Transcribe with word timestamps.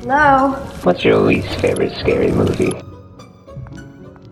Hello? 0.00 0.52
What's 0.82 1.04
your 1.04 1.18
least 1.18 1.60
favorite 1.60 1.96
scary 1.96 2.30
movie? 2.30 2.72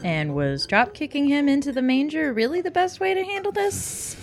And 0.03 0.35
was 0.35 0.67
drop 0.67 0.95
kicking 0.95 1.27
him 1.27 1.49
into 1.49 1.73
the 1.73 1.83
manger 1.83 2.33
really 2.33 2.61
the 2.61 2.71
best 2.71 3.01
way 3.01 3.15
to 3.15 3.25
handle 3.25 3.53
this? 3.53 4.14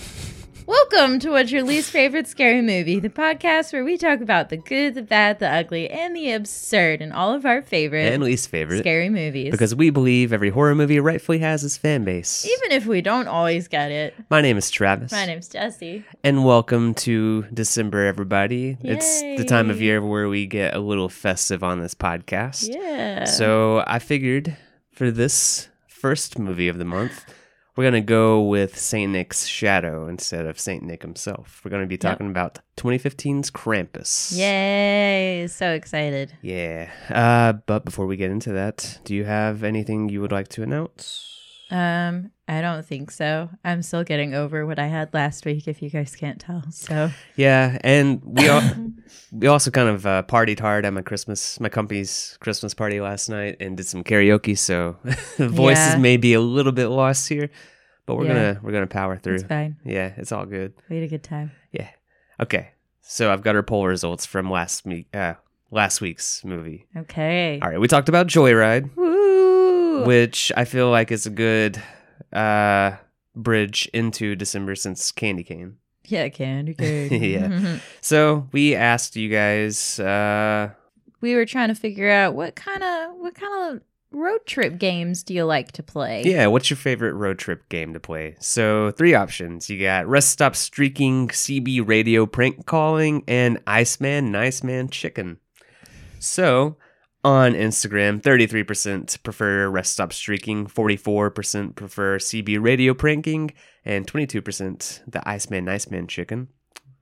Welcome 0.91 1.19
to 1.19 1.29
What's 1.29 1.51
Your 1.51 1.63
Least 1.63 1.89
Favorite 1.91 2.27
Scary 2.27 2.61
Movie, 2.61 2.99
the 2.99 3.09
podcast 3.09 3.71
where 3.71 3.83
we 3.85 3.97
talk 3.97 4.19
about 4.19 4.49
the 4.49 4.57
good, 4.57 4.93
the 4.95 5.01
bad, 5.01 5.39
the 5.39 5.47
ugly, 5.47 5.89
and 5.89 6.13
the 6.15 6.31
absurd 6.33 7.01
and 7.01 7.13
all 7.13 7.33
of 7.33 7.45
our 7.45 7.61
favorite 7.61 8.11
and 8.11 8.21
least 8.23 8.49
favorite 8.49 8.79
scary 8.79 9.09
movies. 9.09 9.51
because 9.51 9.73
we 9.73 9.89
believe 9.89 10.33
every 10.33 10.49
horror 10.49 10.75
movie 10.75 10.99
rightfully 10.99 11.39
has 11.39 11.63
its 11.63 11.77
fan 11.77 12.03
base. 12.03 12.45
even 12.45 12.71
if 12.75 12.85
we 12.85 13.01
don't 13.01 13.27
always 13.27 13.67
get 13.67 13.91
it, 13.91 14.15
My 14.29 14.41
name 14.41 14.57
is 14.57 14.69
Travis. 14.69 15.11
my 15.11 15.25
name's 15.25 15.47
Jesse. 15.47 16.03
and 16.23 16.43
welcome 16.43 16.93
to 16.95 17.43
December, 17.53 18.05
everybody. 18.05 18.77
It's 18.81 19.21
the 19.21 19.45
time 19.45 19.69
of 19.69 19.81
year 19.81 20.01
where 20.01 20.27
we 20.27 20.45
get 20.45 20.75
a 20.75 20.79
little 20.79 21.09
festive 21.09 21.63
on 21.63 21.79
this 21.79 21.93
podcast. 21.95 22.67
Yeah. 22.73 23.25
So 23.25 23.83
I 23.87 23.99
figured 23.99 24.57
for 24.91 25.09
this 25.09 25.69
first 25.87 26.37
movie 26.37 26.67
of 26.67 26.77
the 26.79 26.85
month, 26.85 27.23
we're 27.75 27.83
going 27.83 27.93
to 27.93 28.01
go 28.01 28.41
with 28.41 28.77
St. 28.77 29.11
Nick's 29.11 29.45
Shadow 29.45 30.07
instead 30.07 30.45
of 30.45 30.59
St. 30.59 30.83
Nick 30.83 31.01
himself. 31.01 31.61
We're 31.63 31.71
going 31.71 31.83
to 31.83 31.87
be 31.87 31.97
talking 31.97 32.29
about 32.29 32.59
2015's 32.77 33.49
Krampus. 33.51 34.37
Yay! 34.37 35.47
So 35.47 35.71
excited. 35.71 36.33
Yeah. 36.41 36.91
Uh, 37.09 37.53
but 37.65 37.85
before 37.85 38.07
we 38.07 38.17
get 38.17 38.31
into 38.31 38.51
that, 38.53 38.99
do 39.05 39.15
you 39.15 39.23
have 39.23 39.63
anything 39.63 40.09
you 40.09 40.21
would 40.21 40.31
like 40.31 40.49
to 40.49 40.63
announce? 40.63 41.30
Um, 41.71 42.31
I 42.47 42.59
don't 42.61 42.85
think 42.85 43.11
so. 43.11 43.49
I'm 43.63 43.81
still 43.81 44.03
getting 44.03 44.33
over 44.33 44.65
what 44.65 44.77
I 44.77 44.87
had 44.87 45.13
last 45.13 45.45
week, 45.45 45.67
if 45.67 45.81
you 45.81 45.89
guys 45.89 46.15
can't 46.15 46.39
tell. 46.39 46.63
So 46.71 47.09
Yeah, 47.37 47.77
and 47.83 48.21
we 48.23 48.49
all, 48.49 48.61
we 49.31 49.47
also 49.47 49.71
kind 49.71 49.87
of 49.89 50.05
uh, 50.05 50.23
partied 50.27 50.59
hard 50.59 50.85
at 50.85 50.91
my 50.93 51.01
Christmas, 51.01 51.59
my 51.59 51.69
company's 51.69 52.37
Christmas 52.41 52.73
party 52.73 52.99
last 52.99 53.29
night, 53.29 53.55
and 53.61 53.77
did 53.77 53.85
some 53.87 54.03
karaoke. 54.03 54.57
So 54.57 54.97
the 55.37 55.47
voices 55.47 55.93
Yeah. 55.93 55.97
may 55.99 56.17
be 56.17 56.33
a 56.33 56.41
little 56.41 56.73
bit 56.73 56.87
lost 56.87 57.29
here, 57.29 57.49
but 58.05 58.15
we're 58.17 58.25
Yeah. 58.25 58.33
gonna 58.33 58.59
we're 58.63 58.71
gonna 58.73 58.87
power 58.87 59.15
through. 59.17 59.35
it's 59.35 59.43
fine. 59.43 59.77
Yeah, 59.85 60.11
it's 60.17 60.31
all 60.33 60.45
good. 60.45 60.73
We 60.89 60.97
had 60.97 61.05
a 61.05 61.07
good 61.07 61.23
time. 61.23 61.51
Yeah. 61.71 61.89
Okay. 62.39 62.71
So 63.01 63.31
I've 63.31 63.43
got 63.43 63.55
our 63.55 63.63
poll 63.63 63.87
results 63.87 64.25
from 64.25 64.49
last 64.51 64.85
week, 64.85 65.07
uh, 65.15 65.35
last 65.69 66.01
week's 66.01 66.43
movie. 66.43 66.85
Okay. 66.97 67.59
All 67.61 67.69
right, 67.69 67.79
we 67.79 67.87
talked 67.87 68.09
about 68.09 68.27
Joyride, 68.27 68.95
Woo! 68.95 69.20
Which 70.05 70.51
I 70.55 70.65
feel 70.65 70.89
like 70.89 71.11
is 71.11 71.25
a 71.25 71.29
good 71.29 71.81
uh, 72.33 72.91
bridge 73.35 73.89
into 73.93 74.35
December 74.35 74.75
since 74.75 75.11
Candy 75.11 75.43
Cane. 75.43 75.77
Yeah, 76.05 76.29
candy 76.29 76.73
cane. 76.73 77.23
Yeah. 77.23 77.77
So 78.01 78.47
we 78.51 78.75
asked 78.75 79.15
you 79.15 79.29
guys. 79.29 79.99
Uh, 79.99 80.71
we 81.21 81.35
were 81.35 81.45
trying 81.45 81.69
to 81.69 81.75
figure 81.75 82.09
out 82.09 82.33
what 82.33 82.55
kind 82.55 82.83
of 82.83 83.15
what 83.17 83.35
kind 83.35 83.75
of 83.75 83.81
road 84.11 84.45
trip 84.45 84.77
games 84.77 85.23
do 85.23 85.33
you 85.33 85.45
like 85.45 85.71
to 85.73 85.83
play? 85.83 86.23
Yeah, 86.25 86.47
what's 86.47 86.69
your 86.69 86.77
favorite 86.77 87.13
road 87.13 87.37
trip 87.39 87.69
game 87.69 87.93
to 87.93 87.99
play? 87.99 88.35
So, 88.39 88.91
three 88.91 89.13
options. 89.13 89.69
You 89.69 89.79
got 89.79 90.07
Rest 90.07 90.31
Stop 90.31 90.55
Streaking, 90.55 91.29
CB 91.29 91.87
Radio 91.87 92.25
Prank 92.25 92.65
Calling, 92.65 93.23
and 93.27 93.59
Iceman 93.67 94.31
Nice 94.31 94.63
Man 94.63 94.89
Chicken. 94.89 95.37
So, 96.19 96.75
on 97.23 97.53
Instagram, 97.53 98.21
33% 98.21 99.21
prefer 99.23 99.69
Rest 99.69 99.93
Stop 99.93 100.13
Streaking, 100.13 100.65
44% 100.67 101.75
prefer 101.75 102.17
CB 102.17 102.61
Radio 102.61 102.93
Pranking, 102.93 103.51
and 103.85 104.07
22% 104.07 105.01
the 105.07 105.27
Iceman 105.27 105.65
Nice 105.65 105.89
Man 105.89 106.07
Chicken. 106.07 106.47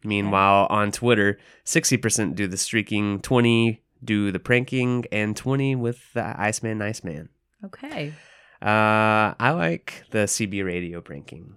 Meanwhile, 0.04 0.68
on 0.70 0.92
Twitter, 0.92 1.38
60% 1.66 2.36
do 2.36 2.48
the 2.48 2.58
streaking, 2.58 3.20
20 3.20 3.84
do 4.04 4.32
the 4.32 4.40
pranking, 4.40 5.06
and 5.12 5.36
20 5.36 5.76
with 5.76 6.00
the 6.14 6.40
Iceman 6.40 6.78
Nice 6.78 7.04
Man. 7.04 7.30
Okay. 7.66 8.14
Uh, 8.62 9.36
I 9.40 9.52
like 9.52 10.04
the 10.12 10.20
CB 10.20 10.64
radio 10.66 11.02
pranking. 11.02 11.56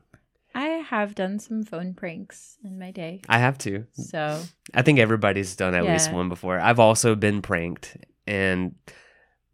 I 0.54 0.64
have 0.64 1.14
done 1.14 1.38
some 1.38 1.62
phone 1.62 1.94
pranks 1.94 2.58
in 2.62 2.78
my 2.78 2.90
day. 2.90 3.22
I 3.28 3.38
have 3.38 3.58
too. 3.58 3.86
So, 3.92 4.42
I 4.74 4.82
think 4.82 4.98
everybody's 4.98 5.56
done 5.56 5.74
at 5.74 5.84
least 5.84 6.12
one 6.12 6.28
before. 6.28 6.60
I've 6.60 6.78
also 6.78 7.14
been 7.14 7.42
pranked, 7.42 7.96
and 8.26 8.74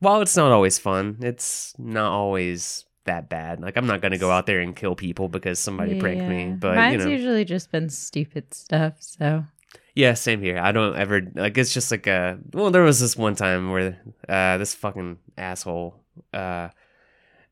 while 0.01 0.21
it's 0.21 0.37
not 0.37 0.53
always 0.53 0.79
fun, 0.79 1.19
it's 1.21 1.75
not 1.79 2.13
always 2.13 2.85
that 3.05 3.29
bad. 3.29 3.61
Like 3.61 3.77
I'm 3.77 3.87
not 3.87 4.01
gonna 4.01 4.19
go 4.19 4.31
out 4.31 4.47
there 4.47 4.61
and 4.61 4.77
kill 4.77 4.95
people 4.95 5.29
because 5.29 5.59
somebody 5.59 5.99
pranked 5.99 6.25
me. 6.25 6.57
But 6.59 6.77
mine's 6.77 6.93
you 6.93 6.99
know, 6.99 7.17
usually 7.17 7.45
just 7.45 7.73
been 7.73 7.89
stupid 7.89 8.55
stuff. 8.55 8.95
So, 9.01 9.45
yeah, 9.95 10.15
same 10.15 10.41
here. 10.41 10.59
I 10.59 10.73
don't 10.73 10.97
ever 10.97 11.23
like. 11.35 11.59
It's 11.59 11.75
just 11.75 11.91
like 11.91 12.07
a. 12.07 12.39
Well, 12.53 12.71
there 12.71 12.83
was 12.83 13.01
this 13.01 13.17
one 13.17 13.35
time 13.35 13.71
where 13.71 14.01
uh, 14.29 14.59
this 14.59 14.75
fucking 14.75 15.19
asshole. 15.37 15.97
Uh, 16.33 16.69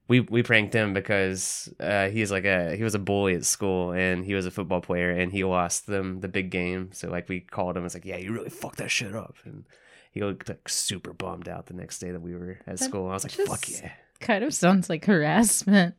we 0.08 0.20
we 0.20 0.42
pranked 0.42 0.72
him 0.72 0.92
because 0.94 1.72
uh, 1.80 2.08
he's 2.08 2.30
like 2.30 2.44
a 2.44 2.76
he 2.76 2.84
was 2.84 2.94
a 2.94 3.00
bully 3.00 3.34
at 3.34 3.44
school 3.44 3.92
and 3.92 4.24
he 4.24 4.34
was 4.34 4.46
a 4.46 4.50
football 4.50 4.80
player 4.80 5.10
and 5.10 5.32
he 5.32 5.42
lost 5.42 5.86
them 5.86 6.20
the 6.20 6.28
big 6.28 6.50
game. 6.50 6.90
So 6.92 7.10
like 7.10 7.28
we 7.28 7.40
called 7.40 7.76
him. 7.76 7.84
It's 7.84 7.94
like, 7.94 8.04
yeah, 8.04 8.16
you 8.16 8.32
really 8.32 8.50
fucked 8.50 8.78
that 8.78 8.90
shit 8.90 9.16
up. 9.16 9.34
And 9.44 9.64
he 10.16 10.24
looked 10.24 10.48
like 10.48 10.66
super 10.66 11.12
bummed 11.12 11.46
out 11.46 11.66
the 11.66 11.74
next 11.74 11.98
day 11.98 12.10
that 12.10 12.22
we 12.22 12.34
were 12.34 12.58
at 12.66 12.78
That 12.78 12.84
school. 12.84 13.10
I 13.10 13.12
was 13.12 13.22
like, 13.22 13.32
fuck 13.32 13.68
yeah. 13.68 13.92
kind 14.18 14.44
of 14.44 14.54
sounds 14.54 14.88
like 14.88 15.04
harassment. 15.04 15.94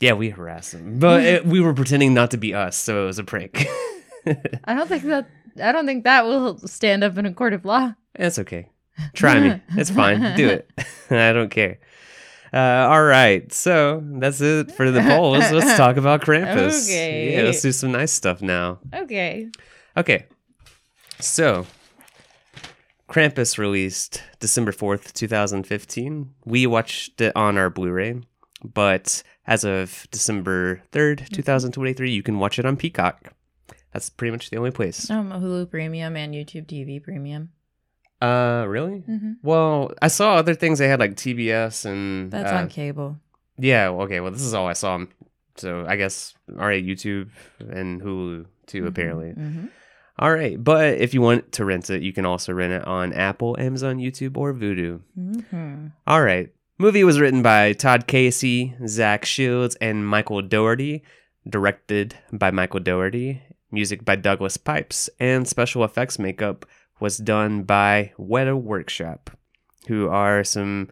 Yeah, 0.00 0.14
we 0.14 0.30
harassed 0.30 0.74
him, 0.74 0.98
but 0.98 1.22
it, 1.22 1.46
we 1.46 1.60
were 1.60 1.72
pretending 1.72 2.12
not 2.12 2.32
to 2.32 2.36
be 2.36 2.52
us, 2.52 2.76
so 2.76 3.04
it 3.04 3.06
was 3.06 3.20
a 3.20 3.22
prank. 3.22 3.68
I 4.64 4.74
don't 4.74 4.88
think 4.88 5.04
that 5.04 5.28
I 5.62 5.70
don't 5.70 5.86
think 5.86 6.02
that 6.02 6.24
will 6.24 6.58
stand 6.66 7.04
up 7.04 7.16
in 7.16 7.26
a 7.26 7.32
court 7.32 7.52
of 7.52 7.64
law. 7.64 7.94
It's 8.16 8.40
okay. 8.40 8.70
Try 9.12 9.38
me. 9.38 9.60
It's 9.76 9.90
fine. 9.90 10.36
Do 10.36 10.48
it. 10.48 10.68
I 11.10 11.32
don't 11.32 11.50
care. 11.50 11.78
Uh, 12.52 12.88
all 12.90 13.04
right. 13.04 13.52
So 13.52 14.02
that's 14.04 14.40
it 14.40 14.72
for 14.72 14.90
the 14.90 15.00
polls. 15.00 15.48
Let's 15.52 15.76
talk 15.76 15.96
about 15.96 16.22
Krampus. 16.22 16.88
Okay. 16.88 17.36
Yeah, 17.36 17.42
let's 17.42 17.62
do 17.62 17.70
some 17.70 17.92
nice 17.92 18.10
stuff 18.10 18.42
now. 18.42 18.80
Okay. 18.92 19.48
Okay. 19.96 20.26
So 21.20 21.66
Krampus 23.10 23.58
released 23.58 24.22
December 24.38 24.70
4th, 24.72 25.12
2015. 25.12 26.30
We 26.44 26.66
watched 26.66 27.20
it 27.20 27.32
on 27.34 27.58
our 27.58 27.68
Blu 27.68 27.90
ray, 27.90 28.20
but 28.62 29.22
as 29.46 29.64
of 29.64 30.06
December 30.12 30.80
3rd, 30.92 31.28
2023, 31.30 32.10
you 32.10 32.22
can 32.22 32.38
watch 32.38 32.58
it 32.60 32.64
on 32.64 32.76
Peacock. 32.76 33.32
That's 33.92 34.10
pretty 34.10 34.30
much 34.30 34.50
the 34.50 34.58
only 34.58 34.70
place. 34.70 35.10
Um, 35.10 35.30
Hulu 35.32 35.68
Premium 35.68 36.16
and 36.16 36.32
YouTube 36.34 36.66
TV 36.66 37.02
Premium. 37.02 37.50
Uh, 38.22 38.64
really? 38.68 39.00
hmm 39.00 39.32
Well, 39.42 39.92
I 40.00 40.06
saw 40.08 40.34
other 40.36 40.54
things. 40.54 40.78
They 40.78 40.86
had 40.88 41.00
like 41.00 41.16
TBS 41.16 41.86
and 41.86 42.30
That's 42.30 42.52
uh, 42.52 42.56
on 42.56 42.68
cable. 42.68 43.18
Yeah. 43.58 43.88
Okay. 43.88 44.20
Well, 44.20 44.30
this 44.30 44.42
is 44.42 44.54
all 44.54 44.68
I 44.68 44.74
saw. 44.74 45.04
So 45.56 45.84
I 45.88 45.96
guess 45.96 46.34
all 46.50 46.66
right, 46.66 46.84
YouTube 46.84 47.30
and 47.58 48.00
Hulu 48.00 48.46
too. 48.66 48.86
Apparently. 48.86 49.30
hmm 49.32 49.66
All 50.20 50.32
right. 50.32 50.62
But 50.62 50.98
if 50.98 51.14
you 51.14 51.20
want 51.22 51.50
to 51.52 51.64
rent 51.64 51.90
it, 51.90 52.02
you 52.02 52.12
can 52.12 52.24
also 52.26 52.52
rent 52.52 52.72
it 52.74 52.86
on 52.86 53.12
Apple, 53.12 53.56
Amazon, 53.58 53.96
YouTube, 53.98 54.36
or 54.36 54.52
Vudu. 54.54 55.00
hmm 55.14 55.86
All 56.06 56.22
right. 56.22 56.52
Movie 56.78 57.04
was 57.04 57.18
written 57.20 57.42
by 57.42 57.72
Todd 57.72 58.06
Casey, 58.06 58.74
Zach 58.86 59.24
Shields, 59.24 59.74
and 59.80 60.06
Michael 60.06 60.42
Dougherty. 60.42 61.02
Directed 61.48 62.16
by 62.32 62.50
Michael 62.50 62.80
Dougherty. 62.80 63.42
Music 63.72 64.04
by 64.04 64.16
Douglas 64.16 64.56
Pipes, 64.56 65.08
and 65.20 65.46
special 65.48 65.84
effects 65.84 66.18
makeup 66.18 66.66
was 66.98 67.16
done 67.18 67.62
by 67.62 68.12
Weta 68.18 68.60
Workshop, 68.60 69.30
who 69.86 70.08
are 70.08 70.42
some, 70.42 70.90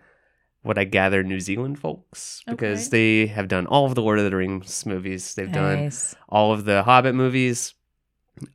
what 0.62 0.78
I 0.78 0.84
gather, 0.84 1.24
New 1.24 1.40
Zealand 1.40 1.78
folks 1.80 2.42
because 2.46 2.86
Okay. 2.88 3.26
they 3.26 3.26
have 3.32 3.48
done 3.48 3.66
all 3.66 3.84
of 3.86 3.94
the 3.96 4.00
Lord 4.02 4.20
of 4.20 4.24
the 4.30 4.36
Rings 4.36 4.86
movies. 4.86 5.34
They've 5.34 5.50
done 5.52 5.90
all 6.28 6.52
of 6.52 6.64
the 6.66 6.84
Hobbit 6.84 7.14
movies, 7.16 7.74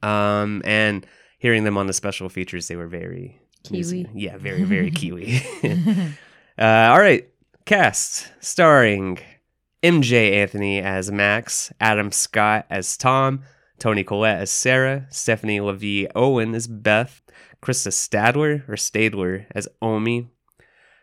um, 0.01 0.61
and 0.65 1.05
hearing 1.39 1.63
them 1.63 1.77
on 1.77 1.87
the 1.87 1.93
special 1.93 2.29
features, 2.29 2.67
they 2.67 2.75
were 2.75 2.87
very 2.87 3.39
Kiwi. 3.63 3.83
Zealand- 3.83 4.19
Yeah, 4.19 4.37
very 4.37 4.63
very 4.63 4.91
Kiwi. 4.99 5.41
uh, 6.57 6.63
all 6.91 6.99
right, 6.99 7.27
cast 7.65 8.31
starring 8.39 9.19
Emjay 9.81 10.33
Anthony 10.33 10.79
as 10.79 11.11
Max, 11.11 11.71
Adam 11.79 12.11
Scott 12.11 12.65
as 12.69 12.95
Tom, 12.97 13.43
Toni 13.79 14.03
Collette 14.03 14.41
as 14.41 14.51
Sarah, 14.51 15.07
Stefania 15.09 15.61
LaVie 15.61 16.09
Owen 16.15 16.55
as 16.55 16.67
Beth, 16.67 17.21
Krista 17.61 17.91
Stadler 17.91 18.67
or 18.69 18.75
Stadler 18.75 19.45
as 19.51 19.67
Omi, 19.81 20.29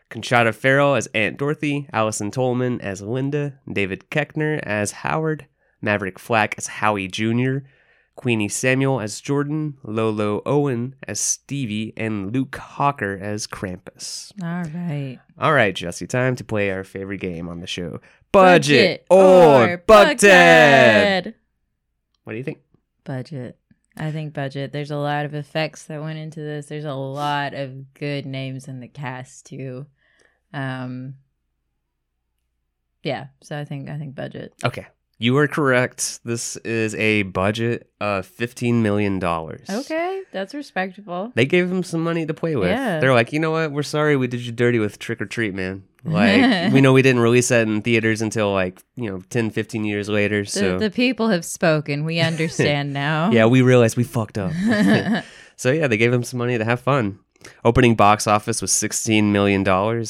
Conchata 0.09 0.53
Ferrell 0.53 0.95
as 0.95 1.07
Aunt 1.13 1.37
Dorothy, 1.37 1.87
Allison 1.93 2.31
Tolman 2.31 2.81
as 2.81 3.01
Linda, 3.01 3.59
David 3.71 4.09
Koechner 4.09 4.59
as 4.63 4.91
Howard, 4.91 5.45
Maverick 5.81 6.19
Flack 6.19 6.55
as 6.57 6.67
Howie 6.67 7.07
Jr., 7.07 7.59
Queenie 8.15 8.49
Samuel 8.49 8.99
as 8.99 9.21
Jordan, 9.21 9.77
Lolo 9.83 10.41
Owen 10.45 10.95
as 11.07 11.19
Stevie, 11.19 11.93
and 11.97 12.33
Luke 12.33 12.55
Hawker 12.55 13.17
as 13.19 13.47
Krampus. 13.47 14.31
All 14.43 14.63
right. 14.71 15.19
All 15.39 15.53
right, 15.53 15.73
Jesse, 15.73 16.07
time 16.07 16.35
to 16.35 16.43
play 16.43 16.71
our 16.71 16.83
favorite 16.83 17.19
game 17.21 17.49
on 17.49 17.59
the 17.61 17.67
show 17.67 17.99
Budget, 18.31 19.05
or, 19.09 19.77
Buck 19.87 20.17
Ted. 20.17 21.35
What 22.23 22.33
do 22.33 22.37
you 22.37 22.43
think? 22.43 22.59
Budget. 23.03 23.57
I 23.97 24.11
think 24.11 24.33
budget. 24.33 24.71
There's 24.71 24.91
a 24.91 24.97
lot 24.97 25.25
of 25.25 25.33
effects 25.33 25.83
that 25.85 26.01
went 26.01 26.17
into 26.17 26.39
this. 26.39 26.67
There's 26.67 26.85
a 26.85 26.93
lot 26.93 27.53
of 27.53 27.93
good 27.93 28.25
names 28.25 28.67
in 28.67 28.79
the 28.79 28.87
cast 28.87 29.47
too. 29.47 29.85
Um 30.53 31.15
Yeah, 33.03 33.27
so 33.41 33.59
I 33.59 33.65
think 33.65 33.89
I 33.89 33.97
think 33.97 34.15
budget. 34.15 34.53
Okay. 34.63 34.87
You 35.21 35.37
are 35.37 35.47
correct. 35.47 36.19
This 36.25 36.57
is 36.57 36.95
a 36.95 37.21
budget 37.21 37.87
of 38.01 38.27
$15 38.27 38.81
million. 38.81 39.23
Okay, 39.23 40.23
that's 40.31 40.55
respectable. 40.55 41.31
They 41.35 41.45
gave 41.45 41.69
him 41.69 41.83
some 41.83 42.01
money 42.01 42.25
to 42.25 42.33
play 42.33 42.55
with. 42.55 42.69
Yeah. 42.69 42.99
They're 42.99 43.13
like, 43.13 43.31
you 43.31 43.39
know 43.39 43.51
what? 43.51 43.71
We're 43.71 43.83
sorry 43.83 44.15
we 44.15 44.25
did 44.25 44.41
you 44.41 44.51
dirty 44.51 44.79
with 44.79 44.97
Trick 44.97 45.21
or 45.21 45.27
Treat, 45.27 45.53
man. 45.53 45.83
Like, 46.03 46.73
we 46.73 46.81
know 46.81 46.91
we 46.91 47.03
didn't 47.03 47.21
release 47.21 47.49
that 47.49 47.67
in 47.67 47.83
theaters 47.83 48.23
until 48.23 48.51
like, 48.51 48.81
you 48.95 49.11
know, 49.11 49.21
10, 49.29 49.51
15 49.51 49.85
years 49.85 50.09
later. 50.09 50.41
The, 50.41 50.49
So, 50.49 50.79
the 50.79 50.89
people 50.89 51.29
have 51.29 51.45
spoken. 51.45 52.03
We 52.03 52.19
understand 52.31 52.91
now. 52.91 53.29
yeah, 53.29 53.45
we 53.45 53.61
realized 53.61 53.97
we 53.97 54.03
fucked 54.03 54.39
up. 54.39 54.53
so, 55.55 55.71
yeah, 55.71 55.85
they 55.85 55.97
gave 55.97 56.11
him 56.11 56.23
some 56.23 56.39
money 56.39 56.57
to 56.57 56.65
have 56.65 56.79
fun. 56.79 57.19
Opening 57.65 57.95
box 57.95 58.27
office 58.27 58.61
was 58.61 58.71
$16 58.71 59.25
million 59.31 59.67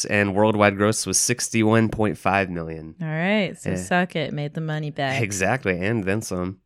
and 0.10 0.36
worldwide 0.36 0.78
gross 0.78 1.06
was 1.06 1.18
61.5 1.18 2.50
million. 2.50 2.96
All 3.02 3.08
right, 3.08 3.58
so 3.58 3.72
Yeah. 3.72 3.76
suck 3.78 4.16
it. 4.16 4.34
Made 4.34 4.54
the 4.54 4.62
money 4.62 4.90
back. 4.92 5.22
Exactly. 5.22 5.80
And 5.80 6.04
then 6.04 6.22
some. 6.22 6.60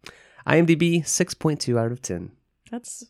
IMDb 0.48 1.02
6.2 1.04 1.80
out 1.80 1.92
of 1.92 2.02
10. 2.02 2.32
That's 2.72 3.04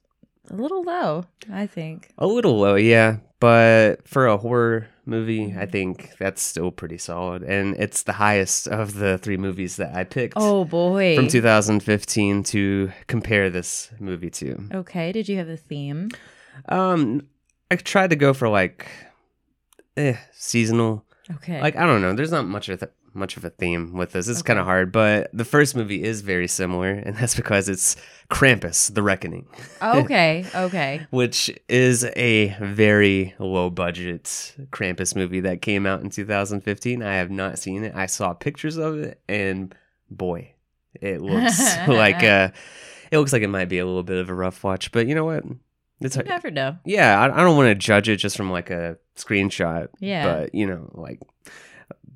a 0.50 0.56
little 0.56 0.84
low, 0.84 1.26
I 1.52 1.68
think. 1.68 2.10
A 2.18 2.28
little 2.28 2.58
low, 2.58 2.76
yeah. 2.76 3.18
But 3.42 4.08
for 4.08 4.26
a 4.28 4.38
horror 4.38 4.88
movie, 5.06 5.54
I 5.58 5.66
think 5.66 6.12
that's 6.18 6.42
still 6.42 6.72
pretty 6.72 6.98
solid. 6.98 7.44
And 7.44 7.76
it's 7.78 8.04
the 8.04 8.14
highest 8.14 8.68
of 8.68 8.94
the 8.96 9.18
three 9.18 9.38
movies 9.38 9.76
that 9.76 9.94
I 9.94 10.04
picked 10.06 10.34
Oh 10.38 10.64
boy. 10.66 11.16
from 11.16 11.28
2015 11.28 12.44
to 12.44 12.92
compare 13.08 13.50
this 13.50 13.92
movie 14.00 14.30
to. 14.32 14.70
Okay, 14.74 15.12
did 15.12 15.28
you 15.28 15.38
have 15.38 15.50
a 15.50 15.58
theme? 15.58 16.10
Um, 16.70 17.28
I 17.72 17.76
tried 17.76 18.12
to 18.12 18.16
go 18.16 18.34
for 18.34 18.50
like 18.50 18.88
eh, 19.98 20.18
seasonal. 20.32 21.06
Okay. 21.36 21.62
Like 21.62 21.76
I 21.76 21.86
don't 21.86 22.02
know. 22.02 22.14
There's 22.14 22.32
not 22.32 22.46
much 22.46 22.70
of 22.70 22.80
th- 22.80 22.92
much 23.16 23.38
of 23.38 23.46
a 23.46 23.50
theme 23.50 23.94
with 23.94 24.12
this. 24.12 24.28
It's 24.28 24.42
kind 24.42 24.60
of 24.60 24.66
hard. 24.66 24.92
But 24.92 25.30
the 25.34 25.46
first 25.46 25.76
movie 25.76 26.04
is 26.04 26.22
very 26.22 26.48
similar, 26.48 26.92
and 27.06 27.16
that's 27.16 27.36
because 27.36 27.70
it's 27.70 27.96
Krampus: 28.30 28.94
The 28.94 29.02
Reckoning. 29.02 29.48
okay, 29.82 30.46
okay. 30.54 31.08
which 31.10 31.50
is 31.68 32.06
a 32.16 32.56
very 32.60 33.34
low 33.40 33.70
budget 33.70 34.56
Krampus 34.72 35.16
movie 35.16 35.40
that 35.42 35.62
came 35.62 35.86
out 35.86 36.02
in 36.02 36.10
2015. 36.10 37.02
I 37.02 37.16
have 37.16 37.32
not 37.32 37.58
seen 37.58 37.84
it. 37.84 37.96
I 37.96 38.06
saw 38.06 38.34
pictures 38.34 38.78
of 38.78 39.00
it 39.00 39.22
and 39.28 39.74
boy, 40.12 40.54
it 41.02 41.22
looks 41.22 41.78
like 41.88 42.24
uh 42.24 42.50
it 43.12 43.18
looks 43.18 43.34
like 43.34 43.44
it 43.44 43.48
might 43.50 43.70
be 43.70 43.80
a 43.80 43.86
little 43.86 44.04
bit 44.04 44.18
of 44.18 44.30
a 44.30 44.34
rough 44.34 44.64
watch, 44.64 44.92
but 44.92 45.08
you 45.08 45.16
know 45.16 45.26
what? 45.26 45.44
It's 46.02 46.16
You 46.18 46.24
never 46.24 46.52
know. 46.52 46.78
yeah, 46.86 47.20
I, 47.20 47.26
I 47.40 47.44
don't 47.44 47.56
want 47.58 47.68
to 47.70 47.76
judge 47.76 48.10
it 48.10 48.18
just 48.18 48.36
from 48.38 48.52
like 48.52 48.70
a 48.70 48.98
screenshot, 49.16 49.88
Yeah. 50.00 50.26
but 50.42 50.56
you 50.56 50.66
know, 50.68 50.90
like 50.94 51.22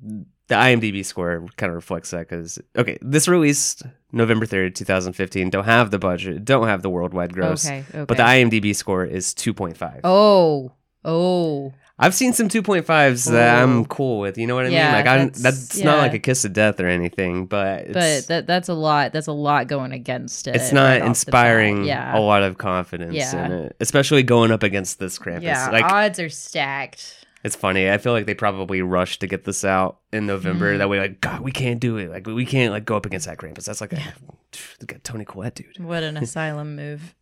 the 0.02 0.54
IMDb 0.54 1.04
score 1.04 1.46
kind 1.56 1.70
of 1.70 1.76
reflects 1.76 2.10
that 2.10 2.28
because 2.28 2.58
okay, 2.76 2.98
this 3.00 3.28
released 3.28 3.82
November 4.12 4.46
3rd, 4.46 4.74
2015. 4.74 5.50
Don't 5.50 5.64
have 5.64 5.90
the 5.90 5.98
budget, 5.98 6.44
don't 6.44 6.66
have 6.66 6.82
the 6.82 6.90
worldwide 6.90 7.32
gross. 7.32 7.66
Okay, 7.66 7.84
okay. 7.90 8.04
But 8.04 8.16
the 8.16 8.22
IMDb 8.24 8.74
score 8.74 9.04
is 9.04 9.32
2.5. 9.34 10.00
Oh. 10.04 10.72
Oh. 11.04 11.72
I've 12.00 12.14
seen 12.14 12.32
some 12.32 12.48
2.5s 12.48 13.30
that 13.30 13.58
Oh. 13.58 13.62
I'm 13.62 13.84
cool 13.84 14.18
with. 14.20 14.38
You 14.38 14.46
know 14.46 14.54
what 14.54 14.66
I 14.66 14.68
Yeah, 14.70 14.86
mean? 14.86 14.92
Like 14.94 15.06
I'm 15.06 15.18
that's- 15.26 15.40
that's, 15.42 15.78
not 15.84 15.98
like 15.98 16.14
a 16.14 16.18
kiss 16.18 16.44
of 16.44 16.52
death 16.52 16.80
or 16.80 16.86
anything, 16.88 17.46
but 17.46 17.80
it's, 17.86 17.92
But 17.92 18.26
that 18.28 18.46
that's 18.46 18.68
a 18.68 18.74
lot. 18.74 19.12
That's 19.12 19.26
a 19.26 19.32
lot 19.32 19.66
going 19.68 19.92
against 19.92 20.46
it. 20.48 20.56
it's 20.56 20.72
not 20.72 20.84
right 20.84 20.94
off 20.94 20.98
the 20.98 21.00
bat. 21.02 21.08
inspiring 21.08 21.84
Yeah. 21.84 22.16
a 22.16 22.20
lot 22.20 22.42
of 22.42 22.58
confidence 22.58 23.14
Yeah. 23.14 23.46
in 23.46 23.52
it, 23.52 23.76
especially 23.80 24.22
going 24.22 24.50
up 24.50 24.62
against 24.62 24.98
this 24.98 25.18
Krampus. 25.18 25.42
yeah. 25.42 25.68
like 25.70 25.84
odds 25.84 26.18
are 26.18 26.28
stacked. 26.30 27.16
it's 27.44 27.56
funny. 27.56 27.90
I 27.90 27.96
feel 27.98 28.12
like 28.12 28.26
they 28.26 28.34
probably 28.34 28.82
rushed 28.82 29.20
to 29.20 29.26
get 29.26 29.44
this 29.44 29.64
out 29.64 29.98
in 30.12 30.26
November. 30.26 30.74
Mhm. 30.74 30.78
That 30.78 30.88
way, 30.90 31.00
like 31.00 31.20
God, 31.20 31.40
we 31.40 31.52
can't 31.52 31.80
do 31.80 31.96
it. 31.96 32.10
Like 32.10 32.26
we 32.26 32.44
can't 32.44 32.72
like 32.72 32.84
go 32.84 32.96
up 32.96 33.06
against 33.06 33.26
that 33.26 33.38
Krampus. 33.38 33.64
That's 33.64 33.80
like 33.80 33.92
a 33.94 33.98
look 34.80 35.02
Toni 35.02 35.24
Collette, 35.24 35.54
dude. 35.54 35.78
What 35.84 36.02
an 36.02 36.16
asylum 36.26 36.76
move. 36.76 37.14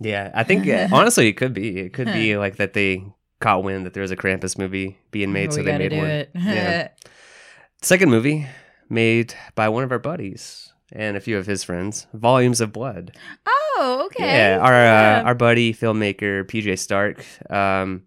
Yeah, 0.00 0.30
I 0.34 0.42
think 0.42 0.66
honestly 0.92 1.28
it 1.28 1.34
could 1.34 1.54
be. 1.54 1.78
It 1.78 1.92
could 1.92 2.12
be 2.12 2.36
like 2.36 2.56
that 2.56 2.72
they 2.72 3.04
caught 3.42 3.62
wind 3.64 3.84
that 3.84 3.92
there 3.92 4.00
was 4.02 4.10
a 4.10 4.16
Krampus 4.16 4.56
movie 4.56 4.96
being 5.10 5.32
made, 5.32 5.50
we 5.50 5.56
so 5.56 5.62
they 5.62 5.76
made 5.76 5.92
one. 5.92 6.06
it. 6.06 6.30
Yeah. 6.34 6.88
Second 7.82 8.10
movie 8.10 8.46
made 8.88 9.34
by 9.54 9.68
one 9.68 9.84
of 9.84 9.90
our 9.92 9.98
buddies 9.98 10.72
and 10.92 11.16
a 11.16 11.20
few 11.20 11.36
of 11.38 11.46
his 11.46 11.64
friends, 11.64 12.06
Volumes 12.14 12.60
of 12.60 12.72
Blood. 12.72 13.16
oh, 13.46 14.02
okay. 14.06 14.24
Yeah, 14.24 14.58
our 14.60 14.72
Yeah. 14.72 15.20
Uh, 15.22 15.26
our 15.26 15.34
buddy 15.34 15.72
filmmaker 15.74 16.44
PJ 16.44 16.78
Stark. 16.78 17.24
Um, 17.50 18.02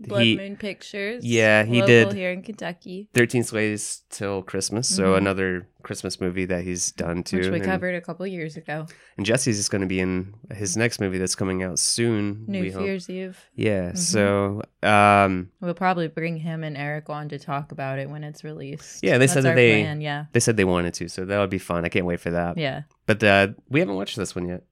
Blood 0.00 0.22
he 0.22 0.36
Moon 0.36 0.56
Pictures. 0.56 1.24
Yeah, 1.24 1.64
he 1.64 1.80
did. 1.82 2.12
here 2.12 2.30
in 2.30 2.42
Kentucky, 2.42 3.08
Thirteen 3.14 3.42
Slays 3.42 4.02
Till 4.10 4.42
Christmas, 4.42 4.88
so 4.88 5.12
Mhm. 5.14 5.18
another 5.18 5.68
Christmas 5.82 6.20
movie 6.20 6.44
that 6.44 6.62
he's 6.62 6.92
done 6.92 7.22
too. 7.24 7.38
which 7.38 7.48
we 7.48 7.56
and, 7.56 7.64
covered 7.64 7.94
a 7.94 8.00
couple 8.00 8.24
years 8.26 8.56
ago. 8.56 8.86
and 9.16 9.26
Jesse's 9.26 9.56
just 9.56 9.70
going 9.72 9.80
to 9.80 9.88
be 9.88 9.98
in 10.00 10.34
his 10.54 10.76
next 10.76 11.00
movie 11.00 11.18
that's 11.18 11.34
coming 11.34 11.62
out 11.62 11.78
soon. 11.78 12.44
New 12.46 12.70
hope. 12.72 12.82
Year's 12.84 13.10
Eve. 13.10 13.38
Yeah, 13.56 13.90
Mhm. 13.92 13.98
so 13.98 14.62
um, 14.82 15.50
We'll 15.60 15.74
probably 15.74 16.06
bring 16.08 16.36
him 16.36 16.62
and 16.62 16.76
Eric 16.76 17.10
on 17.10 17.28
to 17.30 17.38
talk 17.38 17.72
about 17.72 17.98
it 17.98 18.08
when 18.08 18.22
it's 18.22 18.44
released. 18.44 19.02
Yeah, 19.02 19.12
they 19.18 19.26
That's 19.26 19.32
said 19.32 19.42
that 19.44 19.56
they- 19.56 19.82
plan, 19.82 20.00
yeah, 20.00 20.26
they 20.32 20.40
said 20.40 20.56
they 20.56 20.64
wanted 20.64 20.94
to, 20.94 21.08
so 21.08 21.24
that 21.24 21.38
would 21.38 21.50
be 21.50 21.58
fun. 21.58 21.84
I 21.84 21.88
can't 21.88 22.06
wait 22.06 22.20
for 22.20 22.30
that. 22.30 22.56
yeah, 22.56 22.82
But 23.06 23.24
uh, 23.24 23.48
we 23.68 23.80
haven't 23.80 23.96
watched 23.96 24.16
this 24.16 24.36
one 24.36 24.46
yet. 24.48 24.62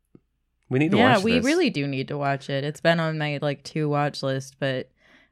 We 0.69 0.79
need 0.81 0.91
to 0.93 0.97
yeah. 0.97 1.11
watch 1.11 1.19
Yeah, 1.21 1.25
We 1.25 1.33
this. 1.35 1.45
really 1.45 1.71
do 1.71 1.87
need 1.87 2.09
to 2.09 2.19
watch 2.19 2.51
it. 2.51 2.63
It's 2.65 2.81
been 2.81 2.99
on 3.01 3.19
my 3.19 3.39
like 3.43 3.63
two 3.65 3.89
watch 3.89 4.23
list, 4.23 4.57
but 4.59 4.91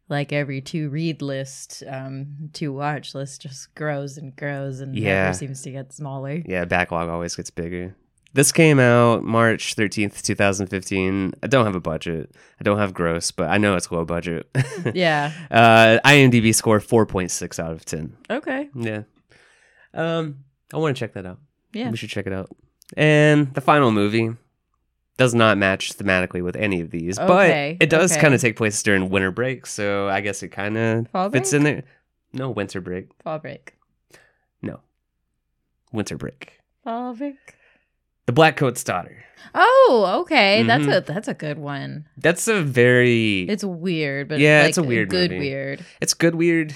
like 0.08 0.32
every 0.32 0.60
two 0.60 0.90
read 0.90 1.22
list, 1.22 1.82
um, 1.88 2.50
two 2.52 2.72
watch 2.72 3.14
list 3.14 3.42
just 3.42 3.74
grows 3.74 4.18
and 4.18 4.34
grows 4.36 4.80
and 4.80 4.94
Yeah. 4.96 5.24
never 5.24 5.34
seems 5.34 5.62
to 5.62 5.70
get 5.70 5.92
smaller. 5.92 6.42
Yeah, 6.44 6.64
backlog 6.66 7.08
always 7.08 7.34
gets 7.34 7.50
bigger. 7.50 7.96
This 8.34 8.50
came 8.50 8.80
out 8.80 9.22
March 9.22 9.76
13th, 9.76 10.20
2015. 10.22 11.34
I 11.42 11.46
don't 11.46 11.64
have 11.64 11.76
a 11.76 11.80
budget. 11.80 12.34
I 12.60 12.64
don't 12.64 12.78
have 12.78 12.92
gross, 12.92 13.30
but 13.30 13.48
I 13.48 13.58
know 13.58 13.76
it's 13.76 13.90
low 13.92 14.04
budget. 14.04 14.48
yeah. 14.94 15.30
uh, 15.52 16.00
IMDb 16.04 16.52
score 16.52 16.80
4.6 16.80 17.58
out 17.60 17.70
of 17.70 17.84
10. 17.84 18.16
Okay. 18.28 18.68
Yeah. 18.74 19.02
Um, 19.94 20.40
I 20.72 20.78
want 20.78 20.96
to 20.96 20.98
check 21.00 21.14
that 21.14 21.26
out. 21.26 21.38
Yeah. 21.72 21.90
We 21.90 21.96
should 21.96 22.10
check 22.10 22.26
it 22.26 22.32
out. 22.32 22.50
And 22.96 23.54
the 23.54 23.60
final 23.60 23.92
movie 23.92 24.32
does 25.16 25.34
not 25.34 25.58
match 25.58 25.96
thematically 25.96 26.43
with 26.43 26.56
any 26.56 26.81
of 26.81 26.91
these, 26.91 27.19
Okay, 27.19 27.77
but 27.79 27.84
it 27.84 27.88
does 27.91 28.12
okay. 28.12 28.20
kind 28.20 28.34
of 28.34 28.41
take 28.41 28.56
place 28.56 28.82
during 28.82 29.10
winter 29.10 29.31
break, 29.31 29.67
so 29.67 30.08
I 30.08 30.20
guess 30.20 30.43
it 30.43 30.48
kind 30.48 30.77
of 30.77 31.06
fits 31.32 31.50
break? 31.50 31.55
in 31.55 31.62
there. 31.65 31.82
No, 32.32 32.50
winter 32.50 32.81
break. 32.81 33.08
Fall 33.22 33.38
break. 33.38 33.74
No. 34.60 34.81
Winter 35.93 36.17
break. 36.17 36.58
Fall 36.82 37.15
break. 37.15 37.36
The 38.27 38.32
Black 38.32 38.56
Coat's 38.56 38.82
Daughter. 38.82 39.22
Oh, 39.55 40.20
okay. 40.22 40.62
That's 40.65 40.84
Mhm. 40.86 40.96
a 40.96 41.00
that's 41.03 41.29
a 41.29 41.34
good 41.34 41.58
one. 41.58 42.06
That's 42.17 42.48
a 42.48 42.62
very 42.62 43.43
It's 43.43 43.62
weird, 43.62 44.29
but 44.29 44.38
Yeah, 44.41 44.60
like 44.62 44.70
it's 44.70 44.79
a 44.79 44.82
weird 44.82 45.10
good 45.10 45.31
movie. 45.31 45.50
weird. 45.50 45.84
it's 46.00 46.15
good 46.15 46.34
weird. 46.34 46.74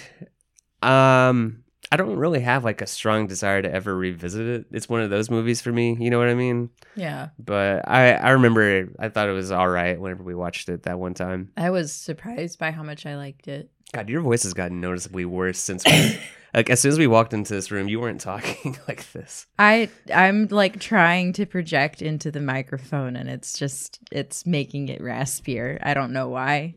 Um 0.82 1.64
I 1.90 1.96
don't 1.96 2.16
really 2.16 2.40
have 2.40 2.64
like 2.64 2.82
a 2.82 2.86
strong 2.86 3.26
desire 3.26 3.62
to 3.62 3.72
ever 3.72 3.96
revisit 3.96 4.46
it. 4.46 4.66
It's 4.70 4.88
one 4.88 5.00
of 5.00 5.10
those 5.10 5.30
movies 5.30 5.60
for 5.60 5.72
me, 5.72 5.96
you 5.98 6.10
know 6.10 6.18
what 6.18 6.28
I 6.28 6.34
mean? 6.34 6.70
Yeah. 6.96 7.28
But 7.38 7.88
I 7.88 8.12
I 8.12 8.30
remember 8.30 8.88
I 8.98 9.08
thought 9.08 9.28
it 9.28 9.32
was 9.32 9.50
all 9.50 9.68
right 9.68 9.98
whenever 9.98 10.22
we 10.22 10.34
watched 10.34 10.68
it 10.68 10.82
that 10.82 10.98
one 10.98 11.14
time. 11.14 11.50
I 11.56 11.70
was 11.70 11.92
surprised 11.92 12.58
by 12.58 12.70
how 12.70 12.82
much 12.82 13.06
I 13.06 13.16
liked 13.16 13.48
it. 13.48 13.70
God, 13.92 14.10
your 14.10 14.20
voice 14.20 14.42
has 14.42 14.52
gotten 14.52 14.82
noticeably 14.82 15.24
worse 15.24 15.58
since 15.58 15.82
we, 15.86 16.18
like 16.54 16.68
as 16.68 16.80
soon 16.80 16.92
as 16.92 16.98
we 16.98 17.06
walked 17.06 17.32
into 17.32 17.54
this 17.54 17.70
room, 17.70 17.88
you 17.88 18.00
weren't 18.00 18.20
talking 18.20 18.76
like 18.88 19.10
this. 19.12 19.46
I 19.58 19.88
I'm 20.14 20.48
like 20.48 20.80
trying 20.80 21.32
to 21.34 21.46
project 21.46 22.02
into 22.02 22.30
the 22.30 22.40
microphone 22.40 23.16
and 23.16 23.30
it's 23.30 23.58
just 23.58 24.00
it's 24.12 24.44
making 24.44 24.88
it 24.88 25.00
raspier. 25.00 25.78
I 25.82 25.94
don't 25.94 26.12
know 26.12 26.28
why. 26.28 26.74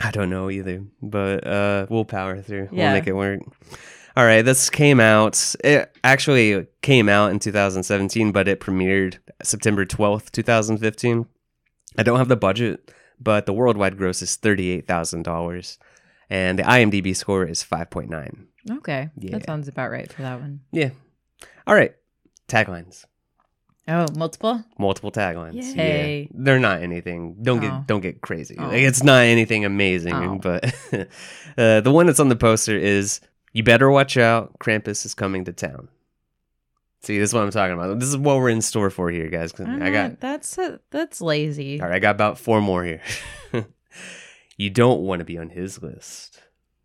I 0.00 0.10
don't 0.10 0.30
know 0.30 0.50
either, 0.50 0.82
but 1.02 1.46
uh, 1.46 1.86
we'll 1.88 2.04
power 2.04 2.40
through. 2.40 2.68
Yeah. 2.72 2.86
We'll 2.86 2.92
make 3.00 3.06
it 3.06 3.12
work. 3.12 3.40
All 4.16 4.24
right, 4.24 4.42
this 4.42 4.70
came 4.70 5.00
out. 5.00 5.54
It 5.64 5.94
actually 6.04 6.66
came 6.82 7.08
out 7.08 7.32
in 7.32 7.38
2017, 7.40 8.30
but 8.30 8.46
it 8.46 8.60
premiered 8.60 9.18
September 9.42 9.84
12th, 9.84 10.30
2015. 10.30 11.26
I 11.98 12.02
don't 12.04 12.18
have 12.18 12.28
the 12.28 12.36
budget, 12.36 12.92
but 13.20 13.46
the 13.46 13.52
worldwide 13.52 13.96
gross 13.96 14.22
is 14.22 14.36
$38,000, 14.40 15.78
and 16.30 16.58
the 16.58 16.62
IMDb 16.62 17.14
score 17.16 17.44
is 17.44 17.64
5.9. 17.64 18.46
Okay. 18.78 19.10
Yeah. 19.18 19.32
That 19.38 19.46
sounds 19.46 19.66
about 19.68 19.90
right 19.90 20.10
for 20.12 20.22
that 20.22 20.40
one. 20.40 20.60
Yeah. 20.70 20.90
All 21.66 21.74
right, 21.74 21.94
taglines. 22.48 23.04
Oh, 23.86 24.06
multiple? 24.16 24.64
Multiple 24.78 25.10
taglines. 25.12 25.76
Yay. 25.76 26.22
Yeah, 26.22 26.28
they're 26.32 26.58
not 26.60 26.82
anything. 26.82 27.36
Don't 27.42 27.58
Oh. 27.58 27.60
get 27.60 27.86
don't 27.86 28.00
get 28.00 28.20
crazy. 28.22 28.56
Oh. 28.58 28.68
Like, 28.68 28.80
it's 28.82 29.02
not 29.02 29.24
anything 29.24 29.64
amazing. 29.66 30.14
Oh. 30.14 30.38
But 30.38 30.64
uh, 31.58 31.80
the 31.80 31.90
one 31.92 32.06
that's 32.06 32.20
on 32.20 32.30
the 32.30 32.36
poster 32.36 32.78
is 32.78 33.20
"You 33.54 33.62
better 33.62 33.90
watch 33.90 34.18
out. 34.18 34.58
Krampus 34.58 35.06
is 35.06 35.14
coming 35.14 35.46
to 35.46 35.52
town." 35.54 35.88
See, 37.02 37.18
this 37.18 37.30
is 37.30 37.34
what 37.34 37.42
I'm 37.42 37.50
talking 37.50 37.74
about. 37.74 37.98
This 38.00 38.08
is 38.08 38.16
what 38.16 38.36
we're 38.36 38.48
in 38.48 38.60
store 38.62 38.88
for 38.90 39.10
here, 39.10 39.28
guys. 39.28 39.52
I 39.58 39.90
got 39.90 40.20
that's 40.20 40.58
uh, 40.58 40.78
that's 40.90 41.20
lazy. 41.22 41.80
all 41.80 41.86
right. 41.88 41.96
I 41.96 41.98
got 41.98 42.14
about 42.14 42.38
four 42.38 42.60
more 42.60 42.84
here. 42.84 43.00
you 44.56 44.70
don't 44.70 45.00
want 45.00 45.20
to 45.20 45.24
be 45.24 45.38
on 45.38 45.50
his 45.50 45.82
list. 45.82 46.40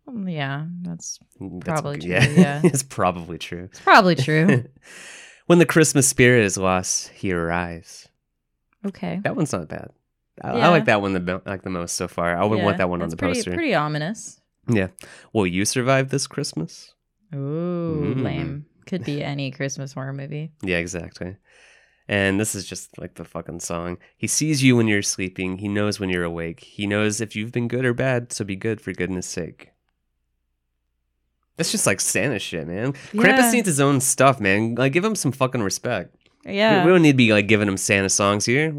Um, 0.06 0.28
Yeah, 0.28 0.66
that's 0.82 1.18
That's- 1.40 1.64
Probably 1.80 1.98
true, 2.00 2.10
yeah. 2.10 2.60
it's 2.64 2.82
probably 2.82 3.38
true. 3.38 3.64
it's 3.70 3.80
probably 3.80 4.14
true. 4.14 4.64
when 5.46 5.58
the 5.58 5.66
Christmas 5.66 6.06
spirit 6.08 6.44
is 6.44 6.56
lost, 6.58 7.08
he 7.08 7.32
arrives. 7.32 8.08
okay. 8.86 9.20
That 9.24 9.36
one's 9.36 9.52
not 9.52 9.68
bad. 9.68 9.90
I, 10.42 10.50
I 10.52 10.68
like 10.68 10.86
that 10.86 11.02
one 11.02 11.12
the 11.12 11.42
like 11.44 11.62
the 11.62 11.70
most 11.70 11.96
so 11.96 12.08
far. 12.08 12.34
I 12.36 12.44
would 12.44 12.58
Yeah, 12.58 12.64
want 12.64 12.78
that 12.78 12.88
one 12.88 13.02
on 13.02 13.08
the 13.10 13.16
pretty, 13.16 13.34
poster. 13.34 13.52
Pretty 13.52 13.74
ominous. 13.74 14.39
Yeah. 14.74 14.88
Will 15.32 15.46
you 15.46 15.64
survive 15.64 16.08
this 16.10 16.26
Christmas? 16.26 16.94
Ooh, 17.34 18.14
Mm. 18.16 18.22
lame. 18.22 18.66
Could 18.86 19.04
be 19.04 19.22
any 19.22 19.50
Christmas 19.50 19.92
horror 19.92 20.12
movie. 20.12 20.50
Yeah, 20.62 20.78
exactly. 20.78 21.36
And 22.08 22.40
this 22.40 22.56
is 22.56 22.66
just 22.66 22.98
like 22.98 23.14
the 23.14 23.24
fucking 23.24 23.60
song. 23.60 23.98
He 24.16 24.26
sees 24.26 24.64
you 24.64 24.74
when 24.76 24.88
you're 24.88 25.00
sleeping. 25.02 25.58
He 25.58 25.68
knows 25.68 26.00
when 26.00 26.10
you're 26.10 26.24
awake. 26.24 26.58
He 26.60 26.86
knows 26.88 27.20
if 27.20 27.36
you've 27.36 27.52
been 27.52 27.68
good 27.68 27.84
or 27.84 27.94
bad, 27.94 28.32
so 28.32 28.44
be 28.44 28.56
good 28.56 28.80
for 28.80 28.92
goodness 28.92 29.26
sake. 29.28 29.70
That's 31.56 31.70
just 31.70 31.86
like 31.86 32.00
Santa 32.00 32.38
shit, 32.38 32.66
man. 32.66 32.94
Yeah. 33.12 33.22
Krampus 33.22 33.52
needs 33.52 33.68
his 33.68 33.80
own 33.80 34.00
stuff, 34.00 34.40
man. 34.40 34.74
Like, 34.76 34.92
give 34.92 35.04
him 35.04 35.14
some 35.14 35.30
fucking 35.32 35.62
respect. 35.62 36.16
We- 36.46 36.54
Yeah. 36.56 36.84
We, 36.84 36.90
don't 36.90 37.02
need 37.02 37.12
to 37.12 37.16
be 37.16 37.32
like 37.32 37.46
giving 37.48 37.68
him 37.68 37.76
Santa 37.76 38.08
songs 38.08 38.46
here. 38.46 38.72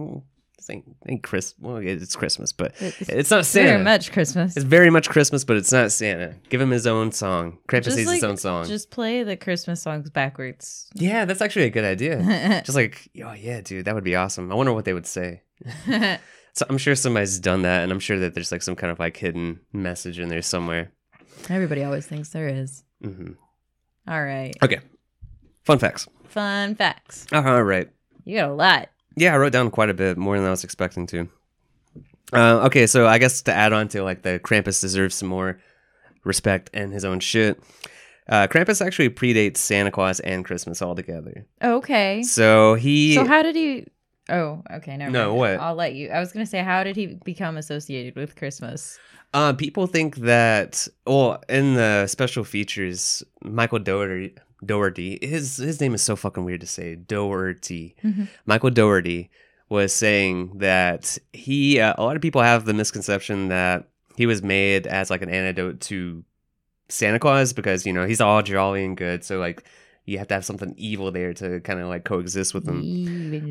Ain't, 0.71 0.95
ain't 1.07 1.23
Chris. 1.23 1.53
Well, 1.59 1.77
it's 1.77 2.15
Christmas, 2.15 2.51
but 2.53 2.73
It's 2.79 3.01
it's 3.09 3.31
not 3.31 3.45
Santa. 3.45 3.69
very 3.71 3.83
much 3.83 4.11
Christmas. 4.11 4.55
It's 4.55 4.63
very 4.65 4.89
much 4.89 5.09
Christmas, 5.09 5.43
but 5.43 5.57
it's 5.57 5.71
not 5.71 5.91
Santa. 5.91 6.35
Give 6.49 6.61
him 6.61 6.71
his 6.71 6.87
own 6.87 7.11
song. 7.11 7.57
Krampus 7.67 7.83
Just 7.83 7.97
needs 7.97 8.11
his 8.11 8.23
own 8.23 8.37
song. 8.37 8.65
Just 8.65 8.89
play 8.89 9.23
the 9.23 9.35
Christmas 9.35 9.81
songs 9.81 10.09
backwards. 10.09 10.89
Yeah, 10.93 11.25
that's 11.25 11.41
actually 11.41 11.65
a 11.65 11.69
good 11.69 11.83
idea. 11.85 12.17
Just 12.65 12.75
like, 12.75 13.09
oh 13.23 13.33
yeah, 13.33 13.61
dude, 13.61 13.85
that 13.85 13.95
would 13.95 14.03
be 14.03 14.15
awesome. 14.15 14.51
I 14.51 14.55
wonder 14.55 14.73
what 14.73 14.85
they 14.85 14.93
would 14.93 15.07
say. 15.07 15.41
So 16.53 16.65
I'm 16.69 16.77
sure 16.77 16.95
somebody's 16.95 17.39
done 17.39 17.61
that, 17.61 17.81
and 17.83 17.93
I'm 17.93 18.01
sure 18.01 18.19
that 18.19 18.33
there's 18.33 18.51
like 18.51 18.61
some 18.61 18.75
kind 18.75 18.91
of 18.91 18.99
like 18.99 19.15
hidden 19.15 19.61
message 19.71 20.19
in 20.19 20.27
there 20.27 20.41
somewhere. 20.41 20.91
Everybody 21.49 21.81
always 21.85 22.05
thinks 22.05 22.27
there 22.31 22.49
is. 22.49 22.83
hmm 23.01 23.31
All 24.05 24.21
right. 24.21 24.53
Okay, 24.61 24.79
fun 25.63 25.79
facts. 25.79 26.09
Fun 26.27 26.75
facts. 26.75 27.25
All 27.31 27.63
right. 27.63 27.89
You 28.25 28.35
got 28.39 28.49
a 28.49 28.53
lot. 28.53 28.89
Yeah, 29.15 29.33
I 29.33 29.37
wrote 29.37 29.51
down 29.53 29.69
quite 29.71 29.89
a 29.89 29.93
bit 29.93 30.17
more 30.17 30.37
than 30.37 30.47
I 30.47 30.51
was 30.51 30.63
expecting 30.63 31.05
to. 31.07 31.27
Uh, 32.33 32.61
okay, 32.65 32.87
so 32.87 33.07
I 33.07 33.17
guess 33.17 33.41
to 33.43 33.53
add 33.53 33.73
on 33.73 33.87
to 33.89 34.03
like 34.03 34.21
the 34.21 34.39
Krampus 34.39 34.79
deserves 34.79 35.15
some 35.15 35.27
more 35.27 35.59
respect 36.23 36.69
and 36.73 36.93
his 36.93 37.03
own 37.03 37.19
shit. 37.19 37.61
Uh, 38.29 38.47
Krampus 38.47 38.85
actually 38.85 39.09
predates 39.09 39.57
Santa 39.57 39.91
Claus 39.91 40.19
and 40.21 40.45
Christmas 40.45 40.81
altogether. 40.81 41.45
Okay. 41.61 42.23
So 42.23 42.75
he 42.75 43.15
So 43.15 43.25
how 43.25 43.41
did 43.43 43.55
he? 43.55 43.85
Oh, 44.29 44.63
okay. 44.71 44.95
Never 44.95 45.11
No, 45.11 45.29
mind. 45.29 45.37
what? 45.37 45.59
I'll 45.59 45.75
let 45.75 45.93
you. 45.95 46.09
I 46.09 46.19
was 46.19 46.31
gonna 46.31 46.45
say, 46.45 46.63
how 46.63 46.83
did 46.85 46.95
he 46.95 47.17
become 47.25 47.57
associated 47.57 48.15
with 48.15 48.35
Christmas? 48.37 48.97
Uh, 49.33 49.53
people 49.53 49.87
think 49.87 50.17
that, 50.17 50.87
well, 51.07 51.41
in 51.49 51.73
the 51.73 52.05
special 52.07 52.43
features, 52.43 53.23
Michael 53.43 53.79
Dougherty, 53.79 54.35
Dougherty, 54.65 55.17
his 55.21 55.57
his 55.57 55.81
name 55.81 55.93
is 55.93 56.01
so 56.01 56.15
fucking 56.15 56.45
weird 56.45 56.61
to 56.61 56.67
say, 56.67 56.95
Dougherty. 56.95 57.95
Mhm. 58.03 58.27
Michael 58.45 58.69
Dougherty 58.69 59.29
was 59.69 59.93
saying 59.93 60.57
that 60.59 61.17
he, 61.33 61.79
uh, 61.79 61.93
a 61.97 62.03
lot 62.03 62.15
of 62.15 62.21
people 62.21 62.41
have 62.41 62.65
the 62.65 62.73
misconception 62.73 63.47
that 63.47 63.87
he 64.17 64.25
was 64.25 64.43
made 64.43 64.85
as 64.85 65.09
like 65.09 65.21
an 65.21 65.29
antidote 65.29 65.79
to 65.79 66.23
Santa 66.89 67.19
Claus 67.19 67.53
because 67.53 67.85
you 67.85 67.93
know 67.93 68.05
he's 68.05 68.21
all 68.21 68.41
jolly 68.43 68.83
and 68.85 68.97
good, 68.97 69.23
so 69.23 69.39
like 69.39 69.63
you 70.05 70.17
have 70.17 70.27
to 70.27 70.33
have 70.33 70.43
something 70.45 70.73
evil 70.77 71.11
there 71.11 71.33
to 71.33 71.59
kind 71.61 71.79
of 71.79 71.87
like 71.87 72.03
coexist 72.03 72.53
with 72.53 72.67
him. 72.67 72.81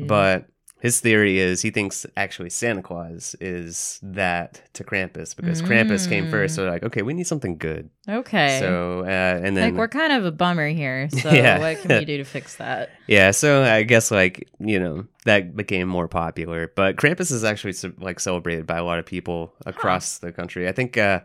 But 0.07 0.45
his 0.81 0.99
theory 0.99 1.39
is 1.39 1.61
he 1.61 1.69
thinks 1.69 2.05
actually 2.17 2.49
Santa 2.49 2.81
Claus 2.81 3.35
is 3.39 3.99
that 4.01 4.61
to 4.73 4.83
Krampus 4.83 5.35
because 5.35 5.61
Krampus 5.61 6.09
came 6.09 6.29
first. 6.29 6.53
Mm. 6.53 6.55
So 6.55 6.65
like, 6.69 6.83
okay, 6.83 7.01
we 7.03 7.13
need 7.13 7.27
something 7.27 7.57
good. 7.57 7.89
okay. 8.09 8.57
So 8.59 9.01
uh, 9.05 9.39
and 9.43 9.55
then 9.55 9.71
like 9.71 9.79
we're 9.79 9.87
kind 9.87 10.11
of 10.11 10.25
a 10.25 10.31
bummer 10.31 10.67
here. 10.69 11.07
So 11.21 11.31
Yeah. 11.31 11.59
what 11.59 11.79
can 11.81 11.99
we 11.99 12.05
do 12.05 12.17
to 12.17 12.23
fix 12.23 12.55
that? 12.57 12.89
yeah, 13.07 13.31
so 13.31 13.63
I 13.63 13.83
guess 13.83 14.09
like 14.11 14.49
you 14.59 14.79
know 14.79 15.05
that 15.25 15.55
became 15.55 15.87
more 15.87 16.07
popular. 16.07 16.71
But 16.75 16.95
Krampus 16.95 17.31
is 17.31 17.43
actually 17.43 17.73
like 17.99 18.19
celebrated 18.19 18.65
by 18.65 18.77
a 18.77 18.83
lot 18.83 18.97
of 18.99 19.05
people 19.05 19.53
across 19.65 20.17
the 20.17 20.31
country. 20.31 20.67
I 20.67 20.71
think 20.71 20.97
uh, 20.97 21.21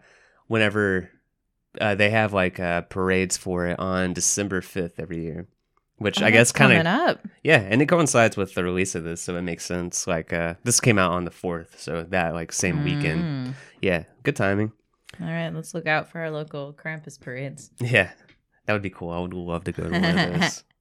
whenever 0.49 1.11
uh, 1.81 1.95
they 1.95 2.11
have 2.11 2.33
like 2.33 2.61
uh, 2.61 2.83
parades 2.83 3.37
for 3.37 3.67
it 3.67 3.79
on 3.79 4.13
December 4.13 4.61
fifth 4.61 4.99
every 5.01 5.23
year. 5.23 5.49
Which 5.99 6.21
Oh, 6.21 6.27
I 6.27 6.31
guess 6.31 6.53
kind 6.53 6.73
of 6.73 6.85
coming 6.85 6.87
up. 6.87 7.27
Yeah, 7.43 7.61
and 7.61 7.81
it 7.81 7.87
coincides 7.87 8.37
with 8.37 8.55
the 8.55 8.63
release 8.63 8.95
of 8.95 9.05
this, 9.05 9.23
so 9.23 9.37
it 9.37 9.43
makes 9.43 9.65
sense. 9.65 10.07
Like 10.07 10.33
uh 10.33 10.55
this 10.65 10.81
came 10.81 10.99
out 10.99 11.13
on 11.13 11.25
the 11.25 11.31
fourth, 11.31 11.81
so 11.81 12.03
that 12.11 12.35
like 12.35 12.53
same 12.53 12.85
weekend. 12.85 13.23
Mm. 13.23 13.55
Yeah, 13.81 14.05
good 14.23 14.37
timing. 14.37 14.73
All 15.21 15.27
right, 15.27 15.55
let's 15.55 15.73
look 15.73 15.87
out 15.87 16.11
for 16.11 16.21
our 16.21 16.31
local 16.31 16.75
Krampus 16.75 17.19
parades. 17.19 17.71
Yeah, 17.81 18.11
that 18.67 18.73
would 18.73 18.83
be 18.83 18.91
cool. 18.91 19.11
I 19.11 19.21
would 19.21 19.33
love 19.33 19.65
to 19.65 19.73
go 19.73 19.85
to 19.85 19.91
one 19.91 20.19
of 20.19 20.41
those. 20.41 20.65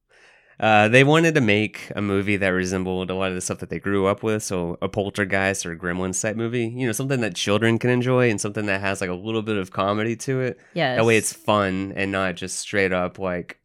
Uh, 0.57 0.88
they 0.88 1.03
wanted 1.03 1.36
to 1.36 1.41
make 1.41 1.91
a 1.98 2.01
movie 2.01 2.38
that 2.38 2.48
resembled 2.48 3.10
a 3.10 3.13
lot 3.13 3.27
of 3.29 3.36
the 3.36 3.41
stuff 3.41 3.60
that 3.60 3.69
they 3.69 3.79
grew 3.79 4.05
up 4.05 4.24
with, 4.24 4.41
so 4.41 4.77
a 4.81 4.88
poltergeist 4.88 5.65
or 5.65 5.74
a 5.74 5.77
gremlins 5.77 6.22
type 6.22 6.38
movie. 6.38 6.67
You 6.67 6.86
know, 6.86 6.93
something 6.93 7.19
that 7.22 7.36
children 7.36 7.77
can 7.77 7.89
enjoy 7.89 8.29
and 8.29 8.39
something 8.39 8.65
that 8.67 8.79
has 8.79 9.01
like 9.01 9.10
a 9.10 9.13
little 9.15 9.41
bit 9.41 9.57
of 9.57 9.72
comedy 9.72 10.15
to 10.17 10.39
it. 10.41 10.57
Yeah. 10.74 10.95
That 10.95 11.05
way, 11.05 11.17
it's 11.17 11.34
fun 11.34 11.91
and 11.95 12.12
not 12.12 12.36
just 12.36 12.57
straight 12.57 12.93
up 12.93 13.19
like 13.19 13.60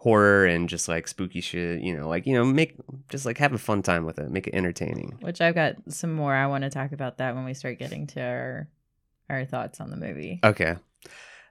horror 0.00 0.46
and 0.46 0.68
just 0.68 0.88
like 0.88 1.06
spooky 1.08 1.40
shit. 1.40 1.80
You 1.82 1.96
know, 1.96 2.08
like 2.08 2.26
you 2.26 2.34
know, 2.34 2.44
make 2.44 2.74
just 3.08 3.26
like 3.26 3.38
have 3.38 3.52
a 3.52 3.58
fun 3.58 3.82
time 3.82 4.04
with 4.06 4.18
it, 4.18 4.30
make 4.30 4.46
it 4.46 4.54
entertaining. 4.54 5.18
Which 5.20 5.40
I've 5.40 5.54
got 5.54 5.76
some 5.88 6.12
more. 6.14 6.34
I 6.34 6.46
want 6.46 6.64
to 6.64 6.70
talk 6.70 6.92
about 6.92 7.18
that 7.18 7.34
when 7.34 7.44
we 7.44 7.54
start 7.54 7.78
getting 7.78 8.06
to 8.08 8.20
our 8.22 8.68
our 9.30 9.44
thoughts 9.44 9.80
on 9.80 9.90
the 9.90 9.96
movie. 9.96 10.40
Okay. 10.42 10.76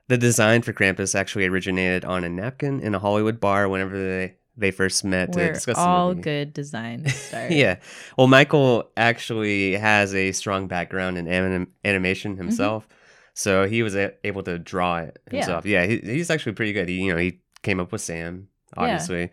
The 0.08 0.16
design 0.18 0.62
for 0.62 0.72
Krampus 0.72 1.14
actually 1.14 1.46
originated 1.46 2.04
on 2.04 2.24
a 2.24 2.28
napkin 2.30 2.80
in 2.80 2.94
a 2.94 2.98
Hollywood 2.98 3.38
bar 3.40 3.68
whenever 3.68 3.96
they, 3.98 4.36
they 4.56 4.70
first 4.70 5.04
met 5.04 5.32
to 5.34 5.38
Where 5.38 5.52
discuss 5.52 5.76
the 5.76 5.82
all 5.82 6.14
good 6.14 6.54
design 6.54 7.06
start. 7.08 7.52
yeah. 7.52 7.76
Well, 8.16 8.26
Michael 8.26 8.90
actually 8.96 9.74
has 9.74 10.14
a 10.14 10.32
strong 10.32 10.66
background 10.66 11.18
in 11.18 11.28
anim- 11.28 11.72
animation 11.84 12.32
Mm-hmm. 12.32 12.40
himself. 12.42 12.88
So 13.34 13.68
he 13.68 13.82
was 13.82 13.94
a- 13.94 14.14
able 14.24 14.42
to 14.44 14.58
draw 14.58 15.00
it 15.00 15.18
Yeah. 15.30 15.36
himself. 15.40 15.66
Yeah, 15.66 15.84
he, 15.84 15.98
he's 15.98 16.30
actually 16.30 16.52
pretty 16.52 16.72
good. 16.72 16.88
He, 16.88 17.02
you 17.02 17.12
know, 17.12 17.18
he 17.20 17.40
came 17.62 17.80
up 17.80 17.92
with 17.92 18.00
Sam, 18.00 18.48
Yeah. 18.76 18.82
obviously. 18.82 19.30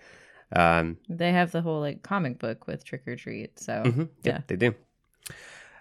Um, 0.55 0.97
They 1.09 1.31
have 1.31 1.51
the 1.51 1.61
whole 1.61 1.79
like 1.81 2.03
comic 2.03 2.39
book 2.39 2.67
with 2.67 2.83
Trick 2.85 3.07
or 3.07 3.15
Treat. 3.15 3.59
So 3.59 3.83
mhm, 3.83 3.97
yep, 3.97 4.09
yeah. 4.23 4.39
they 4.47 4.55
do. 4.55 4.75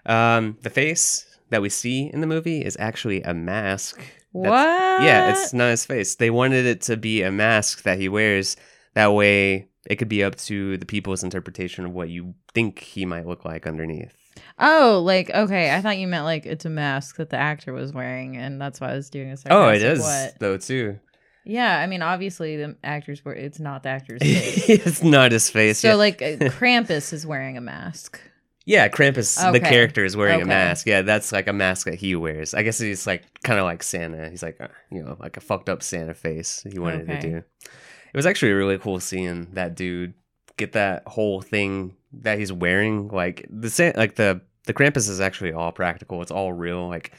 Um, 0.05 0.57
the 0.61 0.69
face 0.69 1.25
that 1.49 1.61
we 1.61 1.69
see 1.69 2.09
in 2.11 2.21
the 2.21 2.27
movie 2.27 2.63
is 2.63 2.75
actually 2.79 3.21
a 3.23 3.33
mask. 3.33 3.99
what? 4.31 4.49
That's- 4.49 5.03
Yeah, 5.03 5.31
it's 5.31 5.53
not 5.53 5.69
his 5.69 5.85
face. 5.85 6.15
They 6.15 6.29
wanted 6.29 6.65
it 6.65 6.81
to 6.81 6.97
be 6.97 7.21
a 7.21 7.31
mask 7.31 7.83
that 7.83 7.99
he 7.99 8.09
wears. 8.09 8.57
That 8.93 9.13
way, 9.13 9.67
it 9.89 9.95
could 9.97 10.09
be 10.09 10.23
up 10.23 10.35
to 10.37 10.77
the 10.77 10.85
people's 10.85 11.23
interpretation 11.23 11.85
of 11.85 11.91
what 11.91 12.09
you 12.09 12.33
think 12.53 12.79
he 12.79 13.05
might 13.05 13.25
look 13.27 13.45
like 13.45 13.65
underneath. 13.67 14.13
oh, 14.59 15.01
like 15.05 15.29
okay. 15.29 15.73
I 15.73 15.81
thought 15.81 15.97
you 15.97 16.07
meant 16.07 16.25
like 16.25 16.45
it's 16.45 16.65
a 16.65 16.69
mask 16.69 17.17
that 17.17 17.29
the 17.29 17.37
actor 17.37 17.71
was 17.73 17.93
wearing, 17.93 18.35
and 18.37 18.59
that's 18.59 18.81
why 18.81 18.91
I 18.91 18.95
was 18.95 19.09
doing 19.09 19.31
a 19.31 19.37
Oh, 19.49 19.69
it 19.69 19.81
is 19.81 19.99
What? 20.01 20.35
though 20.39 20.57
too. 20.57 20.99
Yeah, 21.45 21.77
I 21.79 21.87
mean, 21.87 22.01
obviously 22.01 22.57
the 22.57 22.75
actors 22.83 23.23
were. 23.23 23.33
It's 23.33 23.59
not 23.59 23.83
the 23.83 23.89
actor's 23.89 24.21
face. 24.23 24.69
it's 24.69 25.03
not 25.03 25.31
his 25.31 25.49
face. 25.49 25.79
so 25.79 25.89
yeah. 25.89 25.93
like 25.95 26.21
uh, 26.21 26.25
Krampus 26.59 27.13
is 27.13 27.25
wearing 27.25 27.55
a 27.57 27.61
mask. 27.61 28.19
yeah, 28.65 28.89
Krampus, 28.89 29.51
the 29.51 29.59
character, 29.59 30.03
is 30.03 30.17
wearing 30.17 30.41
a 30.41 30.45
mask. 30.45 30.87
Yeah, 30.87 31.03
that's 31.03 31.31
like 31.31 31.47
a 31.47 31.53
mask 31.53 31.85
that 31.85 31.95
he 31.95 32.15
wears. 32.15 32.53
I 32.53 32.63
guess 32.63 32.79
he's 32.79 33.05
like 33.05 33.23
kind 33.43 33.59
of 33.59 33.65
like 33.65 33.83
Santa. 33.83 34.29
He's 34.29 34.41
like, 34.43 34.59
uh, 34.59 34.69
you 34.91 35.03
know, 35.03 35.17
like 35.19 35.37
a 35.37 35.41
fucked 35.41 35.69
up 35.69 35.83
Santa 35.83 36.13
face. 36.15 36.65
He 36.71 36.79
wanted 36.79 37.09
Okay. 37.09 37.19
to 37.21 37.29
do. 37.29 37.37
It 37.37 38.17
was 38.17 38.25
actually 38.25 38.53
really 38.53 38.77
cool 38.79 38.99
seeing 38.99 39.49
that 39.53 39.75
dude 39.75 40.13
get 40.57 40.71
that 40.71 41.03
whole 41.05 41.41
thing 41.41 41.95
that 42.21 42.39
he's 42.39 42.51
wearing. 42.51 43.09
Like 43.09 43.45
the 43.49 43.93
like 43.95 44.15
the 44.15 44.41
the 44.65 44.73
Krampus 44.73 45.09
is 45.09 45.19
actually 45.21 45.53
all 45.53 45.71
practical. 45.71 46.21
It's 46.23 46.31
all 46.31 46.51
real. 46.51 46.87
Like, 46.87 47.11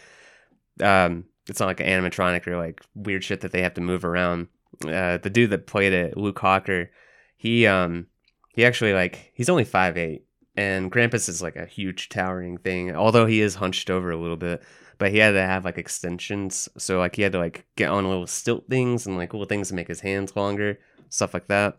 um, 0.82 1.26
it's 1.48 1.60
not 1.60 1.66
like 1.66 1.80
an 1.80 1.86
animatronic 1.86 2.46
or 2.46 2.56
like 2.56 2.82
weird 2.94 3.24
shit 3.24 3.40
that 3.40 3.52
they 3.52 3.62
have 3.62 3.74
to 3.74 3.80
move 3.80 4.04
around. 4.04 4.48
Uh, 4.84 5.18
the 5.18 5.30
dude 5.30 5.50
that 5.50 5.66
played 5.66 5.92
it, 5.92 6.16
Luke 6.16 6.38
Hawker, 6.38 6.90
he 7.36 7.66
um 7.66 8.06
he 8.54 8.64
actually 8.64 8.92
like 8.92 9.30
he's 9.34 9.48
only 9.48 9.64
five 9.64 9.96
eight, 9.96 10.24
and 10.56 10.90
Krampus 10.90 11.28
is 11.28 11.42
like 11.42 11.56
a 11.56 11.66
huge 11.66 12.08
towering 12.08 12.58
thing. 12.58 12.94
Although 12.94 13.26
he 13.26 13.40
is 13.40 13.56
hunched 13.56 13.90
over 13.90 14.10
a 14.10 14.16
little 14.16 14.36
bit, 14.36 14.62
but 14.98 15.10
he 15.10 15.18
had 15.18 15.32
to 15.32 15.40
have 15.40 15.64
like 15.64 15.78
extensions, 15.78 16.68
so 16.76 16.98
like 16.98 17.16
he 17.16 17.22
had 17.22 17.32
to 17.32 17.38
like 17.38 17.66
get 17.76 17.90
on 17.90 18.08
little 18.08 18.26
stilt 18.26 18.64
things 18.68 19.06
and 19.06 19.16
like 19.16 19.32
little 19.32 19.46
things 19.46 19.68
to 19.68 19.74
make 19.74 19.88
his 19.88 20.00
hands 20.00 20.34
longer, 20.36 20.78
stuff 21.08 21.34
like 21.34 21.46
that. 21.46 21.78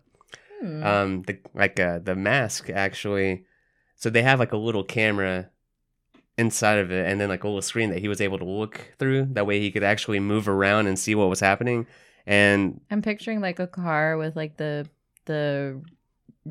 Hmm. 0.61 0.83
Um, 0.83 1.21
the 1.23 1.39
like 1.53 1.79
uh, 1.79 1.99
the 1.99 2.15
mask 2.15 2.69
actually, 2.69 3.45
so 3.95 4.09
they 4.09 4.23
have 4.23 4.39
like 4.39 4.53
a 4.53 4.57
little 4.57 4.83
camera 4.83 5.49
inside 6.37 6.77
of 6.79 6.91
it, 6.91 7.09
and 7.09 7.19
then 7.19 7.29
like 7.29 7.43
a 7.43 7.47
little 7.47 7.61
screen 7.61 7.89
that 7.89 7.99
he 7.99 8.07
was 8.07 8.21
able 8.21 8.37
to 8.37 8.45
look 8.45 8.93
through. 8.99 9.27
That 9.31 9.45
way 9.47 9.59
he 9.59 9.71
could 9.71 9.83
actually 9.83 10.19
move 10.19 10.47
around 10.47 10.87
and 10.87 10.97
see 10.97 11.15
what 11.15 11.29
was 11.29 11.39
happening. 11.39 11.87
And 12.25 12.81
I'm 12.91 13.01
picturing 13.01 13.39
like 13.41 13.59
a 13.59 13.67
car 13.67 14.17
with 14.17 14.35
like 14.35 14.57
the 14.57 14.87
the 15.25 15.81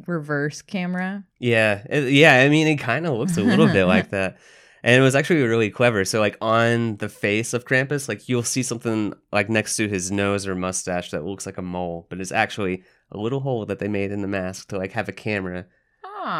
reverse 0.06 0.62
camera. 0.62 1.24
Yeah, 1.38 1.82
it- 1.88 2.12
yeah. 2.12 2.40
I 2.40 2.48
mean, 2.48 2.66
it 2.66 2.76
kind 2.76 3.06
of 3.06 3.16
looks 3.16 3.36
a 3.36 3.42
little 3.42 3.66
bit 3.66 3.84
like 3.86 4.10
that, 4.10 4.38
and 4.82 4.94
it 4.98 5.02
was 5.04 5.14
actually 5.14 5.42
really 5.42 5.70
clever. 5.70 6.04
So, 6.04 6.20
like 6.20 6.36
on 6.40 6.96
the 6.96 7.08
face 7.08 7.54
of 7.54 7.64
Krampus, 7.64 8.08
like 8.08 8.28
you'll 8.28 8.42
see 8.42 8.62
something 8.62 9.14
like 9.32 9.48
next 9.48 9.76
to 9.76 9.88
his 9.88 10.10
nose 10.10 10.46
or 10.46 10.54
mustache 10.54 11.10
that 11.10 11.24
looks 11.24 11.46
like 11.46 11.58
a 11.58 11.62
mole, 11.62 12.06
but 12.10 12.20
it's 12.20 12.32
actually 12.32 12.82
a 13.12 13.18
little 13.18 13.40
hole 13.40 13.64
that 13.66 13.78
they 13.78 13.88
made 13.88 14.10
in 14.10 14.22
the 14.22 14.28
mask 14.28 14.68
to 14.68 14.78
like 14.78 14.92
have 14.92 15.08
a 15.08 15.12
camera. 15.12 15.66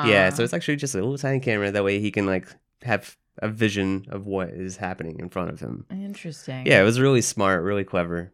Yeah, 0.05 0.31
so 0.31 0.43
it's 0.43 0.53
actually 0.53 0.75
just 0.77 0.97
a 0.97 0.99
little 0.99 1.17
tiny 1.17 1.39
camera. 1.39 1.71
That 1.71 1.85
way, 1.85 2.01
he 2.01 2.11
can 2.11 2.27
like 2.27 2.49
have 2.83 3.17
a 3.39 3.49
vision 3.49 4.07
of 4.09 4.27
what 4.27 4.49
is 4.51 4.77
happening 4.79 5.19
in 5.19 5.29
front 5.29 5.51
of 5.51 5.61
him. 5.61 5.85
interesting. 5.91 6.67
Yeah, 6.67 6.81
it 6.81 6.85
was 6.85 6.99
really 7.01 7.21
smart, 7.23 7.63
really 7.63 7.85
clever. 7.85 8.33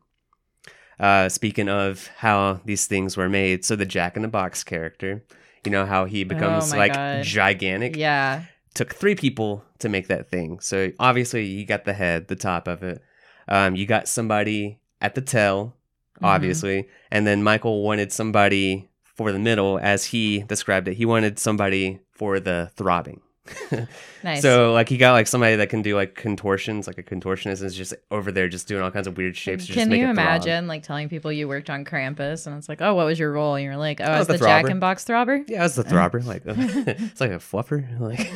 Uh, 1.01 1.29
speaking 1.29 1.69
of 1.69 2.07
how 2.19 2.61
these 2.65 2.87
things 2.87 3.17
were 3.17 3.29
made, 3.29 3.65
so 3.65 3.75
the 3.75 3.87
Jack 3.87 4.15
in 4.17 4.23
the 4.23 4.29
Box 4.29 4.63
character, 4.63 5.25
you 5.65 5.73
know 5.73 5.87
how 5.87 6.05
he 6.05 6.23
becomes 6.25 6.73
Oh 6.73 6.77
like 6.77 6.95
God. 6.95 7.25
gigantic. 7.25 7.97
Yeah. 7.97 8.43
Took 8.75 8.95
three 8.95 9.15
people 9.15 9.65
to 9.81 9.89
make 9.89 10.09
that 10.09 10.31
thing. 10.31 10.61
So 10.61 10.93
obviously 11.01 11.45
you 11.45 11.67
got 11.67 11.85
the 11.85 11.93
head, 11.93 12.29
the 12.29 12.37
top 12.37 12.69
of 12.69 12.83
it. 12.83 13.03
Um, 13.49 13.75
you 13.75 13.87
got 13.87 14.07
somebody 14.09 14.79
at 15.01 15.15
the 15.15 15.21
tail, 15.21 15.77
Mhm. 16.21 16.27
obviously, 16.29 16.89
and 17.11 17.27
then 17.27 17.43
Michael 17.43 17.83
wanted 17.83 18.13
somebody 18.13 18.89
for 19.03 19.33
the 19.33 19.39
middle, 19.39 19.79
as 19.83 20.07
he 20.07 20.43
described 20.43 20.89
it. 20.89 20.95
He 20.95 21.05
wanted 21.05 21.39
somebody 21.39 22.01
for 22.13 22.39
the 22.41 22.71
throbbing. 22.77 23.21
Nice. 24.25 24.41
So 24.41 24.73
like 24.73 24.89
he 24.89 24.99
got 24.99 25.13
like 25.15 25.27
somebody 25.27 25.57
that 25.57 25.69
can 25.69 25.83
do 25.83 25.97
like 25.97 26.15
contortions, 26.15 26.87
like 26.87 26.97
a 26.97 27.03
contortionist 27.03 27.61
is 27.65 27.75
just 27.75 27.93
over 28.13 28.31
there 28.31 28.49
just 28.49 28.69
doing 28.69 28.81
all 28.83 28.91
kinds 28.93 29.09
of 29.09 29.17
weird 29.17 29.37
shapes. 29.37 29.67
Can 29.67 29.91
you 29.91 30.09
imagine 30.09 30.69
like 30.69 30.85
telling 30.85 31.09
people 31.09 31.33
you 31.33 31.49
worked 31.49 31.69
on 31.69 31.85
Krampus 31.85 32.47
and 32.47 32.57
it's 32.57 32.69
like, 32.69 32.81
oh, 32.81 32.95
what 32.95 33.05
was 33.07 33.19
your 33.19 33.33
role? 33.33 33.57
And 33.57 33.65
you're 33.65 33.77
like, 33.77 34.01
oh, 34.01 34.05
I 34.05 34.19
was 34.21 34.29
the 34.29 34.35
the 34.35 34.39
Jack 34.45 34.65
throbber. 34.67 34.71
and 34.71 34.81
Box 34.81 35.05
throbber. 35.05 35.45
Yeah, 35.49 35.61
I 35.61 35.63
was 35.65 35.75
the 35.75 35.83
throbber. 35.83 36.25
Like 36.25 36.43
it's 36.47 37.21
like 37.21 37.33
a 37.33 37.39
fluffer. 37.39 37.99
Like 37.99 38.31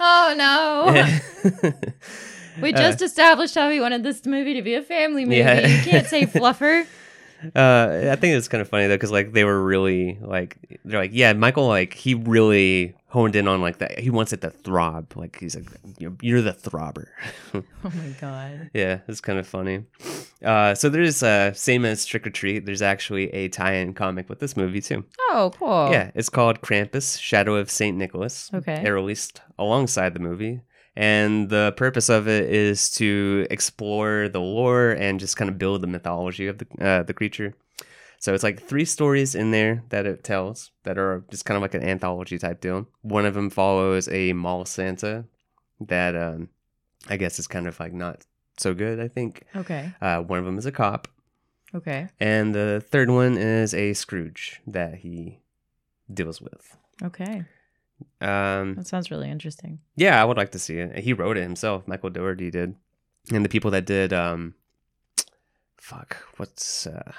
oh 0.00 0.34
no. 0.36 1.72
We 2.60 2.74
Uh, 2.74 2.76
just 2.78 3.00
established 3.00 3.54
how 3.54 3.68
we 3.68 3.78
wanted 3.78 4.02
this 4.02 4.26
movie 4.26 4.54
to 4.54 4.62
be 4.62 4.74
a 4.74 4.82
family 4.82 5.24
movie. 5.24 5.36
Yeah. 5.36 5.64
You 5.64 5.82
can't 5.84 6.06
say 6.08 6.26
fluffer. 6.26 6.84
Uh, 7.54 8.08
I 8.12 8.16
think 8.16 8.34
it's 8.36 8.48
kind 8.48 8.60
of 8.60 8.68
funny 8.68 8.86
though, 8.86 8.96
because 8.96 9.12
like 9.12 9.32
they 9.32 9.44
were 9.44 9.62
really 9.62 10.18
like 10.20 10.56
they're 10.84 11.00
like, 11.00 11.10
yeah, 11.14 11.32
Michael 11.32 11.66
like 11.68 11.94
he 11.94 12.14
really 12.14 12.94
honed 13.08 13.36
in 13.36 13.48
on 13.48 13.60
like 13.60 13.78
that. 13.78 13.98
He 13.98 14.10
wants 14.10 14.32
it 14.32 14.40
to 14.42 14.50
throb. 14.50 15.16
Like 15.16 15.38
he's 15.38 15.54
like, 15.54 15.68
you're, 15.98 16.14
you're 16.20 16.42
the 16.42 16.52
throbber. 16.52 17.06
Oh 17.84 17.92
my 17.94 18.08
god. 18.20 18.70
yeah, 18.74 19.00
it's 19.06 19.20
kind 19.20 19.38
of 19.38 19.46
funny. 19.46 19.84
Uh, 20.44 20.74
so 20.74 20.88
there's 20.88 21.22
uh, 21.22 21.52
same 21.52 21.84
as 21.84 22.04
Trick 22.04 22.26
or 22.26 22.30
Treat. 22.30 22.66
There's 22.66 22.82
actually 22.82 23.32
a 23.32 23.48
tie-in 23.48 23.94
comic 23.94 24.28
with 24.28 24.40
this 24.40 24.56
movie 24.56 24.80
too. 24.80 25.04
Oh, 25.30 25.52
cool. 25.56 25.90
Yeah, 25.92 26.10
it's 26.16 26.28
called 26.28 26.60
Krampus: 26.60 27.20
Shadow 27.20 27.54
of 27.54 27.70
Saint 27.70 27.96
Nicholas. 27.96 28.50
Okay. 28.52 28.82
It 28.84 28.88
released 28.90 29.40
alongside 29.58 30.12
the 30.12 30.20
movie, 30.20 30.60
and 30.98 31.48
the 31.48 31.72
purpose 31.76 32.08
of 32.08 32.26
it 32.26 32.50
is 32.50 32.90
to 32.90 33.46
explore 33.50 34.28
the 34.28 34.40
lore 34.40 34.90
and 34.90 35.20
just 35.20 35.36
kind 35.36 35.48
of 35.48 35.56
build 35.56 35.80
the 35.80 35.86
mythology 35.86 36.48
of 36.48 36.58
the 36.58 36.66
uh, 36.84 37.02
the 37.04 37.14
creature. 37.14 37.54
So 38.18 38.34
it's 38.34 38.42
like 38.42 38.60
three 38.60 38.84
stories 38.84 39.36
in 39.36 39.52
there 39.52 39.84
that 39.90 40.04
it 40.06 40.24
tells 40.24 40.72
that 40.82 40.98
are 40.98 41.22
just 41.30 41.44
kind 41.44 41.54
of 41.56 41.62
like 41.62 41.74
an 41.74 41.84
anthology 41.84 42.36
type 42.36 42.60
deal. 42.60 42.88
One 43.02 43.24
of 43.24 43.34
them 43.34 43.48
follows 43.48 44.08
a 44.08 44.32
mall 44.32 44.64
Santa 44.64 45.24
that 45.80 46.16
um, 46.16 46.48
I 47.08 47.16
guess 47.16 47.38
is 47.38 47.46
kind 47.46 47.68
of 47.68 47.78
like 47.78 47.92
not 47.92 48.26
so 48.56 48.74
good. 48.74 48.98
I 48.98 49.06
think 49.06 49.44
Okay. 49.54 49.92
uh, 50.02 50.20
one 50.22 50.40
of 50.40 50.44
them 50.46 50.58
is 50.58 50.66
a 50.66 50.72
cop, 50.72 51.06
Okay. 51.72 52.08
and 52.18 52.52
the 52.52 52.82
third 52.90 53.08
one 53.08 53.38
is 53.38 53.72
a 53.72 53.94
Scrooge 53.94 54.60
that 54.66 54.96
he 54.96 55.38
deals 56.12 56.40
with. 56.42 56.76
Okay. 57.04 57.44
Um, 58.20 58.74
That 58.74 58.86
sounds 58.86 59.10
really 59.10 59.30
interesting. 59.30 59.80
yeah, 59.96 60.20
I 60.20 60.24
would 60.24 60.36
like 60.36 60.52
to 60.52 60.58
see 60.58 60.78
it. 60.78 60.98
He 60.98 61.12
wrote 61.12 61.36
it 61.36 61.42
himself. 61.42 61.86
Michael 61.86 62.10
Dougherty 62.10 62.50
did, 62.50 62.74
and 63.32 63.44
the 63.44 63.48
people 63.48 63.70
that 63.72 63.86
did, 63.86 64.12
um, 64.12 64.54
fuck, 65.76 66.16
what's 66.36 66.86
uh, 66.86 67.12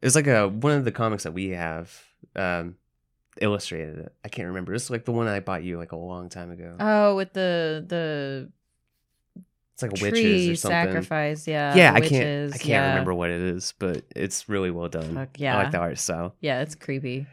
it 0.00 0.04
was 0.06 0.14
like 0.14 0.26
a 0.26 0.48
one 0.48 0.72
of 0.72 0.84
the 0.84 0.92
comics 0.92 1.24
that 1.24 1.32
we 1.32 1.50
have, 1.50 2.04
um, 2.36 2.76
illustrated 3.40 3.98
it. 3.98 4.14
I 4.24 4.28
can't 4.28 4.48
remember. 4.48 4.74
It's 4.74 4.90
like 4.90 5.04
the 5.04 5.12
one 5.12 5.28
I 5.28 5.40
bought 5.40 5.64
you 5.64 5.78
like 5.78 5.92
a 5.92 5.96
long 5.96 6.28
time 6.28 6.50
ago. 6.50 6.76
Oh, 6.78 7.16
with 7.16 7.32
the 7.32 7.84
the 7.86 8.50
it's 9.74 9.82
like 9.82 9.92
witches 10.02 10.48
or 10.50 10.56
something. 10.56 10.86
sacrifice. 10.86 11.48
Yeah. 11.48 11.74
yeah, 11.74 11.92
I 11.94 12.00
can't. 12.00 12.54
I 12.54 12.58
can't 12.58 12.68
yeah. 12.68 12.88
remember 12.90 13.14
what 13.14 13.30
it 13.30 13.40
is, 13.40 13.74
but 13.78 14.04
it's 14.14 14.48
really 14.48 14.70
well 14.70 14.88
done. 14.88 15.14
Fuck, 15.14 15.40
yeah, 15.40 15.56
I 15.56 15.62
like 15.62 15.72
the 15.72 15.78
art 15.78 15.98
style. 15.98 16.34
Yeah, 16.40 16.60
it's 16.60 16.74
creepy. 16.74 17.26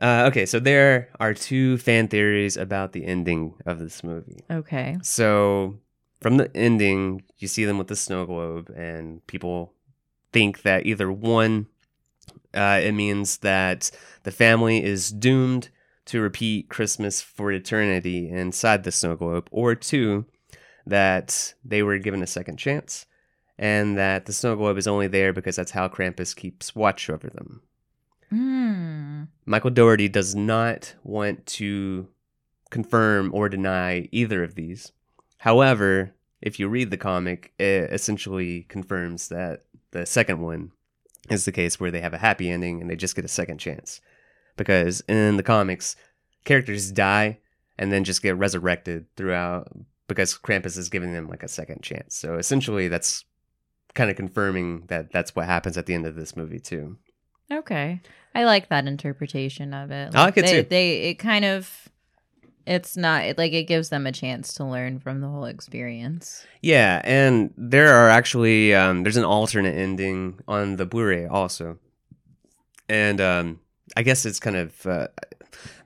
Uh, 0.00 0.24
okay, 0.28 0.46
so 0.46 0.58
there 0.58 1.08
are 1.20 1.34
two 1.34 1.76
fan 1.78 2.08
theories 2.08 2.56
about 2.56 2.92
the 2.92 3.04
ending 3.04 3.54
of 3.66 3.78
this 3.78 4.02
movie. 4.02 4.44
Okay. 4.50 4.96
So 5.02 5.78
from 6.20 6.36
the 6.36 6.54
ending, 6.56 7.22
you 7.38 7.48
see 7.48 7.64
them 7.64 7.78
with 7.78 7.88
the 7.88 7.96
snow 7.96 8.26
globe, 8.26 8.70
and 8.70 9.26
people 9.26 9.74
think 10.32 10.62
that 10.62 10.86
either 10.86 11.10
one, 11.10 11.66
uh, 12.54 12.80
it 12.82 12.92
means 12.92 13.38
that 13.38 13.90
the 14.22 14.30
family 14.30 14.82
is 14.82 15.10
doomed 15.10 15.68
to 16.06 16.20
repeat 16.20 16.68
Christmas 16.68 17.20
for 17.22 17.52
eternity 17.52 18.28
inside 18.28 18.84
the 18.84 18.92
snow 18.92 19.16
globe, 19.16 19.48
or 19.50 19.74
two, 19.74 20.26
that 20.86 21.54
they 21.64 21.82
were 21.82 21.98
given 21.98 22.22
a 22.22 22.26
second 22.26 22.56
chance, 22.56 23.06
and 23.58 23.96
that 23.96 24.26
the 24.26 24.32
snow 24.32 24.56
globe 24.56 24.78
is 24.78 24.88
only 24.88 25.06
there 25.06 25.32
because 25.32 25.56
that's 25.56 25.70
how 25.72 25.88
Krampus 25.88 26.34
keeps 26.34 26.74
watch 26.74 27.08
over 27.10 27.28
them. 27.28 27.62
Hmm. 28.30 29.24
Michael 29.44 29.70
Dougherty 29.70 30.08
does 30.08 30.34
not 30.34 30.94
want 31.02 31.46
to 31.46 32.08
confirm 32.70 33.34
or 33.34 33.48
deny 33.48 34.08
either 34.12 34.44
of 34.44 34.54
these. 34.54 34.92
However, 35.38 36.14
if 36.40 36.58
you 36.58 36.68
read 36.68 36.90
the 36.90 36.96
comic, 36.96 37.52
it 37.58 37.92
essentially 37.92 38.62
confirms 38.68 39.28
that 39.28 39.64
the 39.90 40.06
second 40.06 40.40
one 40.40 40.70
is 41.28 41.44
the 41.44 41.52
case 41.52 41.78
where 41.78 41.90
they 41.90 42.00
have 42.00 42.14
a 42.14 42.18
happy 42.18 42.50
ending 42.50 42.80
and 42.80 42.88
they 42.88 42.96
just 42.96 43.16
get 43.16 43.24
a 43.24 43.28
second 43.28 43.58
chance. 43.58 44.00
Because 44.56 45.02
in 45.08 45.36
the 45.36 45.42
comics, 45.42 45.96
characters 46.44 46.90
die 46.90 47.38
and 47.78 47.92
then 47.92 48.04
just 48.04 48.22
get 48.22 48.36
resurrected 48.36 49.06
throughout 49.16 49.68
because 50.06 50.36
Krampus 50.36 50.76
is 50.76 50.88
giving 50.88 51.12
them 51.12 51.28
like 51.28 51.42
a 51.42 51.48
second 51.48 51.82
chance. 51.82 52.16
So 52.16 52.36
essentially, 52.36 52.88
that's 52.88 53.24
kind 53.94 54.10
of 54.10 54.16
confirming 54.16 54.84
that 54.88 55.12
that's 55.12 55.34
what 55.34 55.46
happens 55.46 55.76
at 55.76 55.86
the 55.86 55.94
end 55.94 56.06
of 56.06 56.16
this 56.16 56.36
movie, 56.36 56.60
too. 56.60 56.96
Okay. 57.50 58.00
I 58.34 58.44
like 58.44 58.68
that 58.68 58.86
interpretation 58.86 59.74
of 59.74 59.90
it. 59.90 60.14
I 60.14 60.24
like 60.24 60.36
it 60.36 60.46
they, 60.46 60.62
too. 60.62 60.68
They 60.68 60.96
it 61.10 61.14
kind 61.14 61.44
of 61.44 61.88
it's 62.66 62.96
not 62.96 63.24
it, 63.24 63.38
like 63.38 63.52
it 63.52 63.64
gives 63.64 63.88
them 63.88 64.06
a 64.06 64.12
chance 64.12 64.54
to 64.54 64.64
learn 64.64 65.00
from 65.00 65.20
the 65.20 65.28
whole 65.28 65.46
experience. 65.46 66.46
Yeah, 66.62 67.00
and 67.02 67.52
there 67.56 67.94
are 67.94 68.08
actually 68.08 68.74
um, 68.74 69.02
there's 69.02 69.16
an 69.16 69.24
alternate 69.24 69.76
ending 69.76 70.38
on 70.46 70.76
the 70.76 70.86
Blu-ray 70.86 71.26
also, 71.26 71.78
and 72.88 73.20
um, 73.20 73.60
I 73.96 74.02
guess 74.02 74.24
it's 74.24 74.38
kind 74.38 74.56
of 74.56 74.86
uh, 74.86 75.08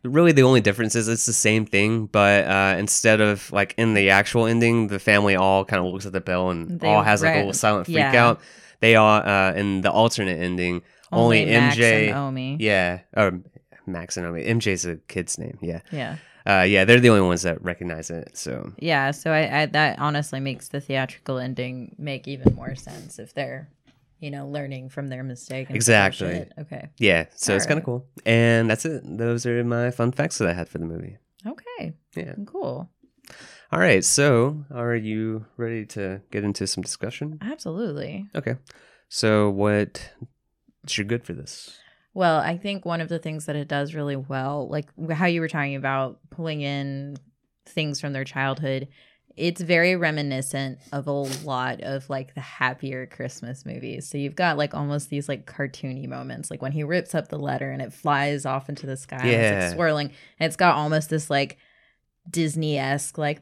really 0.03 0.33
the 0.33 0.43
only 0.43 0.61
difference 0.61 0.95
is 0.95 1.09
it's 1.09 1.27
the 1.27 1.33
same 1.33 1.65
thing, 1.65 2.07
but 2.07 2.45
uh, 2.45 2.77
instead 2.79 3.23
of 3.23 3.51
like 3.53 3.75
in 3.79 3.95
the 3.95 4.11
actual 4.11 4.47
ending, 4.47 4.89
the 4.89 4.99
family 4.99 5.37
all 5.37 5.65
kind 5.65 5.85
of 5.85 5.91
looks 5.91 6.05
at 6.05 6.13
the 6.13 6.21
bell 6.21 6.51
and 6.51 6.81
They 6.81 6.89
all 6.89 7.03
has 7.03 7.23
like 7.23 7.35
a 7.35 7.39
little 7.39 7.53
silent 7.55 7.87
freak 7.87 7.97
yeah. 7.97 8.27
out. 8.27 8.41
They 8.81 8.97
all 8.97 9.23
uh, 9.27 9.53
in 9.55 9.81
the 9.81 9.91
alternate 9.91 10.39
ending 10.39 10.83
only, 11.17 11.45
Max 11.47 11.77
MJ, 11.77 12.09
and 12.09 12.17
Omi. 12.17 12.57
yeah, 12.61 13.01
or 13.17 13.41
Max 13.87 14.17
and 14.17 14.27
Omi. 14.27 14.45
MJ's 14.45 14.85
a 14.87 14.97
kid's 14.97 15.39
name, 15.39 15.59
yeah, 15.63 15.81
Yeah. 15.93 16.17
uh, 16.47 16.63
yeah, 16.63 16.85
they're 16.85 17.01
the 17.01 17.11
only 17.11 17.23
ones 17.23 17.43
that 17.43 17.63
recognize 17.63 18.11
it. 18.11 18.37
So 18.37 18.73
Yeah, 18.79 19.11
so 19.11 19.31
I, 19.33 19.63
I 19.63 19.67
that 19.67 19.99
honestly 19.99 20.41
makes 20.41 20.69
the 20.69 20.81
theatrical 20.81 21.39
ending 21.39 21.95
make 21.99 22.27
even 22.29 22.55
more 22.55 22.75
sense 22.75 23.19
if 23.19 23.35
they're, 23.35 23.69
you 24.21 24.31
know, 24.31 24.47
learning 24.49 24.89
from 24.89 25.09
their 25.09 25.23
mistake. 25.23 25.69
And 25.69 25.77
Exactly. 25.77 26.29
bullshit. 26.29 26.53
Okay. 26.61 26.89
Yeah, 26.99 27.27
so 27.35 27.55
it's 27.55 27.67
kind 27.67 27.79
of 27.79 27.87
Alright. 27.89 28.05
cool. 28.05 28.23
And 28.25 28.71
that's 28.71 28.85
it. 28.87 29.03
Those 29.05 29.45
are 29.47 29.63
my 29.65 29.91
fun 29.91 30.13
facts 30.13 30.39
that 30.39 30.49
I 30.49 30.53
had 30.55 30.69
for 30.69 30.79
the 30.79 30.87
movie. 30.87 31.19
Okay. 31.47 31.93
Yeah. 32.17 32.35
Cool. 32.47 32.89
All 33.73 33.81
right, 33.81 34.05
so 34.05 34.65
are 34.73 34.95
you 34.95 35.47
ready 35.57 35.85
to 35.87 36.21
get 36.31 36.45
into 36.45 36.67
some 36.67 36.83
discussion? 36.83 37.39
Absolutely. 37.43 38.27
Okay. 38.35 38.55
So 39.09 39.51
what's 39.51 40.01
your 40.99 41.05
good 41.07 41.25
for 41.25 41.33
this? 41.33 41.79
Well, 42.13 42.39
I 42.39 42.57
think 42.57 42.85
one 42.85 43.01
of 43.01 43.09
the 43.09 43.19
things 43.19 43.47
that 43.47 43.57
it 43.57 43.67
does 43.67 43.95
really 43.95 44.17
well, 44.17 44.69
like 44.69 44.89
how 45.11 45.27
you 45.27 45.41
were 45.41 45.49
talking 45.49 45.75
about 45.75 46.19
pulling 46.31 46.61
in 46.61 47.17
things 47.67 48.01
from 48.01 48.13
their 48.13 48.25
childhood, 48.25 48.89
it's 49.37 49.61
very 49.61 49.97
reminiscent 49.97 50.79
of 50.93 51.09
a 51.09 51.11
lot 51.11 51.81
of 51.81 52.09
like 52.09 52.35
the 52.35 52.41
happier 52.41 53.07
Christmas 53.07 53.67
movies. 53.67 54.09
So 54.09 54.17
you've 54.17 54.37
got 54.37 54.57
like 54.57 54.75
almost 54.75 55.11
these 55.11 55.29
like 55.29 55.45
cartoony 55.45 56.07
moments, 56.07 56.53
like 56.53 56.63
when 56.63 56.71
he 56.71 56.85
rips 56.85 57.17
up 57.17 57.29
the 57.29 57.39
letter 57.39 57.73
and 57.73 57.83
it 57.83 57.93
flies 57.93 58.47
off 58.47 58.69
into 58.69 58.87
the 58.87 58.97
sky, 58.97 59.17
and 59.17 59.43
it's 59.43 59.51
Yeah. 59.51 59.67
like 59.69 59.75
swirling. 59.75 60.13
And 60.39 60.47
it's 60.47 60.57
got 60.57 60.77
almost 60.77 61.11
this 61.11 61.31
like 61.31 61.59
Disney 62.31 62.79
esque 62.79 63.19
like, 63.19 63.41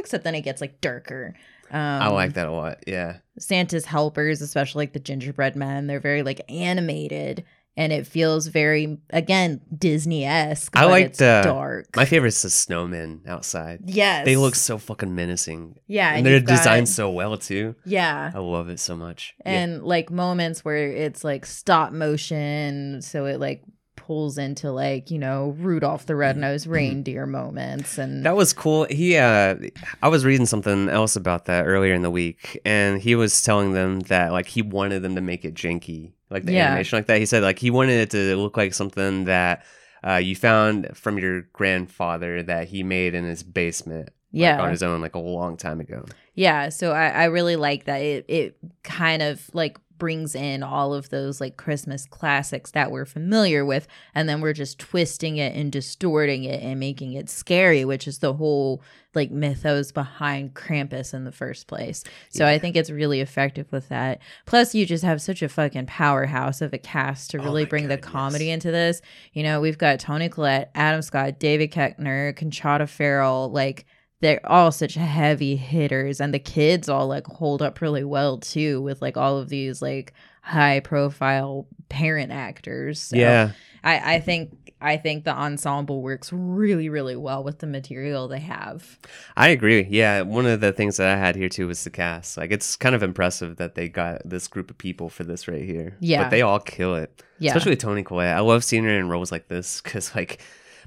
except 0.00 0.24
then 0.24 0.34
it 0.34 0.42
gets 0.42 0.60
like 0.60 0.80
darker. 0.80 1.34
Um, 1.70 1.80
I 2.02 2.08
like 2.08 2.34
that 2.34 2.48
a 2.48 2.52
lot. 2.52 2.78
Yeah. 2.86 3.18
Santa's 3.38 3.84
helpers, 3.84 4.40
especially 4.42 4.82
like 4.82 4.92
the 4.92 5.00
gingerbread 5.00 5.56
men, 5.56 5.86
they're 5.86 6.00
very 6.00 6.22
like 6.22 6.40
animated 6.50 7.44
and 7.78 7.92
it 7.92 8.06
feels 8.06 8.46
very 8.46 8.96
again 9.10 9.60
Disney 9.76 10.24
esque. 10.24 10.74
I 10.74 10.86
liked, 10.86 11.10
it's 11.10 11.20
uh, 11.20 11.42
dark. 11.42 11.94
My 11.94 12.06
favorite 12.06 12.28
is 12.28 12.40
the 12.40 12.48
snowmen 12.48 13.28
outside. 13.28 13.80
yes, 13.84 14.24
They 14.24 14.36
look 14.36 14.54
so 14.54 14.78
fucking 14.78 15.14
menacing. 15.14 15.78
yeah, 15.86 16.14
and 16.14 16.24
they're 16.24 16.36
you've 16.36 16.46
got- 16.46 16.56
designed 16.56 16.88
so 16.88 17.10
well 17.10 17.36
too. 17.36 17.74
Yeah, 17.84 18.30
I 18.34 18.38
love 18.38 18.70
it 18.70 18.80
so 18.80 18.96
much. 18.96 19.34
Yeah. 19.44 19.52
and 19.52 19.82
like 19.84 20.10
moments 20.10 20.64
where 20.64 20.88
it's 20.90 21.22
like 21.22 21.44
stop 21.44 21.92
motion, 21.92 23.02
so 23.02 23.26
it 23.26 23.38
like 23.40 23.62
pulls 24.06 24.38
into 24.38 24.70
like 24.70 25.10
you 25.10 25.18
know 25.18 25.54
Rudolph 25.58 26.06
the 26.06 26.14
Red-Nosed 26.14 26.66
Reindeer 26.66 27.26
moments, 27.26 27.98
and 27.98 28.12
Mm-hmm. 28.14 28.22
That 28.22 28.36
was 28.36 28.52
cool. 28.52 28.84
He, 28.88 29.16
uh, 29.16 29.56
I 30.02 30.08
was 30.08 30.24
reading 30.24 30.46
something 30.46 30.88
else 30.88 31.16
about 31.16 31.46
that 31.46 31.66
earlier 31.66 31.92
in 31.94 32.02
the 32.02 32.10
week, 32.10 32.60
and 32.64 33.00
he 33.00 33.14
was 33.16 33.42
telling 33.42 33.72
them 33.72 34.00
that 34.00 34.32
like 34.32 34.46
he 34.46 34.62
wanted 34.62 35.02
them 35.02 35.14
to 35.16 35.20
make 35.20 35.44
it 35.44 35.54
janky, 35.54 36.12
like 36.30 36.44
the 36.44 36.52
Yeah. 36.52 36.68
animation 36.68 36.96
like 36.98 37.06
that. 37.06 37.18
He 37.18 37.26
said 37.26 37.42
like 37.42 37.58
he 37.58 37.70
wanted 37.70 38.00
it 38.00 38.10
to 38.10 38.36
look 38.36 38.56
like 38.56 38.74
something 38.74 39.24
that 39.24 39.64
uh, 40.06 40.16
you 40.16 40.36
found 40.36 40.96
from 40.96 41.18
your 41.18 41.42
grandfather 41.52 42.42
that 42.44 42.68
he 42.68 42.82
made 42.84 43.14
in 43.14 43.24
his 43.24 43.42
basement, 43.42 44.06
like, 44.32 44.40
Yeah. 44.42 44.60
on 44.62 44.70
his 44.70 44.82
own, 44.84 45.00
like 45.00 45.16
a 45.16 45.18
long 45.18 45.56
time 45.56 45.80
ago. 45.80 46.04
Yeah, 46.34 46.68
so 46.68 46.92
I, 46.92 47.08
I 47.08 47.24
really 47.24 47.56
like 47.56 47.86
that. 47.86 48.02
It 48.02 48.24
it 48.28 48.56
kind 48.84 49.22
of 49.22 49.42
like 49.52 49.78
brings 49.98 50.34
in 50.34 50.62
all 50.62 50.94
of 50.94 51.10
those 51.10 51.40
like 51.40 51.56
Christmas 51.56 52.06
classics 52.06 52.70
that 52.72 52.90
we're 52.90 53.04
familiar 53.04 53.64
with, 53.64 53.86
and 54.14 54.28
then 54.28 54.40
we're 54.40 54.52
just 54.52 54.78
twisting 54.78 55.36
it 55.36 55.54
and 55.54 55.72
distorting 55.72 56.44
it 56.44 56.62
and 56.62 56.80
making 56.80 57.12
it 57.12 57.28
scary, 57.28 57.84
which 57.84 58.06
is 58.06 58.18
the 58.18 58.34
whole 58.34 58.82
like 59.14 59.30
mythos 59.30 59.90
behind 59.92 60.54
Krampus 60.54 61.14
in 61.14 61.24
the 61.24 61.32
first 61.32 61.66
place. 61.66 62.04
So 62.28 62.46
I 62.46 62.58
think 62.58 62.76
it's 62.76 62.90
really 62.90 63.20
effective 63.20 63.66
with 63.72 63.88
that. 63.88 64.20
Plus, 64.44 64.74
you 64.74 64.84
just 64.86 65.04
have 65.04 65.22
such 65.22 65.42
a 65.42 65.48
fucking 65.48 65.86
powerhouse 65.86 66.60
of 66.60 66.72
a 66.72 66.78
cast 66.78 67.30
to 67.30 67.40
Oh 67.40 67.44
really 67.44 67.64
my 67.64 67.70
bring 67.70 67.88
the 67.88 67.94
yes. 67.94 68.04
comedy 68.04 68.50
into 68.50 68.70
this. 68.70 69.00
You 69.32 69.42
know, 69.42 69.60
we've 69.60 69.78
got 69.78 69.98
Toni 69.98 70.28
Collette, 70.28 70.70
Adam 70.74 71.02
Scott, 71.02 71.40
David 71.40 71.72
Koechner, 71.72 72.34
Conchata 72.34 72.88
Ferrell, 72.88 73.50
like 73.50 73.86
they're 74.20 74.40
all 74.44 74.72
such 74.72 74.94
heavy 74.94 75.56
hitters 75.56 76.20
and 76.20 76.32
the 76.32 76.38
kids 76.38 76.88
all 76.88 77.06
like 77.06 77.26
hold 77.26 77.60
up 77.62 77.80
really 77.80 78.04
well 78.04 78.38
too 78.38 78.80
with 78.82 79.02
like 79.02 79.16
all 79.16 79.38
of 79.38 79.48
these 79.48 79.82
like 79.82 80.12
high 80.42 80.80
profile 80.80 81.66
parent 81.88 82.32
actors 82.32 83.00
So 83.00 83.16
yeah, 83.16 83.52
I, 83.84 84.14
I 84.16 84.20
think 84.20 84.72
i 84.80 84.96
think 84.98 85.24
the 85.24 85.34
ensemble 85.34 86.02
works 86.02 86.30
really 86.32 86.90
really 86.90 87.16
well 87.16 87.42
with 87.42 87.60
the 87.60 87.66
material 87.66 88.28
they 88.28 88.40
have 88.40 88.98
I 89.36 89.48
agree. 89.48 89.86
Yeah, 89.88 90.22
one 90.22 90.44
of 90.46 90.60
the 90.60 90.72
things 90.72 90.96
that 90.98 91.08
I 91.08 91.16
had 91.18 91.34
here 91.36 91.48
too 91.48 91.66
was 91.66 91.82
the 91.84 91.90
cast. 91.90 92.36
Like, 92.36 92.50
it's 92.52 92.76
kind 92.76 92.94
of 92.94 93.02
impressive 93.02 93.56
that 93.56 93.74
they 93.74 93.88
got 93.88 94.22
this 94.24 94.48
group 94.48 94.70
of 94.70 94.78
people 94.78 95.08
for 95.10 95.24
this 95.24 95.46
right 95.48 95.62
here. 95.64 95.96
Yeah. 96.00 96.24
but 96.24 96.30
they 96.30 96.42
all 96.42 96.58
kill 96.60 96.94
it. 96.94 97.22
yeah 97.38 97.50
especially 97.52 97.76
Toni 97.76 98.02
Collette. 98.02 98.36
I 98.36 98.40
love 98.40 98.64
seeing 98.64 98.84
her 98.84 98.90
in 98.90 99.08
roles 99.08 99.30
like 99.32 99.48
this 99.48 99.80
because 99.82 100.14
like 100.14 100.40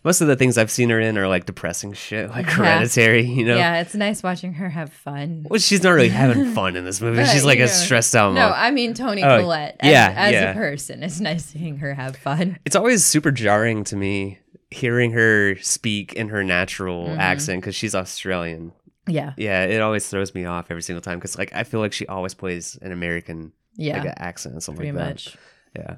most 0.03 0.21
of 0.21 0.27
the 0.27 0.35
things 0.35 0.57
I've 0.57 0.71
seen 0.71 0.89
her 0.89 0.99
in 0.99 1.17
are 1.17 1.27
like 1.27 1.45
depressing 1.45 1.93
shit, 1.93 2.29
like 2.29 2.45
Yeah. 2.45 2.51
Hereditary. 2.53 3.25
You 3.25 3.45
know, 3.45 3.57
yeah 3.57 3.81
it's 3.81 3.95
nice 3.95 4.23
watching 4.23 4.53
her 4.53 4.69
have 4.69 4.91
fun 4.91 5.45
well, 5.49 5.59
she's 5.59 5.83
not 5.83 5.91
really 5.91 6.09
having 6.09 6.53
fun 6.53 6.75
in 6.75 6.85
this 6.85 7.01
movie. 7.01 7.17
But, 7.17 7.27
she's 7.31 7.43
like 7.45 7.59
a 7.59 7.63
know, 7.63 7.67
stressed 7.67 8.15
out 8.15 8.33
no 8.33 8.49
mom. 8.49 8.53
i 8.55 8.71
mean 8.71 8.93
tony 8.93 9.23
Oh, 9.23 9.39
collette 9.41 9.77
as, 9.79 9.91
yeah, 9.91 10.13
as 10.15 10.33
yeah. 10.33 10.51
a 10.51 10.53
person 10.53 11.03
it's 11.03 11.19
nice 11.19 11.45
seeing 11.45 11.77
her 11.77 11.93
have 11.93 12.15
fun 12.15 12.57
it's 12.65 12.75
always 12.75 13.05
super 13.05 13.31
jarring 13.31 13.83
to 13.85 13.95
me 13.95 14.39
hearing 14.71 15.11
her 15.11 15.55
speak 15.61 16.13
in 16.13 16.29
her 16.29 16.43
natural 16.43 17.07
Mhm. 17.07 17.17
accent 17.17 17.61
because 17.61 17.75
she's 17.75 17.95
Australian. 17.95 18.71
yeah 19.07 19.33
Yeah, 19.37 19.63
it 19.63 19.81
always 19.81 20.07
throws 20.07 20.35
me 20.35 20.45
off 20.45 20.67
every 20.69 20.83
single 20.83 21.01
time 21.01 21.17
because 21.17 21.37
like 21.37 21.51
I 21.55 21.63
feel 21.63 21.79
like 21.79 21.93
she 21.93 22.05
always 22.07 22.33
plays 22.35 22.77
an 22.81 22.91
American 22.91 23.51
yeah 23.75 24.03
like 24.03 24.13
accent 24.17 24.55
or 24.55 24.59
something 24.61 24.77
pretty 24.93 24.97
like 24.97 25.09
much 25.09 25.37
that. 25.73 25.81
Yeah. 25.81 25.95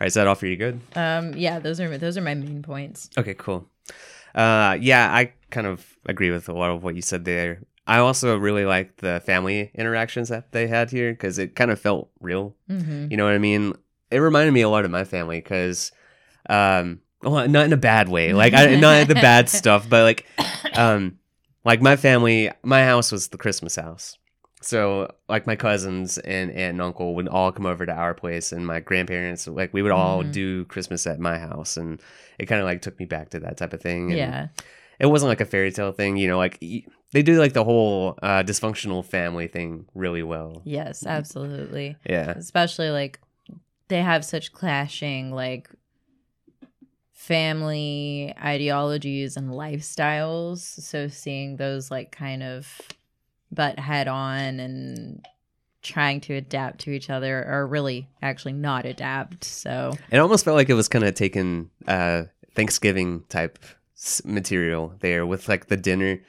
All 0.00 0.04
right, 0.04 0.06
is 0.08 0.14
that 0.14 0.26
all 0.28 0.34
for 0.36 0.46
you? 0.46 0.56
Good. 0.56 0.80
um 0.94 1.34
yeah 1.34 1.58
those 1.58 1.80
are 1.80 1.98
those 1.98 2.16
are 2.16 2.20
my 2.22 2.34
main 2.34 2.62
points 2.62 3.10
Okay, 3.18 3.34
cool. 3.34 3.68
Uh, 4.34 4.76
yeah, 4.80 5.12
I 5.12 5.32
kind 5.50 5.66
of 5.66 5.84
agree 6.06 6.30
with 6.30 6.48
a 6.48 6.52
lot 6.52 6.70
of 6.70 6.84
what 6.84 6.94
you 6.94 7.02
said 7.02 7.24
there. 7.24 7.62
I 7.86 7.98
also 7.98 8.36
really 8.36 8.64
liked 8.66 8.98
the 9.00 9.20
family 9.24 9.70
interactions 9.74 10.28
that 10.28 10.52
they 10.52 10.66
had 10.68 10.90
here 10.90 11.10
because 11.12 11.38
it 11.38 11.56
kind 11.56 11.70
of 11.70 11.80
felt 11.80 12.10
real. 12.20 12.54
hmm 12.68 13.06
You 13.10 13.16
know 13.16 13.24
what 13.24 13.32
I 13.32 13.38
mean? 13.38 13.74
It 14.10 14.18
reminded 14.18 14.52
me 14.52 14.60
a 14.60 14.68
lot 14.68 14.84
of 14.84 14.90
my 14.90 15.04
family 15.04 15.38
because, 15.40 15.90
um, 16.48 17.00
well, 17.22 17.48
not 17.48 17.64
in 17.64 17.72
a 17.72 17.76
bad 17.78 18.08
way, 18.08 18.32
like 18.34 18.52
I, 18.54 18.76
not 18.76 19.08
the 19.08 19.14
bad 19.14 19.48
stuff, 19.60 19.88
but 19.88 20.02
like, 20.04 20.26
um, 20.76 21.18
like 21.64 21.80
my 21.82 21.96
family, 21.96 22.50
my 22.62 22.84
house 22.84 23.10
was 23.10 23.28
the 23.28 23.38
Christmas 23.38 23.74
house. 23.76 24.18
So 24.60 25.10
like 25.28 25.46
my 25.46 25.54
cousins 25.56 26.18
and 26.18 26.50
aunt 26.50 26.72
and 26.72 26.82
uncle 26.82 27.14
would 27.14 27.28
all 27.28 27.52
come 27.52 27.66
over 27.66 27.86
to 27.86 27.92
our 27.92 28.12
place, 28.14 28.50
and 28.52 28.66
my 28.66 28.80
grandparents, 28.80 29.46
like 29.46 29.72
we 29.72 29.82
would 29.82 29.92
all 29.92 30.22
Mhm. 30.24 30.32
do 30.32 30.64
Christmas 30.66 31.06
at 31.06 31.20
my 31.20 31.38
house, 31.38 31.76
and 31.76 32.00
it 32.38 32.46
kind 32.46 32.60
of 32.60 32.66
like 32.66 32.82
took 32.82 32.98
me 32.98 33.06
back 33.06 33.30
to 33.30 33.40
that 33.40 33.56
type 33.56 33.72
of 33.72 33.80
thing. 33.80 34.10
and 34.10 34.18
yeah 34.18 34.48
it 35.00 35.06
wasn't 35.06 35.28
like 35.28 35.40
a 35.40 35.44
fairy 35.44 35.70
tale 35.70 35.92
thing, 35.92 36.16
you 36.16 36.26
know. 36.26 36.38
Like 36.38 36.58
they 37.12 37.22
do 37.22 37.38
like 37.38 37.52
the 37.52 37.62
whole 37.62 38.18
uh, 38.20 38.42
dysfunctional 38.42 39.04
family 39.04 39.46
thing 39.46 39.86
really 39.94 40.24
well. 40.24 40.60
yes 40.64 41.06
absolutely 41.06 41.96
Yeah, 42.04 42.32
especially 42.36 42.90
like 42.90 43.20
they 43.86 44.02
have 44.02 44.24
such 44.24 44.52
clashing 44.52 45.30
like 45.30 45.70
family 47.12 48.32
ideologies 48.42 49.36
and 49.36 49.50
lifestyles 49.50 50.58
so 50.58 51.08
seeing 51.08 51.56
those 51.56 51.90
like 51.90 52.10
kind 52.12 52.42
of 52.42 52.80
butt 53.50 53.78
head 53.78 54.08
on 54.08 54.60
and 54.60 55.26
trying 55.82 56.20
to 56.20 56.34
adapt 56.34 56.80
to 56.80 56.90
each 56.90 57.08
other 57.08 57.44
or 57.48 57.66
really 57.66 58.08
actually 58.20 58.52
not 58.52 58.84
adapt 58.84 59.44
so 59.44 59.92
it 60.10 60.18
almost 60.18 60.44
felt 60.44 60.56
like 60.56 60.68
it 60.68 60.74
was 60.74 60.88
kind 60.88 61.04
of 61.04 61.14
taking 61.14 61.70
uh, 61.86 62.24
Thanksgiving 62.54 63.22
type 63.28 63.58
material 64.24 64.94
there 65.00 65.26
with 65.26 65.48
like 65.48 65.66
the 65.66 65.76
dinner. 65.76 66.20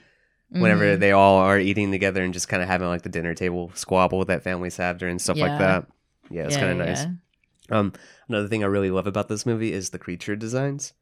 Whenever 0.51 0.95
mhm. 0.95 0.99
they 0.99 1.11
all 1.11 1.37
are 1.37 1.59
eating 1.59 1.91
together 1.91 2.23
and 2.23 2.33
just 2.33 2.49
kind 2.49 2.63
of 2.63 2.67
having 2.67 2.87
like 2.87 3.03
the 3.03 3.09
dinner 3.09 3.35
table 3.35 3.71
squabble 3.75 4.25
that 4.25 4.43
families 4.43 4.77
have 4.77 4.97
during 4.97 5.19
stuff 5.19 5.37
like 5.37 5.59
that. 5.59 5.85
Yeah, 6.31 6.45
it's 6.45 6.55
Yeah, 6.55 6.59
kind 6.59 6.81
of 6.81 6.87
nice. 6.87 7.03
yeah. 7.03 7.79
Um, 7.79 7.93
another 8.27 8.47
thing 8.47 8.63
I 8.63 8.67
really 8.67 8.89
love 8.89 9.05
about 9.05 9.27
this 9.27 9.45
movie 9.45 9.73
is 9.73 9.91
the 9.91 9.99
creature 9.99 10.35
designs. 10.35 10.93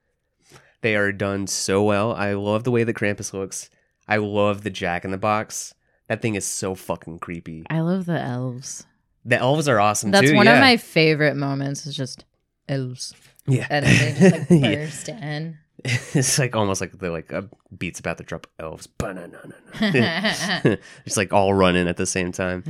They 0.81 0.97
are 0.97 1.13
done 1.13 1.47
so 1.47 1.81
well. 1.81 2.13
I 2.13 2.33
love 2.33 2.65
the 2.65 2.71
way 2.71 2.83
that 2.83 2.95
Krampus 2.97 3.31
looks. 3.31 3.69
I 4.05 4.17
love 4.17 4.63
the 4.63 4.69
Jack 4.69 5.05
in 5.05 5.11
the 5.11 5.17
Box. 5.17 5.73
That 6.07 6.21
thing 6.21 6.35
is 6.35 6.45
so 6.45 6.73
fucking 6.75 7.19
creepy. 7.19 7.63
i 7.69 7.79
love 7.81 8.05
the 8.05 8.19
elves 8.19 8.85
The 9.25 9.37
elves 9.37 9.67
are 9.67 9.79
awesome 9.79 10.11
that's 10.11 10.29
too. 10.29 10.35
one 10.35 10.47
of 10.47 10.59
my 10.59 10.77
favorite 10.77 11.35
moments 11.35 11.85
is 11.85 11.95
just 11.95 12.25
elves 12.69 13.13
yeah. 13.47 13.67
and 13.69 13.85
they 13.85 14.15
just 14.17 14.31
like 14.31 14.49
Yeah. 14.61 14.75
burst 14.75 15.09
in 15.09 15.57
It's 15.83 16.39
like 16.39 16.55
almost 16.55 16.81
like 16.81 16.97
the 16.97 17.11
like 17.11 17.31
uh, 17.31 17.43
beats 17.77 17.99
about 17.99 18.17
to 18.17 18.23
drop 18.23 18.47
elves. 18.59 18.87
Just 19.79 21.17
like 21.17 21.33
all 21.33 21.53
running 21.53 21.87
at 21.87 21.97
the 21.97 22.05
same 22.05 22.31
time. 22.31 22.63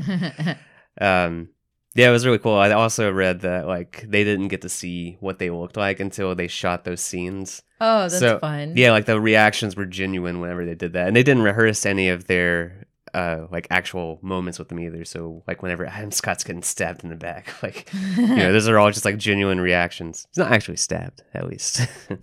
Um, 0.99 1.49
yeah, 1.95 2.09
it 2.09 2.11
was 2.11 2.25
really 2.25 2.37
cool. 2.37 2.55
I 2.55 2.71
also 2.71 3.11
read 3.11 3.41
that 3.41 3.65
like 3.65 4.05
they 4.07 4.23
didn't 4.23 4.49
get 4.49 4.61
to 4.63 4.69
see 4.69 5.17
what 5.19 5.39
they 5.39 5.49
looked 5.49 5.77
like 5.77 5.99
until 5.99 6.35
they 6.35 6.47
shot 6.47 6.83
those 6.83 7.01
scenes. 7.01 7.63
oh 7.79 8.01
that's 8.01 8.19
So, 8.19 8.39
fun 8.39 8.73
Yeah, 8.75 8.91
like 8.91 9.05
the 9.05 9.19
reactions 9.21 9.75
were 9.75 9.85
genuine 9.85 10.39
whenever 10.41 10.65
they 10.65 10.75
did 10.75 10.93
that, 10.93 11.07
and 11.07 11.15
they 11.15 11.23
didn't 11.23 11.43
rehearse 11.43 11.85
any 11.85 12.09
of 12.09 12.25
their 12.27 12.86
uh 13.17 13.47
like 13.51 13.67
actual 13.71 14.19
moments 14.21 14.59
with 14.59 14.69
them 14.69 14.79
either. 14.79 15.03
So 15.03 15.43
like 15.47 15.63
whenever 15.63 15.85
Adam 15.85 16.11
Scott's 16.11 16.43
getting 16.43 16.61
stabbed 16.61 17.03
in 17.03 17.09
the 17.09 17.15
back, 17.15 17.51
like 17.63 17.91
you 18.15 18.27
know, 18.27 18.51
those 18.53 18.67
are 18.67 18.77
all 18.77 18.91
just 18.91 19.05
like 19.05 19.17
genuine 19.17 19.59
reactions. 19.59 20.27
He's 20.29 20.37
not 20.37 20.51
actually 20.51 20.77
stabbed, 20.77 21.23
at 21.33 21.47
least. 21.47 21.81
uh, 22.09 22.15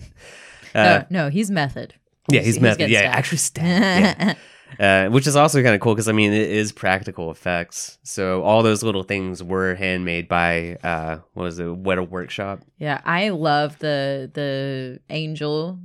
no, 0.74 1.04
no, 1.10 1.30
he's 1.30 1.50
method. 1.50 1.94
yeah, 2.30 2.40
he's, 2.40 2.60
method. 2.60 2.88
Yeah, 2.88 3.00
stabbed. 3.00 3.16
actually 3.16 3.38
stabbed. 3.38 4.20
Yeah. 4.20 4.34
Uh, 4.80 5.08
which 5.08 5.26
is 5.28 5.36
also 5.36 5.62
kind 5.62 5.74
of 5.74 5.80
cool 5.80 5.94
because 5.94 6.08
I 6.08 6.12
mean 6.12 6.32
it 6.32 6.50
is 6.50 6.72
practical 6.72 7.30
effects. 7.30 7.98
So 8.02 8.42
all 8.42 8.62
those 8.62 8.82
little 8.82 9.04
things 9.04 9.42
were 9.42 9.74
handmade 9.76 10.26
by 10.28 10.78
uh, 10.82 11.18
what 11.34 11.44
was 11.44 11.58
it, 11.60 11.66
Weta 11.66 12.08
Workshop? 12.08 12.60
Yeah, 12.78 13.00
I 13.04 13.28
love 13.28 13.78
the 13.78 14.30
the 14.32 15.00
angel 15.10 15.78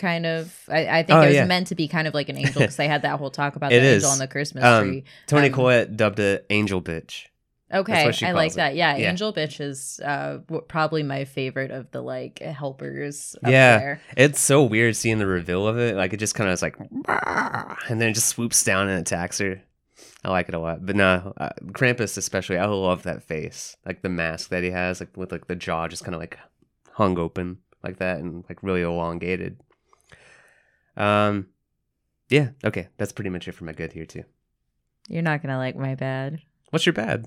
kind 0.00 0.26
of. 0.26 0.52
I, 0.68 0.86
I 0.98 1.02
think 1.04 1.16
Oh, 1.18 1.22
it 1.22 1.26
was 1.26 1.34
yeah. 1.36 1.44
meant 1.44 1.68
to 1.68 1.76
be 1.76 1.86
kind 1.86 2.08
of 2.08 2.14
like 2.14 2.28
an 2.28 2.36
angel 2.38 2.60
because 2.60 2.74
they 2.76 2.88
had 2.88 3.02
that 3.02 3.18
whole 3.20 3.30
talk 3.30 3.54
about 3.54 3.70
the 3.70 3.76
angel 3.80 4.10
on 4.10 4.18
the 4.18 4.26
Christmas 4.26 4.64
Um, 4.64 4.84
tree. 4.88 5.04
Tony 5.28 5.46
Um, 5.46 5.52
Collette 5.52 5.96
dubbed 5.96 6.18
it 6.18 6.44
Angel 6.50 6.82
Bitch. 6.82 7.26
Okay, 7.72 8.10
I 8.24 8.32
like 8.32 8.50
it. 8.50 8.56
that. 8.56 8.74
Yeah, 8.74 8.96
Yeah. 8.96 9.10
angel 9.10 9.32
bitch 9.32 9.60
is 9.60 10.00
uh, 10.04 10.38
w- 10.48 10.64
probably 10.66 11.04
my 11.04 11.24
favorite 11.24 11.70
of 11.70 11.88
the 11.92 12.02
like 12.02 12.40
helpers. 12.40 13.36
Up 13.44 13.50
Yeah. 13.52 13.78
there. 13.78 14.00
It's 14.16 14.40
so 14.40 14.64
weird 14.64 14.96
seeing 14.96 15.18
the 15.18 15.26
reveal 15.28 15.68
of 15.68 15.78
it. 15.78 15.94
Like 15.94 16.12
it 16.12 16.16
just 16.16 16.34
kind 16.34 16.50
of 16.50 16.54
is 16.54 16.62
like, 16.62 16.74
and 17.88 18.00
then 18.00 18.08
it 18.08 18.14
just 18.14 18.26
swoops 18.26 18.64
down 18.64 18.88
and 18.88 18.98
attacks 19.00 19.38
her. 19.38 19.62
I 20.24 20.30
like 20.30 20.48
it 20.48 20.54
a 20.56 20.58
lot. 20.58 20.84
But 20.84 20.96
no, 20.96 21.32
uh, 21.36 21.50
Krampus 21.66 22.18
especially, 22.18 22.58
I 22.58 22.66
love 22.66 23.04
that 23.04 23.22
face, 23.22 23.76
like 23.86 24.02
the 24.02 24.08
mask 24.08 24.50
that 24.50 24.64
he 24.64 24.70
has, 24.72 24.98
like 24.98 25.16
with 25.16 25.30
like 25.32 25.46
the 25.46 25.54
jaw 25.56 25.86
just 25.86 26.02
kind 26.04 26.14
of 26.16 26.20
like 26.20 26.38
hung 26.94 27.18
open 27.18 27.58
like 27.84 27.98
that 27.98 28.18
and 28.18 28.44
like 28.48 28.62
really 28.64 28.82
elongated. 28.82 29.60
Um, 30.96 31.48
yeah, 32.28 32.50
okay, 32.64 32.88
that's 32.96 33.12
pretty 33.12 33.30
much 33.30 33.48
it 33.48 33.52
for 33.52 33.64
my 33.64 33.72
good 33.72 33.92
here 33.92 34.06
too. 34.06 34.24
You're 35.08 35.22
not 35.22 35.42
gonna 35.42 35.58
like 35.58 35.76
my 35.76 35.94
bad. 35.94 36.40
What's 36.70 36.86
your 36.86 36.92
bad? 36.92 37.26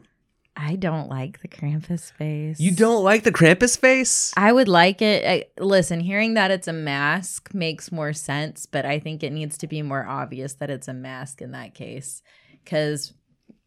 I 0.55 0.75
don't 0.75 1.09
like 1.09 1.41
the 1.41 1.47
Krampus 1.47 2.11
face. 2.11 2.59
You 2.59 2.71
don't 2.71 3.03
like 3.03 3.23
the 3.23 3.31
Krampus 3.31 3.77
face? 3.77 4.31
I 4.37 4.53
would 4.53 4.67
like 4.67 5.01
it. 5.01 5.25
I, 5.25 5.45
listen, 5.61 5.99
hearing 5.99 6.35
that 6.35 6.51
it's 6.51 6.67
a 6.67 6.73
mask 6.73 7.53
makes 7.53 7.91
more 7.91 8.13
sense, 8.13 8.67
but 8.67 8.85
I 8.85 8.99
think 8.99 9.23
it 9.23 9.33
needs 9.33 9.57
to 9.57 9.67
be 9.67 9.81
more 9.81 10.05
obvious 10.05 10.53
that 10.55 10.69
it's 10.69 10.87
a 10.87 10.93
mask 10.93 11.41
in 11.41 11.51
that 11.51 11.73
case 11.73 12.21
because 12.63 13.13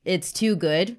it's 0.05 0.33
too 0.33 0.55
good. 0.55 0.97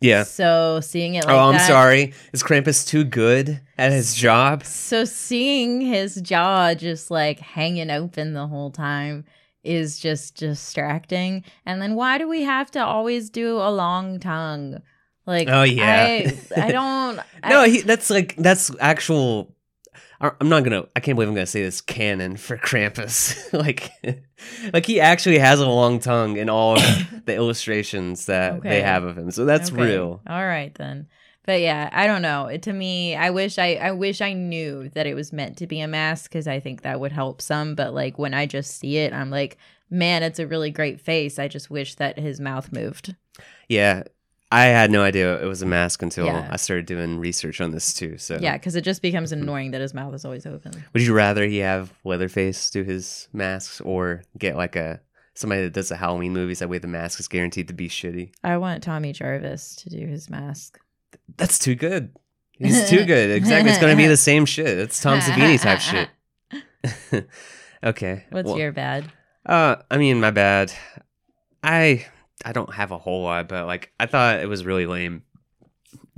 Yeah. 0.00 0.22
So 0.22 0.80
seeing 0.80 1.14
it 1.14 1.24
oh, 1.24 1.28
like 1.28 1.36
oh, 1.36 1.38
I'm 1.48 1.52
that- 1.54 1.66
sorry. 1.66 2.14
Is 2.32 2.42
Krampus 2.42 2.86
too 2.86 3.04
good 3.04 3.60
at 3.76 3.92
his 3.92 4.14
job? 4.14 4.64
So 4.64 5.04
seeing 5.04 5.80
his 5.80 6.16
jaw 6.16 6.74
just 6.74 7.10
like 7.10 7.40
hanging 7.40 7.90
open 7.90 8.32
the 8.32 8.46
whole 8.46 8.70
time 8.70 9.24
is 9.64 9.98
just 9.98 10.36
distracting. 10.36 11.44
And 11.66 11.82
then 11.82 11.94
why 11.94 12.18
do 12.18 12.28
we 12.28 12.42
have 12.42 12.70
to 12.72 12.84
always 12.84 13.28
do 13.30 13.56
a 13.56 13.70
long 13.70 14.20
tongue? 14.20 14.80
Like, 15.26 15.48
Oh, 15.50 15.62
yeah. 15.64 16.04
I, 16.04 16.38
I 16.56 16.72
don't. 16.72 17.20
No, 17.48 17.60
I, 17.60 17.68
he, 17.68 17.80
that's 17.82 18.08
like 18.10 18.34
that's 18.36 18.70
actual. 18.80 19.54
I'm 20.20 20.48
not 20.48 20.64
gonna. 20.64 20.84
I 20.96 21.00
can't 21.00 21.16
believe 21.16 21.28
I'm 21.28 21.34
gonna 21.34 21.46
say 21.46 21.62
this 21.62 21.80
canon 21.80 22.36
for 22.36 22.56
Krampus. 22.56 23.52
like, 23.52 23.90
like 24.72 24.84
he 24.84 25.00
actually 25.00 25.38
has 25.38 25.60
a 25.60 25.68
long 25.68 26.00
tongue 26.00 26.36
in 26.36 26.48
all 26.50 26.74
the 27.24 27.34
illustrations 27.34 28.26
that 28.26 28.54
Okay. 28.54 28.68
they 28.68 28.82
have 28.82 29.04
of 29.04 29.16
him. 29.16 29.30
So 29.30 29.44
that's 29.44 29.72
Okay. 29.72 29.80
real. 29.82 30.20
All 30.28 30.44
right 30.44 30.74
then. 30.74 31.06
But 31.46 31.60
yeah, 31.60 31.88
I 31.92 32.06
don't 32.06 32.20
know. 32.22 32.46
It, 32.46 32.62
to 32.64 32.72
me, 32.72 33.14
I 33.16 33.30
wish 33.30 33.58
I 33.58 33.74
I 33.76 33.92
wish 33.92 34.20
I 34.20 34.32
knew 34.32 34.88
that 34.90 35.06
it 35.06 35.14
was 35.14 35.32
meant 35.32 35.56
to 35.58 35.66
be 35.66 35.80
a 35.80 35.88
mask 35.88 36.30
because 36.30 36.48
I 36.48 36.60
think 36.60 36.82
that 36.82 37.00
would 37.00 37.12
help 37.12 37.40
some. 37.40 37.74
But 37.74 37.94
like 37.94 38.18
when 38.18 38.34
I 38.34 38.44
just 38.46 38.76
see 38.78 38.98
it, 38.98 39.12
I'm 39.12 39.30
like, 39.30 39.56
man, 39.88 40.22
it's 40.22 40.38
a 40.40 40.46
really 40.46 40.70
great 40.70 41.00
face. 41.00 41.38
I 41.38 41.48
just 41.48 41.70
wish 41.70 41.94
that 41.94 42.18
his 42.18 42.38
mouth 42.40 42.70
moved. 42.72 43.14
Yeah, 43.68 44.02
I 44.50 44.64
had 44.64 44.90
no 44.90 45.02
idea 45.02 45.42
it 45.42 45.46
was 45.46 45.60
a 45.60 45.66
mask 45.66 46.02
until 46.02 46.26
Yeah. 46.26 46.48
I 46.50 46.56
started 46.56 46.86
doing 46.86 47.18
research 47.18 47.60
on 47.60 47.70
this 47.70 47.92
too. 47.92 48.16
So 48.18 48.38
Yeah, 48.40 48.56
because 48.56 48.76
it 48.76 48.82
just 48.82 49.02
becomes 49.02 49.30
annoying 49.32 49.72
that 49.72 49.80
his 49.80 49.92
mouth 49.92 50.14
is 50.14 50.24
always 50.24 50.46
open. 50.46 50.72
would 50.92 51.02
you 51.02 51.12
rather 51.14 51.44
he 51.44 51.58
have 51.58 51.92
Leatherface 52.04 52.70
do 52.70 52.82
his 52.82 53.28
masks 53.32 53.80
or 53.82 54.22
get 54.38 54.56
like 54.56 54.74
a 54.76 55.00
somebody 55.34 55.62
that 55.62 55.72
does 55.72 55.90
the 55.90 55.96
Halloween 55.96 56.32
movies 56.32 56.58
that 56.60 56.68
way 56.68 56.78
the 56.78 56.88
mask 56.88 57.20
is 57.20 57.28
guaranteed 57.28 57.68
to 57.68 57.74
be 57.74 57.88
shitty? 57.88 58.32
I 58.42 58.56
want 58.56 58.82
Tommy 58.82 59.12
Jarvis 59.12 59.76
to 59.76 59.90
do 59.90 60.06
his 60.06 60.30
mask. 60.30 60.80
That's 61.36 61.58
too 61.58 61.74
good. 61.74 62.16
He's 62.52 62.88
too 62.88 63.04
good. 63.06 63.30
Exactly. 63.30 63.70
It's 63.70 63.80
gonna 63.80 63.96
be 63.96 64.06
the 64.06 64.16
same 64.16 64.46
shit. 64.46 64.78
It's 64.78 65.00
Tom 65.00 65.20
Savini 65.20 65.60
type 65.60 65.80
shit. 65.80 66.08
okay. 67.84 68.24
What's 68.30 68.46
well, 68.46 68.58
your 68.58 68.72
bad? 68.72 69.12
Uh, 69.44 69.76
I 69.90 69.98
mean, 69.98 70.20
my 70.20 70.30
bad. 70.30 70.72
I 71.62 72.06
I 72.48 72.52
don't 72.52 72.72
have 72.72 72.92
a 72.92 72.98
whole 72.98 73.24
lot, 73.24 73.46
but 73.46 73.66
like 73.66 73.92
I 74.00 74.06
thought 74.06 74.40
it 74.40 74.48
was 74.48 74.64
really 74.64 74.86
lame 74.86 75.22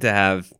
to 0.00 0.10
have 0.12 0.52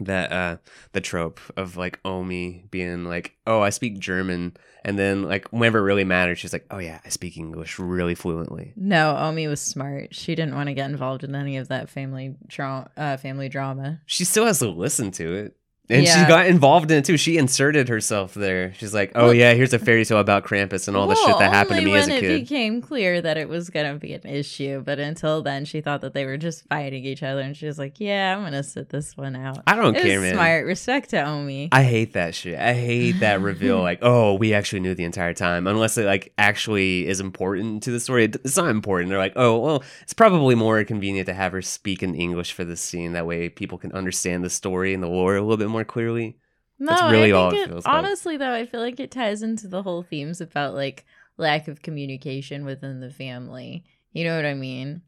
that 0.00 0.30
uh 0.30 0.56
the 0.92 1.00
trope 1.00 1.40
of 1.56 1.76
like 1.76 1.98
Omi 2.04 2.64
being 2.70 3.04
like, 3.04 3.34
"Oh, 3.44 3.60
I 3.60 3.70
speak 3.70 3.98
German," 3.98 4.56
and 4.84 4.96
then 4.96 5.24
like 5.24 5.48
whenever 5.48 5.80
it 5.80 5.82
really 5.82 6.04
matters, 6.04 6.38
she's 6.38 6.52
like, 6.52 6.64
"Oh 6.70 6.78
yeah, 6.78 7.00
I 7.04 7.08
speak 7.08 7.36
English 7.36 7.80
really 7.80 8.14
fluently." 8.14 8.72
No, 8.76 9.16
Omi 9.16 9.48
was 9.48 9.60
smart. 9.60 10.14
She 10.14 10.36
didn't 10.36 10.54
want 10.54 10.68
to 10.68 10.74
get 10.74 10.88
involved 10.88 11.24
in 11.24 11.34
any 11.34 11.56
of 11.56 11.66
that 11.66 11.90
family 11.90 12.36
tra- 12.48 12.88
uh, 12.96 13.16
family 13.16 13.48
drama. 13.48 14.00
She 14.06 14.24
still 14.24 14.46
has 14.46 14.60
to 14.60 14.68
listen 14.68 15.10
to 15.12 15.34
it. 15.34 15.56
And 15.90 16.04
Yeah. 16.04 16.22
she 16.24 16.28
got 16.28 16.46
involved 16.46 16.90
in 16.90 16.98
it 16.98 17.04
too. 17.06 17.16
She 17.16 17.38
inserted 17.38 17.88
herself 17.88 18.34
there. 18.34 18.74
She's 18.78 18.92
like, 18.92 19.12
"Oh 19.14 19.24
Well- 19.26 19.34
yeah, 19.34 19.54
here's 19.54 19.72
a 19.72 19.78
fairy 19.78 20.04
tale 20.04 20.18
about 20.18 20.44
Krampus 20.44 20.86
and 20.86 20.96
all 20.96 21.06
the 21.06 21.14
shit 21.14 21.38
that 21.38 21.50
happened 21.52 21.80
to 21.80 21.84
me 21.86 21.94
as 21.96 22.06
a 22.06 22.10
kid." 22.10 22.14
when 22.14 22.20
kid." 22.20 22.30
it 22.30 22.40
became 22.40 22.82
clear 22.82 23.20
that 23.22 23.38
it 23.38 23.48
was 23.48 23.70
gonna 23.70 23.94
be 23.94 24.12
an 24.12 24.20
issue. 24.28 24.82
But 24.84 24.98
until 24.98 25.42
then, 25.42 25.64
she 25.64 25.80
thought 25.80 26.02
that 26.02 26.12
they 26.12 26.26
were 26.26 26.36
just 26.36 26.68
fighting 26.68 27.04
each 27.04 27.22
other, 27.22 27.40
and 27.40 27.56
she 27.56 27.64
was 27.66 27.78
like, 27.78 27.94
"Yeah, 27.98 28.36
I'm 28.36 28.44
gonna 28.44 28.62
sit 28.62 28.90
this 28.90 29.16
one 29.16 29.34
out." 29.34 29.62
I 29.66 29.76
don't 29.76 29.96
it 29.96 30.02
care, 30.02 30.20
man. 30.20 30.34
smart. 30.34 30.66
Respect 30.66 31.10
to 31.10 31.22
Omi. 31.26 31.70
I 31.72 31.82
hate 31.84 32.12
that 32.12 32.34
shit. 32.34 32.58
I 32.58 32.74
hate 32.74 33.20
that 33.20 33.40
reveal. 33.40 33.78
Like, 33.88 34.00
oh, 34.02 34.34
we 34.34 34.52
actually 34.52 34.80
knew 34.80 34.94
the 34.94 35.04
entire 35.04 35.32
time, 35.32 35.66
unless 35.66 35.96
it 35.96 36.04
like 36.04 36.32
actually 36.36 37.06
is 37.06 37.20
important 37.20 37.82
to 37.84 37.90
the 37.90 38.00
story. 38.00 38.24
It's 38.24 38.56
not 38.56 38.68
important. 38.68 39.08
They're 39.08 39.18
like, 39.18 39.32
oh, 39.36 39.58
well, 39.58 39.84
it's 40.02 40.12
probably 40.12 40.54
more 40.54 40.84
convenient 40.84 41.26
to 41.26 41.32
have 41.32 41.52
her 41.52 41.62
speak 41.62 42.02
in 42.02 42.14
English 42.14 42.52
for 42.52 42.64
this 42.64 42.80
scene. 42.82 43.12
That 43.12 43.24
way, 43.26 43.48
people 43.48 43.78
can 43.78 43.92
understand 43.92 44.44
the 44.44 44.50
story 44.50 44.92
and 44.92 45.02
the 45.02 45.06
lore 45.08 45.36
a 45.36 45.40
little 45.40 45.56
bit 45.56 45.68
more 45.68 45.77
clearly. 45.84 46.36
no, 46.78 46.86
that's 46.92 47.10
really 47.12 47.32
I 47.32 47.36
all 47.36 47.50
it 47.50 47.56
it, 47.58 47.68
feels 47.68 47.84
like. 47.84 47.94
honestly 47.94 48.36
though, 48.36 48.52
I 48.52 48.66
feel 48.66 48.80
like 48.80 49.00
it 49.00 49.10
ties 49.10 49.42
into 49.42 49.68
the 49.68 49.82
whole 49.82 50.02
themes 50.02 50.40
about 50.40 50.74
like 50.74 51.04
lack 51.36 51.68
of 51.68 51.82
communication 51.82 52.64
within 52.64 53.00
the 53.00 53.10
family. 53.10 53.84
You 54.12 54.24
know 54.24 54.36
what 54.36 54.44
I 54.46 54.54
mean? 54.54 55.02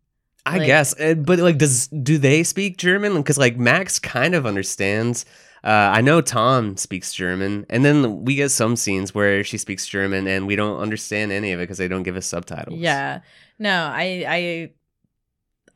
I 0.47 0.59
Like- 0.59 0.67
guess, 0.67 0.95
but 0.95 1.39
like, 1.39 1.59
does 1.59 1.89
do 1.89 2.17
they 2.19 2.43
speak 2.45 2.77
German? 2.79 3.15
Because 3.17 3.37
like 3.39 3.57
Max 3.57 3.99
kind 3.99 4.35
of 4.35 4.47
understands. 4.47 5.25
Uh, 5.63 5.69
I 5.93 6.01
know 6.01 6.23
Tom 6.23 6.79
speaks 6.79 7.13
German, 7.13 7.67
and 7.69 7.85
then 7.85 8.25
we 8.25 8.35
get 8.37 8.49
some 8.51 8.77
scenes 8.77 9.15
where 9.15 9.45
she 9.45 9.59
speaks 9.59 9.87
German, 9.87 10.27
and 10.27 10.47
we 10.47 10.57
don't 10.57 10.79
understand 10.81 11.33
any 11.33 11.53
of 11.53 11.61
it 11.61 11.65
because 11.65 11.77
they 11.77 11.89
don't 11.89 12.03
give 12.03 12.17
us 12.17 12.25
subtitles. 12.25 12.79
Yeah. 12.79 13.21
No, 13.59 13.71
I 13.93 14.25
I 14.27 14.71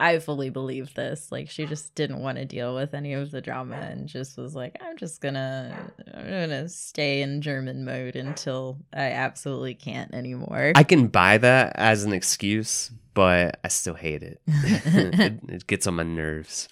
I 0.00 0.18
fully 0.18 0.50
believe 0.50 0.94
this. 0.94 1.30
Like 1.30 1.48
she 1.48 1.66
just 1.66 1.94
didn't 1.94 2.20
want 2.20 2.38
to 2.38 2.44
deal 2.44 2.74
with 2.74 2.94
any 2.94 3.14
of 3.14 3.30
the 3.30 3.40
drama 3.40 3.76
and 3.76 4.09
just 4.09 4.37
was 4.37 4.54
like, 4.54 4.76
I'm 4.80 4.96
just 4.96 5.20
gonna 5.20 5.92
I'm 6.14 6.24
gonna 6.24 6.68
stay 6.68 7.22
in 7.22 7.40
German 7.42 7.85
mode 7.85 8.16
until 8.16 8.78
I 8.92 9.11
absolutely 9.12 9.74
can't 9.74 10.14
anymore. 10.14 10.72
I 10.74 10.85
can 10.85 11.07
buy 11.09 11.38
that 11.38 11.74
as 11.76 12.04
an 12.04 12.12
excuse, 12.12 12.90
but 13.14 13.61
I 13.64 13.68
still 13.68 13.94
hate 13.94 14.22
it. 14.22 14.40
it. 14.46 15.40
It 15.48 15.66
gets 15.66 15.87
on 15.87 15.94
my 15.94 16.02
nerves. 16.02 16.68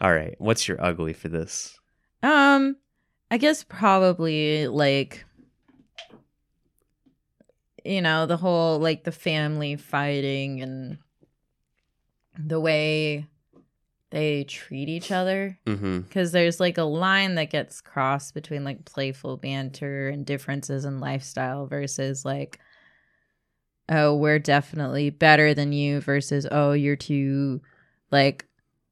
All 0.00 0.12
right, 0.12 0.34
what's 0.38 0.68
your 0.68 0.82
ugly 0.84 1.12
for 1.12 1.28
this? 1.28 1.78
um 2.22 2.76
I 3.30 3.38
guess 3.38 3.64
probably 3.64 4.68
like 4.68 5.24
you 7.86 8.02
know, 8.02 8.26
the 8.26 8.36
whole 8.36 8.78
like 8.78 9.04
the 9.04 9.12
family 9.12 9.76
fighting 9.76 10.60
and 10.60 10.98
the 12.38 12.60
way 12.60 13.26
they 14.10 14.44
treat 14.44 14.88
each 14.88 15.10
other 15.10 15.58
Mm-hmm. 15.66 16.00
because 16.00 16.32
there's 16.32 16.60
like 16.60 16.78
a 16.78 16.84
line 16.84 17.34
that 17.34 17.50
gets 17.50 17.80
crossed 17.80 18.34
between 18.34 18.62
like 18.64 18.84
playful 18.84 19.36
banter 19.36 20.08
and 20.08 20.24
differences 20.24 20.84
in 20.84 21.00
lifestyle 21.00 21.66
versus 21.66 22.24
like 22.24 22.60
oh 23.88 24.14
we're 24.16 24.38
definitely 24.38 25.10
better 25.10 25.54
than 25.54 25.72
you 25.72 26.00
versus 26.00 26.46
oh 26.50 26.72
you're 26.72 26.96
too 26.96 27.60
like 28.10 28.46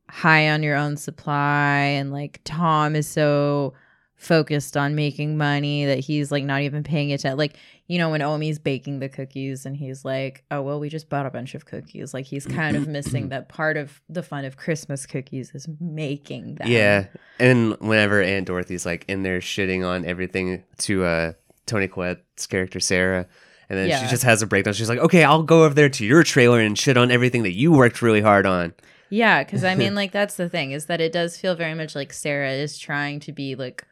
high 0.08 0.50
on 0.50 0.62
your 0.62 0.76
own 0.76 0.96
supply 0.96 1.78
and 1.78 2.12
like 2.12 2.40
tom 2.44 2.94
is 2.94 3.08
so 3.08 3.72
focused 4.16 4.76
on 4.76 4.94
making 4.94 5.36
money 5.36 5.84
that 5.86 5.98
he's 5.98 6.30
like 6.30 6.44
not 6.44 6.60
even 6.62 6.82
paying 6.82 7.12
attention 7.12 7.36
like 7.38 7.56
you 7.86 7.98
know 7.98 8.08
when 8.10 8.22
omi's 8.22 8.58
baking 8.58 8.98
the 8.98 9.08
cookies 9.08 9.66
and 9.66 9.76
he's 9.76 10.04
like 10.04 10.42
oh 10.50 10.62
well 10.62 10.80
we 10.80 10.88
just 10.88 11.08
bought 11.08 11.26
a 11.26 11.30
bunch 11.30 11.54
of 11.54 11.66
cookies 11.66 12.14
like 12.14 12.24
he's 12.24 12.46
kind 12.46 12.76
of 12.76 12.88
missing 12.88 13.28
that 13.30 13.48
part 13.48 13.76
of 13.76 14.00
the 14.08 14.22
fun 14.22 14.44
of 14.44 14.56
christmas 14.56 15.04
cookies 15.06 15.54
is 15.54 15.68
making 15.80 16.54
them 16.54 16.68
Yeah, 16.68 17.06
and 17.38 17.76
whenever 17.80 18.22
Aunt 18.22 18.46
Dorothy's 18.46 18.86
like 18.86 19.04
in 19.08 19.22
there 19.22 19.40
shitting 19.40 19.86
on 19.86 20.04
everything 20.04 20.62
to 20.78 21.04
uh, 21.04 21.32
Toni 21.66 21.88
Collette's 21.88 22.46
character 22.46 22.80
Sarah, 22.80 23.26
and 23.68 23.78
then 23.78 23.88
Yeah. 23.88 24.02
she 24.02 24.08
just 24.10 24.22
has 24.22 24.40
a 24.42 24.46
breakdown. 24.46 24.74
She's 24.74 24.88
like, 24.88 24.98
"Okay, 24.98 25.24
I'll 25.24 25.42
go 25.42 25.64
over 25.64 25.74
there 25.74 25.88
to 25.88 26.04
your 26.06 26.22
trailer 26.22 26.60
and 26.60 26.78
shit 26.78 26.96
on 26.96 27.10
everything 27.10 27.42
that 27.44 27.52
you 27.54 27.72
worked 27.72 28.02
really 28.02 28.20
hard 28.20 28.46
on." 28.46 28.72
Yeah, 29.10 29.42
because 29.44 29.64
I 29.64 29.74
mean, 29.74 29.94
like, 30.00 30.12
that's 30.12 30.36
the 30.36 30.48
thing 30.48 30.72
is 30.72 30.86
that 30.86 31.00
it 31.00 31.12
does 31.12 31.36
feel 31.38 31.54
very 31.54 31.74
much 31.74 31.94
like 31.94 32.12
Sarah 32.12 32.52
is 32.52 32.78
trying 32.78 33.20
to 33.20 33.32
be 33.32 33.54
like 33.54 33.84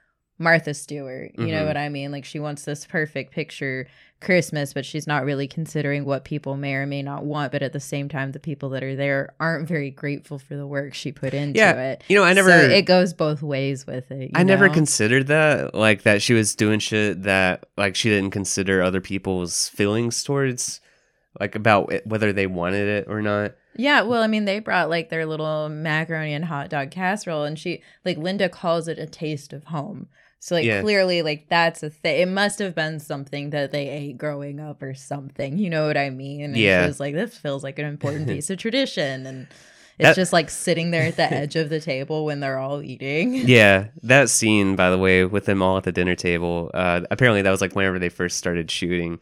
Martha 0.42 0.74
Stewart. 0.74 1.32
You 1.38 1.46
know 1.48 1.62
Mhm. 1.62 1.66
what 1.66 1.76
I 1.76 1.88
mean? 1.88 2.10
Like, 2.12 2.24
she 2.24 2.38
wants 2.38 2.64
this 2.64 2.84
perfect 2.86 3.32
picture 3.32 3.86
Christmas, 4.20 4.72
but 4.72 4.84
she's 4.84 5.06
not 5.06 5.24
really 5.24 5.48
considering 5.48 6.04
what 6.04 6.24
people 6.24 6.56
may 6.56 6.74
or 6.74 6.86
may 6.86 7.02
not 7.02 7.24
want. 7.24 7.50
But 7.50 7.62
at 7.62 7.72
the 7.72 7.80
same 7.80 8.08
time, 8.08 8.30
the 8.32 8.38
people 8.38 8.68
that 8.70 8.82
are 8.84 8.94
there 8.94 9.32
aren't 9.40 9.66
very 9.66 9.90
grateful 9.90 10.38
for 10.38 10.54
the 10.56 10.66
work 10.66 10.94
she 10.94 11.10
put 11.10 11.34
into 11.34 11.58
Yeah, 11.58 11.72
it. 11.80 12.04
You 12.08 12.18
know, 12.18 12.24
I 12.24 12.32
never, 12.32 12.50
So 12.50 12.56
it 12.68 12.82
goes 12.82 13.12
both 13.14 13.42
ways 13.42 13.84
with 13.86 14.10
it. 14.12 14.22
you 14.22 14.30
I 14.34 14.44
never 14.44 14.68
considered 14.68 15.26
that, 15.26 15.74
like 15.74 16.02
that 16.02 16.22
she 16.22 16.34
was 16.34 16.54
doing 16.54 16.78
shit 16.78 17.24
that 17.24 17.64
like 17.76 17.96
she 17.96 18.10
didn't 18.10 18.30
consider 18.30 18.80
other 18.80 19.00
people's 19.00 19.68
feelings 19.70 20.22
towards, 20.22 20.80
like 21.40 21.56
about 21.56 21.92
it, 21.92 22.06
whether 22.06 22.32
they 22.32 22.46
wanted 22.46 22.86
it 22.88 23.06
or 23.08 23.22
not. 23.22 23.54
Yeah, 23.74 24.02
well, 24.02 24.22
I 24.22 24.26
mean, 24.28 24.44
they 24.44 24.60
brought 24.60 24.88
like 24.90 25.08
their 25.08 25.26
little 25.26 25.68
macaroni 25.68 26.34
and 26.34 26.44
hot 26.44 26.68
dog 26.68 26.90
casserole, 26.92 27.42
and 27.44 27.58
she 27.58 27.82
like 28.04 28.18
Linda 28.18 28.48
calls 28.48 28.86
it 28.86 28.98
a 29.00 29.06
taste 29.06 29.52
of 29.52 29.64
home. 29.64 30.08
So 30.44 30.56
like 30.56 30.64
Yeah. 30.64 30.80
clearly, 30.82 31.22
like 31.22 31.48
that's 31.48 31.84
a 31.84 31.90
thing. 31.90 32.20
It 32.20 32.26
must 32.26 32.58
have 32.58 32.74
been 32.74 32.98
something 32.98 33.50
that 33.50 33.70
they 33.70 33.88
ate 33.88 34.18
growing 34.18 34.58
up 34.58 34.82
or 34.82 34.92
something. 34.92 35.56
You 35.56 35.70
know 35.70 35.86
what 35.86 35.96
I 35.96 36.10
mean? 36.10 36.40
And 36.42 36.56
Yeah. 36.56 36.82
she 36.82 36.88
was 36.88 36.98
like, 36.98 37.14
"This 37.14 37.38
feels 37.38 37.62
like 37.62 37.78
an 37.78 37.86
important 37.86 38.26
piece 38.26 38.50
of 38.50 38.58
tradition," 38.64 39.24
and 39.24 39.46
it's 40.00 40.08
That- 40.08 40.16
just 40.16 40.32
like 40.32 40.50
sitting 40.50 40.90
there 40.90 41.04
at 41.04 41.14
the 41.16 41.32
edge 41.32 41.54
of 41.54 41.68
the 41.68 41.78
table 41.78 42.24
when 42.24 42.40
they're 42.40 42.58
all 42.58 42.82
eating. 42.82 43.34
Yeah, 43.34 43.86
that 44.02 44.30
scene, 44.30 44.74
by 44.74 44.90
the 44.90 44.98
way, 44.98 45.24
with 45.24 45.44
them 45.44 45.62
all 45.62 45.76
at 45.76 45.84
the 45.84 45.92
dinner 45.92 46.16
table. 46.16 46.72
Uh, 46.74 47.02
apparently, 47.12 47.42
that 47.42 47.50
was 47.52 47.60
like 47.60 47.76
whenever 47.76 48.00
they 48.00 48.08
first 48.08 48.36
started 48.36 48.68
shooting, 48.68 49.20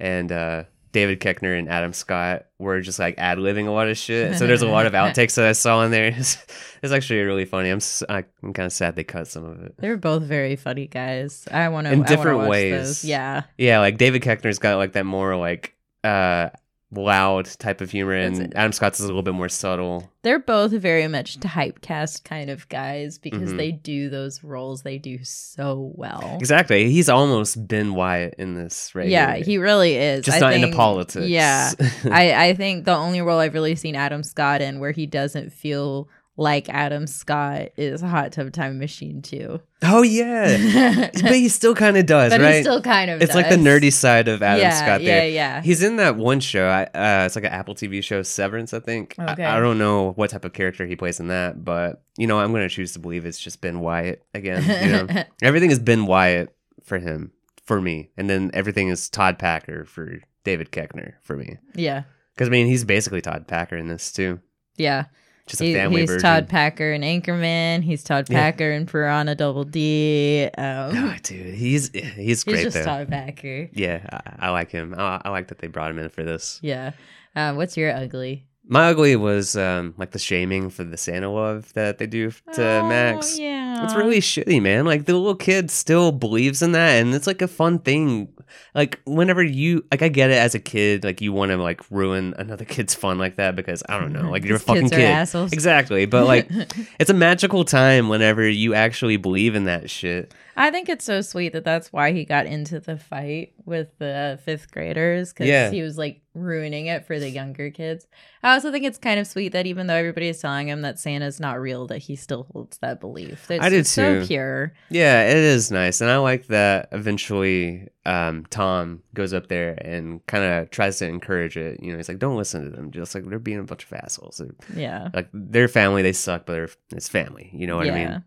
and 0.00 0.32
uh, 0.32 0.64
David 0.92 1.20
Koechner 1.20 1.58
and 1.58 1.68
Adam 1.68 1.92
Scott 1.92 2.46
were 2.58 2.80
just 2.80 2.98
like 2.98 3.14
ad 3.18 3.38
libbing 3.38 3.66
a 3.66 3.70
lot 3.70 3.88
of 3.88 3.96
shit. 3.98 4.36
So 4.36 4.46
there's 4.46 4.62
a 4.62 4.68
lot 4.68 4.86
of 4.86 4.92
outtakes 4.94 5.34
that 5.36 5.46
I 5.46 5.52
saw 5.52 5.82
in 5.84 5.90
there. 5.90 6.14
It's, 6.16 6.36
it's 6.82 6.92
actually 6.92 7.20
really 7.22 7.44
funny. 7.44 7.70
I'm 7.70 7.80
I- 8.08 8.24
I'm 8.42 8.52
kind 8.52 8.66
of 8.66 8.72
sad 8.72 8.96
they 8.96 9.04
cut 9.04 9.26
some 9.28 9.44
of 9.44 9.62
it. 9.62 9.74
They're 9.78 9.96
both 9.96 10.22
very 10.22 10.56
funny 10.56 10.86
guys. 10.88 11.46
I 11.50 11.68
want 11.68 11.86
to 11.86 11.92
In 11.92 12.02
I 12.02 12.06
different 12.06 12.38
watch 12.40 12.48
ways. 12.50 12.72
Those. 12.72 13.04
Yeah, 13.04 13.42
Yeah, 13.56 13.78
like 13.80 13.98
David 13.98 14.22
Koechner's 14.22 14.58
got 14.58 14.76
like 14.76 14.92
that 14.92 15.06
more 15.06 15.36
like 15.36 15.74
uh 16.04 16.50
loud 16.94 17.46
type 17.58 17.80
of 17.80 17.90
humor, 17.90 18.12
and 18.14 18.54
Adam 18.56 18.72
Scott's 18.72 19.00
is 19.00 19.04
a 19.04 19.08
little 19.08 19.22
bit 19.22 19.34
more 19.34 19.48
subtle. 19.48 20.10
they're 20.22 20.38
both 20.38 20.70
very 20.70 21.08
much 21.08 21.40
typecast 21.40 22.22
kind 22.22 22.48
of 22.48 22.68
guys 22.68 23.18
because 23.18 23.52
Mhm. 23.52 23.56
they 23.56 23.72
do 23.72 24.08
those 24.08 24.44
roles 24.44 24.82
they 24.82 24.96
do 24.98 25.18
so 25.24 25.90
well. 25.96 26.36
Exactly. 26.38 26.90
He's 26.92 27.08
almost 27.08 27.66
Ben 27.66 27.94
Wyatt 27.94 28.34
in 28.38 28.54
this, 28.54 28.94
right? 28.94 29.08
Yeah, 29.08 29.34
here. 29.34 29.44
he 29.44 29.58
really 29.58 29.96
is. 29.96 30.24
just 30.24 30.36
I 30.36 30.40
not 30.40 30.52
think- 30.52 30.64
into 30.66 30.76
politics. 30.76 31.26
Yeah, 31.26 31.72
I, 32.10 32.48
I 32.50 32.54
think 32.54 32.84
the 32.84 32.94
only 32.94 33.20
role 33.20 33.40
I've 33.40 33.54
really 33.54 33.74
seen 33.74 33.96
Adam 33.96 34.22
Scott 34.22 34.60
in 34.62 34.78
where 34.78 34.92
he 34.92 35.06
doesn't 35.06 35.52
feel 35.52 36.08
like 36.36 36.68
Adam 36.70 37.06
Scott 37.06 37.68
is 37.76 38.00
Hot 38.00 38.32
Tub 38.32 38.52
Time 38.52 38.78
Machine 38.78 39.20
too. 39.20 39.60
oh 39.82 40.02
yeah, 40.02 41.10
but 41.12 41.32
he 41.34 41.48
still 41.48 41.74
kind 41.74 41.96
of 41.96 42.06
does, 42.06 42.32
but 42.32 42.40
right? 42.40 42.54
he 42.56 42.62
still 42.62 42.80
kind 42.80 43.10
of 43.10 43.20
it's 43.20 43.34
like 43.34 43.48
the 43.50 43.56
nerdy 43.56 43.92
side 43.92 44.28
of 44.28 44.42
Adam 44.42 44.60
yeah, 44.62 44.70
Scott. 44.74 45.02
Yeah, 45.02 45.20
There, 45.20 45.28
yeah. 45.28 45.60
he's 45.62 45.82
in 45.82 45.96
that 45.96 46.16
one 46.16 46.40
show. 46.40 46.66
I- 46.68 46.84
Uh, 46.84 47.26
it's 47.26 47.34
like 47.36 47.44
an 47.44 47.52
Apple 47.52 47.74
TV 47.74 48.02
show, 48.02 48.22
Severance. 48.22 48.72
I 48.72 48.80
think. 48.80 49.14
I- 49.18 49.32
Okay. 49.32 49.44
I, 49.44 49.60
don't 49.60 49.78
know 49.78 50.12
what 50.12 50.30
type 50.30 50.44
of 50.44 50.52
character 50.52 50.86
he 50.86 50.96
plays 50.96 51.20
in 51.20 51.28
that, 51.28 51.64
but 51.64 52.02
you 52.16 52.26
know, 52.26 52.38
I'm 52.40 52.50
going 52.52 52.68
to 52.68 52.74
choose 52.74 52.92
to 52.94 52.98
believe 52.98 53.24
it's 53.26 53.38
just 53.40 53.60
Ben 53.60 53.80
Wyatt 53.80 54.24
again. 54.34 54.62
You 54.86 54.92
know, 55.14 55.24
everything 55.42 55.70
is 55.70 55.78
Ben 55.78 56.06
Wyatt 56.06 56.54
for 56.84 56.98
him, 56.98 57.32
for 57.64 57.80
me, 57.80 58.10
and 58.16 58.28
then 58.30 58.50
everything 58.54 58.88
is 58.88 59.08
Todd 59.08 59.38
Packer 59.38 59.84
for 59.84 60.18
David 60.44 60.70
Koechner 60.72 61.14
for 61.22 61.36
me. 61.36 61.58
yeah, 61.74 62.02
Because 62.34 62.48
I 62.48 62.50
mean, 62.50 62.66
he's 62.66 62.84
basically 62.84 63.20
Todd 63.20 63.46
Packer 63.46 63.76
in 63.76 63.88
this 63.88 64.12
too, 64.12 64.40
yeah. 64.76 65.04
Just 65.46 65.60
a 65.60 65.64
He- 65.64 65.74
family 65.74 66.00
he's 66.02 66.10
version. 66.10 66.22
Todd 66.22 66.48
Packer 66.48 66.92
in 66.92 67.02
Anchorman. 67.02 67.82
He's 67.82 68.02
Todd 68.04 68.26
Yeah. 68.30 68.38
Packer 68.40 68.70
in 68.72 68.86
Piranha 68.86 69.34
Double 69.34 69.64
D. 69.64 70.48
Um, 70.56 70.96
Oh, 70.96 71.14
dude, 71.22 71.54
he's 71.54 71.90
he's 71.92 72.12
he's 72.14 72.44
great 72.44 72.56
He's 72.56 72.64
just 72.66 72.76
though. 72.78 72.84
Todd 72.84 73.08
Packer. 73.08 73.68
Yeah, 73.72 74.06
I, 74.12 74.46
I 74.46 74.50
like 74.50 74.70
him. 74.70 74.94
I, 74.96 75.20
I 75.24 75.30
like 75.30 75.48
that 75.48 75.58
they 75.58 75.66
brought 75.66 75.90
him 75.90 75.98
in 75.98 76.08
for 76.08 76.22
this. 76.22 76.58
Yeah. 76.62 76.92
Uh, 77.34 77.54
what's 77.54 77.76
your 77.76 77.92
ugly? 77.94 78.46
My 78.64 78.88
ugly 78.90 79.16
was 79.16 79.56
um, 79.56 79.92
like 79.98 80.12
the 80.12 80.18
shaming 80.20 80.70
for 80.70 80.84
the 80.84 80.96
Santa 80.96 81.28
love 81.30 81.72
that 81.74 81.98
they 81.98 82.06
do 82.06 82.30
to 82.52 82.64
Oh, 82.64 82.88
Max. 82.88 83.38
Yeah. 83.38 83.84
It's 83.84 83.94
really 83.94 84.20
shitty, 84.20 84.62
man. 84.62 84.84
Like 84.84 85.04
the 85.06 85.14
little 85.14 85.34
kid 85.34 85.70
still 85.70 86.12
believes 86.12 86.62
in 86.62 86.72
that, 86.72 86.90
and 87.02 87.12
it's 87.14 87.26
like 87.26 87.42
a 87.42 87.48
fun 87.48 87.80
thing. 87.80 88.28
Like 88.74 89.00
whenever 89.04 89.42
you 89.42 89.84
like, 89.90 90.02
I 90.02 90.08
get 90.08 90.30
it 90.30 90.34
as 90.38 90.54
a 90.54 90.60
kid, 90.60 91.02
like 91.02 91.20
you 91.20 91.32
want 91.32 91.50
to 91.50 91.56
like 91.56 91.80
ruin 91.90 92.34
another 92.38 92.64
kid's 92.66 92.94
fun 92.94 93.18
like 93.18 93.36
that 93.36 93.56
because 93.56 93.82
I 93.88 93.98
don't 93.98 94.12
know, 94.12 94.30
like 94.30 94.44
you're 94.44 94.56
a 94.56 94.60
fucking 94.60 94.90
kid. 94.90 95.00
assholes. 95.00 95.52
Exactly, 95.52 96.06
but 96.06 96.26
like 96.26 96.48
it's 97.00 97.10
a 97.10 97.14
magical 97.14 97.64
time 97.64 98.08
whenever 98.08 98.48
you 98.48 98.74
actually 98.74 99.16
believe 99.16 99.56
in 99.56 99.64
that 99.64 99.90
shit. 99.90 100.32
I 100.62 100.70
think 100.70 100.88
it's 100.88 101.04
so 101.04 101.22
sweet 101.22 101.52
that 101.54 101.64
that's 101.64 101.92
why 101.92 102.12
he 102.12 102.24
got 102.24 102.46
into 102.46 102.78
the 102.78 102.96
fight 102.96 103.52
with 103.64 103.88
the 103.98 104.38
fifth 104.44 104.70
graders 104.70 105.32
because 105.32 105.48
Yeah. 105.48 105.70
he 105.70 105.82
was 105.82 105.98
like 105.98 106.20
ruining 106.34 106.86
it 106.86 107.04
for 107.04 107.18
the 107.18 107.28
younger 107.28 107.68
kids. 107.70 108.06
I 108.44 108.52
also 108.54 108.70
think 108.70 108.84
it's 108.84 108.96
kind 108.96 109.18
of 109.18 109.26
sweet 109.26 109.50
that 109.52 109.66
even 109.66 109.88
though 109.88 109.94
everybody 109.96 110.28
is 110.28 110.38
telling 110.38 110.68
him 110.68 110.82
that 110.82 111.00
Santa's 111.00 111.40
not 111.40 111.60
real, 111.60 111.88
that 111.88 111.98
he 111.98 112.14
still 112.14 112.46
holds 112.52 112.78
that 112.78 113.00
belief. 113.00 113.50
It's 113.50 113.62
I 113.64 113.68
did 113.70 113.86
so 113.88 114.20
too. 114.20 114.26
pure. 114.26 114.72
Yeah, 114.88 115.28
it 115.28 115.36
is 115.36 115.72
nice, 115.72 116.00
and 116.00 116.08
I 116.10 116.18
like 116.18 116.46
that. 116.46 116.88
Eventually, 116.92 117.88
um, 118.06 118.46
Tom 118.50 119.02
goes 119.14 119.34
up 119.34 119.48
there 119.48 119.72
and 119.84 120.24
kind 120.26 120.44
of 120.44 120.70
tries 120.70 120.98
to 120.98 121.06
encourage 121.06 121.56
it. 121.56 121.82
You 121.82 121.90
know, 121.90 121.96
he's 121.98 122.08
like, 122.08 122.18
"Don't 122.20 122.36
listen 122.36 122.64
to 122.64 122.70
them. 122.70 122.90
Just 122.92 123.14
like 123.14 123.24
they're 123.28 123.38
being 123.38 123.58
a 123.58 123.64
bunch 123.64 123.84
of 123.84 123.92
assholes. 123.92 124.38
They're- 124.38 124.54
Yeah. 124.80 125.08
like 125.12 125.28
their 125.32 125.68
family, 125.68 126.02
they 126.02 126.12
suck, 126.12 126.46
but 126.46 126.52
they're, 126.52 126.68
it's 126.92 127.08
family. 127.08 127.50
You 127.52 127.66
know 127.66 127.76
what 127.76 127.88
I 127.88 127.90
mean?" 127.94 128.24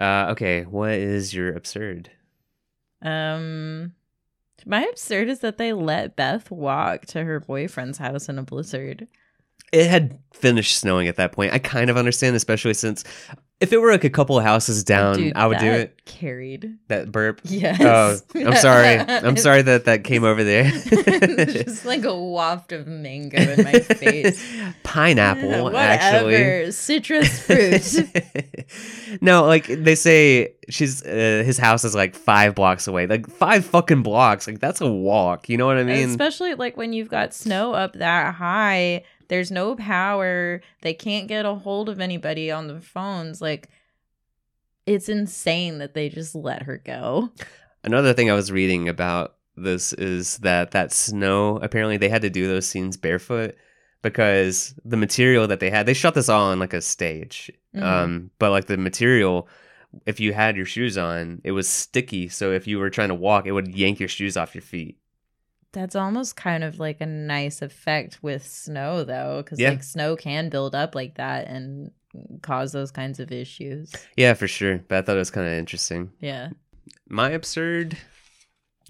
Uh, 0.00 0.28
okay, 0.30 0.62
what 0.62 0.92
is 0.92 1.34
your 1.34 1.54
absurd? 1.54 2.10
Um, 3.02 3.92
my 4.64 4.82
absurd 4.90 5.28
is 5.28 5.40
that 5.40 5.58
they 5.58 5.74
let 5.74 6.16
Beth 6.16 6.50
walk 6.50 7.04
to 7.06 7.22
her 7.24 7.38
boyfriend's 7.40 7.98
house 7.98 8.28
in 8.28 8.38
a 8.38 8.42
blizzard. 8.42 9.08
It 9.72 9.88
had 9.88 10.18
finished 10.32 10.78
snowing 10.78 11.06
at 11.06 11.16
that 11.16 11.32
point. 11.32 11.52
I 11.52 11.58
kind 11.58 11.90
of 11.90 11.98
understand, 11.98 12.34
especially 12.34 12.74
since 12.74 13.04
if 13.60 13.74
it 13.74 13.78
were 13.78 13.90
like 13.92 14.04
a 14.04 14.10
couple 14.10 14.38
of 14.38 14.44
houses 14.44 14.84
down, 14.84 15.16
Dude, 15.16 15.36
I 15.36 15.46
would 15.46 15.58
do 15.58 15.66
it. 15.66 16.02
Carried. 16.06 16.78
That 16.88 17.12
burp. 17.12 17.42
Yes. 17.44 17.78
Oh, 17.80 18.18
I'm 18.34 18.56
sorry. 18.56 18.98
I'm 19.08 19.36
sorry 19.36 19.60
that 19.62 19.84
that 19.84 20.02
came 20.02 20.24
over 20.24 20.42
there. 20.42 20.64
Just 20.70 21.84
like 21.84 22.04
a 22.04 22.18
waft 22.18 22.72
of 22.72 22.86
mango 22.86 23.38
in 23.38 23.64
my 23.64 23.72
face. 23.80 24.42
Pineapple, 24.82 25.76
actually. 25.76 26.32
whatever. 26.32 26.72
Citrus 26.72 27.38
fruit. 27.38 29.20
no, 29.20 29.44
like 29.44 29.66
they 29.66 29.94
say, 29.94 30.54
she's 30.70 31.04
uh, 31.04 31.42
his 31.44 31.58
house 31.58 31.84
is 31.84 31.94
like 31.94 32.14
five 32.14 32.54
blocks 32.54 32.88
away. 32.88 33.06
Like 33.06 33.28
five 33.28 33.66
fucking 33.66 34.02
blocks. 34.02 34.46
Like 34.46 34.58
that's 34.60 34.80
a 34.80 34.90
walk. 34.90 35.50
You 35.50 35.58
know 35.58 35.66
what 35.66 35.76
I 35.76 35.84
mean? 35.84 36.08
Especially 36.08 36.54
like 36.54 36.78
when 36.78 36.94
you've 36.94 37.10
got 37.10 37.34
snow 37.34 37.74
up 37.74 37.92
that 37.94 38.34
high, 38.34 39.04
there's 39.30 39.50
no 39.50 39.74
power. 39.76 40.60
They 40.82 40.92
can't 40.92 41.28
get 41.28 41.46
a 41.46 41.54
hold 41.54 41.88
of 41.88 42.00
anybody 42.00 42.50
on 42.50 42.66
the 42.66 42.80
phones. 42.80 43.40
Like, 43.40 43.70
it's 44.86 45.08
insane 45.08 45.78
that 45.78 45.94
they 45.94 46.08
just 46.08 46.34
let 46.34 46.64
her 46.64 46.76
go. 46.76 47.30
Another 47.82 48.12
thing 48.12 48.30
I 48.30 48.34
was 48.34 48.52
reading 48.52 48.88
about 48.88 49.36
this 49.56 49.92
is 49.94 50.38
that 50.38 50.72
that 50.72 50.92
snow. 50.92 51.56
Apparently, 51.58 51.96
they 51.96 52.08
had 52.08 52.22
to 52.22 52.30
do 52.30 52.46
those 52.46 52.66
scenes 52.66 52.96
barefoot 52.96 53.54
because 54.02 54.74
the 54.84 54.96
material 54.96 55.46
that 55.46 55.60
they 55.60 55.70
had. 55.70 55.86
They 55.86 55.94
shot 55.94 56.14
this 56.14 56.28
all 56.28 56.50
on 56.50 56.58
like 56.58 56.74
a 56.74 56.80
stage. 56.80 57.50
Mhm. 57.74 57.82
Um, 57.82 58.30
but 58.38 58.50
like 58.50 58.66
the 58.66 58.76
material. 58.76 59.48
If 60.06 60.20
you 60.20 60.32
had 60.32 60.56
your 60.56 60.66
shoes 60.66 60.96
on, 60.96 61.40
it 61.42 61.50
was 61.50 61.68
sticky. 61.68 62.28
So 62.28 62.52
if 62.52 62.68
you 62.68 62.78
were 62.78 62.90
trying 62.90 63.08
to 63.08 63.14
walk, 63.14 63.46
it 63.46 63.52
would 63.52 63.74
yank 63.74 63.98
your 63.98 64.08
shoes 64.08 64.36
off 64.36 64.54
your 64.54 64.62
feet. 64.62 64.99
That's 65.72 65.94
almost 65.94 66.34
kind 66.36 66.64
of 66.64 66.78
like 66.80 67.00
a 67.00 67.06
nice 67.06 67.62
effect 67.62 68.18
with 68.22 68.44
snow, 68.46 69.04
though, 69.04 69.42
because 69.44 69.60
Yeah. 69.60 69.70
like 69.70 69.82
snow 69.84 70.16
can 70.16 70.48
build 70.48 70.74
up 70.74 70.94
like 70.94 71.14
that 71.16 71.46
and 71.46 71.92
cause 72.42 72.72
those 72.72 72.90
kinds 72.90 73.20
of 73.20 73.30
issues. 73.30 73.92
Yeah, 74.16 74.34
for 74.34 74.48
sure. 74.48 74.80
But 74.88 74.98
I 74.98 75.02
thought 75.02 75.16
it 75.16 75.20
was 75.20 75.30
kind 75.30 75.46
of 75.46 75.52
interesting. 75.52 76.10
Yeah. 76.20 76.48
My 77.08 77.30
absurd. 77.30 77.96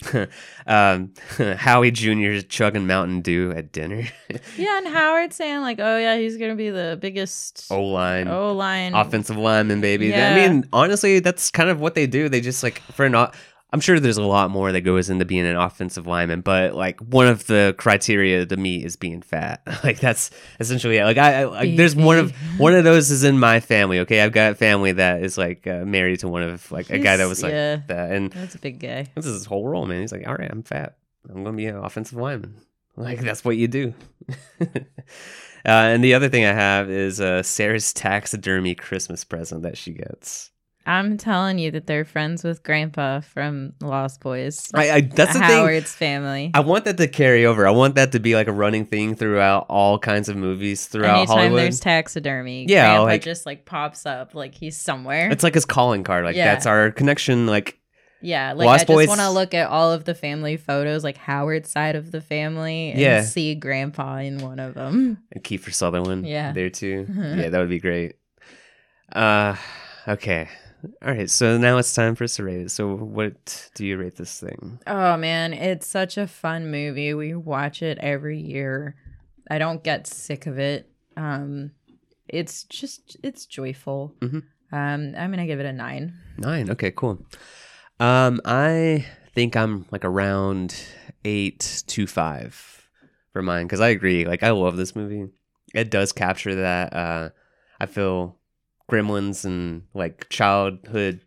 um, 0.67 1.13
Howie 1.57 1.91
Jr. 1.91 2.39
chugging 2.49 2.87
Mountain 2.87 3.21
Dew 3.21 3.53
at 3.55 3.73
dinner. 3.73 4.05
Yeah, 4.57 4.79
and 4.79 4.87
Howard 4.89 5.33
saying 5.33 5.61
like, 5.61 5.79
"Oh 5.81 5.99
yeah, 5.99 6.17
he's 6.17 6.37
gonna 6.37 6.55
be 6.55 6.71
the 6.71 6.97
biggest 7.01 7.67
O 7.71 7.83
line, 7.83 8.29
O 8.29 8.53
line 8.53 8.95
offensive 8.95 9.37
lineman, 9.37 9.81
baby. 9.81 10.07
Yeah. 10.07 10.33
I 10.33 10.49
mean, 10.49 10.69
honestly, 10.73 11.19
that's 11.19 11.51
kind 11.51 11.69
of 11.69 11.81
what 11.81 11.95
they 11.95 12.07
do. 12.07 12.29
They 12.29 12.41
just 12.41 12.63
like 12.63 12.79
for 12.93 13.05
an. 13.05 13.15
I'm 13.73 13.81
sure 13.81 14.01
there's 14.01 14.17
a 14.17 14.23
lot 14.23 14.51
more 14.51 14.73
that 14.73 14.81
goes 14.81 15.11
into 15.11 15.25
being 15.25 15.47
an 15.47 15.57
offensive 15.57 16.07
lineman, 16.07 16.41
but 16.41 16.75
like 16.75 16.99
one 17.01 17.29
of 17.29 17.47
the 17.47 17.75
criteria 17.79 18.45
to 18.47 18.57
me 18.57 18.85
is 18.85 18.97
being 18.97 19.23
fat. 19.23 19.63
Like 19.83 19.99
that's 19.99 20.31
essentially 20.59 20.99
it. 20.99 21.05
Like 21.05 21.17
I, 21.17 21.43
I 21.43 21.45
like, 21.45 21.77
there's 21.77 21.97
one 21.97 22.19
of 22.19 22.33
one 22.59 22.75
of 22.75 22.85
those 22.85 23.11
is 23.11 23.25
in 23.25 23.39
my 23.39 23.61
family. 23.61 24.01
Okay, 24.01 24.21
I've 24.21 24.33
got 24.33 24.59
family 24.59 24.93
that 24.93 25.23
is 25.23 25.39
like 25.39 25.67
uh, 25.67 25.85
married 25.87 26.21
to 26.21 26.29
one 26.29 26.43
of 26.43 26.71
like 26.71 26.91
a 26.91 26.99
guy 26.99 27.17
that 27.17 27.27
was 27.27 27.43
like 27.43 27.53
yeah. 27.53 27.81
that, 27.87 28.13
and 28.13 28.31
That's 28.31 28.57
a 28.57 28.59
big 28.59 28.79
guy. 28.79 29.07
this 29.15 29.25
is 29.25 29.35
his 29.35 29.47
whole 29.47 29.67
role, 29.67 29.87
man. 29.87 30.03
He's 30.03 30.13
like, 30.13 30.27
all 30.27 30.35
right, 30.35 30.51
I'm 30.51 30.63
fat. 30.63 30.99
I'm 31.29 31.45
gonna 31.45 31.57
be 31.57 31.67
an 31.67 31.77
offensive 31.77 32.19
lineman. 32.19 32.57
Like 32.97 33.21
that's 33.21 33.45
what 33.45 33.57
you 33.57 33.67
do. 33.67 33.95
uh, 34.61 34.75
and 35.65 36.05
the 36.05 36.13
other 36.13 36.29
thing 36.29 36.45
I 36.45 36.53
have 36.53 36.91
is 36.91 37.19
uh, 37.19 37.43
Sarah's 37.43 37.95
taxidermy 37.95 38.75
Christmas 38.75 39.25
present 39.25 39.63
that 39.63 39.79
she 39.79 39.93
gets. 39.93 40.51
I'm 40.91 41.17
telling 41.19 41.59
you 41.59 41.71
that 41.71 41.87
they're 41.87 42.05
friends 42.05 42.43
with 42.43 42.63
Grandpa 42.65 43.21
from 43.21 43.75
Lost 43.81 44.21
Boys. 44.21 44.71
I, 44.75 44.91
I 44.91 45.01
that's 45.03 45.33
the 45.35 45.39
thing. 45.39 45.43
Howard's 45.49 45.95
family. 45.95 46.51
I 46.53 46.61
want 46.61 46.85
that 46.87 46.97
to 46.97 47.07
carry 47.07 47.47
over. 47.47 47.67
I 47.67 47.71
want 47.71 47.95
that 47.95 48.13
to 48.13 48.19
be 48.19 48.35
like 48.35 48.49
a 48.49 48.53
running 48.53 48.87
thing 48.87 49.15
throughout 49.15 49.67
all 49.69 49.99
kinds 49.99 50.29
of 50.29 50.37
movies 50.37 50.87
throughout 50.87 51.19
Anytime 51.19 51.37
Hollywood. 51.37 51.61
there's 51.61 51.81
taxidermy, 51.81 52.67
Yeah, 52.69 52.87
Grandpa 52.89 53.03
like- 53.05 53.23
just 53.23 53.47
like 53.47 53.65
pops 53.65 54.05
up 54.05 54.35
like 54.35 54.55
he's 54.55 54.77
somewhere. 54.77 55.31
it's 55.31 55.45
like 55.45 55.55
his 55.55 55.65
calling 55.65 56.03
card. 56.03 56.25
Like 56.25 56.35
Yeah. 56.37 56.53
that's 56.53 56.67
our 56.67 56.91
connection. 56.91 57.47
Like 57.47 57.77
yeah, 58.23 58.53
like 58.53 58.67
Lost 58.67 58.83
I 58.83 58.93
Boys- 58.93 59.07
just 59.07 59.19
want 59.19 59.27
to 59.27 59.31
look 59.31 59.55
at 59.55 59.69
all 59.71 59.93
of 59.93 60.05
the 60.05 60.15
family 60.15 60.57
photos, 60.59 61.03
like 61.05 61.17
Howard's 61.17 61.71
side 61.71 61.97
of 61.97 62.11
the 62.11 62.21
family, 62.21 62.91
and 62.91 63.01
Yeah. 63.01 63.23
see 63.23 63.55
Grandpa 63.55 64.17
in 64.17 64.39
one 64.39 64.59
of 64.59 64.75
them. 64.75 65.19
and 65.33 65.43
Kiefer 65.45 65.73
Sutherland. 65.73 66.27
Yeah. 66.27 66.53
there 66.53 66.69
too. 66.69 67.07
yeah, 67.17 67.49
that 67.49 67.59
would 67.59 67.71
be 67.71 67.79
great. 67.79 68.17
Uh, 69.13 69.57
okay. 70.07 70.49
All 71.03 71.13
right, 71.13 71.29
so 71.31 71.59
now 71.59 71.77
it's 71.79 71.95
time 71.95 72.15
for 72.15 72.25
us 72.25 72.37
to 72.37 72.45
rate 72.45 72.61
it. 72.61 72.71
So, 72.71 72.95
what 72.95 73.71
do 73.75 73.85
you 73.87 73.99
rate 73.99 74.17
this 74.17 74.41
thing? 74.41 74.79
Oh 74.87 75.17
man, 75.17 75.53
it's 75.53 75.87
such 75.87 76.17
a 76.17 76.27
fun 76.27 76.71
movie. 76.71 77.13
We 77.15 77.35
watch 77.35 77.83
it 77.83 77.99
every 77.99 78.39
year. 78.41 78.97
I 79.51 79.59
don't 79.59 79.83
get 79.85 80.07
sick 80.07 80.47
of 80.47 80.59
it. 80.59 80.91
Um, 81.17 81.73
it's 82.29 82.65
just 82.65 83.17
it's 83.23 83.47
joyful. 83.47 84.15
Mhm. 84.21 84.43
Um, 84.73 85.15
I'm 85.19 85.31
gonna 85.31 85.47
give 85.47 85.61
it 85.61 85.67
a 85.67 85.73
nine. 85.73 86.15
Nine. 86.39 86.71
Okay, 86.71 86.93
cool. 86.93 87.25
Um, 87.99 88.41
I 88.45 89.05
think 89.35 89.57
I'm 89.57 89.87
like 89.91 90.05
around 90.05 90.75
eight 91.25 91.83
two 91.87 92.07
five 92.07 92.89
for 93.33 93.43
mine 93.43 93.67
because 93.67 93.81
I 93.81 93.89
agree. 93.89 94.25
Like 94.25 94.43
I 94.43 94.51
love 94.51 94.77
this 94.77 94.97
movie. 94.97 95.27
It 95.75 95.91
does 95.91 96.13
capture 96.13 96.55
that. 96.57 96.93
Uh, 96.95 97.31
I 97.79 97.87
feel 97.87 98.39
Gremlins 98.91 99.45
and 99.45 99.83
like 99.95 100.29
childhood 100.29 101.21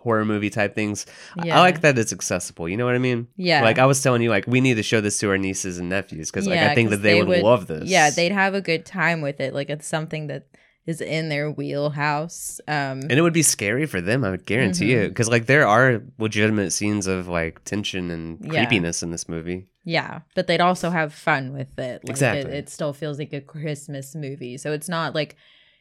horror 0.00 0.24
movie 0.24 0.48
type 0.50 0.74
things. 0.74 1.06
I- 1.38 1.46
Yeah. 1.46 1.58
I 1.58 1.60
like 1.60 1.80
that 1.80 1.98
it's 1.98 2.12
accessible. 2.12 2.68
You 2.68 2.76
know 2.76 2.86
what 2.86 2.94
I 2.94 2.98
mean? 2.98 3.26
Yeah. 3.36 3.62
Like 3.62 3.78
I 3.78 3.86
was 3.86 4.00
telling 4.02 4.22
you, 4.22 4.30
like 4.30 4.46
we 4.46 4.60
need 4.60 4.74
to 4.74 4.82
show 4.82 5.00
this 5.00 5.18
to 5.20 5.30
our 5.30 5.38
nieces 5.38 5.78
and 5.78 5.88
nephews 5.88 6.30
because 6.30 6.46
like 6.46 6.56
Yeah, 6.60 6.70
I 6.70 6.74
think 6.74 6.90
that 6.90 7.02
they, 7.02 7.22
would, 7.22 7.42
love 7.42 7.66
this. 7.66 7.88
Yeah, 7.88 8.10
they'd 8.10 8.32
have 8.32 8.54
a 8.54 8.60
good 8.60 8.86
time 8.86 9.20
with 9.22 9.40
it. 9.40 9.52
Like 9.54 9.68
it's 9.70 9.86
something 9.86 10.28
that 10.28 10.46
is 10.86 11.00
in 11.02 11.28
their 11.28 11.50
wheelhouse. 11.50 12.60
Um, 12.68 13.00
and 13.02 13.12
it 13.12 13.20
would 13.20 13.32
be 13.34 13.42
scary 13.42 13.84
for 13.86 14.00
them. 14.00 14.24
I 14.24 14.30
would 14.30 14.46
guarantee 14.46 14.90
Mhm. 14.94 15.04
it 15.04 15.08
because 15.08 15.28
like 15.28 15.44
there 15.46 15.66
are 15.66 16.00
legitimate 16.18 16.70
scenes 16.72 17.06
of 17.06 17.28
like 17.28 17.62
tension 17.64 18.10
and 18.10 18.38
Yeah. 18.42 18.64
creepiness 18.64 19.02
in 19.02 19.10
this 19.10 19.28
movie. 19.28 19.66
yeah, 19.84 20.20
but 20.34 20.46
they'd 20.46 20.60
also 20.60 20.90
have 20.90 21.14
fun 21.14 21.52
with 21.54 21.78
it. 21.78 22.02
Like, 22.04 22.10
Exactly. 22.10 22.52
It, 22.52 22.58
it 22.58 22.68
still 22.68 22.92
feels 22.92 23.18
like 23.18 23.32
a 23.32 23.40
Christmas 23.40 24.14
movie, 24.14 24.56
so 24.58 24.72
it's 24.72 24.88
not 24.88 25.14
like. 25.14 25.34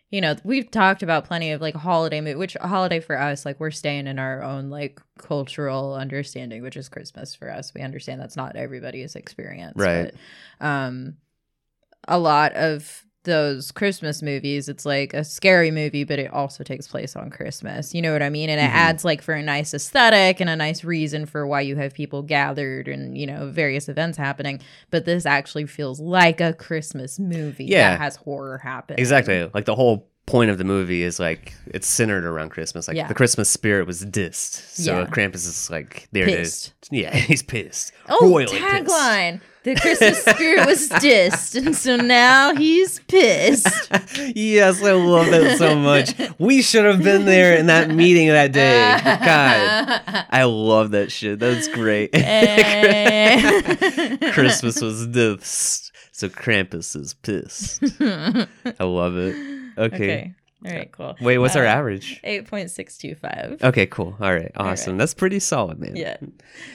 You 0.10 0.22
know, 0.22 0.36
we've 0.44 0.72
talked 0.72 1.04
about 1.04 1.26
plenty 1.26 1.52
of 1.52 1.60
like 1.60 1.76
holiday 1.76 2.22
movie, 2.22 2.36
which 2.36 2.56
holiday 2.62 3.00
for 3.02 3.18
us, 3.20 3.46
like 3.46 3.60
we're 3.60 3.72
staying 3.72 4.08
in 4.08 4.20
our 4.20 4.42
own 4.42 4.70
like 4.70 5.02
cultural 5.18 5.96
understanding, 5.96 6.62
which 6.62 6.78
is 6.78 6.88
Christmas 6.88 7.36
for 7.36 7.52
us. 7.52 7.74
We 7.74 7.82
understand 7.82 8.22
that's 8.22 8.38
not 8.38 8.56
everybody's 8.56 9.16
experience, 9.16 9.74
Right. 9.76 10.14
But, 10.60 10.66
um, 10.66 11.18
a 12.08 12.18
lot 12.18 12.54
of 12.54 13.04
those 13.28 13.72
Christmas 13.72 14.24
movies, 14.24 14.68
it's 14.68 14.86
like 14.86 15.14
a 15.14 15.24
scary 15.24 15.70
movie, 15.70 16.04
but 16.04 16.18
it 16.18 16.34
also 16.34 16.64
takes 16.64 16.88
place 16.88 17.16
on 17.16 17.30
Christmas. 17.30 17.94
You 17.94 18.02
know 18.02 18.12
what 18.12 18.24
I 18.24 18.30
mean? 18.32 18.50
And 18.50 18.60
it 18.60 18.64
Mhm. 18.72 18.74
adds 18.76 19.06
like 19.06 19.22
for 19.22 19.36
a 19.36 19.44
nice 19.44 19.74
aesthetic 19.76 20.40
and 20.40 20.50
a 20.50 20.56
nice 20.56 20.84
reason 20.84 21.26
for 21.28 21.46
why 21.46 21.62
you 21.62 21.76
have 21.76 21.94
people 21.94 22.24
gathered 22.24 22.88
and, 22.88 23.16
you 23.18 23.28
know, 23.28 23.50
various 23.52 23.88
events 23.88 24.18
happening. 24.18 24.60
But 24.90 25.06
this 25.06 25.26
actually 25.28 25.68
feels 25.68 26.00
like 26.00 26.42
a 26.42 26.54
Christmas 26.54 27.20
movie 27.20 27.66
Yeah. 27.66 27.92
that 27.92 28.00
has 28.02 28.16
horror 28.16 28.58
happen. 28.58 28.96
Exactly. 29.00 29.48
Like 29.54 29.66
the 29.66 29.76
whole 29.76 30.10
point 30.28 30.52
of 30.52 30.58
the 30.60 30.64
movie 30.66 31.02
is 31.04 31.20
like 31.20 31.54
it's 31.68 31.88
centered 31.88 32.26
around 32.26 32.50
Christmas. 32.50 32.88
Like 32.88 32.98
Yeah. 32.98 33.08
the 33.08 33.16
Christmas 33.16 33.50
spirit 33.50 33.88
was 33.88 34.06
dissed. 34.06 34.62
So 34.76 35.00
Yeah. 35.00 35.06
Krampus 35.08 35.48
is 35.48 35.70
like 35.72 36.08
there 36.12 36.26
Pissed. 36.26 36.68
it 36.68 36.74
is. 36.84 36.90
Yeah, 36.92 37.16
he's 37.16 37.42
pissed. 37.42 37.94
Oh, 38.10 38.30
Royally 38.30 38.60
tagline. 38.60 39.40
The 39.64 39.76
Christmas 39.76 40.24
spirit 40.24 40.66
was 40.66 40.88
dissed, 40.90 41.56
and 41.58 41.76
so 41.76 41.98
now 41.98 42.56
he's 42.56 43.00
pissed. 43.10 43.90
yes, 44.36 44.82
I 44.82 44.92
love 44.94 45.26
that 45.32 45.58
so 45.58 45.76
much. 45.76 46.14
We 46.40 46.62
should 46.62 46.86
have 46.86 47.04
been 47.04 47.26
there 47.26 47.58
in 47.58 47.66
that 47.66 47.90
meeting 47.90 48.30
that 48.30 48.54
day. 48.54 48.98
God. 49.04 50.26
I 50.30 50.44
love 50.46 50.92
that 50.92 51.12
shit. 51.12 51.40
That's 51.40 51.68
great. 51.68 52.12
Eh. 52.14 54.16
Christmas 54.32 54.80
was 54.82 55.06
dissed. 55.08 55.92
So 56.14 56.30
Krampus 56.30 56.96
is 56.96 57.14
pissed. 57.16 57.84
I 58.00 58.84
love 58.84 59.18
it. 59.18 59.36
Okay. 59.78 59.96
okay. 59.96 60.34
All 60.66 60.72
right, 60.72 60.92
cool. 60.92 61.16
Wait, 61.22 61.38
what's 61.38 61.56
our 61.56 61.66
Uh, 61.66 61.70
average? 61.70 62.20
8.625. 62.24 63.64
Okay, 63.64 63.86
cool. 63.86 64.16
All 64.20 64.34
right, 64.34 64.52
awesome. 64.56 64.94
right. 64.94 64.98
That's 65.00 65.14
pretty 65.14 65.40
solid, 65.40 65.80
man. 65.80 65.96
Yeah. 65.96 66.18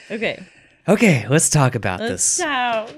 Okay. 0.09 0.43
Okay, 0.87 1.25
let's 1.29 1.49
talk 1.49 1.75
about 1.75 1.99
Let's 2.01 2.37
this. 2.37 2.37
talk. 2.45 2.89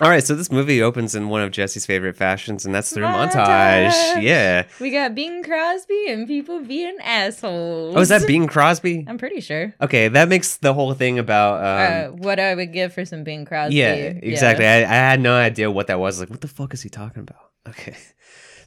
All 0.00 0.08
right, 0.08 0.24
so 0.24 0.34
this 0.34 0.50
movie 0.50 0.80
opens 0.82 1.14
in 1.14 1.28
one 1.28 1.42
of 1.42 1.50
Jesse's 1.50 1.84
favorite 1.84 2.16
fashions, 2.16 2.64
and 2.64 2.74
that's 2.74 2.90
through 2.92 3.04
montage. 3.04 3.90
Montage. 3.90 4.22
Yeah. 4.22 4.64
We 4.80 4.90
got 4.90 5.14
Bing 5.14 5.42
Crosby 5.42 6.06
and 6.08 6.26
people 6.26 6.60
being 6.64 6.96
assholes. 7.02 7.94
Oh, 7.96 8.00
is 8.00 8.08
that 8.08 8.26
Bing 8.26 8.46
Crosby? 8.46 9.04
I'm 9.06 9.18
pretty 9.18 9.40
sure. 9.42 9.74
Okay, 9.82 10.08
that 10.08 10.28
makes 10.28 10.56
the 10.56 10.72
whole 10.72 10.94
thing 10.94 11.18
about. 11.18 11.62
uh, 11.62 12.08
Um, 12.12 12.16
what 12.18 12.40
I 12.40 12.54
would 12.54 12.72
give 12.72 12.94
for 12.94 13.04
some 13.04 13.22
Bing 13.24 13.44
Crosby. 13.44 13.74
yeah, 13.76 13.92
exactly. 13.92 14.66
I, 14.66 14.78
I 14.78 14.84
had 15.10 15.20
no 15.20 15.34
idea 15.34 15.70
what 15.70 15.88
that 15.88 15.98
was. 16.00 16.20
Like, 16.20 16.30
what 16.30 16.40
the 16.40 16.48
fuck 16.48 16.72
is 16.72 16.80
he 16.80 16.88
talking 16.88 17.20
about? 17.22 17.50
Okay. 17.68 17.96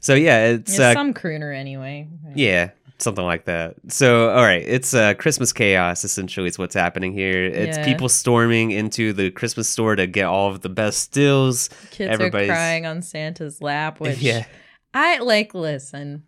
So, 0.04 0.14
yeah, 0.14 0.48
it's. 0.48 0.78
Yeah, 0.78 0.88
uh, 0.90 0.92
some 0.92 1.14
crooner 1.14 1.56
anyway. 1.58 2.06
Yeah, 2.34 2.72
something 2.98 3.24
like 3.24 3.46
that. 3.46 3.76
So, 3.88 4.28
all 4.28 4.42
right, 4.42 4.62
it's 4.62 4.92
uh, 4.92 5.14
Christmas 5.14 5.50
chaos. 5.50 6.04
Essentially, 6.04 6.46
is 6.46 6.58
what's 6.58 6.74
happening 6.74 7.14
here. 7.14 7.42
It's 7.46 7.78
Yeah. 7.78 7.84
people 7.86 8.10
storming 8.10 8.70
into 8.70 9.14
the 9.14 9.30
Christmas 9.30 9.66
store 9.66 9.96
to 9.96 10.06
get 10.06 10.26
all 10.26 10.50
of 10.50 10.60
the 10.60 10.68
best 10.68 11.12
deals. 11.12 11.70
Kids 11.90 12.10
everybody's- 12.12 12.50
are 12.50 12.52
crying 12.52 12.84
on 12.84 13.00
Santa's 13.00 13.62
lap, 13.62 13.98
which 14.00 14.18
yeah, 14.18 14.44
I 14.92 15.20
like. 15.20 15.54
Listen, 15.54 16.24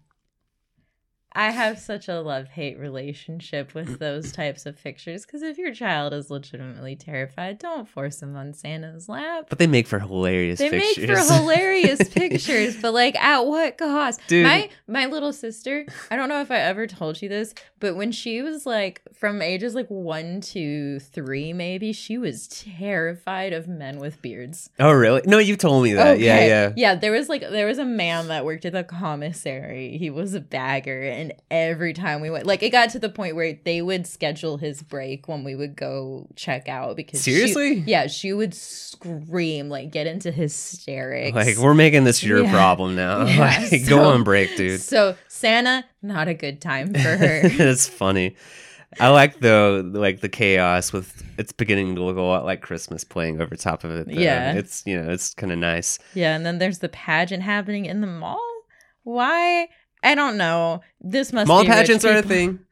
I 1.36 1.50
have 1.50 1.78
such 1.78 2.08
a 2.08 2.20
love 2.20 2.48
hate 2.48 2.78
relationship 2.78 3.74
with 3.74 3.98
those 3.98 4.32
types 4.32 4.64
of 4.64 4.82
pictures 4.82 5.26
because 5.26 5.42
if 5.42 5.58
your 5.58 5.74
child 5.74 6.14
is 6.14 6.30
legitimately 6.30 6.96
terrified, 6.96 7.58
don't 7.58 7.86
force 7.86 8.16
them 8.16 8.34
on 8.36 8.54
Santa's 8.54 9.06
lap. 9.08 9.46
but 9.50 9.58
they 9.58 9.66
make 9.66 9.86
for 9.86 9.98
hilarious. 9.98 10.58
They 10.58 10.70
pictures. 10.70 11.08
make 11.08 11.18
for 11.18 11.34
hilarious 11.34 12.08
pictures, 12.14 12.80
but 12.80 12.94
like 12.94 13.14
at 13.16 13.40
what 13.46 13.76
cost? 13.76 14.20
Dude. 14.28 14.44
My 14.46 14.70
my 14.88 15.04
little 15.06 15.32
sister, 15.32 15.84
I 16.10 16.16
don't 16.16 16.30
know 16.30 16.40
if 16.40 16.50
I 16.50 16.56
ever 16.56 16.86
told 16.86 17.20
you 17.20 17.28
this, 17.28 17.52
but 17.80 17.96
when 17.96 18.12
she 18.12 18.40
was 18.40 18.64
like 18.64 19.02
from 19.12 19.42
ages 19.42 19.74
like 19.74 19.88
one 19.88 20.40
to 20.40 20.98
three, 21.00 21.52
maybe, 21.52 21.92
she 21.92 22.16
was 22.16 22.48
terrified 22.48 23.52
of 23.52 23.68
men 23.68 23.98
with 23.98 24.22
beards. 24.22 24.70
oh, 24.80 24.92
really? 24.92 25.20
No, 25.26 25.38
you 25.38 25.56
told 25.56 25.84
me 25.84 25.92
that. 25.92 26.18
Yeah, 26.18 26.46
yeah. 26.46 26.72
Yeah, 26.76 26.94
there 26.94 27.12
was 27.12 27.28
like 27.28 27.42
there 27.42 27.66
was 27.66 27.78
a 27.78 27.84
man 27.84 28.28
that 28.28 28.44
worked 28.46 28.64
at 28.64 28.72
the 28.72 28.84
commissary. 28.84 29.98
He 29.98 30.08
was 30.08 30.32
a 30.34 30.40
bagger 30.40 31.02
and 31.02 31.25
every 31.50 31.92
time 31.92 32.20
we 32.20 32.30
went 32.30 32.46
like 32.46 32.62
it 32.62 32.70
got 32.70 32.90
to 32.90 32.98
the 32.98 33.08
point 33.08 33.34
where 33.36 33.58
they 33.64 33.82
would 33.82 34.06
schedule 34.06 34.56
his 34.56 34.82
break 34.82 35.28
when 35.28 35.44
we 35.44 35.54
would 35.54 35.76
go 35.76 36.26
check 36.36 36.68
out 36.68 36.96
because 36.96 37.22
she- 37.22 37.32
Seriously? 37.32 37.84
yeah, 37.86 38.06
she 38.06 38.32
would 38.32 38.54
scream, 38.54 39.68
like 39.68 39.90
get 39.90 40.06
into 40.06 40.30
hysterics. 40.30 41.34
Like 41.34 41.56
we're 41.58 41.74
making 41.74 42.04
this 42.04 42.22
your 42.22 42.42
Yeah. 42.44 42.52
problem 42.52 42.94
now. 42.96 43.24
Yeah, 43.26 43.66
like, 43.70 43.82
so- 43.82 43.88
go 43.88 44.10
on 44.10 44.24
break, 44.24 44.56
dude. 44.56 44.80
So 44.80 45.16
Santa, 45.28 45.84
not 46.02 46.28
a 46.28 46.34
good 46.34 46.60
time 46.60 46.92
for 46.94 46.98
her. 47.00 47.48
That's 47.56 47.88
funny. 47.88 48.36
I 49.00 49.08
like 49.08 49.40
though, 49.40 49.82
like 49.84 50.20
the 50.20 50.28
chaos 50.28 50.92
with 50.92 51.22
it's 51.38 51.52
beginning 51.52 51.96
to 51.96 52.02
look 52.02 52.16
a 52.16 52.22
lot 52.22 52.44
like 52.46 52.62
Christmas 52.62 53.04
playing 53.04 53.40
over 53.42 53.54
top 53.56 53.84
of 53.84 53.90
it. 53.90 54.06
though. 54.06 54.12
Yeah. 54.20 54.52
it's 54.54 54.82
you 54.86 55.00
know 55.00 55.10
it's 55.12 55.34
kind 55.34 55.52
of 55.52 55.58
nice. 55.58 55.98
yeah, 56.14 56.34
and 56.34 56.46
then 56.46 56.58
there's 56.58 56.78
the 56.78 56.88
pageant 56.88 57.42
happening 57.42 57.84
in 57.84 58.00
the 58.00 58.06
mall. 58.06 58.40
Why? 59.02 59.68
I 60.06 60.14
don't 60.14 60.36
know. 60.36 60.80
This 61.00 61.32
must 61.32 61.48
Mall 61.48 61.62
be 61.62 61.68
pageants 61.68 62.04
are 62.04 62.16
a 62.16 62.22
thing. 62.22 62.60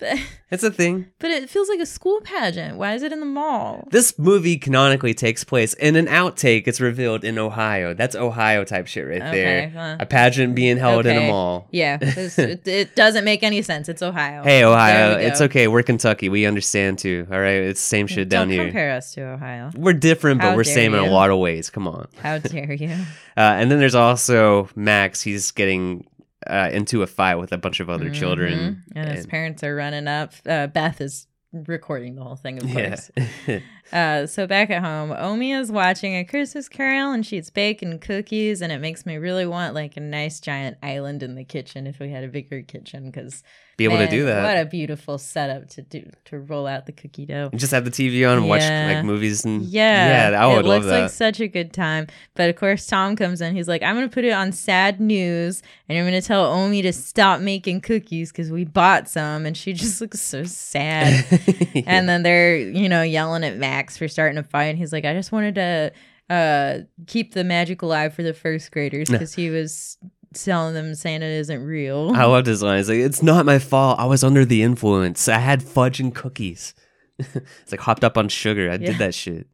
But, 0.00 0.16
It's 0.52 0.62
a 0.62 0.70
thing. 0.70 1.06
but 1.18 1.32
it 1.32 1.50
feels 1.50 1.68
like 1.68 1.80
a 1.80 1.84
school 1.86 2.20
pageant. 2.20 2.76
Why 2.76 2.94
is 2.94 3.02
it 3.02 3.12
in 3.12 3.18
the 3.18 3.26
mall? 3.26 3.88
This 3.90 4.16
movie 4.16 4.56
canonically 4.56 5.12
takes 5.12 5.42
place 5.42 5.74
in 5.74 5.96
an 5.96 6.06
outtake. 6.06 6.68
It's 6.68 6.80
revealed 6.80 7.24
in 7.24 7.36
Ohio. 7.36 7.94
That's 7.94 8.14
Ohio 8.14 8.62
type 8.62 8.86
shit 8.86 9.08
right 9.08 9.20
Okay, 9.20 9.30
there. 9.32 9.68
huh. 9.70 9.96
A 9.98 10.06
pageant 10.06 10.54
being 10.54 10.76
held 10.76 11.04
in 11.04 11.16
a 11.16 11.26
mall. 11.26 11.66
Yeah, 11.72 11.98
it, 12.00 12.68
it 12.68 12.94
doesn't 12.94 13.24
make 13.24 13.42
any 13.42 13.60
sense. 13.60 13.88
It's 13.88 14.00
Ohio. 14.00 14.44
Hey, 14.44 14.62
Ohio, 14.62 15.18
it's 15.18 15.40
okay. 15.40 15.66
We're 15.66 15.82
Kentucky. 15.82 16.28
We 16.28 16.46
understand 16.46 17.00
too. 17.00 17.26
All 17.32 17.40
right, 17.40 17.54
it's 17.62 17.80
the 17.80 17.88
same 17.88 18.06
shit 18.06 18.28
down 18.28 18.46
Don't 18.46 18.54
here. 18.54 18.64
compare 18.66 18.92
us 18.92 19.12
to 19.14 19.22
Ohio. 19.22 19.72
We're 19.74 19.94
different, 19.94 20.40
but 20.40 20.50
How 20.50 20.56
we're 20.56 20.62
same 20.62 20.94
in 20.94 21.00
a 21.00 21.10
lot 21.10 21.30
of 21.30 21.38
ways. 21.40 21.70
Come 21.70 21.88
on. 21.88 22.06
How 22.22 22.38
dare 22.38 22.72
you? 22.72 22.96
Uh, 23.36 23.54
and 23.58 23.68
then 23.70 23.78
there's 23.80 23.94
also 23.96 24.68
Max. 24.76 25.22
He's 25.22 25.52
getting 25.52 26.04
uh, 26.48 26.70
into 26.72 27.02
a 27.02 27.06
fight 27.06 27.36
with 27.36 27.52
a 27.52 27.58
bunch 27.58 27.80
of 27.80 27.88
other 27.90 28.10
children. 28.10 28.84
Mhm. 28.92 28.96
and 28.96 29.10
his 29.16 29.26
parents 29.26 29.62
are 29.64 29.74
running 29.74 30.08
up. 30.08 30.32
Uh, 30.46 30.66
Beth 30.66 31.00
is 31.00 31.26
recording 31.52 32.14
the 32.14 32.22
whole 32.22 32.36
thing, 32.36 32.58
of 32.62 32.68
Yeah. 32.68 32.96
Uh, 33.92 34.26
so 34.26 34.46
back 34.46 34.70
at 34.70 34.82
home, 34.82 35.12
Omi 35.16 35.52
is 35.52 35.72
watching 35.72 36.14
a 36.16 36.24
Christmas 36.24 36.68
Carol 36.68 37.12
and 37.12 37.24
she's 37.24 37.50
baking 37.50 37.98
cookies, 38.00 38.60
and 38.60 38.70
it 38.72 38.80
makes 38.80 39.06
me 39.06 39.16
really 39.16 39.46
want 39.46 39.74
like 39.74 39.96
a 39.96 40.00
nice 40.00 40.40
giant 40.40 40.76
island 40.82 41.22
in 41.22 41.34
the 41.34 41.44
kitchen 41.44 41.86
if 41.86 41.98
we 41.98 42.10
had 42.10 42.24
a 42.24 42.28
bigger 42.28 42.62
kitchen 42.62 43.06
because 43.10 43.42
Be 43.78 43.84
able 43.84 43.98
to 43.98 44.08
do 44.08 44.24
that. 44.26 44.42
What 44.42 44.58
a 44.60 44.66
beautiful 44.68 45.16
setup 45.18 45.68
to 45.70 45.82
do 45.82 46.10
to 46.26 46.38
roll 46.38 46.66
out 46.66 46.84
the 46.86 46.92
cookie 46.92 47.24
dough. 47.26 47.48
And 47.52 47.60
Just 47.60 47.72
have 47.72 47.84
the 47.84 47.90
TV 47.90 48.28
on 48.30 48.38
and 48.38 48.48
watch 48.48 48.62
like 48.62 49.04
movies 49.04 49.44
and 49.44 49.62
Yeah, 49.62 50.30
yeah, 50.32 50.42
I 50.42 50.46
would 50.48 50.64
it 50.64 50.68
love 50.68 50.82
looks 50.82 50.86
that. 50.86 51.00
like 51.02 51.10
such 51.10 51.40
a 51.40 51.48
good 51.48 51.72
time. 51.72 52.08
But 52.34 52.50
of 52.50 52.56
course, 52.56 52.86
Tom 52.86 53.16
comes 53.16 53.40
in. 53.40 53.54
He's 53.56 53.68
like, 53.68 53.82
"I'm 53.82 53.94
gonna 53.94 54.08
put 54.08 54.24
it 54.24 54.32
on 54.32 54.52
sad 54.52 55.00
news, 55.00 55.62
and 55.88 55.96
I'm 55.96 56.04
gonna 56.04 56.20
tell 56.20 56.44
Omi 56.44 56.82
to 56.82 56.92
stop 56.92 57.40
making 57.40 57.80
cookies 57.80 58.32
because 58.32 58.50
we 58.50 58.64
bought 58.64 59.08
some." 59.08 59.46
And 59.46 59.56
she 59.56 59.72
just 59.84 60.00
looks 60.00 60.20
so 60.20 60.44
sad. 60.44 61.24
And 61.86 62.08
then 62.08 62.22
they're, 62.22 62.56
you 62.58 62.88
know, 62.88 63.02
yelling 63.02 63.44
at 63.44 63.56
Max 63.78 63.96
for 63.96 64.08
starting 64.08 64.38
a 64.38 64.42
fight. 64.42 64.64
And 64.64 64.78
he's 64.78 64.92
like, 64.92 65.04
I 65.04 65.14
just 65.14 65.30
wanted 65.32 65.54
to 65.54 65.92
uh, 66.30 66.78
keep 67.06 67.34
the 67.34 67.44
magic 67.44 67.82
alive 67.82 68.12
for 68.14 68.22
the 68.22 68.34
first 68.34 68.70
graders 68.72 69.08
because 69.08 69.34
he 69.34 69.50
was 69.50 69.96
telling 70.34 70.74
them 70.74 70.94
Santa 70.94 71.26
isn't 71.26 71.62
real. 71.62 72.12
I 72.14 72.24
loved 72.24 72.46
his 72.48 72.62
line. 72.62 72.80
It's 72.80 72.88
like, 72.88 72.98
it's 72.98 73.22
not 73.22 73.46
my 73.46 73.58
fault. 73.58 73.98
I 74.00 74.04
was 74.06 74.24
under 74.24 74.44
the 74.44 74.62
influence. 74.62 75.28
I 75.28 75.38
had 75.38 75.62
fudge 75.62 76.00
and 76.00 76.14
cookies. 76.14 76.74
it's 77.18 77.70
like 77.70 77.80
hopped 77.80 78.04
up 78.04 78.18
on 78.18 78.28
sugar. 78.28 78.68
I 78.68 78.74
Yeah. 78.74 78.78
did 78.78 78.98
that 78.98 79.14
shit. 79.14 79.46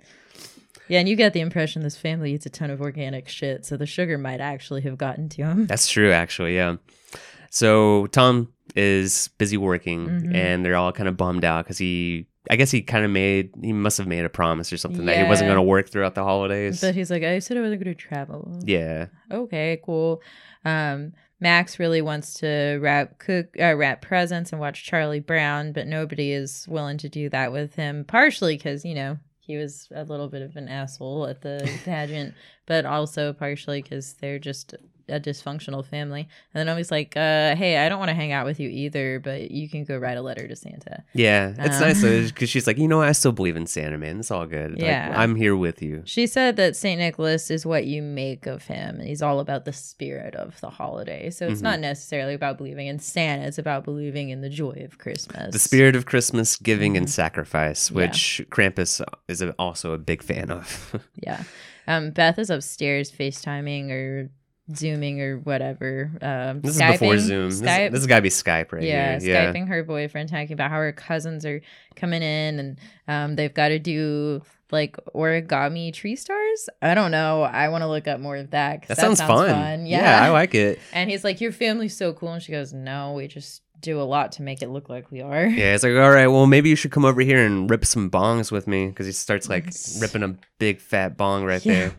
yeah, 0.88 0.98
and 1.00 1.08
you 1.08 1.16
get 1.16 1.32
the 1.34 1.40
impression 1.40 1.82
this 1.82 1.96
family 1.96 2.32
eats 2.32 2.46
a 2.46 2.50
ton 2.50 2.70
of 2.70 2.80
organic 2.80 3.28
shit, 3.28 3.64
so 3.66 3.76
the 3.76 3.86
sugar 3.86 4.16
might 4.18 4.40
actually 4.40 4.80
have 4.82 4.96
gotten 4.98 5.28
to 5.30 5.42
him. 5.42 5.66
That's 5.66 5.86
true, 5.88 6.12
actually. 6.12 6.56
Yeah. 6.56 6.76
So 7.50 8.06
Tom 8.08 8.52
is 8.74 9.28
busy 9.38 9.56
working, 9.56 10.08
Mhm. 10.08 10.34
and 10.34 10.64
they're 10.64 10.76
all 10.76 10.92
kind 10.92 11.08
of 11.08 11.16
bummed 11.16 11.44
out 11.44 11.64
because 11.64 11.78
he 11.78 12.26
I 12.50 12.56
guess 12.56 12.70
he 12.70 12.82
kind 12.82 13.04
of 13.04 13.10
made 13.10 13.50
he 13.62 13.72
must 13.72 13.96
have 13.98 14.06
made 14.06 14.24
a 14.24 14.28
promise 14.28 14.72
or 14.72 14.76
something 14.76 15.06
that 15.06 15.16
he 15.16 15.22
wasn't 15.24 15.46
Yeah. 15.48 15.54
going 15.54 15.64
to 15.64 15.68
work 15.70 15.88
throughout 15.88 16.14
the 16.14 16.24
holidays. 16.24 16.80
But 16.80 16.94
he's 16.94 17.10
like, 17.10 17.22
I 17.22 17.38
said 17.38 17.56
I 17.56 17.60
wasn't 17.60 17.82
going 17.82 17.96
to 17.96 18.00
travel. 18.02 18.60
yeah, 18.64 19.06
Okay, 19.30 19.80
cool. 19.84 20.20
Um, 20.64 21.12
Max 21.40 21.78
really 21.78 22.00
wants 22.02 22.34
to 22.34 22.78
wrap 22.80 23.18
cook 23.18 23.54
uh, 23.60 23.74
wrap 23.74 24.00
presents 24.02 24.52
and 24.52 24.60
watch 24.60 24.84
Charlie 24.84 25.20
Brown, 25.20 25.72
but 25.72 25.86
nobody 25.86 26.32
is 26.32 26.66
willing 26.68 26.96
to 26.98 27.08
do 27.08 27.28
that 27.30 27.52
with 27.52 27.74
him. 27.74 28.04
Partially 28.06 28.56
because 28.56 28.84
you 28.84 28.94
know 28.94 29.18
he 29.40 29.56
was 29.58 29.88
a 29.94 30.04
little 30.04 30.28
bit 30.28 30.40
of 30.42 30.56
an 30.56 30.68
asshole 30.68 31.26
at 31.26 31.42
the 31.42 31.70
pageant, 31.84 32.34
but 32.66 32.86
also 32.86 33.32
partially 33.34 33.82
because 33.82 34.14
they're 34.14 34.38
just 34.38 34.74
a 35.08 35.20
dysfunctional 35.20 35.84
family. 35.84 36.28
And 36.52 36.60
then 36.60 36.68
I 36.68 36.76
was 36.78 36.90
like, 36.90 37.16
uh, 37.16 37.54
"Hey, 37.56 37.78
I 37.78 37.88
don't 37.88 37.98
want 37.98 38.08
to 38.10 38.14
hang 38.14 38.32
out 38.32 38.46
with 38.46 38.58
you 38.60 38.68
either, 38.68 39.20
but 39.20 39.50
you 39.50 39.68
can 39.68 39.84
go 39.84 39.98
write 39.98 40.16
a 40.16 40.22
letter 40.22 40.46
to 40.48 40.56
Santa." 40.56 41.04
yeah, 41.12 41.54
it's 41.58 41.76
Um, 41.76 41.82
nice 41.82 42.30
because 42.30 42.48
she's 42.48 42.66
like, 42.66 42.78
you 42.78 42.88
know. 42.88 43.02
I 43.02 43.12
still 43.12 43.32
believe 43.32 43.56
in 43.56 43.66
Santa, 43.66 43.98
man. 43.98 44.20
It's 44.20 44.30
all 44.30 44.46
good. 44.46 44.72
Like, 44.72 44.80
Yeah. 44.82 45.12
I'm 45.14 45.36
here 45.36 45.54
with 45.56 45.82
you. 45.82 46.02
She 46.06 46.26
said 46.26 46.56
that 46.56 46.74
St. 46.76 46.98
Nicholas 46.98 47.50
is 47.50 47.66
what 47.66 47.84
you 47.86 48.00
make 48.02 48.46
of 48.46 48.64
him, 48.64 48.98
and 48.98 49.06
he's 49.08 49.20
all 49.22 49.40
about 49.40 49.64
the 49.66 49.72
spirit 49.72 50.34
of 50.34 50.60
the 50.60 50.70
holiday. 50.70 51.28
So 51.30 51.46
it's 51.48 51.60
Mhm. 51.60 51.64
not 51.64 51.80
necessarily 51.80 52.32
about 52.34 52.56
believing 52.58 52.86
in 52.86 52.98
Santa, 52.98 53.46
it's 53.46 53.58
about 53.58 53.84
believing 53.84 54.30
in 54.30 54.40
the 54.40 54.48
joy 54.48 54.80
of 54.84 54.98
Christmas. 54.98 55.52
The 55.52 55.58
spirit 55.58 55.96
of 55.96 56.06
Christmas, 56.06 56.56
giving, 56.56 56.96
and 56.96 57.06
Mhm. 57.06 57.10
sacrifice, 57.10 57.90
Yeah. 57.90 57.96
which 57.96 58.42
Krampus 58.50 59.02
is 59.28 59.42
also 59.58 59.92
a 59.92 59.98
big 59.98 60.22
fan 60.22 60.50
of. 60.50 60.96
Yeah. 61.22 61.42
Um, 61.86 62.10
Beth 62.12 62.38
is 62.38 62.48
upstairs 62.48 63.10
FaceTiming 63.12 63.90
or 63.90 64.30
Zooming 64.74 65.20
or 65.20 65.38
whatever. 65.38 66.10
Um, 66.22 66.60
this 66.62 66.76
is 66.76 66.82
before 66.82 67.18
Zoom. 67.18 67.50
This, 67.50 67.60
Skype. 67.60 67.90
this 67.90 68.00
has 68.00 68.06
got 68.06 68.16
to 68.16 68.22
be 68.22 68.30
Skype 68.30 68.72
right 68.72 68.82
yeah, 68.82 69.18
here. 69.18 69.32
Yeah, 69.32 69.52
Skyping 69.52 69.68
her 69.68 69.82
boyfriend, 69.84 70.30
talking 70.30 70.52
about 70.52 70.70
how 70.70 70.76
her 70.78 70.92
cousins 70.92 71.44
are 71.44 71.60
coming 71.96 72.22
in 72.22 72.58
and 72.58 72.78
um, 73.06 73.36
they've 73.36 73.52
got 73.52 73.68
to 73.68 73.78
do 73.78 74.42
like 74.70 74.96
origami 75.14 75.92
tree 75.92 76.16
stars. 76.16 76.68
I 76.80 76.94
don't 76.94 77.10
know. 77.10 77.42
I 77.42 77.68
want 77.68 77.82
to 77.82 77.88
look 77.88 78.08
up 78.08 78.20
more 78.20 78.36
of 78.36 78.50
that. 78.50 78.88
that, 78.88 78.96
sounds, 78.96 79.20
fun. 79.20 79.86
Yeah. 79.86 80.22
I 80.22 80.30
like 80.30 80.54
it. 80.54 80.78
And 80.92 81.10
he's 81.10 81.24
like, 81.24 81.40
Your 81.40 81.52
family's 81.52 81.96
so 81.96 82.12
cool. 82.12 82.32
And 82.32 82.42
she 82.42 82.52
goes, 82.52 82.72
No, 82.72 83.12
we 83.12 83.28
just 83.28 83.62
do 83.80 84.00
a 84.00 84.02
lot 84.02 84.32
to 84.32 84.42
make 84.42 84.62
it 84.62 84.70
look 84.70 84.88
like 84.88 85.10
we 85.10 85.20
are. 85.20 85.44
Yeah, 85.46 85.74
it's 85.74 85.84
like, 85.84 85.92
all 85.92 86.10
right, 86.10 86.26
well, 86.26 86.46
maybe 86.46 86.70
you 86.70 86.76
should 86.76 86.90
come 86.90 87.04
over 87.04 87.20
here 87.20 87.44
and 87.44 87.68
rip 87.68 87.84
some 87.84 88.10
bongs 88.10 88.50
with 88.50 88.66
me 88.66 88.86
because 88.86 89.04
he 89.04 89.12
starts 89.12 89.48
like 89.48 89.66
ripping 90.00 90.22
a 90.22 90.34
big 90.58 90.80
fat 90.80 91.18
bong 91.18 91.44
right 91.44 91.64
Yeah. 91.64 91.72
there. 91.74 91.94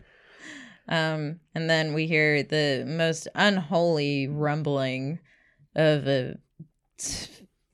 Um, 0.88 1.40
and 1.54 1.68
then 1.68 1.94
we 1.94 2.06
hear 2.06 2.42
the 2.42 2.84
most 2.86 3.26
unholy 3.34 4.28
rumbling 4.28 5.18
of 5.74 6.06
a 6.06 6.36
t- 6.98 7.28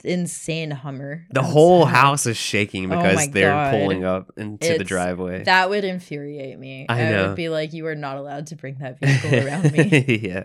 insane 0.05 0.71
Hummer. 0.71 1.27
The 1.31 1.43
whole 1.43 1.85
house 1.85 2.27
is 2.27 2.37
shaking 2.37 2.87
Oh 2.93 2.97
because 2.97 3.15
my 3.17 3.27
they're 3.29 3.51
God. 3.51 3.71
pulling 3.73 4.05
up 4.05 4.33
into 4.37 4.79
the 4.79 4.85
driveway. 4.85 5.45
That 5.45 5.69
would 5.71 5.85
infuriate 5.85 6.59
me. 6.59 6.87
I 6.89 7.05
know. 7.11 7.29
would 7.29 7.37
be 7.37 7.49
like, 7.49 7.73
You 7.73 7.87
are 7.87 7.95
not 7.95 8.17
allowed 8.17 8.47
to 8.49 8.57
bring 8.57 8.79
that 8.79 8.99
vehicle 9.03 9.47
around 9.47 9.73
me. 9.73 10.19
yeah. 10.23 10.45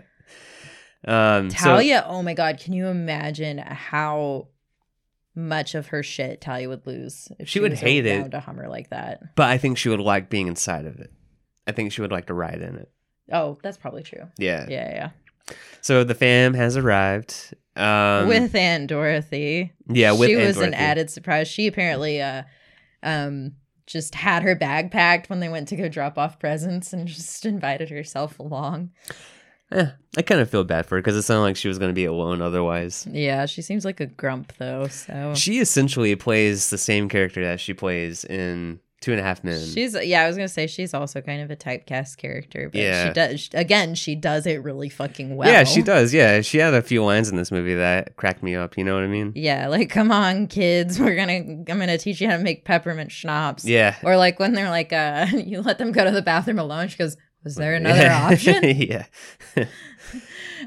Um, 1.06 1.50
so- 1.50 1.56
Talia, 1.56 2.04
oh 2.06 2.22
my 2.22 2.34
god, 2.34 2.58
can 2.60 2.72
you 2.74 2.86
imagine 2.88 3.58
how 3.58 4.48
much 5.34 5.74
of 5.74 5.88
her 5.88 6.02
shit 6.02 6.40
Talia 6.40 6.68
would 6.68 6.86
lose 6.86 7.28
if 7.38 7.48
She 7.48 7.52
she, 7.54 7.60
would 7.60 7.72
hate 7.74 8.04
it. 8.06 8.18
around 8.20 8.34
a 8.34 8.40
Hummer 8.40 8.68
like 8.68 8.90
that? 8.90 9.20
but 9.36 9.48
I 9.48 9.56
think 9.58 9.78
she 9.78 9.88
would 9.88 10.00
like 10.00 10.28
being 10.28 10.48
inside 10.48 10.84
of 10.84 10.98
it. 11.00 11.12
I 11.68 11.72
think 11.72 11.92
she 11.92 12.00
would 12.00 12.10
like 12.10 12.26
to 12.26 12.34
ride 12.34 12.62
in 12.62 12.76
it. 12.76 12.90
Oh, 13.30 13.58
that's 13.62 13.76
probably 13.76 14.02
true. 14.02 14.26
Yeah. 14.38 14.66
Yeah, 14.68 15.10
yeah. 15.48 15.54
So 15.82 16.02
the 16.02 16.14
fam 16.14 16.54
has 16.54 16.76
arrived. 16.76 17.54
Um, 17.76 18.26
with 18.26 18.54
Aunt 18.54 18.88
Dorothy. 18.88 19.72
yeah, 19.88 20.12
with 20.12 20.30
she 20.30 20.34
Aunt 20.36 20.46
was 20.46 20.56
an 20.58 20.74
added 20.74 21.10
surprise. 21.10 21.46
She 21.46 21.66
apparently 21.68 22.20
uh 22.20 22.42
um 23.02 23.52
just 23.86 24.14
had 24.14 24.42
her 24.42 24.54
bag 24.54 24.90
packed 24.90 25.30
when 25.30 25.40
they 25.40 25.48
went 25.48 25.68
to 25.68 25.76
go 25.76 25.88
drop 25.88 26.18
off 26.18 26.38
presents 26.40 26.92
and 26.92 27.06
just 27.08 27.46
invited 27.46 27.90
herself 27.90 28.38
along. 28.38 28.90
Eh, 29.70 29.86
I 30.16 30.22
kind 30.22 30.40
of 30.40 30.50
feel 30.50 30.64
bad 30.64 30.86
for 30.86 30.96
her 30.96 31.02
because 31.02 31.14
it 31.16 31.22
sounded 31.22 31.42
like 31.42 31.56
she 31.56 31.68
was 31.68 31.78
going 31.78 31.90
to 31.90 31.94
be 31.94 32.06
alone 32.06 32.40
otherwise. 32.42 33.06
Yeah, 33.10 33.44
she 33.46 33.60
seems 33.62 33.84
like 33.84 34.00
a 34.00 34.06
grump 34.06 34.54
though, 34.58 34.88
so 34.88 35.34
She 35.34 35.58
essentially 35.58 36.16
plays 36.16 36.70
the 36.70 36.78
same 36.78 37.08
character 37.08 37.44
that 37.44 37.60
she 37.60 37.74
plays 37.74 38.24
in 38.24 38.80
Two 39.00 39.12
and 39.12 39.20
a 39.20 39.22
Half 39.22 39.44
Men. 39.44 39.64
She's 39.64 39.94
yeah, 39.94 40.22
I 40.22 40.26
was 40.26 40.36
gonna 40.36 40.48
say 40.48 40.66
she's 40.66 40.92
also 40.92 41.20
kind 41.20 41.40
of 41.40 41.52
a 41.52 41.56
typecast 41.56 42.16
character, 42.16 42.68
but 42.68 42.80
Yeah. 42.80 43.06
she 43.06 43.12
does 43.12 43.48
again. 43.54 43.94
She 43.94 44.16
does 44.16 44.44
it 44.44 44.56
really 44.64 44.88
fucking 44.88 45.36
well. 45.36 45.48
Yeah, 45.48 45.62
she 45.62 45.82
does. 45.82 46.12
Yeah, 46.12 46.40
she 46.40 46.58
had 46.58 46.74
a 46.74 46.82
few 46.82 47.04
lines 47.04 47.28
in 47.30 47.36
this 47.36 47.52
movie 47.52 47.74
that 47.74 48.16
cracked 48.16 48.42
me 48.42 48.56
up. 48.56 48.76
You 48.76 48.82
know 48.82 48.94
what 48.94 49.04
I 49.04 49.06
mean? 49.06 49.32
Yeah, 49.36 49.68
like 49.68 49.88
come 49.88 50.10
on, 50.10 50.48
kids, 50.48 50.98
we're 50.98 51.14
gonna 51.14 51.32
I'm 51.34 51.64
gonna 51.64 51.96
teach 51.96 52.20
you 52.20 52.28
how 52.28 52.36
to 52.38 52.42
make 52.42 52.64
peppermint 52.64 53.12
schnapps. 53.12 53.64
Yeah. 53.64 53.94
Or 54.02 54.16
like 54.16 54.40
when 54.40 54.54
they're 54.54 54.68
like, 54.70 54.92
uh, 54.92 55.26
you 55.32 55.62
let 55.62 55.78
them 55.78 55.92
go 55.92 56.04
to 56.04 56.10
the 56.10 56.22
bathroom 56.22 56.58
alone. 56.58 56.88
She 56.88 56.96
goes, 56.98 57.16
"Was 57.48 57.56
there 57.56 57.74
another 57.74 58.10
option?" 58.10 58.62
yeah. 58.64 59.06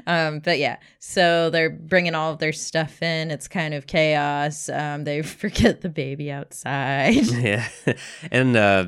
um, 0.06 0.40
but 0.40 0.58
yeah, 0.58 0.78
so 0.98 1.50
they're 1.50 1.70
bringing 1.70 2.14
all 2.14 2.32
of 2.32 2.38
their 2.38 2.52
stuff 2.52 3.02
in. 3.02 3.30
It's 3.30 3.48
kind 3.48 3.74
of 3.74 3.86
chaos. 3.86 4.68
Um, 4.68 5.04
they 5.04 5.22
forget 5.22 5.80
the 5.80 5.88
baby 5.88 6.30
outside. 6.30 7.26
yeah. 7.26 7.68
And 8.30 8.56
uh 8.56 8.86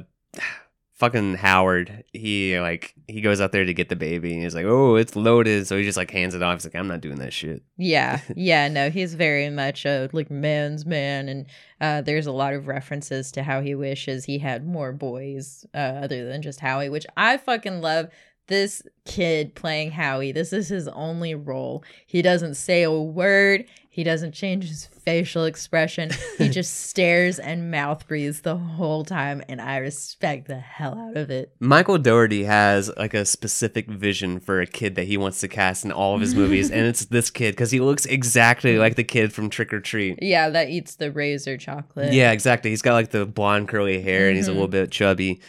fucking 0.94 1.34
Howard, 1.34 2.04
he 2.12 2.58
like 2.58 2.94
he 3.08 3.20
goes 3.20 3.40
out 3.40 3.52
there 3.52 3.64
to 3.64 3.74
get 3.74 3.88
the 3.88 3.96
baby 3.96 4.32
and 4.32 4.42
he's 4.42 4.54
like, 4.54 4.64
"Oh, 4.64 4.96
it's 4.96 5.16
loaded." 5.16 5.66
So 5.66 5.76
he 5.76 5.84
just 5.84 5.96
like 5.98 6.10
hands 6.10 6.34
it 6.34 6.42
off. 6.42 6.54
He's 6.54 6.64
like, 6.64 6.74
"I'm 6.74 6.88
not 6.88 7.00
doing 7.00 7.18
that 7.18 7.32
shit." 7.32 7.62
yeah, 7.76 8.20
yeah, 8.36 8.68
no, 8.68 8.90
he's 8.90 9.14
very 9.14 9.50
much 9.50 9.84
a 9.84 10.08
like 10.12 10.30
man's 10.30 10.86
man, 10.86 11.28
and 11.28 11.46
uh, 11.80 12.00
there's 12.00 12.26
a 12.26 12.32
lot 12.32 12.54
of 12.54 12.66
references 12.66 13.32
to 13.32 13.42
how 13.42 13.60
he 13.60 13.74
wishes 13.74 14.24
he 14.24 14.38
had 14.38 14.66
more 14.66 14.92
boys 14.92 15.66
uh, 15.74 15.78
other 16.02 16.28
than 16.28 16.42
just 16.42 16.60
Howie, 16.60 16.88
which 16.88 17.06
I 17.16 17.36
fucking 17.36 17.80
love. 17.80 18.08
This 18.46 18.82
kid 19.06 19.54
playing 19.54 19.92
Howie, 19.92 20.32
this 20.32 20.52
is 20.52 20.68
his 20.68 20.86
only 20.88 21.34
role. 21.34 21.82
He 22.06 22.20
doesn't 22.20 22.56
say 22.56 22.82
a 22.82 22.92
word. 22.92 23.64
He 23.88 24.04
doesn't 24.04 24.32
change 24.32 24.68
his 24.68 24.84
facial 24.86 25.44
expression. 25.44 26.10
He 26.36 26.48
just 26.50 26.74
stares 26.88 27.38
and 27.38 27.70
mouth 27.70 28.06
breathes 28.08 28.40
the 28.42 28.56
whole 28.56 29.04
time, 29.04 29.40
and 29.48 29.60
I 29.62 29.76
respect 29.78 30.48
the 30.48 30.58
hell 30.58 30.98
out 30.98 31.16
of 31.16 31.30
it. 31.30 31.54
Michael 31.60 31.96
Dougherty 31.96 32.44
has 32.44 32.90
like 32.98 33.14
a 33.14 33.24
specific 33.24 33.88
vision 33.88 34.40
for 34.40 34.60
a 34.60 34.66
kid 34.66 34.96
that 34.96 35.04
he 35.06 35.16
wants 35.16 35.40
to 35.40 35.48
cast 35.48 35.84
in 35.84 35.92
all 35.92 36.14
of 36.14 36.20
his 36.20 36.34
movies, 36.34 36.70
and 36.70 36.86
it's 36.86 37.06
this 37.06 37.30
kid 37.30 37.52
because 37.52 37.70
he 37.70 37.80
looks 37.80 38.04
exactly 38.04 38.76
like 38.78 38.96
the 38.96 39.04
kid 39.04 39.32
from 39.32 39.48
Trick 39.48 39.72
or 39.72 39.80
Treat. 39.80 40.18
Yeah, 40.20 40.50
that 40.50 40.68
eats 40.68 40.96
the 40.96 41.10
razor 41.12 41.56
chocolate. 41.56 42.12
Yeah, 42.12 42.32
exactly. 42.32 42.70
He's 42.70 42.82
got 42.82 42.94
like 42.94 43.10
the 43.10 43.24
blonde 43.24 43.68
curly 43.68 44.02
hair, 44.02 44.26
and 44.28 44.36
he's 44.36 44.48
a 44.48 44.50
Mhm. 44.50 44.54
little 44.54 44.68
bit 44.68 44.90
chubby. 44.90 45.40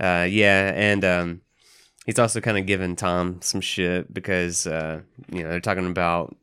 Uh, 0.00 0.26
yeah, 0.28 0.72
and 0.74 1.04
um, 1.04 1.40
he's 2.06 2.18
also 2.18 2.40
kind 2.40 2.56
of 2.56 2.64
giving 2.66 2.96
Tom 2.96 3.40
some 3.42 3.60
shit 3.60 4.12
because 4.14 4.66
uh, 4.66 5.00
you 5.30 5.42
know 5.42 5.50
they're 5.50 5.60
talking 5.60 5.86
about 5.86 6.34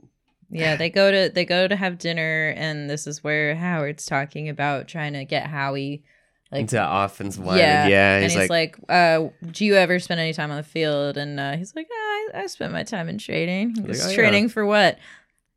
Yeah, 0.52 0.76
they 0.76 0.90
go 0.90 1.12
to 1.12 1.34
they 1.34 1.46
go 1.46 1.68
to 1.68 1.76
have 1.76 1.98
dinner, 1.98 2.54
and 2.56 2.90
this 2.90 3.08
is 3.08 3.24
where 3.24 3.56
Howard's 3.56 4.06
talking 4.06 4.50
about 4.50 4.88
trying 4.88 5.14
to 5.14 5.26
get 5.26 5.48
Howie, 5.48 6.04
like 6.52 6.62
into 6.62 7.04
offensive 7.04 7.44
line. 7.44 7.58
yeah, 7.58 7.88
Yeah, 7.88 8.16
and 8.16 8.24
he's, 8.24 8.34
he's 8.34 8.50
like, 8.50 8.78
like, 8.78 8.90
uh, 8.90 9.30
"Do 9.52 9.66
you 9.66 9.76
ever 9.76 10.00
spend 10.00 10.20
any 10.20 10.34
time 10.34 10.52
on 10.52 10.58
the 10.58 10.64
field?" 10.64 11.18
And 11.18 11.40
uh, 11.40 11.58
he's 11.58 11.76
like, 11.76 11.88
"Ah, 11.92 11.96
I, 11.96 12.30
"I 12.36 12.48
spent 12.48 12.72
my 12.72 12.84
time 12.84 13.10
in 13.10 13.18
training. 13.18 13.76
He 13.76 13.82
Like, 13.82 13.98
"Oh, 14.04 14.10
yeah." 14.10 14.16
training 14.16 14.50
for 14.50 14.66
what? 14.66 15.00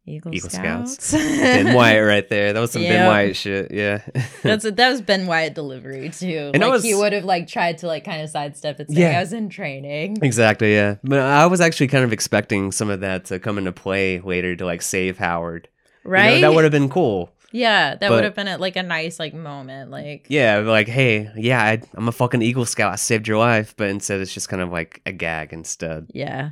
Eagle, 0.06 0.34
Eagle 0.34 0.50
Scouts." 0.50 0.92
Scouts. 1.08 1.12
Ben 1.40 1.74
Wyatt 1.74 2.06
right 2.06 2.28
there. 2.30 2.52
That 2.52 2.60
was 2.60 2.70
some 2.72 2.82
Ben 2.82 2.92
Yeah. 2.92 3.08
Wyatt 3.08 3.36
shit. 3.36 3.70
Yeah. 3.72 4.02
That's 4.42 4.64
that 4.70 4.90
was 4.90 5.00
Ben 5.02 5.26
Wyatt 5.26 5.54
delivery 5.54 6.08
too. 6.10 6.50
And 6.54 6.62
like 6.62 6.70
was- 6.72 6.82
he 6.84 6.94
would 6.94 7.12
have 7.12 7.24
like 7.24 7.48
tried 7.48 7.78
to 7.78 7.86
like 7.86 8.04
kind 8.04 8.22
of 8.22 8.30
sidestep 8.30 8.80
it, 8.80 8.88
saying 8.88 9.00
Yeah. 9.00 9.18
I 9.18 9.20
was 9.20 9.32
in 9.32 9.48
training. 9.48 10.18
exactly. 10.22 10.74
Yeah. 10.74 10.96
But 11.02 11.18
I 11.20 11.46
was 11.46 11.60
actually 11.60 11.88
kind 11.88 12.04
of 12.04 12.12
expecting 12.12 12.72
some 12.72 12.90
of 12.90 13.00
that 13.00 13.24
to 13.26 13.38
come 13.38 13.58
into 13.58 13.72
play 13.72 14.20
later 14.20 14.54
to 14.56 14.64
like 14.64 14.82
save 14.82 15.18
Howard. 15.18 15.68
You 16.04 16.10
know, 16.10 16.16
Right? 16.18 16.40
that 16.40 16.54
would 16.54 16.62
have 16.64 16.70
been 16.72 16.88
cool. 16.88 17.32
yeah, 17.52 17.94
that 17.96 18.10
would 18.10 18.22
have 18.22 18.34
been 18.34 18.46
a, 18.48 18.58
like 18.58 18.76
a 18.76 18.82
nice 18.82 19.18
like 19.18 19.34
moment. 19.34 19.90
Like 19.90 20.26
Yeah, 20.28 20.58
like, 20.58 20.86
hey, 20.88 21.30
yeah, 21.36 21.60
I, 21.62 21.80
I'm 21.94 22.06
a 22.06 22.12
fucking 22.12 22.42
Eagle 22.42 22.64
Scout. 22.66 22.92
I 22.92 22.96
saved 22.96 23.26
your 23.26 23.38
life, 23.38 23.74
but 23.76 23.88
instead 23.88 24.20
it's 24.20 24.32
just 24.32 24.48
kind 24.48 24.62
of 24.62 24.70
like 24.70 25.00
a 25.06 25.10
gag 25.12 25.52
instead. 25.52 26.06
yeah, 26.12 26.50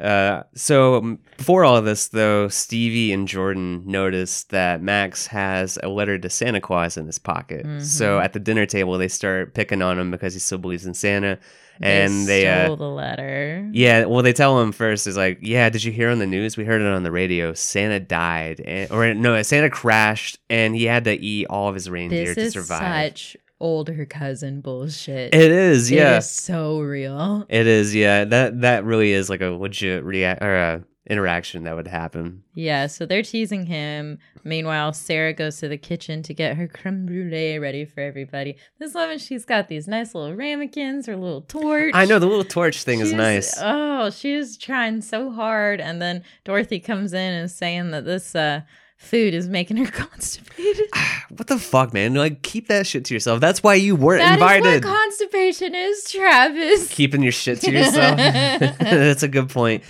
Uh, 0.00 0.42
so 0.54 0.96
um, 0.96 1.18
before 1.36 1.64
all 1.64 1.76
of 1.76 1.84
this, 1.84 2.08
though, 2.08 2.48
Stevie 2.48 3.12
and 3.12 3.28
Jordan 3.28 3.82
notice 3.86 4.44
that 4.44 4.82
Max 4.82 5.26
has 5.28 5.78
a 5.82 5.88
letter 5.88 6.18
to 6.18 6.30
Santa 6.30 6.60
Claus 6.60 6.96
in 6.96 7.06
his 7.06 7.18
pocket. 7.18 7.66
So 7.82 8.18
Mhm. 8.18 8.24
at 8.24 8.32
the 8.32 8.40
dinner 8.40 8.66
table, 8.66 8.96
they 8.98 9.08
start 9.08 9.54
picking 9.54 9.82
on 9.82 9.98
him 9.98 10.10
because 10.10 10.32
he 10.34 10.40
still 10.40 10.58
believes 10.58 10.86
in 10.86 10.94
Santa, 10.94 11.38
and 11.82 12.26
they, 12.26 12.42
stole 12.42 12.72
uh, 12.74 12.76
the 12.76 12.84
letter. 12.88 13.68
yeah, 13.72 14.04
well, 14.04 14.22
they 14.22 14.32
tell 14.32 14.60
him 14.60 14.72
first 14.72 15.06
is 15.06 15.16
like, 15.16 15.38
yeah, 15.42 15.68
did 15.70 15.82
you 15.84 15.92
hear 15.92 16.10
on 16.10 16.18
the 16.18 16.26
news? 16.26 16.56
We 16.56 16.64
heard 16.64 16.80
it 16.82 16.86
on 16.86 17.02
the 17.02 17.10
radio. 17.12 17.52
Santa 17.54 18.00
died, 18.00 18.60
and, 18.60 18.90
or 18.90 19.12
no, 19.14 19.40
Santa 19.42 19.70
crashed, 19.70 20.38
and 20.50 20.74
he 20.74 20.84
had 20.84 21.04
to 21.04 21.12
eat 21.14 21.46
all 21.48 21.68
of 21.68 21.74
his 21.74 21.88
reindeer 21.90 22.26
This 22.26 22.34
to 22.36 22.40
is 22.42 22.52
survive. 22.52 23.12
such 23.18 23.36
older 23.60 24.04
cousin 24.06 24.60
bullshit. 24.60 25.34
It 25.34 25.52
is, 25.52 25.90
It 25.90 25.96
yeah. 25.96 26.18
is 26.18 26.30
so 26.30 26.80
real. 26.80 27.46
It 27.48 27.66
is, 27.66 27.94
yeah. 27.94 28.24
That 28.24 28.62
that 28.62 28.84
really 28.84 29.12
is 29.12 29.28
like 29.30 29.40
a 29.42 29.46
legit 29.50 30.02
react 30.04 30.42
or 30.42 30.54
a 30.56 30.84
interaction 31.08 31.64
that 31.64 31.74
would 31.74 31.88
happen. 31.88 32.42
Yeah, 32.54 32.86
so 32.86 33.04
they're 33.04 33.22
teasing 33.22 33.66
him. 33.66 34.18
Meanwhile, 34.44 34.92
Sarah 34.92 35.32
goes 35.32 35.56
to 35.58 35.66
the 35.66 35.76
kitchen 35.76 36.22
to 36.22 36.32
get 36.32 36.56
her 36.56 36.68
creme 36.68 37.04
brulee 37.04 37.58
ready 37.58 37.84
for 37.84 38.00
everybody. 38.00 38.56
This 38.78 38.94
woman, 38.94 39.18
she's 39.18 39.44
got 39.44 39.66
these 39.66 39.88
nice 39.88 40.14
little 40.14 40.36
ramekins, 40.36 41.06
her 41.06 41.16
little 41.16 41.40
torch. 41.42 41.90
I 41.94 42.04
know 42.04 42.20
the 42.20 42.26
little 42.26 42.44
torch 42.44 42.84
thing 42.84 43.00
is 43.00 43.12
nice. 43.12 43.54
Oh, 43.60 44.10
she's 44.10 44.56
trying 44.56 45.00
so 45.00 45.32
hard. 45.32 45.80
And 45.80 46.00
then 46.00 46.22
Dorothy 46.44 46.78
comes 46.78 47.12
in 47.12 47.32
and 47.34 47.50
saying 47.50 47.90
that 47.90 48.04
this 48.04 48.36
uh, 48.36 48.60
food 49.00 49.34
is 49.34 49.48
making 49.48 49.78
her 49.78 49.86
constipated. 49.90 50.88
what 51.30 51.48
the 51.48 51.58
fuck, 51.58 51.92
man? 51.92 52.14
Like, 52.14 52.42
keep 52.42 52.68
that 52.68 52.86
shit 52.86 53.04
to 53.06 53.14
yourself. 53.14 53.40
That's 53.40 53.62
why 53.62 53.74
you 53.74 53.96
weren't 53.96 54.20
That 54.20 54.38
is 54.38 54.42
invited. 54.42 54.84
what 54.84 54.94
constipation 54.94 55.74
is, 55.74 56.10
Travis. 56.10 56.88
Keeping 56.88 57.22
your 57.22 57.32
shit 57.32 57.60
to 57.62 57.72
yourself. 57.72 58.16
That's 58.78 59.22
a 59.22 59.28
good 59.28 59.48
point. 59.48 59.82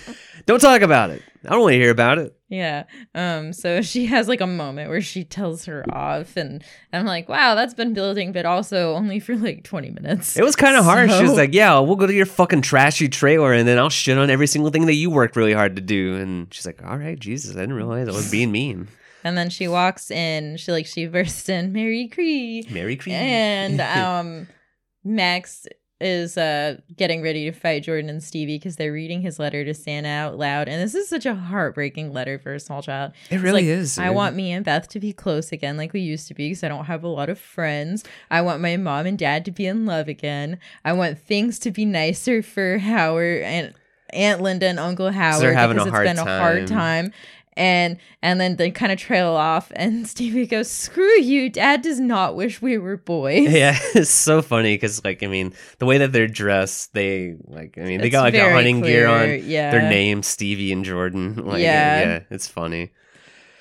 Don't 0.47 0.59
talk 0.59 0.81
about 0.81 1.11
it. 1.11 1.21
I 1.45 1.49
don't 1.49 1.61
want 1.61 1.73
to 1.73 1.77
hear 1.79 1.91
about 1.91 2.17
it. 2.17 2.35
Yeah. 2.49 2.83
Um. 3.15 3.53
So 3.53 3.81
she 3.81 4.07
has 4.07 4.27
like 4.27 4.41
a 4.41 4.47
moment 4.47 4.89
where 4.89 5.01
she 5.01 5.23
tells 5.23 5.65
her 5.65 5.85
off, 5.91 6.35
and 6.35 6.63
I'm 6.91 7.05
like, 7.05 7.29
wow, 7.29 7.55
that's 7.55 7.73
been 7.73 7.93
building, 7.93 8.31
but 8.31 8.45
also 8.45 8.93
only 8.93 9.19
for 9.19 9.35
like 9.35 9.63
20 9.63 9.91
minutes. 9.91 10.35
It 10.37 10.43
was 10.43 10.55
kind 10.55 10.75
of 10.75 10.83
harsh. 10.83 11.11
She 11.13 11.23
was 11.23 11.37
like, 11.37 11.53
"Yeah, 11.53 11.79
we'll 11.79 11.95
go 11.95 12.07
to 12.07 12.13
your 12.13 12.25
fucking 12.25 12.61
trashy 12.61 13.07
trailer, 13.07 13.53
and 13.53 13.67
then 13.67 13.77
I'll 13.79 13.89
shit 13.89 14.17
on 14.17 14.29
every 14.29 14.47
single 14.47 14.69
thing 14.71 14.85
that 14.87 14.95
you 14.95 15.09
worked 15.09 15.35
really 15.35 15.53
hard 15.53 15.75
to 15.77 15.81
do." 15.81 16.17
And 16.17 16.53
she's 16.53 16.65
like, 16.65 16.83
"All 16.83 16.97
right, 16.97 17.17
Jesus, 17.17 17.55
I 17.55 17.61
didn't 17.61 17.75
realize 17.75 18.07
I 18.07 18.11
was 18.11 18.29
being 18.29 18.51
mean." 18.51 18.87
And 19.23 19.37
then 19.37 19.49
she 19.49 19.67
walks 19.67 20.09
in. 20.11 20.57
She 20.57 20.71
like 20.71 20.85
she 20.85 21.07
bursts 21.07 21.47
in, 21.49 21.71
Mary 21.71 22.07
Cree, 22.07 22.67
Mary 22.69 22.95
Cree. 22.95 23.13
and 23.13 23.81
um, 23.81 24.47
Max 25.03 25.67
is 25.99 26.35
uh 26.35 26.77
getting 26.97 27.21
ready 27.21 27.45
to 27.45 27.51
fight 27.51 27.83
Jordan 27.83 28.09
and 28.09 28.23
Stevie 28.23 28.57
because 28.57 28.75
they're 28.75 28.91
reading 28.91 29.21
his 29.21 29.37
letter 29.37 29.63
to 29.63 29.73
Santa 29.73 30.07
out 30.07 30.37
loud, 30.37 30.67
and 30.67 30.81
this 30.81 30.95
is 30.95 31.07
such 31.07 31.25
a 31.27 31.35
heartbreaking 31.35 32.11
letter 32.11 32.39
for 32.39 32.53
a 32.55 32.59
small 32.59 32.81
child. 32.81 33.11
it 33.29 33.35
It's 33.35 33.43
really 33.43 33.61
like, 33.61 33.77
is. 33.79 33.99
I 33.99 34.09
want 34.09 34.35
me 34.35 34.51
and 34.51 34.65
Beth 34.65 34.87
to 34.89 34.99
be 34.99 35.13
close 35.13 35.51
again, 35.51 35.77
like 35.77 35.93
we 35.93 36.01
used 36.01 36.27
to 36.29 36.33
be, 36.33 36.49
because 36.49 36.63
I 36.63 36.69
don't 36.69 36.85
have 36.85 37.03
a 37.03 37.07
lot 37.07 37.29
of 37.29 37.39
friends. 37.39 38.03
I 38.31 38.41
want 38.41 38.61
my 38.61 38.77
mom 38.77 39.05
and 39.05 39.17
dad 39.17 39.45
to 39.45 39.51
be 39.51 39.67
in 39.67 39.85
love 39.85 40.07
again. 40.07 40.57
I 40.83 40.93
want 40.93 41.19
things 41.19 41.59
to 41.59 41.71
be 41.71 41.85
nicer 41.85 42.41
for 42.41 42.79
Howard 42.79 43.43
and 43.43 43.73
Aunt 44.13 44.41
Linda 44.41 44.67
and 44.67 44.79
Uncle 44.79 45.11
Howard 45.11 45.41
they're 45.41 45.53
having 45.53 45.77
a 45.77 45.85
because 45.85 45.99
it's 45.99 46.19
been 46.19 46.27
a 46.27 46.39
hard 46.39 46.67
time. 46.67 47.13
And 47.57 47.97
and 48.21 48.39
then 48.39 48.55
they 48.55 48.71
kind 48.71 48.91
of 48.93 48.97
trail 48.97 49.33
off, 49.33 49.71
and 49.75 50.07
Stevie 50.07 50.47
goes, 50.47 50.71
"Screw 50.71 51.19
you! 51.19 51.49
Dad 51.49 51.81
does 51.81 51.99
not 51.99 52.35
wish 52.35 52.61
we 52.61 52.77
were 52.77 52.95
boys." 52.95 53.51
Yeah, 53.51 53.77
it's 53.93 54.09
so 54.09 54.41
funny 54.41 54.73
because, 54.75 55.03
like, 55.03 55.21
I 55.21 55.27
mean, 55.27 55.53
the 55.79 55.85
way 55.85 55.97
that 55.97 56.13
they're 56.13 56.27
dressed, 56.27 56.93
they 56.93 57.35
like, 57.47 57.77
I 57.77 57.81
mean, 57.81 57.99
they 57.99 58.07
It's 58.07 58.13
got 58.13 58.23
like 58.23 58.35
a 58.35 58.51
hunting 58.53 58.81
gear 58.81 59.07
on. 59.07 59.41
Yeah, 59.43 59.71
Their 59.71 59.89
names, 59.89 60.27
Stevie 60.27 60.71
and 60.71 60.85
Jordan. 60.85 61.35
Like, 61.45 61.61
Yeah. 61.61 61.99
yeah, 62.01 62.19
it's 62.29 62.47
funny. 62.47 62.91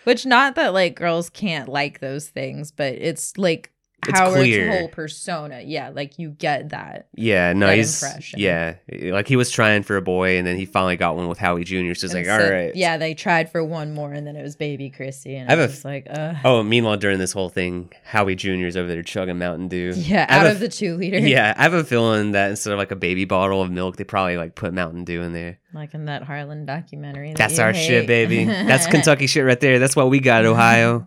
Which 0.05 0.25
not 0.25 0.55
that 0.55 0.73
like 0.73 0.95
girls 0.95 1.29
can't 1.29 1.69
like 1.69 1.99
those 1.99 2.29
things, 2.29 2.71
but 2.71 2.95
it's 2.95 3.37
like 3.37 3.73
It's 4.09 4.19
Howard's 4.19 4.37
clear. 4.37 4.71
whole 4.79 4.89
persona. 4.89 5.61
Yeah, 5.65 5.91
like 5.91 6.19
you 6.19 6.31
get 6.31 6.71
that. 6.71 7.07
Yeah, 7.15 7.53
no, 7.53 7.67
that 7.67 7.77
he's 7.77 8.03
impression. 8.03 8.41
yeah, 8.41 8.75
like 8.91 9.29
he 9.29 9.37
was 9.37 9.51
trying 9.51 9.83
for 9.83 9.97
a 9.97 10.03
boy, 10.03 10.39
and 10.39 10.47
then 10.47 10.57
he 10.57 10.65
finally 10.65 10.97
got 10.97 11.17
one 11.17 11.29
with 11.29 11.39
Howie 11.39 11.65
Jr. 11.65 11.95
So 11.95 12.07
it's 12.07 12.15
like, 12.15 12.25
And 12.27 12.31
all 12.31 12.41
so- 12.41 12.51
right, 12.51 12.75
Yeah, 12.75 12.97
they 12.97 13.15
tried 13.15 13.51
for 13.53 13.63
one 13.63 13.93
more, 13.93 14.13
and 14.13 14.27
then 14.27 14.37
it 14.37 14.43
was 14.43 14.57
baby 14.57 14.89
Chrissy, 14.91 15.37
and 15.37 15.51
I 15.51 15.55
I 15.55 15.57
a 15.57 15.61
was 15.67 15.85
like, 15.85 16.07
uh, 16.09 16.35
Oh, 16.45 16.63
meanwhile, 16.63 16.97
during 16.97 17.19
this 17.19 17.33
whole 17.33 17.51
thing, 17.51 17.93
Howie 18.05 18.35
Jr. 18.37 18.67
is 18.67 18.77
over 18.77 18.89
there 18.89 19.03
chugging 19.03 19.39
Mountain 19.39 19.69
Dew. 19.69 19.93
yeah, 19.97 20.25
out 20.29 20.47
of 20.47 20.61
the 20.61 20.69
two 20.69 20.97
liter, 20.97 21.19
Yeah, 21.19 21.53
I 21.57 21.63
have 21.65 21.75
a 21.75 21.85
feeling 21.85 22.33
that 22.33 22.51
instead 22.51 22.73
of 22.73 22.79
like 22.79 22.91
a 22.93 22.97
baby 22.97 23.27
bottle 23.27 23.61
of 23.61 23.71
milk, 23.71 23.97
they 23.97 24.05
probably 24.05 24.37
like 24.39 24.55
put 24.55 24.73
Mountain 24.73 25.05
Dew 25.05 25.21
in 25.23 25.33
there. 25.33 25.59
Like 25.73 25.95
in 25.95 26.07
that 26.07 26.23
Harlan 26.23 26.67
documentary. 26.67 27.29
that 27.31 27.37
That's 27.37 27.59
our 27.59 27.73
shit, 27.75 28.07
baby. 28.07 28.45
That's 28.45 28.87
Kentucky 28.91 29.27
shit 29.27 29.45
right 29.45 29.61
there. 29.61 29.79
That's 29.79 29.97
what 29.97 30.11
we 30.11 30.21
got, 30.21 30.45
Ohio. 30.47 31.07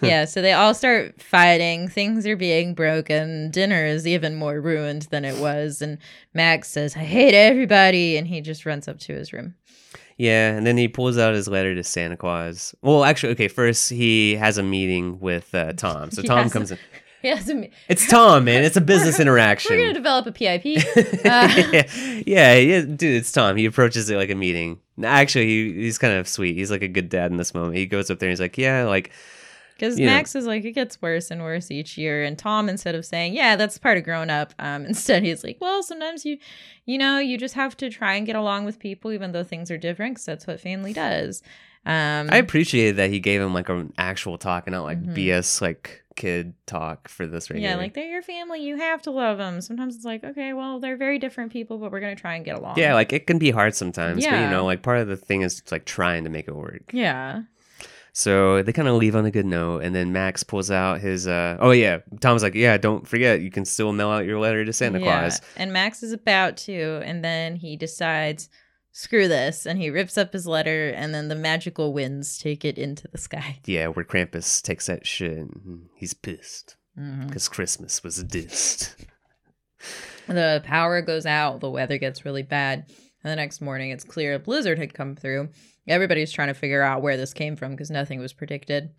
yeah, 0.00 0.24
so 0.24 0.42
they 0.42 0.52
all 0.52 0.74
start 0.74 1.20
fighting. 1.20 1.88
Things 1.88 2.26
are 2.26 2.36
being 2.36 2.74
broken. 2.74 3.50
Dinner 3.50 3.84
is 3.84 4.06
even 4.06 4.34
more 4.34 4.60
ruined 4.60 5.02
than 5.10 5.24
it 5.24 5.38
was, 5.40 5.82
and 5.82 5.98
Max 6.34 6.68
says, 6.68 6.96
"I 6.96 7.00
hate 7.00 7.34
everybody," 7.34 8.16
and 8.16 8.26
he 8.26 8.40
just 8.40 8.66
runs 8.66 8.88
up 8.88 8.98
to 9.00 9.14
his 9.14 9.32
room. 9.32 9.54
Yeah, 10.18 10.50
and 10.52 10.66
then 10.66 10.76
he 10.76 10.88
pulls 10.88 11.18
out 11.18 11.34
his 11.34 11.48
letter 11.48 11.74
to 11.74 11.82
Santa 11.82 12.16
Claus. 12.16 12.74
Well, 12.82 13.04
actually, 13.04 13.32
okay, 13.32 13.48
first 13.48 13.90
he 13.90 14.36
has 14.36 14.58
a 14.58 14.62
meeting 14.62 15.18
with 15.20 15.54
uh, 15.54 15.72
Tom. 15.72 16.10
So 16.10 16.22
Tom 16.22 16.50
comes 16.50 16.70
in. 16.70 16.78
Has 17.36 17.48
a, 17.50 17.68
It's 17.88 18.06
Tom, 18.08 18.44
man. 18.44 18.64
It's 18.64 18.76
a 18.76 18.80
business 18.80 19.20
interaction. 19.20 19.72
We're 19.76 19.82
gonna 19.82 19.94
develop 19.94 20.26
a 20.26 20.32
PIP. 20.32 20.84
Uh, 21.24 21.82
yeah, 22.26 22.54
yeah, 22.56 22.80
dude, 22.82 23.02
it's 23.02 23.30
Tom. 23.32 23.56
He 23.56 23.64
approaches 23.64 24.10
it 24.10 24.16
like 24.16 24.30
a 24.30 24.34
meeting. 24.34 24.80
Actually, 25.02 25.46
he, 25.46 25.72
he's 25.82 25.98
kind 25.98 26.14
of 26.14 26.26
sweet. 26.28 26.56
He's 26.56 26.70
like 26.70 26.82
a 26.82 26.88
good 26.88 27.08
dad 27.08 27.30
in 27.30 27.36
this 27.36 27.54
moment. 27.54 27.76
He 27.76 27.86
goes 27.86 28.10
up 28.10 28.18
there 28.18 28.28
and 28.28 28.32
he's 28.32 28.40
like, 28.40 28.58
"Yeah, 28.58 28.84
like, 28.84 29.12
Because 29.74 29.98
You 29.98 30.06
know. 30.06 30.12
Max 30.12 30.34
is 30.34 30.46
like, 30.46 30.64
it 30.64 30.72
gets 30.72 31.00
worse 31.00 31.30
and 31.30 31.42
worse 31.42 31.70
each 31.70 31.96
year. 31.96 32.22
And 32.24 32.36
Tom, 32.38 32.68
instead 32.68 32.94
of 32.94 33.04
saying, 33.06 33.34
yeah, 33.34 33.56
that's 33.56 33.78
part 33.78 33.98
of 33.98 34.04
growing 34.04 34.30
up, 34.30 34.52
um, 34.58 34.84
instead 34.92 35.22
he's 35.22 35.42
like, 35.44 35.58
well, 35.60 35.82
sometimes 35.82 36.24
you, 36.24 36.38
you 36.86 36.98
know, 36.98 37.18
you 37.18 37.38
just 37.38 37.54
have 37.54 37.76
to 37.78 37.88
try 37.90 38.14
and 38.14 38.26
get 38.26 38.36
along 38.36 38.64
with 38.64 38.78
people, 38.78 39.12
even 39.12 39.32
though 39.32 39.44
things 39.44 39.70
are 39.70 39.78
different, 39.78 40.14
because 40.14 40.26
that's 40.26 40.46
what 40.46 40.60
family 40.60 40.92
does. 40.92 41.42
Um, 41.84 42.28
I 42.30 42.36
appreciated 42.36 42.96
that 42.96 43.10
he 43.10 43.18
gave 43.18 43.40
him 43.40 43.52
like 43.54 43.68
an 43.68 43.92
actual 43.98 44.38
talk 44.38 44.66
and 44.68 44.74
not 44.74 44.84
like 44.84 45.02
Mhm. 45.02 45.16
BS 45.16 45.60
like 45.60 46.01
kid 46.22 46.54
talk 46.66 47.08
for 47.08 47.26
this 47.26 47.50
right 47.50 47.60
yeah, 47.60 47.70
here. 47.70 47.76
like 47.78 47.94
they're 47.94 48.06
your 48.16 48.22
family. 48.22 48.60
You 48.62 48.76
have 48.76 49.02
to 49.02 49.10
love 49.10 49.38
them. 49.38 49.60
Sometimes 49.60 49.96
it's 49.96 50.04
like, 50.04 50.22
okay, 50.24 50.52
well, 50.52 50.78
they're 50.80 50.96
very 50.96 51.18
different 51.18 51.52
people, 51.52 51.78
but 51.78 51.90
we're 51.92 52.00
to 52.00 52.20
try 52.20 52.36
and 52.36 52.44
get 52.44 52.56
along. 52.58 52.78
yeah, 52.78 52.94
like 52.94 53.12
it 53.12 53.26
can 53.26 53.38
be 53.38 53.50
hard 53.50 53.74
sometimes, 53.74 54.24
but 54.24 54.32
Yeah. 54.32 54.44
you 54.44 54.50
know, 54.50 54.64
like 54.64 54.82
part 54.82 54.98
of 54.98 55.08
the 55.08 55.16
thing 55.16 55.42
is 55.42 55.62
like 55.70 55.84
trying 55.84 56.24
to 56.24 56.30
make 56.30 56.46
it 56.48 56.54
work. 56.54 56.90
Yeah. 56.92 57.42
So 58.14 58.62
they 58.62 58.72
kind 58.74 58.88
of 58.88 58.96
leave 58.96 59.16
on 59.16 59.24
a 59.24 59.30
good 59.30 59.46
note, 59.46 59.82
and 59.84 59.94
then 59.94 60.12
Max 60.12 60.42
pulls 60.44 60.70
out 60.70 61.00
his. 61.00 61.26
uh 61.26 61.56
Oh 61.60 61.70
yeah, 61.70 62.00
Tom's 62.20 62.42
like, 62.42 62.54
yeah, 62.54 62.76
don't 62.76 63.08
forget, 63.08 63.40
you 63.40 63.50
can 63.50 63.64
still 63.64 63.92
mail 63.92 64.10
out 64.10 64.26
your 64.26 64.38
letter 64.38 64.64
to 64.66 64.72
Santa 64.72 64.98
Yeah. 65.00 65.20
Claus. 65.20 65.40
And 65.56 65.72
Max 65.72 66.02
is 66.02 66.12
about 66.12 66.56
to, 66.68 67.00
and 67.04 67.24
then 67.24 67.56
he 67.56 67.74
decides, 67.76 68.50
screw 68.92 69.26
this. 69.26 69.66
And 69.66 69.78
he 69.78 69.90
rips 69.90 70.16
up 70.16 70.32
his 70.32 70.46
letter, 70.46 70.90
and 70.90 71.12
then 71.12 71.28
the 71.28 71.34
magical 71.34 71.92
winds 71.92 72.38
take 72.38 72.64
it 72.64 72.78
into 72.78 73.08
the 73.08 73.18
sky. 73.18 73.58
Yeah, 73.66 73.88
where 73.88 74.04
Krampus 74.04 74.62
takes 74.62 74.86
that 74.86 75.06
shit, 75.06 75.32
and 75.32 75.88
he's 75.96 76.14
pissed 76.14 76.76
mm-hmm. 76.98 77.26
because 77.26 77.48
Christmas 77.48 78.04
was 78.04 78.22
dissed. 78.22 78.94
The 80.28 80.62
power 80.64 81.02
goes 81.02 81.26
out, 81.26 81.58
the 81.58 81.68
weather 81.68 81.98
gets 81.98 82.24
really 82.24 82.44
bad. 82.44 82.86
And 83.24 83.30
the 83.32 83.36
next 83.36 83.60
morning, 83.60 83.90
it's 83.90 84.04
clear 84.04 84.34
a 84.34 84.38
blizzard 84.38 84.78
had 84.78 84.94
come 84.94 85.16
through. 85.16 85.48
Everybody's 85.88 86.30
trying 86.30 86.48
to 86.48 86.54
figure 86.54 86.82
out 86.82 87.02
where 87.02 87.16
this 87.16 87.34
came 87.34 87.56
from 87.56 87.72
because 87.72 87.90
nothing 87.90 88.20
was 88.20 88.32
predicted. 88.32 88.90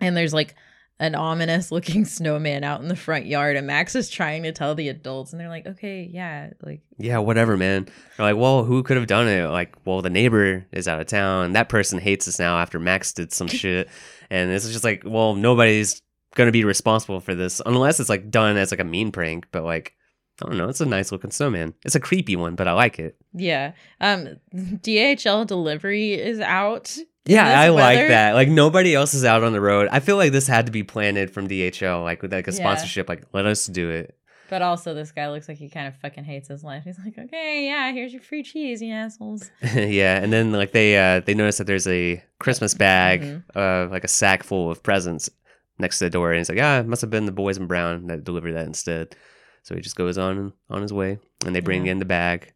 And 0.00 0.16
there's 0.16 0.32
like 0.32 0.54
an 1.00 1.16
ominous 1.16 1.72
looking 1.72 2.04
snowman 2.16 2.62
out 2.62 2.80
in 2.80 2.86
the 2.88 2.94
front 2.94 3.26
yard, 3.26 3.56
and 3.56 3.66
Max 3.66 3.96
is 3.96 4.08
trying 4.08 4.44
to 4.44 4.52
tell 4.52 4.76
the 4.76 4.88
adults, 4.88 5.32
and 5.32 5.40
they're 5.40 5.48
like, 5.48 5.66
okay, 5.66 6.08
yeah, 6.12 6.50
like, 6.62 6.82
Yeah, 6.98 7.18
whatever, 7.18 7.56
man. 7.56 7.88
They're 8.16 8.32
like, 8.32 8.40
well, 8.40 8.62
who 8.64 8.82
could 8.84 8.96
have 8.98 9.06
done 9.08 9.26
it? 9.26 9.48
Like, 9.48 9.74
well, 9.84 10.02
the 10.02 10.10
neighbor 10.10 10.66
is 10.70 10.86
out 10.86 11.00
of 11.00 11.06
town. 11.08 11.54
That 11.54 11.68
person 11.68 11.98
hates 11.98 12.28
us 12.28 12.38
now 12.38 12.58
after 12.58 12.78
Max 12.78 13.12
did 13.12 13.32
some 13.32 13.48
shit. 13.48 13.88
And 14.28 14.50
it's 14.52 14.70
just 14.70 14.84
like, 14.84 15.02
well, 15.04 15.34
nobody's 15.34 16.00
gonna 16.36 16.52
be 16.52 16.62
responsible 16.64 17.18
for 17.18 17.34
this 17.34 17.60
unless 17.66 17.98
it's 17.98 18.08
like 18.08 18.30
done 18.30 18.56
as 18.56 18.70
like 18.70 18.78
a 18.78 18.84
mean 18.84 19.10
prank. 19.10 19.46
But 19.50 19.64
like, 19.64 19.94
I 20.42 20.46
don't 20.46 20.58
know. 20.58 20.68
It's 20.68 20.80
a 20.80 20.86
nice 20.86 21.10
looking 21.12 21.32
snowman. 21.32 21.74
It's 21.84 21.96
a 21.96 22.00
creepy 22.00 22.36
one, 22.36 22.54
but 22.54 22.68
I 22.68 22.72
like 22.72 22.98
it. 22.98 23.16
yeah. 23.34 23.72
Um, 24.00 24.36
DHL 24.54 25.46
delivery 25.46 26.14
is 26.14 26.40
out. 26.40 26.96
Yeah, 27.26 27.60
I 27.60 27.68
like 27.68 28.08
that. 28.08 28.34
Like 28.34 28.48
nobody 28.48 28.94
else 28.94 29.14
is 29.14 29.24
out 29.24 29.42
on 29.44 29.52
the 29.52 29.60
road. 29.60 29.88
I 29.92 30.00
feel 30.00 30.16
like 30.16 30.32
this 30.32 30.46
had 30.46 30.66
to 30.66 30.72
be 30.72 30.82
planted 30.82 31.30
from 31.30 31.48
DHL, 31.48 32.02
like 32.02 32.22
with 32.22 32.32
like 32.32 32.48
a 32.48 32.50
Yeah. 32.52 32.56
sponsorship. 32.56 33.08
Like, 33.08 33.24
let 33.32 33.46
us 33.46 33.66
do 33.66 33.90
it. 33.90 34.16
But 34.48 34.62
also, 34.62 34.94
this 34.94 35.12
guy 35.12 35.28
looks 35.30 35.48
like 35.48 35.58
he 35.58 35.68
kind 35.68 35.86
of 35.86 35.94
fucking 35.98 36.24
hates 36.24 36.48
his 36.48 36.64
life. 36.64 36.82
He's 36.84 36.98
like, 36.98 37.16
okay, 37.16 37.66
yeah, 37.66 37.92
here's 37.92 38.12
your 38.12 38.20
free 38.22 38.42
cheese, 38.42 38.82
you 38.82 38.92
assholes. 38.92 39.48
yeah, 39.74 40.16
and 40.20 40.32
then 40.32 40.50
like 40.50 40.72
they 40.72 40.96
uh 40.98 41.20
they 41.20 41.34
notice 41.34 41.58
that 41.58 41.68
there's 41.68 41.86
a 41.86 42.20
Christmas 42.40 42.74
bag, 42.74 43.22
Mhm. 43.22 43.42
uh 43.54 43.88
like 43.90 44.02
a 44.02 44.08
sack 44.08 44.42
full 44.42 44.70
of 44.70 44.82
presents 44.82 45.30
next 45.78 45.98
to 45.98 46.04
the 46.06 46.10
door, 46.10 46.32
and 46.32 46.38
he's 46.38 46.48
like, 46.48 46.58
ah, 46.60 46.80
it 46.80 46.86
must 46.86 47.00
have 47.02 47.10
been 47.10 47.26
the 47.26 47.32
boys 47.32 47.58
in 47.58 47.66
brown 47.66 48.06
that 48.08 48.24
delivered 48.24 48.52
that 48.54 48.66
instead. 48.66 49.14
So 49.62 49.74
he 49.76 49.80
just 49.82 49.94
goes 49.94 50.18
on 50.18 50.52
on 50.68 50.82
his 50.82 50.92
way, 50.92 51.18
and 51.46 51.54
they 51.54 51.60
bring 51.60 51.86
Yeah. 51.86 51.92
in 51.92 51.98
the 52.00 52.04
bag. 52.04 52.52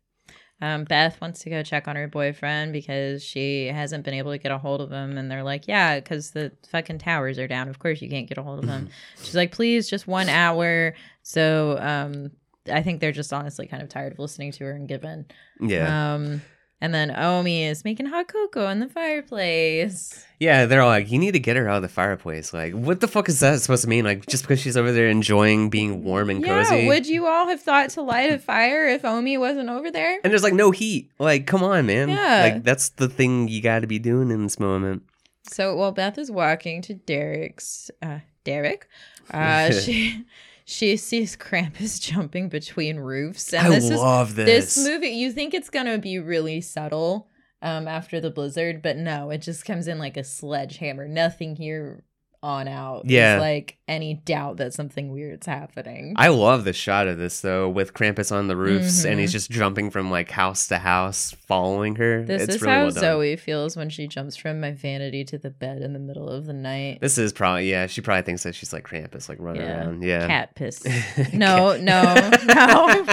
Um, 0.64 0.84
Beth 0.84 1.20
wants 1.20 1.40
to 1.40 1.50
go 1.50 1.62
check 1.62 1.86
on 1.88 1.94
her 1.96 2.08
boyfriend 2.08 2.72
because 2.72 3.22
she 3.22 3.66
hasn't 3.66 4.02
been 4.02 4.14
able 4.14 4.30
to 4.32 4.38
get 4.38 4.50
a 4.50 4.56
hold 4.56 4.80
of 4.80 4.90
him. 4.90 5.18
And 5.18 5.30
they're 5.30 5.42
like, 5.42 5.68
yeah, 5.68 6.00
because 6.00 6.30
the 6.30 6.52
fucking 6.70 6.98
towers 6.98 7.38
are 7.38 7.46
down. 7.46 7.68
Of 7.68 7.78
course 7.80 8.00
you 8.00 8.08
can't 8.08 8.26
get 8.26 8.38
a 8.38 8.42
hold 8.42 8.64
of 8.64 8.70
him. 8.70 8.88
She's 9.22 9.34
like, 9.34 9.52
please, 9.52 9.90
just 9.90 10.06
one 10.06 10.30
hour. 10.30 10.94
So 11.22 11.78
um, 11.80 12.30
I 12.72 12.82
think 12.82 13.00
they're 13.00 13.12
just 13.12 13.30
honestly 13.30 13.66
kind 13.66 13.82
of 13.82 13.90
tired 13.90 14.12
of 14.14 14.18
listening 14.18 14.52
to 14.52 14.64
her 14.64 14.70
and 14.72 14.88
given. 14.88 15.26
Yeah, 15.60 16.14
Um, 16.14 16.40
And 16.80 16.92
then 16.92 17.10
Omi 17.16 17.64
is 17.64 17.84
making 17.84 18.06
hot 18.06 18.28
cocoa 18.28 18.68
in 18.68 18.80
the 18.80 18.88
fireplace. 18.88 20.24
Yeah, 20.38 20.66
they're 20.66 20.82
all 20.82 20.88
like, 20.88 21.10
you 21.10 21.18
need 21.18 21.32
to 21.32 21.38
get 21.38 21.56
her 21.56 21.68
out 21.68 21.76
of 21.76 21.82
the 21.82 21.88
fireplace. 21.88 22.52
Like, 22.52 22.74
what 22.74 23.00
the 23.00 23.08
fuck 23.08 23.28
is 23.28 23.40
that 23.40 23.60
supposed 23.60 23.82
to 23.84 23.88
mean? 23.88 24.04
Like, 24.04 24.26
just 24.26 24.42
because 24.44 24.60
she's 24.60 24.76
over 24.76 24.92
there 24.92 25.08
enjoying 25.08 25.70
being 25.70 26.04
warm 26.04 26.28
and 26.28 26.44
Yeah, 26.44 26.64
cozy? 26.64 26.86
would 26.86 27.06
you 27.06 27.26
all 27.26 27.48
have 27.48 27.62
thought 27.62 27.90
to 27.90 28.02
light 28.02 28.32
a 28.32 28.38
fire 28.38 28.86
if 28.88 29.04
Omi 29.04 29.38
wasn't 29.38 29.70
over 29.70 29.90
there? 29.90 30.18
and 30.22 30.30
there's 30.32 30.42
like 30.42 30.52
no 30.52 30.70
heat. 30.72 31.10
Like, 31.18 31.46
come 31.46 31.62
on, 31.62 31.86
man. 31.86 32.08
Yeah. 32.10 32.50
Like, 32.52 32.64
that's 32.64 32.90
the 32.90 33.08
thing 33.08 33.48
you 33.48 33.62
got 33.62 33.80
to 33.80 33.86
be 33.86 33.98
doing 33.98 34.30
in 34.30 34.42
this 34.42 34.58
moment. 34.60 35.04
So 35.44 35.74
while 35.76 35.92
Beth 35.92 36.18
is 36.18 36.30
walking 36.30 36.82
to 36.82 36.94
Derek's, 36.94 37.90
uh, 38.02 38.18
Derek, 38.44 38.88
uh, 39.30 39.70
she 39.72 40.24
she 40.64 40.96
sees 40.96 41.36
Krampus 41.36 42.00
jumping 42.12 42.48
between 42.48 42.96
roofs, 42.98 43.52
and 43.52 43.66
I 43.66 43.70
this 43.70 43.90
is 43.90 44.00
love 44.00 44.34
this 44.34 44.74
this. 44.74 44.86
movie. 44.86 45.08
You 45.08 45.32
think 45.32 45.54
it's 45.54 45.70
gonna 45.70 45.98
be 45.98 46.18
really 46.18 46.60
subtle 46.60 47.28
um, 47.62 47.86
after 47.88 48.20
the 48.20 48.30
blizzard, 48.30 48.82
but 48.82 48.96
no, 48.96 49.30
it 49.30 49.38
just 49.38 49.64
comes 49.64 49.88
in 49.88 49.98
like 49.98 50.16
a 50.16 50.24
sledgehammer. 50.24 51.08
Nothing 51.08 51.56
here 51.56 52.04
on 52.44 52.68
out. 52.68 53.02
Yeah. 53.06 53.38
like 53.40 53.78
any 53.88 54.14
doubt 54.14 54.58
that 54.58 54.74
something 54.74 55.10
weird's 55.10 55.46
happening. 55.46 56.12
I 56.16 56.28
love 56.28 56.64
the 56.64 56.72
shot 56.72 57.08
of 57.08 57.16
this 57.18 57.40
though, 57.40 57.68
with 57.68 57.94
Krampus 57.94 58.30
on 58.30 58.46
the 58.48 58.56
roofs, 58.56 59.04
and 59.04 59.16
Mhm. 59.16 59.20
he's 59.20 59.32
just 59.32 59.50
jumping 59.50 59.90
from 59.90 60.10
like 60.10 60.30
house 60.30 60.66
to 60.68 60.78
house, 60.78 61.32
following 61.46 61.96
her. 61.96 62.22
this 62.22 62.42
it's 62.42 62.56
is 62.56 62.62
really 62.62 62.74
how 62.74 62.82
well. 62.84 62.90
Zoe 62.92 63.36
feels 63.36 63.76
when 63.76 63.88
she 63.90 64.06
jumps 64.06 64.36
from 64.36 64.60
my 64.60 64.72
vanity 64.72 65.24
to 65.24 65.38
the 65.38 65.50
bed 65.50 65.82
in 65.82 65.92
the 65.94 65.98
middle 65.98 66.28
of 66.28 66.46
the 66.46 66.52
night. 66.52 66.98
This 67.00 67.16
is 67.18 67.32
probably 67.32 67.70
yeah. 67.70 67.86
She 67.86 68.00
probably 68.02 68.22
thinks 68.22 68.42
that 68.44 68.54
she's 68.54 68.72
like 68.72 68.84
Krampus, 68.86 69.28
like 69.28 69.38
running 69.40 69.62
Yeah. 69.62 69.84
around. 69.84 70.02
Yeah. 70.02 70.26
Cat 70.26 70.54
piss. 70.54 70.84
No, 71.32 71.76
no, 71.78 72.02
no. 72.44 73.04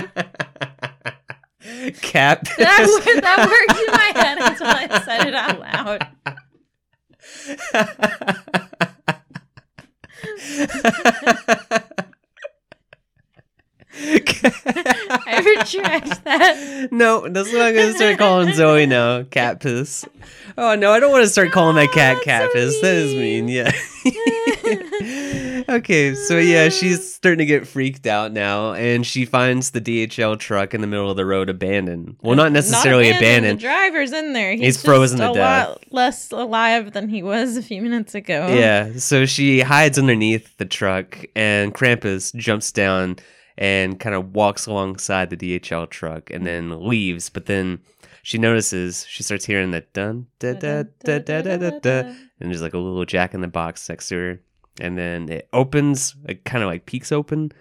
Cat. 2.01 2.43
that, 2.57 3.01
wor- 3.05 3.21
that 3.21 3.39
worked 3.47 3.79
in 3.79 3.91
my 3.93 4.11
head 4.21 4.37
until 4.39 4.67
I 4.67 4.87
said 5.05 5.27
it 5.27 5.35
out 5.35 5.59
loud. 5.59 6.07
I 13.93 15.55
retract 15.57 16.23
that. 16.23 16.87
No, 16.91 17.27
that's 17.27 17.51
what 17.51 17.61
I'm 17.61 17.75
gonna 17.75 17.93
start 17.93 18.17
calling 18.17 18.53
Zoe 18.53 18.85
now. 18.85 19.23
Cat 19.23 19.59
piss. 19.59 20.05
Oh 20.57 20.75
no, 20.75 20.91
I 20.91 20.99
don't 20.99 21.11
want 21.11 21.23
to 21.23 21.29
start 21.29 21.51
calling 21.51 21.75
that 21.75 21.89
oh, 21.89 21.93
cat 21.93 22.15
that's 22.15 22.25
cat 22.25 22.49
so 22.49 22.53
piss. 22.53 22.81
That 22.81 22.95
is 22.95 23.15
mean. 23.15 23.47
Yeah. 23.47 23.71
okay, 25.71 26.15
so 26.15 26.37
yeah, 26.37 26.69
she's 26.69 27.13
starting 27.15 27.39
to 27.39 27.45
get 27.45 27.67
freaked 27.67 28.07
out 28.07 28.31
now, 28.31 28.73
and 28.73 29.05
she 29.05 29.25
finds 29.25 29.71
the 29.71 29.81
DHL 29.81 30.37
truck 30.39 30.73
in 30.73 30.81
the 30.81 30.87
middle 30.87 31.09
of 31.09 31.17
the 31.17 31.25
road 31.25 31.49
abandoned. 31.49 32.17
Well, 32.21 32.35
not 32.35 32.51
necessarily 32.51 33.09
abandoned. 33.09 33.59
The 33.59 33.63
driver's 33.63 34.11
in 34.11 34.33
there. 34.33 34.51
He's, 34.53 34.61
He's 34.61 34.81
frozen 34.83 35.19
to 35.19 35.31
a 35.31 35.33
death. 35.33 35.69
lot 35.69 35.83
less 35.91 36.31
alive 36.31 36.93
than 36.93 37.09
he 37.09 37.23
was 37.23 37.57
a 37.57 37.61
few 37.63 37.81
minutes 37.81 38.15
ago. 38.15 38.47
Yeah, 38.47 38.93
so 38.97 39.25
she 39.25 39.61
hides 39.61 39.97
underneath 39.97 40.57
the 40.57 40.65
truck, 40.65 41.23
and 41.35 41.73
Krampus 41.73 42.33
jumps 42.35 42.71
down 42.71 43.17
and 43.57 43.99
kind 43.99 44.15
of 44.15 44.33
walks 44.33 44.65
alongside 44.65 45.29
the 45.29 45.37
DHL 45.37 45.89
truck 45.89 46.29
and 46.31 46.45
then 46.47 46.87
leaves. 46.87 47.29
But 47.29 47.45
then 47.45 47.79
she 48.23 48.37
notices, 48.37 49.05
she 49.07 49.23
starts 49.23 49.45
hearing 49.45 49.71
that 49.71 49.93
dun 49.93 50.27
da 50.39 50.53
da 50.53 50.83
da 51.03 51.19
da 51.19 51.41
da 51.41 51.57
da 51.57 51.79
da, 51.79 51.99
and 52.39 52.49
there's 52.49 52.61
like 52.61 52.73
a 52.73 52.77
little 52.77 53.05
jack 53.05 53.33
in 53.33 53.41
the 53.41 53.47
box 53.47 53.87
next 53.89 54.07
to 54.09 54.15
her. 54.15 54.41
And 54.79 54.97
then 54.97 55.29
it 55.29 55.49
opens, 55.53 56.15
it 56.27 56.45
kind 56.45 56.63
of 56.63 56.69
like 56.69 56.85
peaks 56.85 57.11
open, 57.11 57.51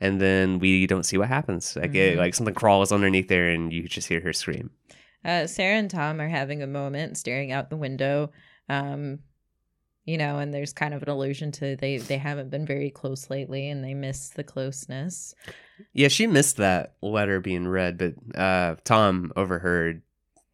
and 0.00 0.20
then 0.20 0.58
we 0.58 0.86
don't 0.86 1.04
see 1.04 1.16
what 1.18 1.28
happens. 1.28 1.74
Like, 1.76 1.94
it, 1.94 2.14
Mhm. 2.14 2.18
like 2.18 2.34
something 2.34 2.54
crawls 2.54 2.92
underneath 2.92 3.28
there, 3.28 3.48
and 3.50 3.72
you 3.72 3.88
just 3.88 4.08
hear 4.08 4.20
her 4.20 4.32
scream. 4.32 4.70
Uh, 5.24 5.46
Sarah 5.46 5.76
and 5.78 5.90
Tom 5.90 6.20
are 6.20 6.28
having 6.28 6.62
a 6.62 6.66
moment 6.66 7.16
staring 7.16 7.50
out 7.52 7.70
the 7.70 7.76
window. 7.76 8.30
Um, 8.68 9.20
you 10.04 10.16
know, 10.16 10.38
and 10.38 10.54
there's 10.54 10.72
kind 10.72 10.94
of 10.94 11.02
an 11.02 11.08
allusion 11.10 11.52
to 11.52 11.76
they 11.76 11.98
they 11.98 12.16
haven't 12.16 12.50
been 12.50 12.64
very 12.64 12.90
close 12.90 13.28
lately 13.28 13.68
and 13.68 13.84
they 13.84 13.92
miss 13.94 14.30
the 14.30 14.44
closeness. 14.44 15.34
Yeah, 15.92 16.08
she 16.08 16.26
missed 16.26 16.56
that 16.58 16.94
letter 17.02 17.40
being 17.40 17.66
read, 17.68 17.98
but 17.98 18.14
uh, 18.38 18.76
Tom 18.84 19.32
overheard 19.36 20.00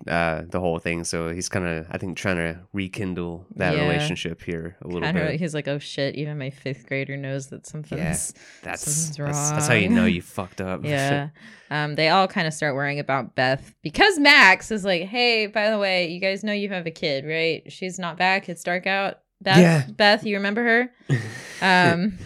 uh, 0.09 0.43
the 0.49 0.61
whole 0.61 0.79
thing, 0.79 1.05
so 1.05 1.31
he's 1.31 1.49
kind 1.49 1.67
of, 1.67 1.87
I 1.91 1.99
think, 1.99 2.17
trying 2.17 2.37
to 2.37 2.61
rekindle 2.73 3.47
that 3.57 3.75
Yeah. 3.77 3.83
relationship 3.83 4.43
here 4.43 4.77
a 4.83 4.87
little 4.87 5.01
Kind 5.03 5.17
of 5.19 5.29
bit. 5.29 5.41
he's 5.41 5.55
like, 5.55 5.67
"Oh 5.69 5.79
shit, 5.79 6.15
even 6.17 6.39
my 6.39 6.51
5th 6.51 6.87
grader 6.87 7.17
knows 7.17 7.47
that 7.49 7.67
something's 7.67 8.33
That's, 8.63 8.85
something's 8.85 9.17
that's 9.17 9.51
that's 9.51 9.69
how 9.69 9.75
you 9.75 9.89
know 9.89 10.05
you 10.07 10.21
fucked 10.37 10.61
up. 10.61 10.85
Yeah. 10.85 11.29
Um, 11.71 11.95
they 11.95 12.09
all 12.11 12.29
kind 12.29 12.47
of 12.47 12.53
start 12.55 12.75
worrying 12.75 13.01
about 13.01 13.35
Beth 13.35 13.75
because 13.83 14.19
Max 14.19 14.71
is 14.71 14.85
like, 14.85 15.03
"Hey, 15.03 15.47
by 15.47 15.71
the 15.71 15.79
way, 15.79 16.09
you 16.09 16.21
guys 16.21 16.45
know 16.45 16.53
you 16.53 16.69
have 16.69 16.87
a 16.87 16.91
kid, 16.91 17.25
right? 17.25 17.63
She's 17.73 17.99
not 17.99 18.17
back. 18.19 18.49
It's 18.49 18.63
dark 18.63 18.87
out. 18.87 19.21
Beth, 19.41 19.59
Yeah. 19.59 19.87
Beth, 19.97 20.25
you 20.25 20.37
remember 20.37 20.63
her?" 20.63 20.91
Um, 21.63 22.19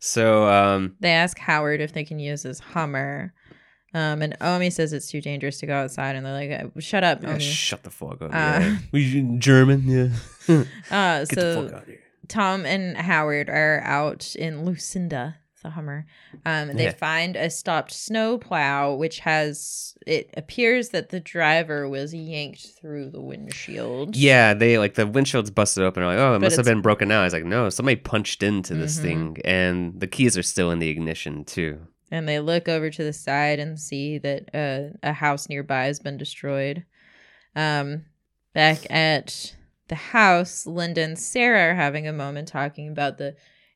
so 0.00 0.48
um, 0.48 0.96
they 1.00 1.10
ask 1.12 1.38
Howard 1.38 1.80
if 1.80 1.92
they 1.92 2.04
can 2.04 2.18
use 2.18 2.42
his 2.42 2.58
Hummer. 2.58 3.32
Um, 3.94 4.22
and 4.22 4.36
Omi 4.40 4.70
says 4.70 4.92
it's 4.92 5.08
too 5.08 5.20
dangerous 5.20 5.58
to 5.60 5.66
go 5.66 5.74
outside, 5.76 6.16
and 6.16 6.26
they're 6.26 6.32
like, 6.60 6.74
"Uh, 6.76 6.80
"Shut 6.80 7.04
up, 7.04 7.22
yeah, 7.22 7.30
Omi." 7.30 7.40
shut 7.40 7.82
the 7.84 7.90
fuck 7.90 8.20
up. 8.20 8.22
Uh, 8.22 8.28
yeah. 8.34 8.76
We 8.92 9.22
German, 9.38 9.84
yeah. 9.86 10.08
Uh, 10.90 11.20
Get 11.24 11.28
the 11.28 11.34
so 11.40 11.62
fuck 11.66 11.74
out 11.74 11.82
of 11.82 11.86
here. 11.88 12.00
Tom 12.28 12.66
and 12.66 12.96
Howard 12.96 13.48
are 13.48 13.80
out 13.84 14.34
in 14.34 14.64
Lucinda, 14.64 15.36
the 15.62 15.70
Hummer. 15.70 16.06
Um, 16.44 16.72
they 16.72 16.84
Yeah. 16.84 16.92
find 16.92 17.36
a 17.36 17.50
stopped 17.50 17.92
snow 17.92 18.36
plow, 18.38 18.94
which 18.94 19.20
has 19.20 19.94
it 20.06 20.28
appears 20.36 20.88
that 20.90 21.08
the 21.10 21.20
driver 21.20 21.88
was 21.88 22.12
yanked 22.12 22.66
through 22.80 23.08
the 23.10 23.20
windshield. 23.22 24.16
Yeah, 24.16 24.52
they 24.54 24.76
like 24.78 24.94
the 24.94 25.06
windshield's 25.06 25.50
busted 25.50 25.82
open. 25.84 26.02
They're 26.02 26.10
like, 26.10 26.18
oh, 26.18 26.32
it 26.34 26.38
But 26.40 26.46
must 26.46 26.56
have 26.56 26.66
been 26.66 26.82
broken 26.82 27.10
out. 27.12 27.20
I 27.20 27.24
was 27.24 27.32
like, 27.32 27.44
no, 27.44 27.70
somebody 27.70 27.96
punched 27.96 28.42
into 28.42 28.74
this 28.74 28.98
Mhm. 28.98 29.02
thing, 29.02 29.36
and 29.44 30.00
the 30.00 30.06
keys 30.06 30.36
are 30.36 30.42
still 30.42 30.70
in 30.70 30.78
the 30.80 30.88
ignition 30.88 31.44
too. 31.44 31.78
And 32.14 32.28
they 32.28 32.38
look 32.38 32.68
over 32.68 32.90
to 32.90 33.02
the 33.02 33.12
side 33.12 33.58
and 33.58 33.76
see 33.78 34.18
that 34.18 34.54
uh, 34.54 34.96
a 35.02 35.12
house 35.12 35.48
nearby 35.48 35.86
has 35.86 35.98
been 35.98 36.16
destroyed. 36.16 36.84
Um, 37.56 38.04
back 38.52 38.88
at 38.88 39.56
the 39.88 39.96
house, 39.96 40.64
Linda 40.64 41.02
and 41.02 41.18
Sarah 41.18 41.72
are 41.72 41.74
having 41.74 42.06
a 42.06 42.12
moment 42.12 42.46
talking 42.46 42.88
about 42.88 43.18
the 43.18 43.34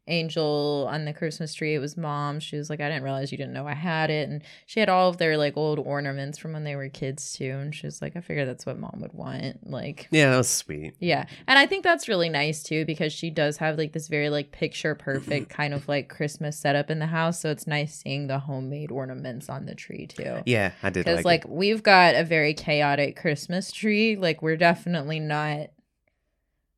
angel 0.08 0.88
on 0.90 1.04
the 1.04 1.12
Christmas 1.12 1.54
tree. 1.54 1.74
It 1.74 1.78
was 1.78 1.96
mom. 1.96 2.40
She 2.40 2.56
was 2.56 2.68
like, 2.70 2.80
I 2.80 2.88
didn't 2.88 3.04
realize 3.04 3.30
you 3.30 3.38
didn't 3.38 3.52
know 3.52 3.66
I 3.66 3.74
had 3.74 4.10
it. 4.10 4.28
And 4.28 4.42
she 4.66 4.80
had 4.80 4.88
all 4.88 5.08
of 5.08 5.18
their 5.18 5.36
like 5.36 5.56
old 5.56 5.78
ornaments 5.78 6.38
from 6.38 6.52
when 6.54 6.64
they 6.64 6.74
were 6.76 6.88
kids 6.88 7.32
too. 7.32 7.50
And 7.50 7.74
she 7.74 7.86
was 7.86 8.02
like, 8.02 8.16
I 8.16 8.20
figured 8.20 8.48
that's 8.48 8.66
what 8.66 8.78
mom 8.78 8.98
would 9.00 9.12
want. 9.12 9.68
Like, 9.70 10.08
Yeah, 10.10 10.30
that 10.30 10.36
was 10.38 10.48
sweet. 10.48 10.94
yeah. 10.98 11.26
And 11.46 11.58
I 11.58 11.66
think 11.66 11.84
that's 11.84 12.08
really 12.08 12.28
nice 12.28 12.62
too 12.62 12.84
because 12.84 13.12
she 13.12 13.30
does 13.30 13.58
have 13.58 13.78
like 13.78 13.92
this 13.92 14.08
very 14.08 14.30
like 14.30 14.50
picture 14.52 14.94
perfect 14.94 15.48
kind 15.50 15.74
of 15.74 15.86
like 15.88 16.08
Christmas 16.08 16.58
setup 16.58 16.90
in 16.90 16.98
the 16.98 17.06
house. 17.06 17.40
So 17.40 17.50
it's 17.50 17.66
nice 17.66 17.94
seeing 17.94 18.26
the 18.26 18.38
homemade 18.38 18.90
ornaments 18.90 19.48
on 19.48 19.66
the 19.66 19.74
tree 19.74 20.06
too. 20.06 20.42
Yeah, 20.46 20.72
I 20.82 20.90
did 20.90 21.04
Because 21.04 21.24
like, 21.24 21.44
like, 21.44 21.48
we've 21.48 21.82
got 21.82 22.14
a 22.14 22.24
very 22.24 22.54
chaotic 22.54 23.16
Christmas 23.16 23.70
tree. 23.70 24.16
Like 24.16 24.42
we're 24.42 24.56
definitely 24.56 25.20
not 25.20 25.68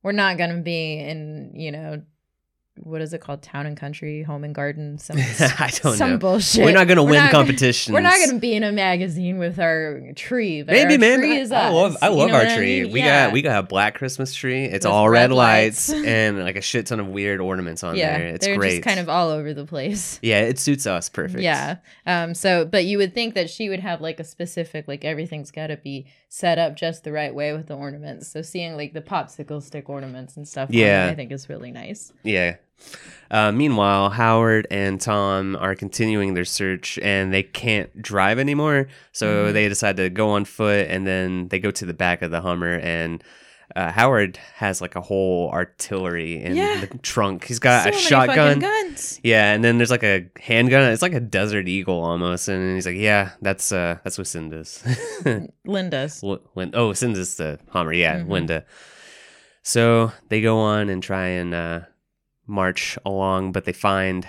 we're 0.03 0.13
not 0.13 0.39
gonna 0.39 0.63
be 0.63 0.99
in, 0.99 1.53
you 1.55 1.71
know, 1.73 2.03
what 2.79 3.03
is 3.03 3.13
it 3.13 3.21
called? 3.21 3.43
Town 3.43 3.67
and 3.67 3.77
country, 3.77 4.23
home 4.23 4.43
and 4.45 4.55
garden, 4.55 4.97
some 4.97 5.17
I 5.19 5.71
don't 5.83 5.97
some 5.97 6.11
know. 6.13 6.19
bullshit. 6.19 6.65
We're 6.65 6.73
not 6.73 6.89
gonna 6.89 7.03
We're 7.03 7.11
win 7.11 7.21
not 7.25 7.31
competitions. 7.33 7.93
We're 7.93 8.01
not 8.01 8.17
going 8.17 8.31
to 8.31 8.39
be 8.39 8.55
in 8.55 8.63
a 8.63 8.73
magazine 8.73 9.39
with 9.39 9.59
our 9.59 10.01
tree, 10.17 10.63
but 10.63 10.73
Maybe, 10.73 10.95
our 10.95 10.99
man. 10.99 11.19
tree 11.19 11.37
I, 11.37 11.41
is 11.41 11.53
I 11.53 11.67
us. 11.69 11.75
love, 11.75 11.97
I 12.01 12.09
love 12.09 12.31
our 12.31 12.39
what 12.39 12.49
I 12.49 12.57
tree. 12.57 12.83
mean? 12.85 12.93
We 12.93 13.01
Yeah. 13.01 13.27
got 13.27 13.33
we 13.35 13.43
got 13.43 13.59
a 13.59 13.67
black 13.67 13.97
Christmas 13.97 14.33
tree. 14.33 14.65
It's 14.65 14.87
all 14.87 15.09
red, 15.11 15.31
red 15.31 15.33
lights. 15.33 15.89
lights. 15.91 16.05
and 16.07 16.39
like 16.39 16.57
a 16.57 16.61
shit 16.63 16.87
ton 16.87 17.01
of 17.01 17.09
weird 17.09 17.41
ornaments 17.41 17.83
on 17.85 17.97
yeah, 17.97 18.17
there. 18.17 18.27
It's 18.29 18.47
they're 18.47 18.57
great. 18.57 18.71
just 18.77 18.83
kind 18.85 19.01
of 19.01 19.09
all 19.09 19.29
over 19.29 19.53
the 19.53 19.67
place. 19.67 20.19
yeah, 20.23 20.41
it 20.41 20.59
suits 20.59 20.87
us 20.87 21.09
perfect. 21.09 21.43
Yeah. 21.43 21.77
Um. 22.07 22.35
So, 22.35 22.65
but 22.65 22.85
you 22.87 22.97
would 22.99 23.13
think 23.15 23.35
that 23.35 23.51
she 23.51 23.69
would 23.69 23.81
have 23.81 24.01
like 24.01 24.21
a 24.21 24.25
specific, 24.25 24.89
like 24.89 25.05
everything's 25.05 25.51
got 25.51 25.67
to 25.67 25.77
be 25.77 26.07
set 26.29 26.59
up 26.59 26.77
just 26.77 27.05
the 27.05 27.13
right 27.13 27.35
way 27.35 27.53
with 27.53 27.67
the 27.67 27.75
ornaments. 27.77 28.29
So 28.29 28.41
seeing 28.43 28.77
like 28.77 28.93
the 28.95 29.01
popsicle 29.03 29.61
stick 29.63 29.91
ornaments 29.91 30.37
and 30.37 30.47
stuff, 30.49 30.71
Yeah. 30.71 31.09
I 31.11 31.15
think 31.15 31.33
is 31.33 31.49
really 31.49 31.73
nice. 31.73 32.13
Yeah. 32.23 32.57
Uh, 33.31 33.53
meanwhile, 33.53 34.11
Howard 34.11 34.67
and 34.73 35.01
Tom 35.01 35.55
are 35.57 35.77
continuing 35.77 36.35
their 36.35 36.45
search 36.45 36.99
and 37.01 37.33
they 37.33 37.45
can't 37.45 38.03
drive 38.03 38.39
anymore. 38.41 38.89
So 39.13 39.47
Mhm. 39.47 39.53
they 39.53 39.69
decide 39.69 39.97
to 39.99 40.11
go 40.11 40.31
on 40.31 40.45
foot 40.45 40.89
and 40.89 41.07
then 41.07 41.47
they 41.49 41.61
go 41.61 41.71
to 41.71 41.87
the 41.87 41.95
back 41.95 42.23
of 42.23 42.33
the 42.33 42.41
Hummer 42.41 42.79
and 42.83 43.23
uh, 43.77 43.93
Howard 43.93 44.37
has 44.57 44.81
like 44.81 44.97
a 44.97 45.01
whole 45.01 45.49
artillery 45.53 46.43
in 46.43 46.57
Yeah. 46.57 46.81
the 46.81 46.99
trunk. 46.99 47.45
He's 47.45 47.61
got 47.61 47.85
so 47.85 47.91
a 47.91 47.93
shotgun. 47.93 48.59
guns. 48.59 49.21
Yeah, 49.23 49.53
and 49.53 49.63
then 49.63 49.79
there's 49.79 49.93
like 49.93 50.03
a 50.03 50.27
handgun. 50.41 50.91
It's 50.91 51.03
like 51.03 51.15
a 51.15 51.21
Desert 51.21 51.69
Eagle 51.69 52.03
almost, 52.03 52.49
and 52.49 52.75
he's 52.75 52.85
like, 52.85 52.97
"Yeah, 52.97 53.31
that's 53.41 53.71
uh, 53.71 53.99
that's 54.03 54.19
what 54.19 54.27
Cinda's." 54.27 54.83
Linda's. 55.65 56.21
Lin- 56.25 56.41
Lin- 56.57 56.73
oh, 56.75 56.93
Cinda's 56.95 57.37
the 57.37 57.61
Hummer. 57.69 57.93
Yeah, 57.93 58.17
Mhm. 58.19 58.29
Linda. 58.29 58.65
So 59.63 60.11
they 60.31 60.41
go 60.41 60.59
on 60.59 60.89
and 60.89 61.01
try 61.01 61.27
and 61.29 61.55
uh, 61.55 61.81
march 62.51 62.99
along, 63.07 63.53
but 63.53 63.65
they 63.65 63.73
find 63.73 64.27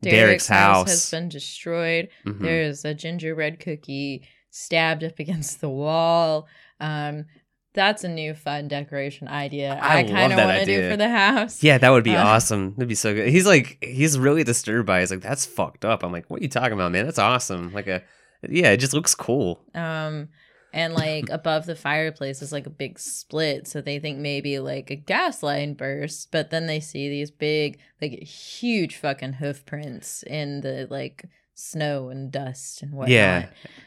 Derek's, 0.00 0.46
house. 0.48 0.88
has 0.90 1.10
been 1.10 1.28
destroyed. 1.28 2.08
Mhm. 2.26 2.40
There's 2.40 2.84
a 2.84 2.94
gingerbread 2.94 3.60
cookie 3.60 4.22
stabbed 4.50 5.04
up 5.04 5.18
against 5.18 5.60
the 5.60 5.68
wall. 5.68 6.46
Um, 6.80 7.26
that's 7.74 8.02
a 8.02 8.08
new 8.08 8.34
fun 8.34 8.66
decoration 8.66 9.28
idea. 9.28 9.78
I 9.80 9.98
I, 9.98 10.02
kind 10.04 10.32
of 10.32 10.38
want 10.38 10.58
to 10.60 10.64
do 10.64 10.90
for 10.90 10.96
the 10.96 11.08
house. 11.08 11.62
Yeah, 11.62 11.78
that 11.78 11.90
would 11.90 12.02
be 12.02 12.16
Uh, 12.16 12.24
awesome. 12.24 12.72
That'd 12.74 12.88
be 12.88 12.94
so 12.96 13.14
good. 13.14 13.28
He's 13.28 13.46
like, 13.46 13.78
he's 13.82 14.18
really 14.18 14.42
disturbed 14.42 14.86
by. 14.86 14.98
It. 14.98 15.00
He's 15.02 15.10
like, 15.10 15.20
that's 15.20 15.46
fucked 15.46 15.84
up. 15.84 16.02
I'm 16.02 16.10
like, 16.10 16.28
what 16.28 16.40
are 16.40 16.42
you 16.42 16.48
talking 16.48 16.72
about, 16.72 16.90
man? 16.90 17.04
That's 17.04 17.18
awesome. 17.20 17.72
Like 17.72 17.86
a, 17.86 18.02
yeah, 18.48 18.70
it 18.70 18.78
just 18.78 18.94
looks 18.94 19.14
cool. 19.14 19.60
Um, 19.74 20.28
and 20.72 20.94
like 20.94 21.28
above 21.30 21.66
the 21.66 21.76
fireplace 21.76 22.42
is 22.42 22.52
like 22.52 22.66
a 22.66 22.70
big 22.70 22.98
split, 22.98 23.66
so 23.66 23.80
they 23.80 23.98
think 23.98 24.18
maybe 24.18 24.58
like 24.58 24.90
a 24.90 24.96
gas 24.96 25.42
line 25.42 25.74
burst, 25.74 26.30
but 26.30 26.50
then 26.50 26.66
they 26.66 26.80
see 26.80 27.08
these 27.08 27.30
big, 27.30 27.78
like 28.00 28.12
huge 28.22 28.96
fucking 28.96 29.34
hoof 29.34 29.64
prints 29.66 30.22
in 30.24 30.60
the 30.60 30.86
like 30.90 31.24
snow 31.58 32.08
and 32.08 32.30
dust 32.30 32.82
and 32.82 32.92
whatnot. 32.92 33.10
Yeah, 33.10 33.38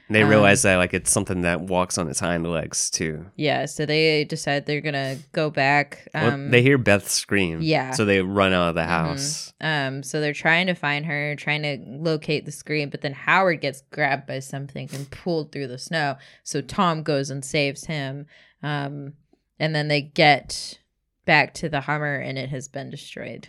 and 0.08 0.16
they 0.16 0.24
Um, 0.24 0.30
realize 0.30 0.62
that 0.64 0.76
like 0.76 0.94
it's 0.94 1.10
something 1.10 1.42
that 1.42 1.62
walks 1.62 1.98
on 1.98 2.10
its 2.10 2.20
hind 2.20 2.46
legs 2.46 2.90
too. 2.90 3.26
Yeah, 3.36 3.66
so 3.66 3.86
they 3.86 4.26
decide 4.26 4.66
they're 4.66 4.82
gonna 4.82 5.18
go 5.32 5.50
back. 5.50 6.08
Well, 6.14 6.32
Um, 6.34 6.52
they 6.52 6.62
hear 6.62 6.78
Beth 6.78 7.10
scream. 7.10 7.62
yeah. 7.62 7.92
so 7.92 8.04
they 8.06 8.22
run 8.22 8.52
out 8.54 8.70
of 8.70 8.76
the 8.76 8.82
Mhm. 8.82 8.86
house. 8.88 9.54
Um, 9.62 10.04
so 10.04 10.20
they're 10.20 10.34
trying 10.34 10.68
to 10.68 10.74
find 10.76 11.06
her, 11.06 11.36
trying 11.36 11.64
to 11.64 11.78
locate 11.88 12.46
the 12.46 12.52
scream, 12.52 12.90
but 12.90 13.02
then 13.02 13.14
Howard 13.14 13.62
gets 13.62 13.82
grabbed 13.92 14.28
by 14.28 14.40
something 14.40 14.90
and 14.94 15.10
pulled 15.10 15.52
through 15.52 15.68
the 15.68 15.78
snow. 15.78 16.18
So 16.44 16.62
Tom 16.62 17.04
goes 17.04 17.30
and 17.30 17.44
saves 17.46 17.86
him. 17.86 18.26
Um, 18.62 19.14
and 19.60 19.74
then 19.74 19.88
they 19.88 20.02
get 20.02 20.80
back 21.26 21.54
to 21.56 21.70
the 21.70 21.82
Hummer 21.82 22.16
and 22.16 22.38
it 22.38 22.50
has 22.50 22.68
been 22.68 22.90
destroyed. 22.90 23.48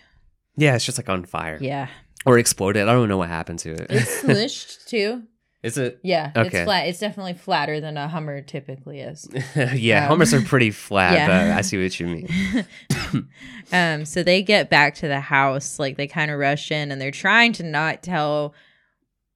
Yeah, 0.57 0.75
it's 0.75 0.85
just 0.85 0.99
like 0.99 1.09
on 1.09 1.25
fire 1.25 1.57
Yeah. 1.61 1.89
Or 2.27 2.39
exploded. 2.39 2.89
I 2.89 2.93
don't 2.93 3.09
know 3.09 3.19
what 3.19 3.29
happened 3.29 3.59
to 3.61 3.71
it. 3.73 3.87
It's 3.91 4.23
smushed 4.23 4.87
too. 4.87 5.25
Is 5.63 5.79
it? 5.79 6.01
Yeah. 6.03 6.33
Okay. 6.37 6.59
It's 6.59 6.65
flat. 6.65 6.89
It's 6.89 6.99
definitely 6.99 7.35
flatter 7.35 7.81
than 7.81 7.97
a 7.97 8.09
Hummer 8.09 8.43
typically 8.43 8.99
is. 8.99 9.29
yeah, 9.77 10.03
Um, 10.05 10.09
Hummers 10.09 10.35
are 10.35 10.41
pretty 10.43 10.73
flat, 10.73 11.15
yeah. 11.15 11.27
but 11.29 11.57
I 11.57 11.61
see 11.61 11.81
what 11.81 12.01
you 12.01 12.07
mean. 12.09 12.67
um, 13.73 14.05
so 14.05 14.25
they 14.25 14.43
get 14.43 14.71
back 14.71 14.97
to 14.97 15.09
the 15.09 15.21
house, 15.21 15.79
like 15.79 15.97
they 15.97 16.09
kind 16.09 16.33
of 16.33 16.39
rush 16.41 16.73
in 16.73 16.91
and 16.91 17.01
they're 17.01 17.13
trying 17.13 17.53
to 17.55 17.63
not 17.63 18.03
tell 18.03 18.55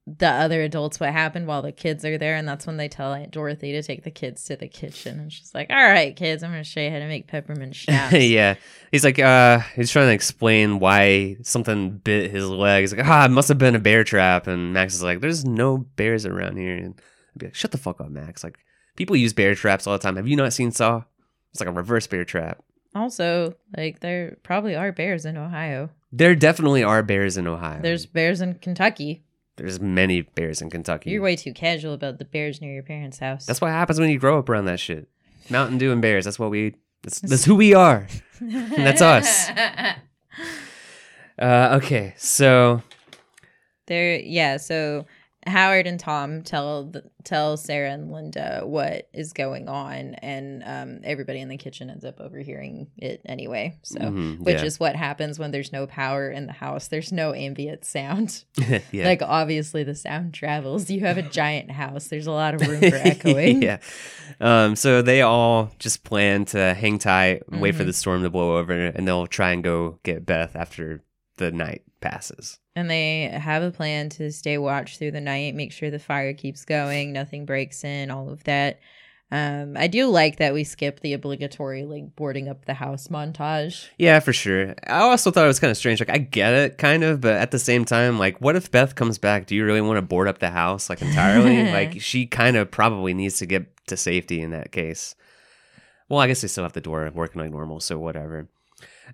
the 0.07 0.29
other 0.29 0.61
adults 0.61 1.01
what 1.01 1.11
happened 1.11 1.47
while 1.47 1.61
the 1.61 1.73
kids 1.73 2.05
are 2.05 2.17
there, 2.17 2.35
and 2.37 2.47
that's 2.47 2.65
when 2.65 2.77
they 2.77 2.87
tell 2.87 3.13
Aunt 3.13 3.31
Dorothy 3.31 3.73
to 3.73 3.83
take 3.83 4.03
the 4.03 4.09
kids 4.11 4.45
to 4.45 4.55
the 4.55 4.69
kitchen. 4.69 5.19
And 5.19 5.33
she's 5.33 5.53
like, 5.53 5.69
All 5.69 5.75
right, 5.75 6.15
kids, 6.15 6.43
I'm 6.43 6.51
gonna 6.51 6.63
show 6.63 6.79
you 6.79 6.89
how 6.89 6.99
to 6.99 7.07
make 7.07 7.27
peppermint 7.27 7.75
schnapps. 7.75 8.13
yeah. 8.15 8.55
He's 8.91 9.03
like, 9.03 9.19
uh, 9.19 9.59
he's 9.75 9.91
trying 9.91 10.07
to 10.07 10.13
explain 10.13 10.79
why 10.79 11.35
something 11.43 11.97
bit 11.97 12.31
his 12.31 12.47
leg. 12.47 12.81
He's 12.83 12.95
like, 12.95 13.05
ah, 13.05 13.25
it 13.25 13.31
must 13.31 13.49
have 13.49 13.57
been 13.57 13.75
a 13.75 13.79
bear 13.79 14.05
trap. 14.05 14.47
And 14.47 14.73
Max 14.73 14.95
is 14.95 15.03
like, 15.03 15.19
there's 15.19 15.43
no 15.43 15.77
bears 15.77 16.25
around 16.25 16.55
here. 16.57 16.75
And 16.77 16.95
I'd 17.35 17.39
be 17.39 17.45
like, 17.47 17.55
shut 17.55 17.71
the 17.71 17.77
fuck 17.77 17.99
up, 17.99 18.09
Max. 18.09 18.45
Like, 18.45 18.57
people 18.95 19.17
use 19.17 19.33
bear 19.33 19.55
traps 19.55 19.87
all 19.87 19.93
the 19.93 19.99
time. 19.99 20.15
Have 20.15 20.27
you 20.27 20.37
not 20.37 20.53
seen 20.53 20.71
Saw? 20.71 21.03
It's 21.51 21.59
like 21.59 21.67
a 21.67 21.73
reverse 21.73 22.07
bear 22.07 22.23
trap. 22.23 22.63
Also, 22.95 23.55
like 23.75 23.99
there 23.99 24.37
probably 24.43 24.75
are 24.75 24.91
bears 24.91 25.25
in 25.25 25.37
Ohio. 25.37 25.89
There 26.11 26.33
definitely 26.35 26.83
are 26.83 27.03
bears 27.03 27.37
in 27.37 27.45
Ohio. 27.45 27.81
There's 27.81 28.05
bears 28.05 28.41
in 28.41 28.55
Kentucky. 28.55 29.23
There's 29.57 29.79
many 29.79 30.21
bears 30.21 30.61
in 30.61 30.69
Kentucky. 30.69 31.09
You're 31.09 31.21
way 31.21 31.35
too 31.35 31.53
casual 31.53 31.93
about 31.93 32.19
the 32.19 32.25
bears 32.25 32.61
near 32.61 32.73
your 32.73 32.83
parents' 32.83 33.19
house. 33.19 33.45
That's 33.45 33.59
what 33.59 33.71
happens 33.71 33.99
when 33.99 34.09
you 34.09 34.19
grow 34.19 34.39
up 34.39 34.49
around 34.49 34.65
that 34.65 34.79
shit. 34.79 35.09
Mountain 35.49 35.77
Dew 35.77 35.91
and 35.91 36.01
bears. 36.01 36.25
That's 36.25 36.39
what 36.39 36.51
we. 36.51 36.75
That's, 37.03 37.19
that's 37.19 37.45
who 37.49 37.55
we 37.55 37.73
are. 37.73 38.07
that's 38.39 39.01
us. 39.01 39.49
Uh, 41.39 41.77
okay, 41.83 42.15
so 42.17 42.81
There, 43.85 44.19
yeah. 44.19 44.57
So 44.57 45.05
Howard 45.47 45.87
and 45.87 45.99
Tom 45.99 46.41
tell 46.43 46.85
the, 46.85 47.03
tell 47.23 47.57
Sarah 47.57 47.91
and 47.91 48.11
Linda 48.11 48.61
what 48.63 49.09
is 49.13 49.33
going 49.33 49.67
on, 49.67 50.15
and 50.15 50.63
um, 50.65 50.99
everybody 51.03 51.39
in 51.39 51.49
the 51.49 51.57
kitchen 51.57 51.89
ends 51.89 52.05
up 52.05 52.19
overhearing 52.19 52.87
it 52.97 53.21
anyway. 53.25 53.77
So, 53.83 53.99
mhm, 53.99 54.39
which 54.39 54.57
yeah. 54.59 54.63
is 54.65 54.79
what 54.79 54.95
happens 54.95 55.39
when 55.39 55.51
there's 55.51 55.71
no 55.71 55.87
power 55.87 56.29
in 56.29 56.45
the 56.47 56.53
house. 56.53 56.87
There's 56.87 57.11
no 57.11 57.33
ambient 57.33 57.85
sound. 57.85 58.43
yeah. 58.91 59.05
Like 59.05 59.21
obviously 59.21 59.83
the 59.83 59.95
sound 59.95 60.33
travels. 60.33 60.89
You 60.89 61.01
have 61.01 61.17
a 61.17 61.21
giant 61.29 61.71
house. 61.71 62.07
There's 62.07 62.27
a 62.27 62.31
lot 62.31 62.53
of 62.53 62.61
room 62.67 62.79
for 62.79 62.85
echoing. 62.95 63.61
yeah. 63.61 63.77
Um, 64.39 64.75
so 64.75 65.01
they 65.01 65.21
all 65.21 65.71
just 65.79 66.03
plan 66.03 66.45
to 66.45 66.73
hang 66.73 66.99
tight, 66.99 67.43
and 67.51 67.61
wait 67.61 67.75
for 67.75 67.83
Mhm. 67.83 67.87
the 67.87 67.93
storm 67.93 68.23
to 68.23 68.29
blow 68.29 68.57
over, 68.57 68.73
and 68.73 69.07
they'll 69.07 69.27
try 69.27 69.51
and 69.51 69.63
go 69.63 69.99
get 70.03 70.25
Beth 70.25 70.55
after 70.55 71.01
the 71.37 71.51
night 71.51 71.83
passes. 72.01 72.59
And 72.75 72.89
they 72.89 73.23
have 73.23 73.63
a 73.63 73.71
plan 73.71 74.09
to 74.09 74.31
stay 74.31 74.57
watch 74.57 74.97
through 74.97 75.11
the 75.11 75.21
night, 75.21 75.55
make 75.55 75.71
sure 75.71 75.89
the 75.89 75.99
fire 75.99 76.33
keeps 76.33 76.65
going, 76.65 77.13
nothing 77.13 77.45
breaks 77.45 77.83
in, 77.83 78.11
all 78.11 78.29
of 78.29 78.43
that. 78.43 78.79
Um, 79.29 79.75
I 79.75 79.87
do 79.87 80.07
like 80.07 80.37
that 80.37 80.53
we 80.53 80.63
skip 80.63 81.01
the 81.01 81.11
obligatory 81.11 81.83
like 81.83 82.15
boarding 82.15 82.47
up 82.47 82.63
the 82.63 82.73
house 82.73 83.09
montage. 83.09 83.87
Yeah, 83.97 84.21
for 84.21 84.31
sure. 84.31 84.73
I 84.87 84.99
also 84.99 85.31
thought 85.31 85.43
it 85.43 85.47
was 85.47 85.59
kind 85.59 85.71
of 85.71 85.75
strange. 85.75 85.99
Like, 85.99 86.09
I 86.09 86.17
get 86.17 86.53
it, 86.53 86.77
kind 86.77 87.03
of, 87.03 87.19
but 87.19 87.33
at 87.33 87.51
the 87.51 87.59
same 87.59 87.83
time, 87.83 88.17
like, 88.17 88.39
what 88.39 88.55
if 88.55 88.71
Beth 88.71 88.95
comes 88.95 89.17
back? 89.17 89.45
Do 89.45 89.55
you 89.55 89.65
really 89.65 89.81
want 89.81 89.97
to 89.97 90.01
board 90.01 90.29
up 90.29 90.39
the 90.39 90.49
house, 90.49 90.89
like, 90.89 91.01
entirely? 91.01 91.69
like, 91.71 91.99
she 91.99 92.25
kind 92.25 92.55
of 92.55 92.71
probably 92.71 93.13
needs 93.13 93.39
to 93.39 93.45
get 93.45 93.85
to 93.87 93.97
safety 93.97 94.41
in 94.41 94.51
that 94.51 94.71
case. 94.71 95.13
Well, 96.07 96.19
I 96.19 96.27
guess 96.27 96.41
they 96.41 96.47
still 96.47 96.63
have 96.63 96.73
the 96.73 96.81
door 96.81 97.11
working 97.13 97.41
like 97.41 97.51
normal, 97.51 97.81
so 97.81 97.99
whatever. 97.99 98.47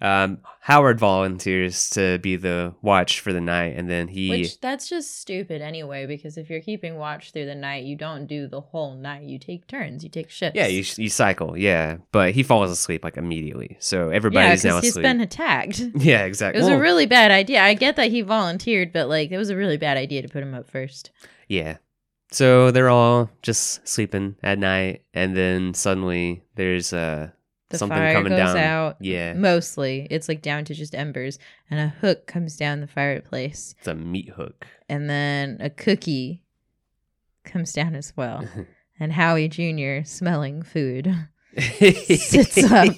Um, 0.01 0.39
Howard 0.61 0.99
volunteers 0.99 1.89
to 1.91 2.19
be 2.19 2.35
the 2.35 2.73
watch 2.81 3.19
for 3.19 3.33
the 3.33 3.41
night, 3.41 3.75
and 3.77 3.89
then 3.89 4.07
he. 4.07 4.29
Which 4.29 4.59
that's 4.61 4.87
just 4.89 5.19
stupid 5.19 5.61
anyway, 5.61 6.05
because 6.05 6.37
if 6.37 6.49
you're 6.49 6.61
keeping 6.61 6.95
watch 6.95 7.31
through 7.31 7.45
the 7.45 7.55
night, 7.55 7.83
you 7.83 7.95
don't 7.95 8.27
do 8.27 8.47
the 8.47 8.61
whole 8.61 8.95
night. 8.95 9.23
You 9.23 9.39
take 9.39 9.67
turns, 9.67 10.03
you 10.03 10.09
take 10.09 10.29
shifts. 10.29 10.55
Yeah, 10.55 10.67
you, 10.67 10.83
you 10.97 11.09
cycle, 11.09 11.57
yeah. 11.57 11.97
But 12.11 12.31
he 12.31 12.43
falls 12.43 12.71
asleep 12.71 13.03
like 13.03 13.17
immediately. 13.17 13.77
So 13.79 14.09
yeah, 14.09 14.15
everybody's 14.15 14.63
now 14.63 14.75
because 14.77 14.83
he's 14.83 14.91
asleep. 14.91 15.03
been 15.03 15.21
attacked. 15.21 15.79
yeah, 15.95 16.23
exactly. 16.23 16.59
It 16.59 16.63
was 16.63 16.69
Well, 16.69 16.79
a 16.79 16.81
really 16.81 17.05
bad 17.05 17.31
idea. 17.31 17.61
I 17.61 17.73
get 17.73 17.95
that 17.97 18.09
he 18.11 18.21
volunteered, 18.21 18.93
but 18.93 19.09
like 19.09 19.31
it 19.31 19.37
was 19.37 19.49
a 19.49 19.55
really 19.55 19.77
bad 19.77 19.97
idea 19.97 20.21
to 20.21 20.29
put 20.29 20.43
him 20.43 20.53
up 20.53 20.69
first. 20.69 21.11
Yeah. 21.47 21.77
So 22.31 22.71
they're 22.71 22.89
all 22.89 23.29
just 23.43 23.87
sleeping 23.87 24.37
at 24.41 24.57
night, 24.57 25.03
and 25.13 25.37
then 25.37 25.75
suddenly 25.75 26.43
there's 26.55 26.91
uh, 26.91 27.29
The 27.73 27.77
something 27.79 27.97
fire 27.97 28.13
coming 28.13 28.31
goes 28.31 28.53
down. 28.53 28.57
out. 28.57 28.97
Yeah, 29.01 29.33
Mostly, 29.33 30.07
it's 30.09 30.29
like 30.29 30.41
down 30.41 30.65
to 30.65 30.73
just 30.73 30.95
embers, 30.95 31.37
and 31.69 31.79
a 31.79 31.87
hook 31.89 32.25
comes 32.27 32.55
down 32.55 32.79
the 32.81 32.87
fireplace, 32.87 33.75
it's 33.79 33.87
a 33.87 33.93
meat 33.95 34.29
hook. 34.29 34.65
and 34.89 35.09
then 35.09 35.57
a 35.59 35.69
cookie 35.69 36.43
comes 37.43 37.73
down 37.73 37.93
as 37.95 38.13
well. 38.15 38.47
and 38.99 39.11
Howie 39.13 39.47
Jr. 39.49 40.05
smelling 40.05 40.63
food. 40.63 41.13
Sits 41.57 42.63
up. 42.63 42.95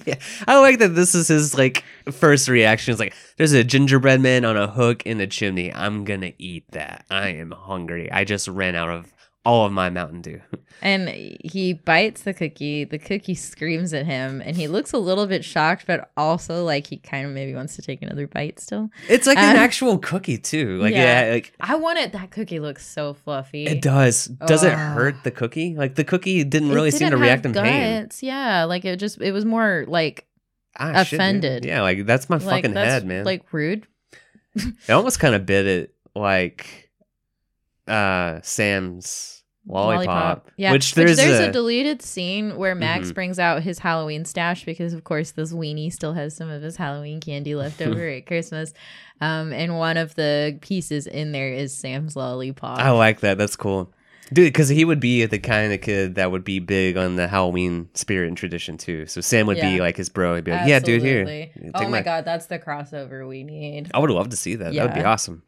I 0.47 0.59
like 0.61 0.79
that 0.79 0.95
this 0.95 1.13
is 1.13 1.27
his 1.27 1.57
like 1.57 1.83
first 2.11 2.47
reaction. 2.47 2.91
It's 2.93 2.99
like 3.01 3.13
there's 3.37 3.51
a 3.51 3.63
gingerbread 3.65 4.21
man 4.21 4.45
on 4.45 4.55
a 4.55 4.67
hook 4.67 5.05
in 5.05 5.17
the 5.17 5.27
chimney. 5.27 5.73
I'm 5.73 6.05
gonna 6.05 6.31
eat 6.37 6.63
that. 6.71 7.05
I 7.09 7.29
am 7.29 7.51
hungry. 7.51 8.09
I 8.11 8.23
just 8.23 8.47
ran 8.47 8.75
out 8.75 8.89
of 8.89 9.11
all 9.45 9.65
of 9.65 9.71
my 9.71 9.89
Mountain 9.89 10.21
Dew. 10.21 10.41
And 10.81 11.07
he 11.09 11.71
bites 11.71 12.23
the 12.23 12.33
cookie. 12.33 12.83
The 12.83 12.99
cookie 12.99 13.33
screams 13.33 13.93
at 13.93 14.05
him, 14.05 14.41
and 14.45 14.57
he 14.57 14.67
looks 14.67 14.91
a 14.91 14.97
little 14.97 15.25
bit 15.25 15.45
shocked, 15.45 15.85
but 15.87 16.11
also 16.17 16.65
like 16.65 16.85
he 16.87 16.97
kind 16.97 17.25
of 17.25 17.31
maybe 17.31 17.55
wants 17.55 17.77
to 17.77 17.81
take 17.81 18.01
another 18.01 18.27
bite 18.27 18.59
still. 18.59 18.89
It's 19.07 19.25
like 19.25 19.37
an 19.37 19.51
Um, 19.55 19.55
actual 19.55 19.97
cookie 19.97 20.37
too. 20.37 20.77
Like 20.81 20.93
yeah. 20.93 21.27
yeah, 21.27 21.31
like 21.33 21.53
I 21.61 21.75
wanted 21.75 22.11
that 22.11 22.29
cookie 22.31 22.59
looks 22.59 22.85
so 22.85 23.13
fluffy. 23.13 23.65
it 23.65 23.81
does. 23.81 24.25
Does 24.25 24.65
it 24.65 24.73
hurt 24.73 25.23
the 25.23 25.31
cookie? 25.31 25.75
Like 25.75 25.95
the 25.95 26.03
cookie 26.03 26.43
didn't 26.43 26.71
It 26.71 26.75
really 26.75 26.91
seem 26.91 27.09
to 27.09 27.17
react 27.17 27.45
in 27.45 27.53
pain. 27.53 28.09
Yeah, 28.19 28.65
like 28.65 28.83
it 28.83 28.97
just 28.97 29.21
it 29.21 29.31
was 29.31 29.45
more 29.45 29.85
like 29.87 30.27
Ah, 30.77 30.91
dude. 31.05 31.13
offended. 31.13 31.63
yeah, 31.63 31.81
like 31.83 32.05
that's 32.05 32.29
my 32.29 32.35
like 32.35 32.63
fucking 32.63 32.73
that's 32.73 32.91
head, 32.91 33.05
man. 33.07 33.23
like 33.23 33.51
rude. 33.53 33.87
it 34.55 34.91
almost 34.91 35.19
kind 35.21 35.33
of 35.35 35.45
bit 35.45 35.65
it 35.65 35.95
like 36.13 36.91
uh 37.87 38.41
Sam's 38.43 39.34
lollipop. 39.67 40.49
Yeah, 40.57 40.71
Which 40.71 40.93
there's, 40.93 41.19
a, 41.19 41.49
a, 41.49 41.51
deleted 41.51 42.01
scene 42.01 42.55
where 42.57 42.75
Max 42.75 43.09
Mhm. 43.09 43.15
brings 43.15 43.39
out 43.39 43.63
his 43.63 43.79
Halloween 43.79 44.25
stash 44.25 44.65
because, 44.65 44.93
of 44.93 45.03
course, 45.03 45.31
this 45.31 45.53
weenie 45.53 45.91
still 45.91 46.13
has 46.13 46.35
some 46.35 46.49
of 46.49 46.61
his 46.61 46.77
Halloween 46.77 47.19
candy 47.19 47.55
left 47.55 47.81
over 47.81 48.07
at 48.09 48.25
Christmas. 48.25 48.73
Um, 49.21 49.53
and 49.53 49.77
one 49.77 49.97
of 49.97 50.15
the 50.15 50.57
pieces 50.61 51.07
in 51.07 51.31
there 51.31 51.51
is 51.51 51.73
Sam's 51.73 52.15
lollipop. 52.15 52.79
I 52.79 52.91
like 52.91 53.21
that. 53.21 53.37
That's 53.37 53.55
cool. 53.55 53.91
Dude, 54.33 54.51
because 54.51 54.69
he 54.69 54.83
would 54.85 54.99
be 54.99 55.23
the 55.27 55.37
kind 55.37 55.71
of 55.71 55.81
kid 55.81 56.15
that 56.15 56.31
would 56.31 56.43
be 56.43 56.57
big 56.59 56.97
on 56.97 57.15
the 57.15 57.27
Halloween 57.27 57.89
spirit 57.93 58.27
and 58.27 58.35
tradition 58.35 58.75
too. 58.75 59.05
So 59.05 59.21
Sam 59.21 59.45
would 59.45 59.61
be 59.61 59.79
like 59.79 59.97
his 59.97 60.09
bro. 60.09 60.33
He'd 60.33 60.43
be 60.43 60.51
like, 60.51 60.67
"Yeah, 60.67 60.79
dude, 60.79 61.03
here." 61.03 61.51
Oh 61.75 61.87
my 61.89 62.01
god, 62.01 62.25
that's 62.25 62.47
the 62.47 62.57
crossover 62.57 63.27
we 63.27 63.43
need. 63.43 63.91
I 63.93 63.99
would 63.99 64.09
love 64.09 64.29
to 64.29 64.35
see 64.35 64.55
that. 64.55 64.73
That 64.73 64.83
would 64.83 64.95
be 64.95 65.03
awesome. 65.03 65.43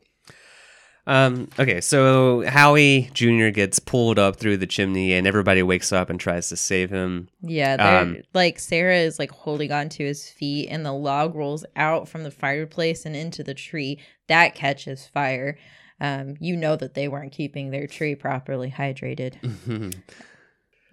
Um, 1.08 1.47
okay, 1.58 1.80
so 1.80 2.45
Howie 2.45 3.10
Jr. 3.14 3.47
gets 3.49 3.80
pulled 3.80 4.20
up 4.20 4.36
through 4.36 4.58
the 4.58 4.68
chimney, 4.68 5.14
and 5.14 5.26
everybody 5.26 5.64
wakes 5.64 5.91
up 5.93 6.10
and 6.10 6.20
tries 6.20 6.49
to 6.49 6.58
save 6.58 6.89
him. 6.89 7.30
Yeah, 7.41 7.76
Um, 8.01 8.18
like 8.34 8.60
Sarah 8.60 8.97
is 8.97 9.18
like 9.18 9.32
holding 9.32 9.72
on 9.72 9.88
to 9.89 10.03
his 10.03 10.30
feet, 10.30 10.68
and 10.70 10.86
the 10.86 10.91
log 10.91 11.34
rolls 11.34 11.66
out 11.78 12.10
from 12.10 12.24
the 12.24 12.32
fireplace 12.32 13.05
and 13.05 13.16
into 13.16 13.41
the 13.41 13.53
tree. 13.53 13.99
That 14.28 14.53
catches 14.53 15.08
fire. 15.08 15.58
um, 16.01 16.36
you 16.39 16.55
know 16.55 16.76
that 16.76 16.93
they 16.93 17.08
weren't 17.08 17.32
keeping 17.32 17.72
their 17.72 17.88
tree 17.88 18.14
properly 18.14 18.70
hydrated. 18.70 19.36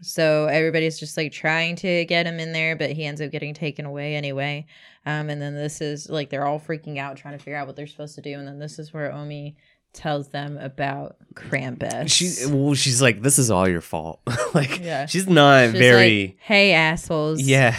So 0.02 0.46
everybody's 0.46 0.98
just 0.98 1.16
like 1.16 1.32
trying 1.32 1.76
to 1.76 2.04
get 2.04 2.26
him 2.26 2.38
in 2.38 2.52
there, 2.52 2.76
but 2.76 2.90
he 2.90 3.06
ends 3.06 3.22
up 3.22 3.30
getting 3.30 3.54
taken 3.54 3.86
away 3.86 4.16
anyway. 4.16 4.66
Um, 5.06 5.30
and 5.30 5.40
then 5.40 5.54
this 5.54 5.80
is 5.80 6.10
like 6.10 6.28
they're 6.28 6.46
all 6.46 6.60
freaking 6.60 6.98
out, 6.98 7.16
trying 7.16 7.38
to 7.38 7.42
figure 7.42 7.56
out 7.56 7.66
what 7.66 7.76
they're 7.76 7.86
supposed 7.86 8.16
to 8.16 8.20
do. 8.20 8.38
And 8.38 8.46
then 8.46 8.58
this 8.58 8.78
is 8.78 8.92
where 8.92 9.12
Omi 9.12 9.56
tells 9.94 10.28
them 10.28 10.58
about 10.58 11.16
Krampus. 11.34 12.10
she 12.10 12.46
well, 12.52 12.74
she's 12.74 13.00
like, 13.00 13.22
"This 13.22 13.38
is 13.38 13.50
all 13.50 13.68
your 13.68 13.80
fault." 13.80 14.20
like, 14.54 14.80
Yeah. 14.80 15.06
she's 15.06 15.28
not 15.28 15.70
She's 15.70 15.78
very. 15.80 16.26
like, 16.26 16.36
hey 16.40 16.72
assholes. 16.72 17.40
Yeah. 17.40 17.76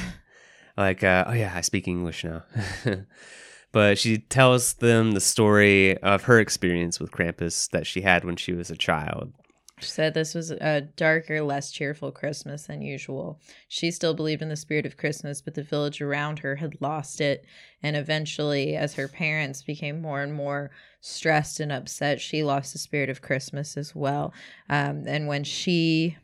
Like, 0.78 1.04
uh, 1.04 1.26
oh 1.28 1.34
yeah, 1.34 1.54
I 1.56 1.62
speak 1.62 1.88
English 1.88 2.24
now. 2.26 2.44
but 3.72 3.98
she 3.98 4.18
tells 4.18 4.74
them 4.74 5.12
the 5.12 5.22
story 5.22 5.98
of 6.00 6.24
her 6.24 6.40
experience 6.40 7.00
with 7.00 7.12
Krampus 7.12 7.70
that 7.72 7.88
she 7.88 8.02
had 8.02 8.24
when 8.26 8.36
she 8.36 8.54
was 8.54 8.70
a 8.70 8.76
child. 8.76 9.32
She 9.80 9.90
said 9.90 10.14
this 10.14 10.34
was 10.34 10.52
a 10.52 10.82
darker, 10.96 11.42
less 11.42 11.70
cheerful 11.70 12.12
Christmas 12.12 12.68
than 12.68 12.82
usual. 12.82 13.42
She 13.68 13.92
still 13.92 14.14
believed 14.14 14.42
in 14.42 14.48
the 14.48 14.56
spirit 14.56 14.86
of 14.86 14.96
Christmas, 14.96 15.42
but 15.42 15.54
the 15.54 15.64
village 15.64 16.02
around 16.02 16.40
her 16.40 16.56
had 16.56 16.82
lost 16.82 17.20
it. 17.20 17.46
And 17.84 17.98
eventually, 17.98 18.78
as 18.78 18.94
her 18.94 19.10
parents 19.10 19.64
became 19.64 20.02
more 20.02 20.22
and 20.22 20.34
more 20.34 20.72
stressed 21.02 21.60
and 21.60 21.74
upset, 21.74 22.22
she 22.22 22.42
lost 22.42 22.72
the 22.72 22.80
spirit 22.80 23.10
of 23.10 23.22
Christmas 23.22 23.76
as 23.76 23.94
well. 23.94 24.34
Um, 24.70 25.04
and 25.08 25.28
when 25.28 25.44
she 25.44 26.18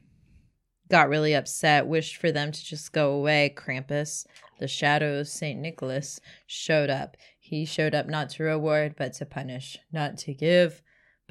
got 0.89 1.10
really 1.10 1.34
upset, 1.34 1.88
wished 1.88 2.16
for 2.16 2.32
them 2.32 2.54
to 2.54 2.66
just 2.66 2.93
go 2.93 3.12
away, 3.12 3.54
Krampus, 3.54 4.26
the 4.60 4.68
shadow 4.68 5.20
of 5.20 5.28
St. 5.28 5.60
Nicholas, 5.60 6.22
showed 6.47 6.89
up. 6.89 7.18
He 7.38 7.66
showed 7.66 7.93
up 7.93 8.08
not 8.08 8.30
to 8.32 8.43
reward, 8.43 8.95
but 8.97 9.12
to 9.16 9.26
punish, 9.26 9.78
not 9.91 10.18
to 10.20 10.34
give, 10.34 10.82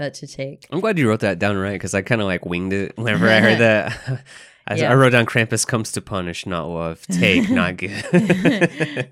but 0.00 0.14
to 0.14 0.26
take. 0.26 0.66
I'm 0.72 0.80
glad 0.80 0.98
you 0.98 1.06
wrote 1.08 1.20
that 1.20 1.38
down 1.38 1.56
right 1.58 1.74
because 1.74 1.94
I 1.94 2.00
kind 2.02 2.20
of 2.22 2.26
like 2.26 2.44
winged 2.46 2.72
it 2.72 2.96
whenever 2.96 3.28
I 3.28 3.40
heard 3.40 3.58
that. 3.68 4.24
I, 4.66 4.76
Yeah. 4.76 4.90
I 4.92 4.94
wrote 4.94 5.10
down 5.10 5.26
Krampus 5.26 5.66
comes 5.66 5.92
to 5.92 6.00
punish, 6.00 6.46
not 6.46 6.66
love, 6.68 7.04
take, 7.08 7.50
not 7.60 7.76
give. 7.76 8.04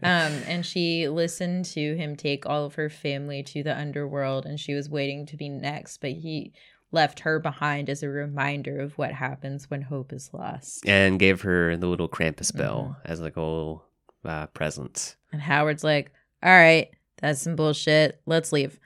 um, 0.03 0.32
and 0.47 0.64
she 0.64 1.09
listened 1.09 1.64
to 1.66 1.95
him 1.97 2.16
take 2.16 2.47
all 2.47 2.64
of 2.64 2.74
her 2.76 2.89
family 2.89 3.43
to 3.45 3.62
the 3.62 3.76
underworld, 3.76 4.47
and 4.47 4.59
she 4.61 4.74
was 4.74 4.89
waiting 4.89 5.26
to 5.26 5.36
be 5.36 5.49
next, 5.49 5.99
but 6.01 6.12
he 6.12 6.53
left 6.93 7.20
her 7.20 7.39
behind 7.39 7.91
as 7.91 8.03
a 8.03 8.09
reminder 8.09 8.80
of 8.80 8.97
what 8.97 9.12
happens 9.12 9.68
when 9.68 9.82
hope 9.82 10.12
is 10.12 10.30
lost. 10.32 10.86
and 10.89 11.18
gave 11.18 11.43
her 11.43 11.76
the 11.76 11.86
little 11.86 12.09
Krampus 12.09 12.55
bell 12.57 12.97
Mm-hmm. 13.03 13.12
as 13.12 13.20
like 13.20 13.36
a 13.36 13.41
little 13.43 13.84
uh, 14.24 14.47
present. 14.49 15.16
And 15.32 15.41
Howard's 15.43 15.84
like, 15.84 16.12
"All 16.43 16.51
right, 16.51 16.89
that's 17.20 17.43
some 17.43 17.57
bullshit. 17.57 18.20
Let's 18.26 18.53
leave." 18.53 18.78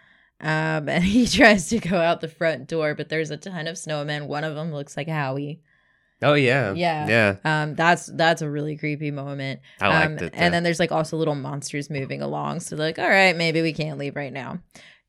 Um, 0.42 0.88
and 0.88 1.04
he 1.04 1.26
tries 1.26 1.68
to 1.68 1.78
go 1.78 1.96
out 1.96 2.20
the 2.20 2.28
front 2.28 2.68
door, 2.68 2.94
but 2.94 3.08
there's 3.08 3.30
a 3.30 3.36
ton 3.36 3.66
of 3.66 3.76
snowmen. 3.76 4.26
One 4.26 4.44
of 4.44 4.54
them 4.54 4.72
looks 4.72 4.96
like 4.96 5.08
Howie. 5.08 5.60
Oh 6.24 6.34
yeah, 6.34 6.72
Yeah. 6.72 7.08
yeah. 7.08 7.36
Um, 7.62 7.74
that's 7.74 8.06
that's 8.06 8.42
a 8.42 8.50
really 8.50 8.76
creepy 8.76 9.10
moment. 9.10 9.60
I 9.80 10.04
um, 10.04 10.12
liked 10.12 10.22
it. 10.22 10.34
And 10.36 10.54
then 10.54 10.62
there's 10.62 10.78
like 10.78 10.92
also 10.92 11.16
little 11.16 11.34
monsters 11.34 11.90
moving 11.90 12.22
along. 12.22 12.60
So 12.60 12.76
like, 12.76 12.98
all 12.98 13.08
right, 13.08 13.36
maybe 13.36 13.60
we 13.60 13.72
can't 13.72 13.98
leave 13.98 14.14
right 14.14 14.32
now. 14.32 14.60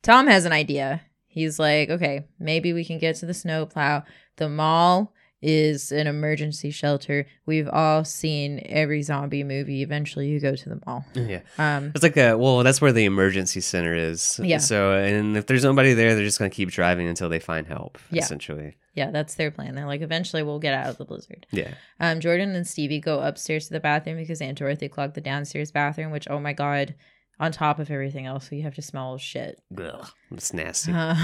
Tom 0.02 0.26
has 0.28 0.46
an 0.46 0.52
idea. 0.54 1.02
He's 1.28 1.60
like, 1.60 1.90
okay, 1.90 2.26
maybe 2.40 2.74
we 2.74 2.84
can 2.84 2.98
get 2.98 3.16
to 3.18 3.26
the 3.26 3.34
snowplow. 3.34 4.04
The 4.38 4.50
mall 4.50 5.14
is 5.44 5.92
an 5.92 6.08
emergency 6.08 6.72
shelter. 6.72 7.28
We've 7.46 7.68
all 7.68 8.04
seen 8.06 8.62
every 8.66 9.02
zombie 9.04 9.44
movie. 9.44 9.82
Eventually, 9.84 10.28
you 10.30 10.40
go 10.40 10.56
to 10.56 10.70
the 10.70 10.80
mall. 10.86 11.06
yeah. 11.14 11.42
Um, 11.58 11.92
It's 11.94 12.02
like 12.04 12.18
a 12.18 12.36
well, 12.38 12.64
that's 12.64 12.82
where 12.82 12.92
the 12.94 13.06
emergency 13.06 13.62
center 13.62 13.94
is. 13.94 14.40
Yeah. 14.42 14.58
So, 14.60 14.94
and 14.94 15.36
if 15.38 15.46
there's 15.46 15.64
nobody 15.64 15.94
there, 15.94 16.16
they're 16.16 16.24
just 16.24 16.40
gonna 16.40 16.50
keep 16.50 16.72
driving 16.72 17.08
until 17.08 17.30
they 17.30 17.40
find 17.40 17.68
help. 17.68 17.98
Yeah. 18.10 18.24
Essentially. 18.24 18.78
yeah, 18.96 19.12
that's 19.12 19.36
their 19.36 19.52
plan. 19.52 19.76
They're 19.76 19.86
like, 19.86 20.02
eventually, 20.02 20.44
we'll 20.44 20.60
get 20.60 20.74
out 20.74 20.88
of 20.88 20.98
the 20.98 21.06
blizzard. 21.06 21.46
Yeah. 21.52 21.74
Um, 22.00 22.20
Jordan 22.22 22.56
and 22.56 22.66
Stevie 22.66 23.00
go 23.00 23.20
upstairs 23.20 23.68
to 23.68 23.74
the 23.74 23.80
bathroom 23.80 24.18
because 24.18 24.42
Aunt 24.42 24.58
Dorothy 24.58 24.88
clogged 24.88 25.16
the 25.16 25.22
downstairs 25.22 25.72
bathroom. 25.72 26.12
Which, 26.12 26.28
oh 26.30 26.40
my 26.40 26.54
god, 26.54 26.96
on 27.40 27.52
top 27.52 27.80
of 27.80 27.92
everything 27.92 28.26
else, 28.26 28.52
you 28.52 28.62
have 28.64 28.76
to 28.76 28.82
smell 28.82 29.18
shit. 29.18 29.60
Ugh, 29.78 30.08
it's 30.32 30.54
nasty. 30.54 30.92
Uh, 30.94 31.16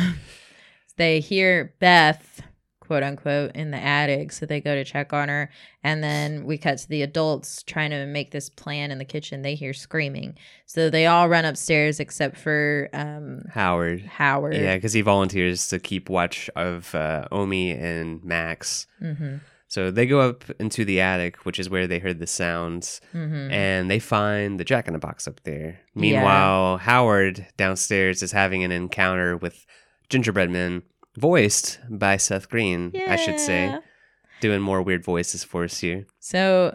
they 0.97 1.19
hear 1.21 1.73
Beth, 1.79 2.41
quote 2.89 3.03
unquote, 3.03 3.55
in 3.55 3.69
the 3.69 3.77
attic. 3.77 4.31
So 4.31 4.47
they 4.47 4.59
go 4.59 4.73
to 4.73 4.83
check 4.83 5.13
on 5.13 5.29
her. 5.29 5.51
And 5.83 6.03
then 6.03 6.43
we 6.43 6.57
cut 6.57 6.79
to 6.79 6.89
the 6.89 7.03
adults 7.03 7.61
trying 7.61 7.91
to 7.91 8.07
make 8.07 8.31
this 8.31 8.49
plan 8.49 8.89
in 8.89 8.97
the 8.97 9.05
kitchen. 9.05 9.43
They 9.43 9.53
hear 9.53 9.73
screaming. 9.73 10.35
So 10.65 10.89
they 10.89 11.05
all 11.05 11.29
run 11.29 11.45
upstairs 11.45 11.99
except 11.99 12.35
for 12.35 12.89
um, 12.91 13.43
Howard. 13.53 14.01
Howard. 14.01 14.55
Yeah, 14.55 14.73
because 14.73 14.93
he 14.93 15.01
volunteers 15.01 15.67
to 15.67 15.77
keep 15.77 16.09
watch 16.09 16.49
of 16.55 16.95
uh, 16.95 17.27
Omi 17.31 17.73
and 17.73 18.23
Max. 18.23 18.87
hmm 18.97 19.35
So 19.67 19.91
they 19.91 20.07
go 20.07 20.21
up 20.21 20.45
into 20.59 20.83
the 20.83 20.99
attic, 20.99 21.45
which 21.45 21.59
is 21.59 21.69
where 21.69 21.85
they 21.85 21.99
heard 21.99 22.17
the 22.17 22.25
sounds, 22.25 23.01
hmm 23.11 23.51
and 23.51 23.87
they 23.87 23.99
find 23.99 24.59
the 24.59 24.65
Jack 24.65 24.87
in 24.87 24.93
the 24.93 24.99
Box 24.99 25.27
up 25.27 25.41
there. 25.43 25.79
Meanwhile, 25.93 26.77
Howard 26.77 27.45
downstairs 27.55 28.23
is 28.23 28.31
having 28.31 28.63
an 28.63 28.71
encounter 28.71 29.37
with 29.37 29.67
Gingerbread 30.09 30.49
Men, 30.49 30.81
voiced 31.17 31.79
by 31.89 32.17
Seth 32.17 32.49
Green, 32.49 32.93
I 33.07 33.15
should 33.15 33.39
say, 33.39 33.77
doing 34.41 34.61
more 34.61 34.81
weird 34.81 35.03
voices 35.03 35.43
for 35.43 35.63
us 35.63 35.79
here. 35.79 36.05
So 36.19 36.73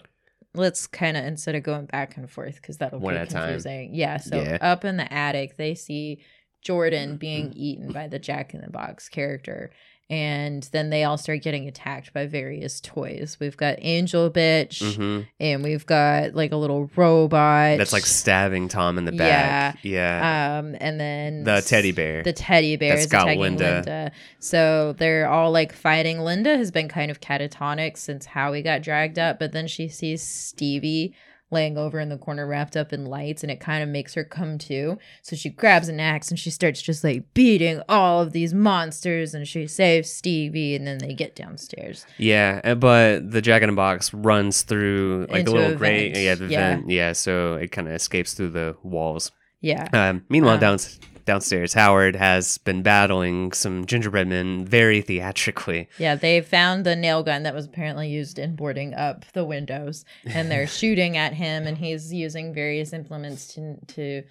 let's 0.55 0.87
kind 0.87 1.17
of 1.17 1.25
instead 1.25 1.55
of 1.55 1.63
going 1.63 1.87
back 1.87 2.17
and 2.17 2.31
forth 2.31 2.57
because 2.57 2.79
that'll 2.79 3.01
One 3.01 3.15
at 3.15 3.29
a 3.29 3.31
time. 3.31 3.43
confusing. 3.49 3.95
Yeah. 3.95 4.19
So 4.19 4.41
Yeah. 4.41 4.59
up 4.61 4.85
in 4.85 4.97
the 4.97 5.13
attic, 5.13 5.57
they 5.57 5.75
see 5.75 6.23
Jordan 6.63 7.17
being 7.17 7.51
mm-hmm. 7.51 7.59
eaten 7.59 7.93
by 7.93 8.09
the 8.09 8.19
Jack 8.19 8.55
in 8.55 8.61
the 8.61 8.71
Box 8.71 9.09
character. 9.09 9.71
And 10.11 10.63
then 10.73 10.91
they 10.91 11.03
all 11.05 11.17
start 11.17 11.41
getting 11.41 11.67
attacked 11.67 12.13
by 12.13 12.27
various 12.27 12.79
toys. 12.79 13.39
We've 13.41 13.57
got 13.57 13.77
Angel 13.79 14.31
Bitch, 14.31 14.95
hmm 14.97 15.23
and 15.41 15.63
we've 15.63 15.87
got 15.87 16.35
like 16.35 16.53
a 16.53 16.57
little 16.57 16.91
robot. 16.95 17.79
That's 17.79 17.93
like 17.93 18.05
stabbing 18.05 18.69
Tom 18.69 18.99
in 18.99 19.07
the 19.07 19.13
back. 19.13 19.79
Yeah. 19.83 20.59
um, 20.61 20.77
and 20.79 21.01
then 21.01 21.45
the 21.45 21.63
teddy 21.67 21.93
bear. 21.93 22.23
the 22.23 22.35
teddy 22.35 22.77
bear 22.77 22.91
That's 22.91 23.07
is 23.07 23.11
got 23.11 23.23
attacking 23.23 23.41
Linda. 23.41 23.75
Linda. 23.77 24.13
So 24.41 24.93
they're 24.99 25.27
all 25.29 25.51
like 25.51 25.73
fighting. 25.73 26.21
Linda 26.21 26.57
has 26.57 26.71
been 26.71 26.89
kind 26.89 27.11
of 27.11 27.21
catatonic 27.21 27.97
since 27.97 28.27
Howie 28.27 28.63
got 28.63 28.83
dragged 28.83 29.19
up, 29.19 29.39
but 29.39 29.53
then 29.53 29.67
she 29.67 29.89
sees 29.89 30.23
Stevie 30.23 31.15
laying 31.55 31.79
over 31.79 31.99
in 31.99 32.11
the 32.11 32.19
corner 32.19 32.47
wrapped 32.47 32.77
up 32.77 32.93
in 32.93 33.07
lights 33.07 33.43
and 33.43 33.51
it 33.51 33.61
kind 33.61 33.83
of 33.83 33.89
makes 33.89 34.13
her 34.13 34.25
come 34.25 34.59
to. 34.59 34.99
So 35.23 35.35
she 35.37 35.49
grabs 35.49 35.89
an 35.89 36.01
axe 36.01 36.29
and 36.31 36.39
she 36.39 36.51
starts 36.51 36.83
just 36.83 37.03
like 37.03 37.33
beating 37.33 37.81
all 37.89 38.21
of 38.21 38.33
these 38.33 38.53
monsters 38.53 39.33
and 39.33 39.49
she 39.49 39.67
saves 39.67 40.11
Stevie 40.11 40.75
and 40.75 40.87
then 40.87 40.99
they 40.99 41.15
get 41.15 41.35
downstairs. 41.35 42.05
Yeah, 42.19 42.61
uh, 42.65 42.75
but 42.75 43.31
the 43.31 43.41
Jack 43.41 43.63
in 43.63 43.71
the 43.71 43.75
Box 43.77 44.13
runs 44.13 44.63
through 44.63 45.29
like 45.31 45.41
Into 45.41 45.53
a 45.53 45.55
little 45.55 45.77
grate. 45.79 46.15
Yeah, 46.17 46.35
the 46.35 46.47
Yeah. 46.49 46.77
vent. 46.77 46.91
Yeah, 46.91 47.13
so 47.13 47.55
it 47.55 47.73
kind 47.73 47.89
of 47.89 47.95
escapes 47.95 48.35
through 48.35 48.51
the 48.51 48.77
walls. 48.83 49.33
Yeah. 49.61 49.89
Um, 49.95 50.25
meanwhile, 50.29 50.55
Um, 50.55 50.61
down, 50.61 50.79
downstairs, 51.25 51.75
Howard 51.75 52.17
has 52.17 52.59
been 52.59 52.83
battling 52.83 53.53
some 53.53 53.85
gingerbread 53.87 54.29
men 54.29 54.67
very 54.67 55.01
theatrically. 55.01 55.89
Yeah, 55.99 56.15
they 56.15 56.41
found 56.41 56.85
the 56.85 56.97
nail 56.97 57.23
gun 57.23 57.43
that 57.45 57.55
was 57.55 57.67
apparently 57.67 58.09
used 58.09 58.39
in 58.39 58.57
boarding 58.57 58.95
up 58.95 59.25
the 59.33 59.45
windows, 59.45 60.05
and 60.25 60.51
they're 60.51 60.67
shooting 60.81 61.17
at 61.17 61.35
him, 61.35 61.67
and 61.67 61.79
he's 61.79 62.13
using 62.13 62.53
various 62.55 62.93
implements 62.93 63.55
to 63.55 63.77
to 63.87 64.23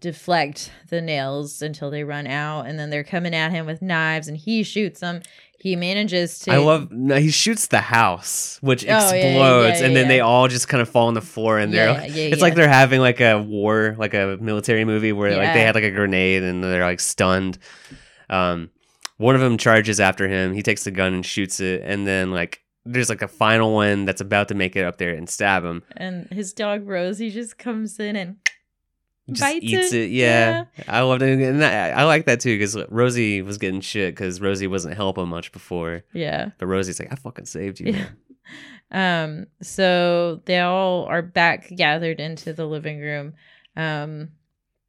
deflect 0.00 0.70
the 0.90 1.00
nails 1.00 1.62
until 1.62 1.90
they 1.90 2.04
run 2.04 2.26
out, 2.26 2.66
and 2.66 2.78
then 2.78 2.90
they're 2.90 3.04
coming 3.04 3.34
at 3.34 3.50
him 3.52 3.64
with 3.64 3.80
knives, 3.80 4.28
and 4.28 4.36
he 4.36 4.62
shoots 4.62 5.00
them. 5.00 5.22
He 5.64 5.76
manages 5.76 6.40
to. 6.40 6.52
I 6.52 6.58
love. 6.58 6.92
No, 6.92 7.16
he 7.16 7.30
shoots 7.30 7.68
the 7.68 7.80
house, 7.80 8.58
which 8.60 8.84
Oh, 8.84 8.86
yeah, 8.88 9.14
yeah, 9.14 9.14
explodes, 9.14 9.80
yeah, 9.80 9.86
and 9.86 9.96
then 9.96 10.04
yeah. 10.04 10.08
they 10.08 10.20
all 10.20 10.46
just 10.46 10.68
kind 10.68 10.82
of 10.82 10.90
fall 10.90 11.08
on 11.08 11.14
the 11.14 11.22
floor, 11.22 11.58
and 11.58 11.72
they're. 11.72 11.86
Yeah, 11.90 12.04
yeah, 12.04 12.24
it's 12.28 12.36
yeah. 12.36 12.42
like 12.42 12.54
they're 12.54 12.68
having 12.68 13.00
like 13.00 13.22
a 13.22 13.40
war, 13.40 13.96
like 13.98 14.12
a 14.12 14.36
military 14.42 14.84
movie 14.84 15.14
where 15.14 15.34
like 15.34 15.54
they 15.54 15.62
had 15.62 15.74
like 15.74 15.84
a 15.84 15.90
grenade 15.90 16.42
and 16.42 16.62
they're 16.62 16.84
like 16.84 17.00
stunned. 17.00 17.56
Um, 18.28 18.68
one 19.16 19.34
of 19.34 19.40
them 19.40 19.56
charges 19.56 20.00
after 20.00 20.28
him. 20.28 20.52
He 20.52 20.62
takes 20.62 20.84
the 20.84 20.90
gun 20.90 21.14
and 21.14 21.24
shoots 21.24 21.60
it, 21.60 21.80
and 21.82 22.06
then 22.06 22.30
like 22.30 22.60
there's 22.84 23.08
like 23.08 23.22
a 23.22 23.28
final 23.28 23.72
one 23.72 24.04
that's 24.04 24.20
about 24.20 24.48
to 24.48 24.54
make 24.54 24.76
it 24.76 24.84
up 24.84 24.98
there 24.98 25.14
and 25.14 25.30
stab 25.30 25.64
him. 25.64 25.82
and 25.96 26.28
his 26.30 26.52
dog 26.52 26.86
Rosie 26.86 27.30
just 27.30 27.56
comes 27.56 27.98
in 27.98 28.16
and 28.16 28.36
Just 29.30 29.40
bites 29.40 29.64
eats 29.64 29.92
it. 29.92 30.02
it. 30.02 30.10
Yeah, 30.10 30.64
I 30.86 31.00
loved 31.00 31.22
it, 31.22 31.40
and 31.40 31.64
I, 31.64 31.90
I 31.90 32.04
like 32.04 32.26
that 32.26 32.40
too 32.40 32.54
because 32.58 32.76
Rosie 32.90 33.40
was 33.40 33.56
getting 33.56 33.80
shit 33.80 34.14
because 34.14 34.40
Rosie 34.40 34.66
wasn't 34.66 34.96
helping 34.96 35.28
much 35.28 35.50
before, 35.50 36.04
yeah. 36.12 36.50
but 36.58 36.66
Rosie's 36.66 37.00
like, 37.00 37.10
I 37.10 37.16
fucking 37.16 37.46
saved 37.46 37.80
you. 37.80 37.92
Yeah. 37.92 38.06
Um, 38.90 39.46
so 39.60 40.40
they 40.44 40.60
all 40.60 41.06
are 41.06 41.22
back 41.22 41.68
gathered 41.74 42.20
into 42.20 42.52
the 42.52 42.66
living 42.66 43.00
room. 43.00 43.34
Um, 43.76 44.28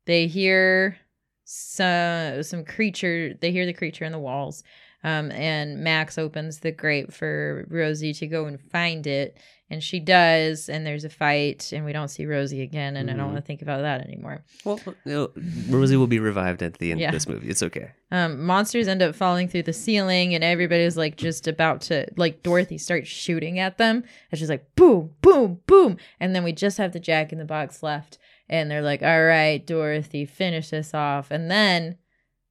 they 0.06 0.28
hear 0.28 0.98
some 1.46 2.44
some 2.44 2.66
creature. 2.66 3.34
They 3.40 3.52
hear 3.52 3.66
the 3.66 3.74
creature 3.74 4.06
in 4.06 4.12
the 4.12 4.20
walls. 4.20 4.64
Um, 5.04 5.32
and 5.32 5.84
Max 5.84 6.18
opens 6.18 6.60
the 6.60 6.72
grate 6.72 7.14
for 7.14 7.66
Rosie 7.70 8.14
to 8.14 8.28
go 8.28 8.46
and 8.46 8.60
find 8.60 9.06
it, 9.06 9.38
and 9.70 9.84
she 9.84 10.00
does. 10.00 10.70
And 10.70 10.86
there's 10.86 11.04
a 11.06 11.10
fight, 11.10 11.72
and 11.74 11.86
we 11.86 11.94
don't 11.94 12.08
see 12.10 12.26
Rosie 12.26 12.62
again. 12.62 12.96
And 12.98 13.10
I 13.10 13.14
Mhm. 13.14 13.18
don't 13.18 13.26
want 13.28 13.38
to 13.38 13.42
think 13.42 13.62
about 13.62 13.82
that 13.82 14.02
anymore. 14.02 14.44
Well, 14.64 14.80
no, 15.06 15.32
Rosie 15.70 15.96
will 15.98 16.08
be 16.08 16.20
revived 16.20 16.62
at 16.64 16.76
the 16.76 16.92
end 16.92 17.00
Yeah. 17.00 17.08
of 17.10 17.14
this 17.14 17.28
movie. 17.28 17.50
It's 17.50 17.64
okay. 17.64 17.92
Um, 18.12 18.46
monsters 18.46 18.88
end 18.88 19.02
up 19.02 19.16
falling 19.16 19.48
through 19.48 19.64
the 19.64 19.74
ceiling, 19.74 20.36
and 20.36 20.44
everybody's 20.44 20.98
like 20.98 21.18
just 21.18 21.48
about 21.48 21.82
to 21.82 22.08
like 22.18 22.44
Dorothy 22.44 22.78
starts 22.78 23.08
shooting 23.08 23.60
at 23.60 23.78
them, 23.78 24.04
and 24.32 24.40
she's 24.40 24.50
like 24.50 24.76
boom, 24.76 25.12
boom, 25.22 25.62
boom, 25.68 25.98
and 26.20 26.36
then 26.36 26.44
we 26.44 26.52
just 26.52 26.78
have 26.78 26.94
the 26.94 27.00
Jack 27.00 27.32
in 27.32 27.40
the 27.40 27.46
Box 27.46 27.82
left, 27.82 28.18
and 28.48 28.70
they're 28.70 28.82
like, 28.84 29.02
"All 29.02 29.24
right, 29.24 29.66
Dorothy, 29.66 30.26
finish 30.26 30.70
this 30.70 30.94
off," 30.94 31.32
and 31.32 31.50
then 31.50 31.98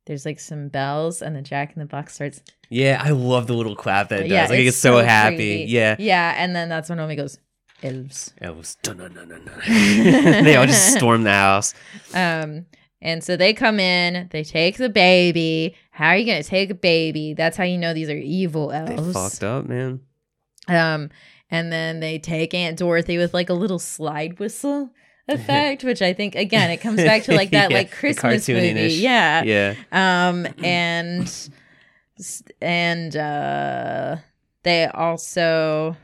there's 0.06 0.24
like 0.26 0.38
some 0.40 0.68
bells, 0.68 1.22
and 1.22 1.34
the 1.34 1.42
Jack 1.42 1.72
in 1.74 1.80
the 1.80 1.86
Box 1.86 2.14
starts, 2.14 2.42
Yeah, 2.68 3.00
I 3.02 3.10
love 3.10 3.46
the 3.46 3.54
little 3.54 3.76
clap 3.76 4.08
that 4.10 4.20
it 4.20 4.22
does. 4.24 4.30
yeah, 4.30 4.42
like 4.42 4.58
it 4.58 4.66
it's 4.66 4.76
gets 4.76 4.76
so, 4.78 4.98
happy. 4.98 5.36
crazy. 5.36 5.72
Yeah. 5.72 5.96
yeah, 5.98 6.34
and 6.36 6.54
then 6.54 6.68
that's 6.68 6.88
when 6.90 7.00
Omi 7.00 7.16
goes, 7.16 7.38
"Elves." 7.82 8.32
Dun. 8.82 8.98
they 9.66 10.56
all 10.56 10.66
just 10.66 10.94
storm 10.96 11.22
the 11.22 11.30
house. 11.32 11.74
Um, 12.12 12.66
and 13.00 13.22
so 13.22 13.36
they 13.36 13.52
come 13.52 13.78
in, 13.80 14.28
they 14.30 14.44
take 14.44 14.76
the 14.78 14.88
baby. 14.88 15.74
How 15.90 16.08
are 16.08 16.16
you 16.16 16.26
gonna 16.26 16.42
take 16.42 16.70
a 16.70 16.74
baby? 16.74 17.34
That's 17.34 17.56
how 17.56 17.64
you 17.64 17.78
know 17.78 17.92
these 17.94 18.08
are 18.10 18.16
evil 18.16 18.72
elves. 18.72 18.90
They 18.90 18.96
elves. 18.96 19.12
fucked 19.12 19.44
up, 19.44 19.66
man. 19.66 20.00
Um, 20.68 21.10
and 21.50 21.70
then 21.72 22.00
they 22.00 22.18
take 22.18 22.54
Aunt 22.54 22.78
Dorothy 22.78 23.18
with 23.18 23.34
like 23.34 23.50
a 23.50 23.54
little 23.54 23.78
slide 23.78 24.38
whistle 24.38 24.90
effect, 25.28 25.84
which 25.84 26.02
I 26.02 26.12
think 26.12 26.34
again 26.34 26.70
it 26.70 26.78
comes 26.78 26.96
back 26.96 27.24
to 27.24 27.34
like 27.34 27.50
that 27.52 27.70
Yeah, 27.70 27.76
like 27.76 27.90
Christmas 27.90 28.48
movie, 28.48 28.94
yeah. 28.94 29.42
Yeah. 29.42 29.74
Um, 29.92 30.46
and 30.62 31.50
and 32.60 33.16
uh, 33.16 34.16
they 34.62 34.86
also 34.86 35.96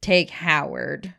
take 0.00 0.30
Howard. 0.30 1.12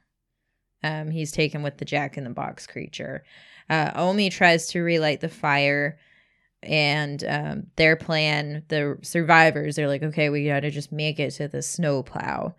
Um, 0.84 1.10
he's 1.10 1.32
taken 1.32 1.64
with 1.64 1.78
the 1.78 1.86
Jack 1.86 2.18
in 2.18 2.24
the 2.24 2.30
Box 2.30 2.68
creature. 2.68 3.24
Uh, 3.70 3.92
Omi 3.96 4.30
tries 4.30 4.68
to 4.68 4.82
relight 4.82 5.20
the 5.20 5.30
fire, 5.30 6.00
and 6.64 7.24
um, 7.28 7.68
their 7.76 7.96
plan, 7.96 8.64
the 8.70 8.98
survivors, 9.02 9.76
they're 9.76 9.88
like, 9.88 10.04
okay, 10.04 10.30
we 10.30 10.46
got 10.48 10.62
to 10.62 10.72
just 10.72 10.92
make 10.92 11.20
it 11.20 11.32
to 11.32 11.48
the 11.48 11.62
snowplow. 11.62 12.56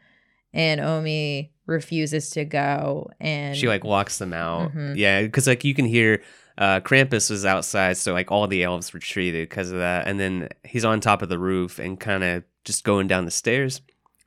And 0.52 0.80
Omi 0.80 1.52
refuses 1.66 2.30
to 2.30 2.44
go, 2.44 3.10
and 3.20 3.56
she 3.56 3.68
like 3.68 3.84
walks 3.84 4.18
them 4.18 4.32
out. 4.32 4.72
Mhm. 4.72 4.96
Yeah, 4.96 5.22
because 5.22 5.46
like 5.46 5.64
you 5.64 5.74
can 5.74 5.84
hear 5.84 6.22
uh 6.56 6.80
Krampus 6.80 7.30
was 7.30 7.44
outside, 7.44 7.96
so 7.98 8.12
like 8.14 8.32
all 8.32 8.46
the 8.46 8.62
elves 8.64 8.94
retreated 8.94 9.48
because 9.48 9.70
of 9.70 9.78
that. 9.78 10.06
And 10.08 10.18
then 10.18 10.48
he's 10.64 10.84
on 10.84 11.00
top 11.00 11.20
of 11.22 11.28
the 11.28 11.38
roof 11.38 11.78
and 11.78 12.00
kind 12.00 12.24
of 12.24 12.44
just 12.64 12.84
going 12.84 13.06
down 13.08 13.24
the 13.26 13.30
stairs. 13.30 13.80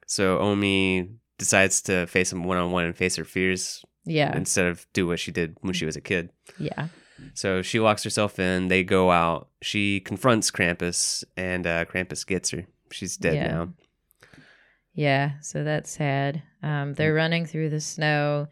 So 0.06 0.40
Omi 0.40 1.10
decides 1.38 1.82
to 1.84 2.06
face 2.06 2.32
him 2.32 2.44
one 2.44 2.58
on 2.58 2.72
one 2.72 2.86
and 2.86 2.96
face 2.96 3.16
her 3.16 3.26
fears 3.26 3.84
yeah, 4.06 4.36
instead 4.36 4.68
of 4.68 4.86
do 4.94 5.08
what 5.08 5.20
she 5.20 5.32
did 5.32 5.56
when 5.62 5.74
she 5.74 5.86
was 5.86 5.96
a 5.96 6.02
kid. 6.02 6.30
yeah, 6.60 6.88
So 7.34 7.62
she 7.64 7.80
locks 7.80 8.04
herself 8.04 8.38
in. 8.40 8.68
They 8.68 8.84
go 8.84 9.10
out. 9.12 9.48
She 9.62 10.00
confronts 10.02 10.52
Krampus, 10.52 11.24
and 11.38 11.66
uh, 11.66 11.86
Krampus 11.86 12.26
gets 12.28 12.50
her. 12.52 12.66
She's 12.92 13.16
dead 13.18 13.36
Yeah. 13.36 13.48
now. 13.48 13.74
Yeah, 14.94 15.34
so 15.42 15.64
that's 15.64 15.90
sad. 15.90 16.44
Um, 16.62 16.94
they're 16.94 17.14
running 17.14 17.46
through 17.46 17.70
the 17.70 17.80
snow, 17.80 18.48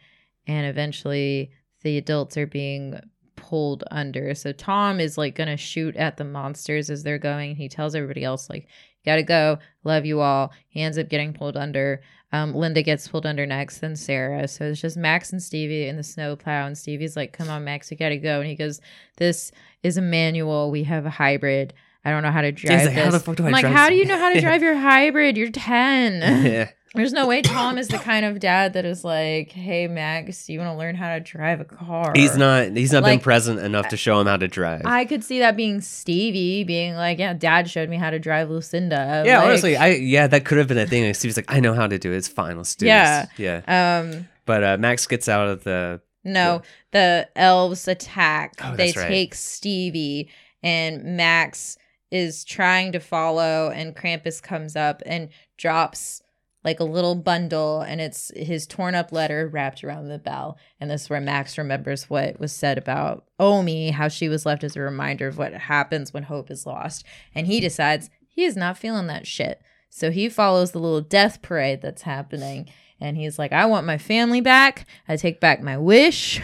and 0.47 0.65
eventually 0.65 1.51
the 1.83 1.97
adults 1.97 2.37
are 2.37 2.47
being 2.47 2.99
pulled 3.35 3.83
under. 3.91 4.33
So 4.35 4.51
Tom 4.51 4.99
is 4.99 5.17
like 5.17 5.35
gonna 5.35 5.57
shoot 5.57 5.95
at 5.95 6.17
the 6.17 6.23
monsters 6.23 6.89
as 6.89 7.03
they're 7.03 7.17
going. 7.17 7.55
He 7.55 7.69
tells 7.69 7.95
everybody 7.95 8.23
else 8.23 8.49
like, 8.49 8.67
"Gotta 9.05 9.23
go, 9.23 9.59
love 9.83 10.05
you 10.05 10.21
all." 10.21 10.51
He 10.67 10.81
ends 10.81 10.97
up 10.97 11.09
getting 11.09 11.33
pulled 11.33 11.57
under. 11.57 12.01
Um, 12.31 12.53
Linda 12.53 12.83
gets 12.83 13.07
pulled 13.07 13.25
under 13.25 13.45
next, 13.45 13.79
then 13.79 13.95
Sarah. 13.95 14.47
So 14.47 14.65
it's 14.65 14.81
just 14.81 14.97
Max 14.97 15.31
and 15.31 15.41
Stevie 15.41 15.87
in 15.87 15.97
the 15.97 16.03
snowplow, 16.03 16.67
and 16.67 16.77
Stevie's 16.77 17.15
like, 17.15 17.33
"Come 17.33 17.49
on, 17.49 17.63
Max, 17.63 17.89
we 17.91 17.97
gotta 17.97 18.17
go." 18.17 18.39
And 18.39 18.49
he 18.49 18.55
goes, 18.55 18.81
"This 19.17 19.51
is 19.83 19.97
a 19.97 20.01
manual. 20.01 20.71
We 20.71 20.83
have 20.83 21.05
a 21.05 21.09
hybrid." 21.09 21.73
I 22.09 22.11
don't 22.11 22.23
know 22.23 22.31
how 22.31 22.41
to 22.41 22.51
drive 22.51 22.85
like, 22.85 22.95
this. 22.95 23.03
"How 23.05 23.11
the 23.11 23.19
fuck 23.19 23.35
do 23.35 23.43
I 23.43 23.47
I'm 23.47 23.51
like, 23.53 23.65
how 23.65 23.85
this?" 23.85 23.89
do 23.89 23.95
you 23.95 24.05
know 24.05 24.17
how 24.17 24.33
to 24.33 24.41
drive 24.47 24.61
your 24.63 24.75
hybrid? 24.75 25.37
You're 25.37 25.51
10. 25.51 26.45
yeah. 26.45 26.69
There's 26.95 27.13
no 27.13 27.27
way 27.27 27.43
Tom 27.43 27.77
is 27.77 27.87
the 27.87 27.99
kind 27.99 28.25
of 28.25 28.39
dad 28.39 28.73
that 28.73 28.83
is 28.83 29.03
like, 29.03 29.51
hey, 29.51 29.87
Max, 29.87 30.47
do 30.47 30.53
you 30.53 30.59
want 30.59 30.73
to 30.73 30.77
learn 30.77 30.95
how 30.95 31.13
to 31.13 31.19
drive 31.19 31.59
a 31.61 31.63
car? 31.65 32.13
He's 32.15 32.35
not. 32.35 32.75
He's 32.75 32.91
not 32.91 33.03
been 33.03 33.19
present 33.19 33.59
enough 33.59 33.89
to 33.89 33.97
show 33.97 34.19
him 34.19 34.25
how 34.25 34.37
to 34.37 34.47
drive. 34.47 34.81
I 34.85 35.05
could 35.05 35.23
see 35.23 35.37
that 35.37 35.55
being 35.55 35.81
Stevie 35.81 36.63
being 36.63 36.95
like, 36.95 37.19
yeah, 37.19 37.33
dad 37.35 37.69
showed 37.69 37.89
me 37.89 37.97
how 37.97 38.09
to 38.09 38.17
drive 38.17 38.49
Lucinda. 38.49 39.21
yeah, 39.23 39.37
Like, 39.37 39.47
honestly, 39.47 39.77
I 39.77 39.89
yeah, 39.89 40.25
that 40.25 40.45
could 40.45 40.57
have 40.57 40.67
been 40.67 40.79
a 40.79 40.87
thing. 40.87 41.05
Like, 41.05 41.15
Steve's 41.15 41.37
like, 41.37 41.45
I 41.47 41.59
know 41.59 41.75
how 41.75 41.85
to 41.85 41.99
do 41.99 42.11
it. 42.11 42.17
It's 42.17 42.27
fine. 42.27 42.57
Let's 42.57 42.73
do 42.75 42.87
Yeah. 42.87 43.27
this. 43.37 43.63
Yeah. 43.67 43.99
Um, 44.01 44.27
But 44.45 44.63
uh, 44.63 44.77
Max 44.79 45.05
gets 45.05 45.29
out 45.29 45.47
of 45.47 45.63
the. 45.63 46.01
no, 46.23 46.63
the 46.91 47.29
elves 47.35 47.87
attack. 47.87 48.55
Oh, 48.63 48.75
they 48.75 48.93
right. 48.97 49.07
take 49.07 49.35
Stevie, 49.35 50.29
and 50.63 51.03
Max 51.17 51.77
is 52.11 52.43
trying 52.43 52.91
to 52.91 52.99
follow, 52.99 53.69
and 53.69 53.95
Krampus 53.95 54.41
comes 54.41 54.75
up 54.75 55.01
and 55.05 55.29
drops 55.57 56.21
like 56.63 56.79
a 56.79 56.85
little 56.85 57.15
bundle, 57.15 57.81
and 57.81 58.01
it's 58.01 58.31
his 58.35 58.67
torn 58.67 58.93
up 58.93 59.11
letter 59.11 59.47
wrapped 59.47 59.83
around 59.83 60.07
the 60.07 60.19
bell. 60.19 60.57
And 60.79 60.89
this 60.89 61.03
is 61.03 61.09
where 61.09 61.21
Max 61.21 61.57
remembers 61.57 62.09
what 62.09 62.39
was 62.39 62.51
said 62.51 62.77
about 62.77 63.25
Omi, 63.39 63.91
how 63.91 64.09
she 64.09 64.27
was 64.27 64.45
left 64.45 64.63
as 64.63 64.75
a 64.75 64.81
reminder 64.81 65.27
of 65.27 65.37
what 65.37 65.53
happens 65.53 66.13
when 66.13 66.23
hope 66.23 66.51
is 66.51 66.65
lost. 66.65 67.05
And 67.33 67.47
he 67.47 67.59
decides 67.59 68.09
he 68.27 68.43
is 68.43 68.57
not 68.57 68.77
feeling 68.77 69.07
that 69.07 69.25
shit. 69.25 69.61
So 69.89 70.11
he 70.11 70.29
follows 70.29 70.71
the 70.71 70.79
little 70.79 71.01
death 71.01 71.41
parade 71.41 71.81
that's 71.81 72.01
happening. 72.01 72.69
And 72.99 73.15
he's 73.15 73.39
like, 73.39 73.53
I 73.53 73.65
want 73.65 73.85
my 73.85 73.97
family 73.97 74.41
back. 74.41 74.85
I 75.07 75.15
take 75.15 75.39
back 75.39 75.61
my 75.61 75.77
wish. 75.77 76.41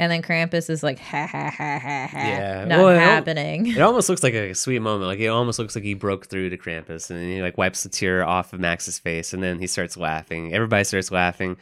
And 0.00 0.12
then 0.12 0.22
Krampus 0.22 0.70
is 0.70 0.82
like, 0.84 0.98
ha 1.00 1.26
ha 1.26 1.50
ha 1.50 1.78
ha 1.80 2.08
ha. 2.12 2.18
Yeah. 2.18 2.64
Not 2.66 2.78
Well, 2.78 2.88
it 2.90 2.94
al- 2.94 3.00
happening. 3.00 3.66
It 3.66 3.80
almost 3.80 4.08
looks 4.08 4.22
like 4.22 4.34
a 4.34 4.54
sweet 4.54 4.78
moment. 4.80 5.06
Like 5.08 5.18
it 5.18 5.26
almost 5.26 5.58
looks 5.58 5.74
like 5.74 5.82
he 5.84 5.94
broke 5.94 6.26
through 6.26 6.50
to 6.50 6.56
Krampus, 6.56 7.10
and 7.10 7.18
then 7.18 7.28
he 7.28 7.42
like 7.42 7.58
wipes 7.58 7.82
the 7.82 7.88
tear 7.88 8.24
off 8.24 8.52
of 8.52 8.60
Max's 8.60 8.98
face, 8.98 9.32
and 9.32 9.42
then 9.42 9.58
he 9.58 9.66
starts 9.66 9.96
laughing. 9.96 10.54
Everybody 10.54 10.84
starts 10.84 11.10
laughing. 11.10 11.56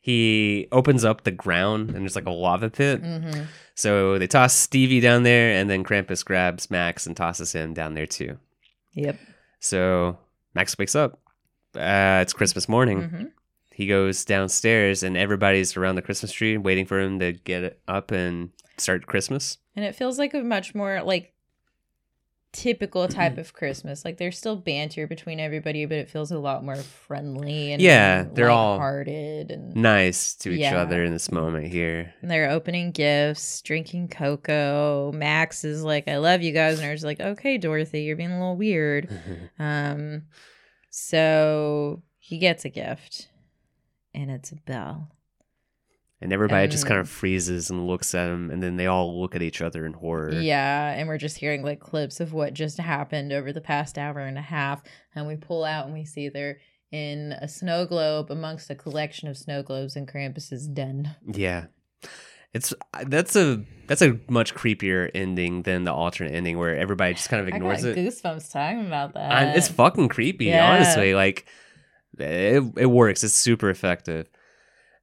He 0.00 0.66
opens 0.72 1.04
up 1.04 1.22
the 1.24 1.30
ground, 1.30 1.90
and 1.90 1.98
there's 2.00 2.16
like 2.16 2.26
a 2.26 2.30
lava 2.30 2.70
pit. 2.70 3.00
hmm 3.00 3.42
So 3.74 4.18
they 4.18 4.26
toss 4.26 4.54
Stevie 4.54 5.00
down 5.00 5.22
there, 5.22 5.52
and 5.52 5.68
then 5.70 5.84
Krampus 5.84 6.24
grabs 6.24 6.70
Max 6.70 7.06
and 7.06 7.16
tosses 7.16 7.52
him 7.52 7.74
down 7.74 7.94
there 7.94 8.06
too. 8.06 8.38
Yep. 8.94 9.18
So 9.60 10.18
Max 10.54 10.76
wakes 10.78 10.96
up. 10.96 11.20
Uh, 11.76 12.20
it's 12.22 12.32
Christmas 12.32 12.68
morning. 12.68 13.02
hmm 13.02 13.24
He 13.82 13.88
goes 13.88 14.24
downstairs, 14.24 15.02
and 15.02 15.16
everybody's 15.16 15.76
around 15.76 15.96
the 15.96 16.02
Christmas 16.02 16.30
tree 16.30 16.56
waiting 16.56 16.86
for 16.86 17.00
him 17.00 17.18
to 17.18 17.32
get 17.32 17.80
up 17.88 18.12
and 18.12 18.50
start 18.78 19.06
Christmas. 19.06 19.58
And 19.74 19.84
it 19.84 19.96
feels 19.96 20.20
like 20.20 20.34
a 20.34 20.42
much 20.44 20.72
more 20.72 21.02
like 21.02 21.34
typical 22.52 23.02
Mm-hmm. 23.08 23.12
type 23.18 23.38
of 23.38 23.54
Christmas. 23.54 24.04
Like 24.04 24.18
there's 24.18 24.38
still 24.38 24.54
banter 24.54 25.08
between 25.08 25.40
everybody, 25.40 25.84
but 25.84 25.96
it 25.98 26.08
feels 26.10 26.30
a 26.30 26.38
lot 26.38 26.62
more 26.64 26.76
friendly 26.76 27.72
and 27.72 27.82
Yeah, 27.82 28.24
they're 28.32 28.50
all 28.50 28.78
hearted 28.78 29.50
and 29.50 29.74
Nice 29.74 30.34
to 30.36 30.50
each 30.52 30.60
Yeah. 30.60 30.76
other 30.80 31.02
in 31.02 31.10
this 31.10 31.32
moment 31.32 31.66
here. 31.66 32.14
And 32.22 32.30
they're 32.30 32.50
opening 32.50 32.92
gifts, 32.92 33.62
drinking 33.62 34.10
cocoa. 34.10 35.10
Max 35.12 35.64
is 35.64 35.82
like, 35.82 36.06
I 36.06 36.18
love 36.18 36.40
you 36.42 36.52
guys. 36.52 36.78
And 36.78 36.86
I 36.86 36.92
was 36.92 37.02
like, 37.02 37.18
okay, 37.20 37.58
Dorothy, 37.58 38.02
you're 38.02 38.14
being 38.16 38.30
a 38.30 38.38
little 38.38 38.56
weird. 38.56 39.08
Um, 39.58 40.22
so 40.90 42.02
he 42.18 42.38
gets 42.38 42.64
a 42.64 42.68
gift, 42.68 43.28
and 44.14 44.30
it's 44.30 44.52
a 44.52 44.56
bell. 44.56 45.08
And 46.20 46.32
everybody 46.32 46.68
just 46.68 46.84
kind 46.86 46.98
Um, 46.98 47.02
of 47.02 47.08
freezes 47.08 47.68
and 47.68 47.86
looks 47.88 48.14
at 48.14 48.28
him, 48.28 48.48
and 48.50 48.62
then 48.62 48.76
they 48.76 48.86
all 48.86 49.20
look 49.20 49.34
at 49.34 49.42
each 49.42 49.60
other 49.60 49.84
in 49.84 49.92
horror. 49.92 50.32
Yeah, 50.32 50.92
and 50.92 51.08
we're 51.08 51.18
just 51.18 51.36
hearing 51.38 51.62
like 51.64 51.80
clips 51.80 52.20
of 52.20 52.32
what 52.32 52.54
just 52.54 52.78
happened 52.78 53.32
over 53.32 53.52
the 53.52 53.60
past 53.60 53.98
hour 53.98 54.20
and 54.20 54.38
a 54.38 54.42
half. 54.42 54.82
And 55.16 55.26
we 55.26 55.34
pull 55.34 55.64
out 55.64 55.86
and 55.86 55.94
we 55.94 56.04
see 56.04 56.28
they're 56.28 56.58
in 56.92 57.32
a 57.32 57.48
snow 57.48 57.86
globe 57.86 58.30
amongst 58.30 58.70
a 58.70 58.76
collection 58.76 59.26
of 59.28 59.36
snow 59.36 59.64
globes 59.64 59.96
in 59.96 60.06
Krampus's 60.06 60.68
den. 60.68 61.16
Yeah. 61.26 61.66
It's 62.54 62.72
that's 63.06 63.34
a 63.34 63.64
that's 63.88 64.02
a 64.02 64.20
much 64.28 64.54
creepier 64.54 65.10
ending 65.14 65.62
than 65.62 65.82
the 65.84 65.92
alternate 65.92 66.34
ending 66.34 66.56
where 66.58 66.76
everybody 66.76 67.14
just 67.14 67.30
kind 67.30 67.40
of 67.40 67.48
ignores 67.48 67.84
I 67.84 67.88
got 67.94 67.98
it. 67.98 68.06
goosebumps 68.06 68.52
talking 68.52 68.86
about 68.86 69.14
that. 69.14 69.32
And 69.32 69.56
it's 69.56 69.68
fucking 69.68 70.08
creepy, 70.10 70.44
Yeah. 70.46 70.70
honestly. 70.70 71.14
Like 71.14 71.46
it, 72.18 72.62
it 72.76 72.86
works. 72.86 73.24
It's 73.24 73.34
super 73.34 73.70
effective. 73.70 74.28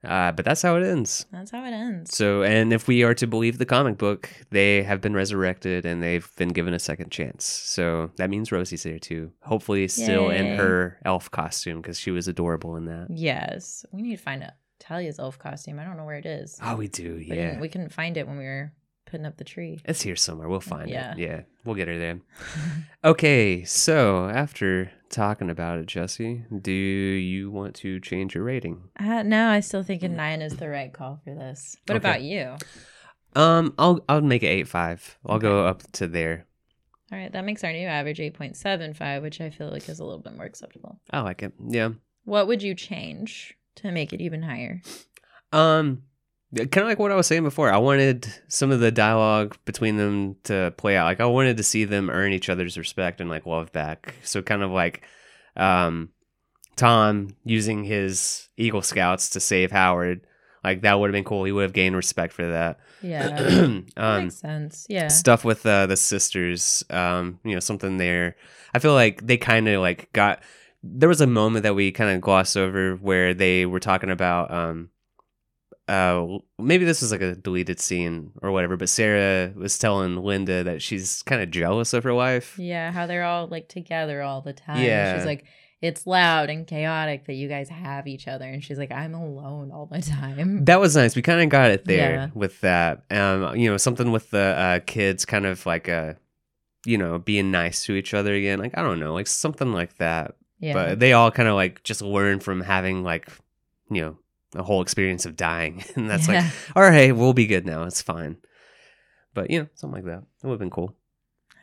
Uh, 0.03 0.31
but 0.31 0.45
that's 0.45 0.61
how 0.61 0.77
it 0.77 0.83
ends. 0.83 1.25
That's 1.31 1.51
how 1.51 1.63
it 1.65 1.71
ends. 1.71 2.15
So, 2.15 2.43
and 2.43 2.71
if 2.71 2.87
we 2.87 3.03
are 3.03 3.13
to 3.15 3.27
believe 3.27 3.57
the 3.57 3.65
comic 3.65 3.97
book, 3.97 4.29
they 4.49 4.81
have 4.83 5.01
been 5.01 5.13
resurrected 5.13 5.85
and 5.85 6.01
they've 6.01 6.29
been 6.37 6.49
given 6.49 6.73
a 6.73 6.79
second 6.79 7.11
chance. 7.11 7.43
So 7.43 8.09
that 8.15 8.29
means 8.29 8.51
Rosie's 8.51 8.83
there 8.83 8.99
too. 8.99 9.31
Hopefully, 9.41 9.87
still 9.89 10.31
Yay. 10.31 10.37
in 10.37 10.57
her 10.57 10.99
elf 11.03 11.29
costume 11.31 11.81
because 11.81 11.99
she 11.99 12.11
was 12.11 12.29
adorable 12.29 12.77
in 12.77 12.85
that. 12.85 13.07
Yes, 13.09 13.85
we 13.91 14.01
need 14.01 14.15
to 14.15 14.23
find 14.23 14.49
Talia's 14.79 15.19
elf 15.19 15.37
costume. 15.37 15.79
I 15.79 15.83
don't 15.83 15.97
know 15.97 16.05
where 16.05 16.17
it 16.17 16.25
is. 16.25 16.57
Oh, 16.63 16.77
we 16.77 16.87
do, 16.87 17.17
yeah. 17.17 17.59
we 17.59 17.67
couldn't 17.67 17.91
find 17.91 18.15
it 18.15 18.25
when 18.25 18.37
we 18.37 18.45
were 18.45 18.71
putting 19.09 19.25
up 19.25 19.37
the 19.37 19.43
tree. 19.43 19.79
It's 19.85 20.01
here 20.01 20.15
somewhere. 20.15 20.47
We'll 20.47 20.59
find 20.61 20.89
Yeah. 20.89 21.13
it. 21.13 21.17
Yeah, 21.19 21.41
we'll 21.65 21.75
get 21.75 21.87
her 21.87 21.97
there. 21.97 22.19
okay, 23.03 23.63
so 23.63 24.29
after 24.29 24.91
talking 25.09 25.49
about 25.49 25.79
it, 25.79 25.87
Jesse, 25.87 26.43
do 26.61 26.71
you 26.71 27.49
want 27.51 27.75
to 27.77 27.99
change 27.99 28.35
your 28.35 28.43
rating? 28.43 28.83
Uh, 28.99 29.23
no, 29.23 29.49
I 29.49 29.59
still 29.61 29.83
think 29.83 30.03
a 30.03 30.09
nine 30.09 30.41
is 30.41 30.57
the 30.57 30.69
right 30.69 30.93
call 30.93 31.19
for 31.23 31.33
this. 31.33 31.75
What 31.87 31.95
Okay. 31.97 32.07
about 32.09 32.21
you? 32.21 32.55
Um, 33.35 33.73
I'll 33.77 34.03
I'll 34.09 34.21
make 34.21 34.43
it 34.43 34.47
eight 34.47 34.67
five. 34.67 35.17
I'll 35.25 35.39
go 35.39 35.65
up 35.65 35.83
to 35.93 36.07
there. 36.07 36.45
All 37.11 37.17
right, 37.17 37.31
that 37.31 37.43
makes 37.43 37.63
our 37.63 37.71
new 37.71 37.87
average 37.87 38.19
8.75, 38.19 39.23
which 39.23 39.41
I 39.41 39.49
feel 39.49 39.69
like 39.71 39.89
is 39.89 39.99
a 39.99 40.03
little 40.03 40.19
bit 40.21 40.35
more 40.35 40.45
acceptable. 40.45 40.99
I 41.09 41.21
like 41.21 41.41
it. 41.41 41.53
Yeah. 41.67 41.89
What 42.25 42.45
would 42.45 42.61
you 42.61 42.75
change 42.75 43.55
to 43.77 43.91
make 43.91 44.13
it 44.13 44.21
even 44.21 44.43
higher? 44.43 44.83
Um, 45.51 46.03
kind 46.55 46.77
of 46.77 46.85
like 46.85 46.99
what 46.99 47.11
I 47.11 47.15
was 47.15 47.27
saying 47.27 47.43
before. 47.43 47.71
I 47.71 47.77
wanted 47.77 48.27
some 48.47 48.71
of 48.71 48.79
the 48.79 48.91
dialogue 48.91 49.57
between 49.65 49.97
them 49.97 50.35
to 50.45 50.73
play 50.77 50.97
out. 50.97 51.05
Like 51.05 51.21
I 51.21 51.25
wanted 51.25 51.57
to 51.57 51.63
see 51.63 51.85
them 51.85 52.09
earn 52.09 52.33
each 52.33 52.49
other's 52.49 52.77
respect 52.77 53.21
and 53.21 53.29
like 53.29 53.45
love 53.45 53.71
back. 53.71 54.15
So 54.23 54.41
kind 54.41 54.63
of 54.63 54.71
like, 54.71 55.03
um, 55.55 56.09
Tom 56.75 57.35
using 57.43 57.83
his 57.83 58.47
Eagle 58.55 58.81
Scouts 58.81 59.31
to 59.31 59.39
save 59.41 59.71
Howard. 59.71 60.21
Like 60.63 60.81
that 60.81 60.99
would 60.99 61.09
have 61.09 61.13
been 61.13 61.25
cool. 61.25 61.43
He 61.43 61.51
would 61.51 61.63
have 61.63 61.73
gained 61.73 61.95
respect 61.95 62.33
for 62.33 62.47
that. 62.47 62.79
Yeah, 63.01 63.27
that 63.27 63.87
um, 63.97 64.23
makes 64.23 64.35
sense. 64.35 64.85
Yeah. 64.89 65.07
stuff 65.09 65.45
with 65.45 65.65
uh, 65.65 65.85
the 65.85 65.97
sisters 65.97 66.83
um 66.89 67.39
you 67.43 67.53
know 67.53 67.59
something 67.59 67.97
there 67.97 68.35
i 68.73 68.79
feel 68.79 68.93
like 68.93 69.25
they 69.25 69.37
kind 69.37 69.67
of 69.67 69.81
like 69.81 70.11
got 70.11 70.41
there 70.83 71.09
was 71.09 71.21
a 71.21 71.27
moment 71.27 71.63
that 71.63 71.75
we 71.75 71.91
kind 71.91 72.09
of 72.09 72.21
glossed 72.21 72.57
over 72.57 72.95
where 72.95 73.33
they 73.33 73.65
were 73.65 73.79
talking 73.79 74.09
about 74.09 74.51
um 74.51 74.89
uh 75.89 76.37
maybe 76.59 76.85
this 76.85 77.01
was 77.01 77.11
like 77.11 77.21
a 77.21 77.35
deleted 77.35 77.79
scene 77.79 78.31
or 78.41 78.51
whatever 78.51 78.77
but 78.77 78.87
sarah 78.89 79.51
was 79.55 79.77
telling 79.79 80.15
linda 80.17 80.63
that 80.63 80.81
she's 80.81 81.23
kind 81.23 81.41
of 81.41 81.49
jealous 81.51 81.93
of 81.93 82.03
her 82.03 82.13
wife 82.13 82.57
Yeah, 82.59 82.91
how 82.91 83.07
they're 83.07 83.23
all 83.23 83.47
like 83.47 83.67
together 83.67 84.21
all 84.21 84.41
the 84.41 84.53
time. 84.53 84.83
Yeah. 84.83 85.17
She's 85.17 85.25
like, 85.25 85.45
it's 85.81 86.05
loud 86.05 86.49
and 86.49 86.67
chaotic 86.67 87.25
that 87.27 87.33
you 87.35 87.47
guys 87.47 87.69
have 87.69 88.05
each 88.05 88.27
other. 88.27 88.45
And 88.45 88.61
she's 88.61 88.77
like, 88.77 88.91
I'm 88.91 89.13
alone 89.13 89.71
all 89.71 89.85
the 89.85 90.01
time. 90.01 90.65
that 90.65 90.79
was 90.79 90.95
nice 90.95 91.15
we 91.15 91.21
kind 91.21 91.41
of 91.41 91.49
got 91.49 91.71
it 91.71 91.85
there 91.85 92.11
Yeah. 92.13 92.27
with 92.33 92.59
that 92.61 93.03
um 93.11 93.55
you 93.55 93.69
know 93.71 93.77
something 93.77 94.11
with 94.11 94.29
the 94.29 94.39
uh 94.39 94.79
kids 94.85 95.25
kind 95.25 95.45
of 95.45 95.65
like 95.65 95.89
uh 95.89 96.13
you 96.85 96.97
know 96.97 97.17
being 97.19 97.49
nice 97.51 97.83
to 97.85 97.93
each 97.95 98.13
other 98.13 98.33
again 98.33 98.59
like 98.59 98.77
i 98.77 98.81
don't 98.81 98.99
know 98.99 99.13
like 99.13 99.27
something 99.27 99.71
like 99.73 99.97
that 99.97 100.35
Yeah. 100.59 100.73
but 100.73 100.99
they 100.99 101.13
all 101.13 101.31
kind 101.31 101.49
of 101.49 101.55
like 101.55 101.83
just 101.83 102.01
learn 102.01 102.39
from 102.39 102.61
having 102.61 103.03
like 103.03 103.27
you 103.91 104.01
know 104.01 104.17
a 104.55 104.63
whole 104.63 104.81
experience 104.81 105.25
of 105.25 105.35
dying 105.35 105.83
and 105.95 106.09
that's 106.09 106.27
like 106.27 106.35
Yeah. 106.41 106.49
all 106.75 106.83
right 106.83 107.15
we'll 107.15 107.33
be 107.33 107.45
good 107.47 107.65
now 107.65 107.83
it's 107.83 108.01
fine 108.01 108.37
but 109.33 109.49
you 109.51 109.59
know 109.59 109.67
something 109.75 110.03
like 110.03 110.05
that 110.05 110.23
it 110.43 110.47
would 110.47 110.53
have 110.53 110.59
been 110.59 110.69
cool 110.69 110.95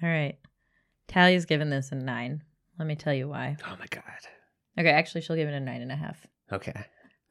all 0.03 0.09
right. 0.09 0.37
Tally's 1.09 1.47
given 1.47 1.71
this 1.71 1.91
a 1.91 1.95
nine. 1.95 2.43
Let 2.79 2.87
me 2.87 2.97
tell 2.97 3.15
you 3.15 3.29
why. 3.29 3.57
oh 3.67 3.77
my 3.79 3.87
god 3.91 4.03
Okay, 4.79 4.91
actually, 4.91 5.23
she'll 5.23 5.37
give 5.37 5.49
it 5.49 5.55
a 5.55 5.61
nine 5.61 5.81
and 5.81 5.91
a 5.91 5.97
half. 5.97 6.27
okay 6.53 6.75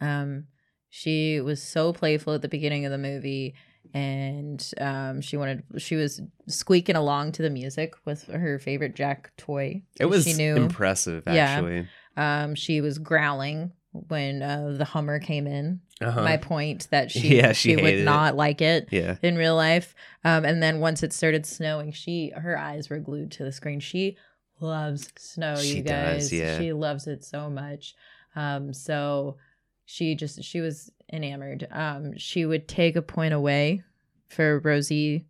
Um, 0.01 0.45
she 0.89 1.41
was 1.41 1.61
so 1.61 1.93
playful 1.93 2.33
at 2.33 2.41
the 2.41 2.47
beginning 2.47 2.85
of 2.85 2.91
the 2.91 2.97
movie, 2.97 3.53
and 3.93 4.67
um, 4.79 5.21
she 5.21 5.37
wanted 5.37 5.63
she 5.77 5.95
was 5.95 6.21
squeaking 6.47 6.95
along 6.95 7.33
to 7.33 7.41
the 7.43 7.49
music 7.51 7.93
with 8.05 8.23
her 8.27 8.57
favorite 8.59 8.95
Jack 8.95 9.31
toy. 9.37 9.83
it 9.99 10.05
was 10.05 10.23
she 10.23 10.33
knew. 10.33 10.55
impressive 10.55 11.23
Yeah. 11.27 11.33
actually 11.45 11.87
Um, 12.17 12.55
she 12.55 12.81
was 12.81 12.97
growling 12.97 13.73
when 14.07 14.41
uh, 14.41 14.73
the 14.77 14.85
Hummer 14.85 15.19
came 15.19 15.47
in. 15.47 15.81
uh-huh. 16.01 16.21
My 16.23 16.37
point 16.37 16.87
that 16.91 17.11
she 17.11 17.37
Yeah, 17.37 17.53
she 17.53 17.75
would 17.75 17.83
hated 17.85 18.01
it. 18.01 18.03
not 18.05 18.35
like 18.35 18.61
it 18.61 18.89
yeah 18.91 19.17
in 19.21 19.37
real 19.37 19.55
life. 19.55 19.95
Um, 20.23 20.43
and 20.45 20.61
then 20.61 20.79
once 20.79 21.03
it 21.03 21.13
started 21.13 21.45
snowing, 21.45 21.91
she 21.91 22.31
her 22.35 22.57
eyes 22.57 22.89
were 22.89 22.99
glued 22.99 23.31
to 23.33 23.43
the 23.43 23.51
screen. 23.51 23.79
She 23.79 24.17
loves 24.59 25.11
snow, 25.17 25.55
She 25.57 25.77
you 25.77 25.83
does, 25.83 26.29
guys. 26.29 26.33
yeah. 26.33 26.59
She 26.59 26.73
loves 26.73 27.07
it 27.07 27.23
so 27.23 27.49
much. 27.49 27.95
Um, 28.35 28.73
so 28.73 29.37
she 29.85 30.15
just 30.15 30.43
she 30.43 30.61
was 30.61 30.91
enamored. 31.11 31.67
Um, 31.71 32.17
she 32.17 32.45
would 32.45 32.67
take 32.67 32.95
a 32.95 33.01
point 33.01 33.33
away 33.33 33.83
for 34.27 34.59
Rosie 34.59 35.27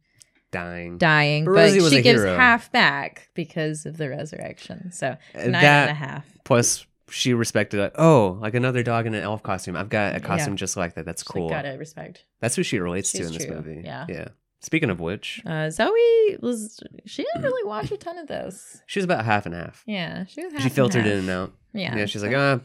dying 0.52 0.98
dying, 0.98 1.44
But 1.46 1.54
but, 1.78 1.90
she 1.92 2.02
gives 2.02 2.22
hero. 2.22 2.36
half 2.38 2.72
back 2.72 3.30
because 3.34 3.86
of 3.86 3.98
the 3.98 4.10
resurrection. 4.10 4.92
So 4.92 5.18
nine 5.36 5.52
that 5.52 5.90
and 5.90 5.92
a 5.92 5.94
half. 5.94 6.26
plus 6.46 6.86
she 7.10 7.34
respected 7.34 7.80
like 7.80 7.94
oh 8.00 8.38
like 8.42 8.56
another 8.56 8.82
dog 8.84 9.06
in 9.06 9.14
an 9.14 9.22
elf 9.24 9.44
costume 9.44 9.76
i've 9.76 9.90
got 9.90 10.16
a 10.16 10.20
costume 10.20 10.54
Yeah. 10.54 10.58
just 10.58 10.76
like 10.78 10.96
that 10.96 11.06
that's 11.06 11.22
She's 11.22 11.28
cool 11.28 11.44
like, 11.50 11.64
gotta 11.64 11.78
respect. 11.78 12.26
that's 12.40 12.56
who 12.56 12.64
she 12.64 12.80
relates 12.80 13.12
to 13.12 13.18
She's 13.20 13.28
in 13.28 13.34
this 13.34 13.46
true, 13.46 13.56
movie 13.56 13.82
yeah. 13.86 14.06
yeah 14.10 14.28
speaking 14.62 14.90
of 14.90 15.00
which 15.00 15.42
Uh, 15.46 15.70
Zoe 15.70 16.38
was 16.42 16.80
she 17.06 17.24
didn't 17.24 17.44
really 17.44 17.64
watch 17.68 17.92
a 17.92 17.98
ton 17.98 18.18
of 18.18 18.28
this. 18.28 18.82
she 18.88 18.98
was 19.00 19.04
about 19.06 19.24
half 19.26 19.46
and 19.46 19.54
half 19.54 19.84
Yeah, 19.86 20.26
she 20.26 20.44
was. 20.44 20.54
Half 20.54 20.64
she 20.64 20.70
filtered 20.70 21.06
in 21.06 21.20
and 21.20 21.30
out 21.30 21.54
Yeah, 21.74 21.96
Yeah, 21.96 22.06
she's 22.08 22.24
like, 22.24 22.34
uh, 22.34 22.58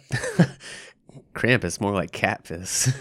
Krampus, 1.35 1.81
more 1.81 1.93
like 1.93 2.12
Catfish. 2.12 2.89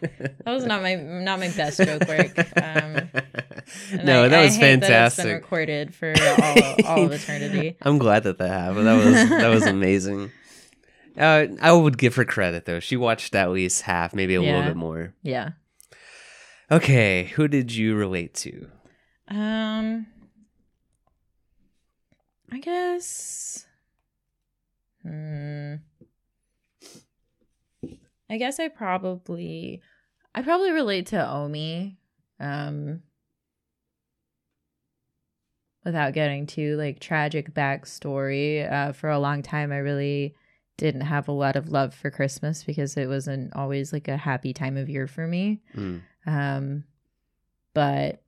That 0.00 0.52
was 0.52 0.64
not 0.64 0.82
my 0.82 0.94
not 0.94 1.40
my 1.40 1.48
best 1.50 1.78
joke 1.78 2.06
work. 2.06 2.38
Um, 2.62 2.92
no, 4.04 4.22
I- 4.24 4.28
that 4.28 4.38
I 4.38 4.44
was 4.44 4.56
That 4.56 4.60
been 4.60 4.80
fantastic. 4.80 5.26
recorded 5.34 5.92
for 5.92 6.14
all, 6.16 6.86
all 6.86 7.04
of 7.06 7.10
eternity. 7.12 7.76
I'm 7.82 7.98
glad 7.98 8.22
that 8.22 8.38
that 8.38 8.48
happened. 8.48 8.86
That 8.86 9.04
was 9.04 9.14
that 9.30 9.48
was 9.48 9.66
amazing. 9.66 10.30
Uh, 11.18 11.46
I 11.60 11.72
would 11.72 11.98
give 11.98 12.14
her 12.14 12.24
credit 12.24 12.64
though. 12.64 12.80
She 12.80 12.96
watched 12.96 13.34
at 13.34 13.50
least 13.50 13.82
half, 13.82 14.14
maybe 14.14 14.34
a 14.34 14.40
little 14.40 14.62
bit 14.62 14.76
more. 14.76 15.14
Yeah. 15.22 15.50
Okay, 16.70 17.24
who 17.34 17.48
did 17.48 17.74
you 17.74 17.96
relate 17.96 18.34
to? 18.34 18.68
Um. 19.28 20.06
I 22.50 22.58
guess. 22.60 23.66
Hmm. 25.02 25.74
I 28.30 28.36
guess 28.36 28.60
I 28.60 28.68
probably, 28.68 29.80
I 30.34 30.42
probably 30.42 30.70
relate 30.70 31.06
to 31.08 31.30
Omi. 31.30 31.98
Um. 32.38 33.02
Without 35.84 36.12
getting 36.12 36.46
too 36.46 36.76
like 36.76 37.00
tragic 37.00 37.54
backstory, 37.54 38.70
uh, 38.70 38.92
for 38.92 39.08
a 39.08 39.18
long 39.18 39.42
time 39.42 39.72
I 39.72 39.78
really 39.78 40.34
didn't 40.78 41.02
have 41.02 41.28
a 41.28 41.32
lot 41.32 41.56
of 41.56 41.68
love 41.68 41.92
for 41.92 42.10
Christmas 42.10 42.64
because 42.64 42.96
it 42.96 43.06
wasn't 43.06 43.54
always 43.54 43.92
like 43.92 44.08
a 44.08 44.16
happy 44.16 44.54
time 44.54 44.78
of 44.78 44.88
year 44.88 45.06
for 45.06 45.26
me. 45.26 45.60
Hmm. 45.74 45.98
Um, 46.26 46.84
but 47.74 48.22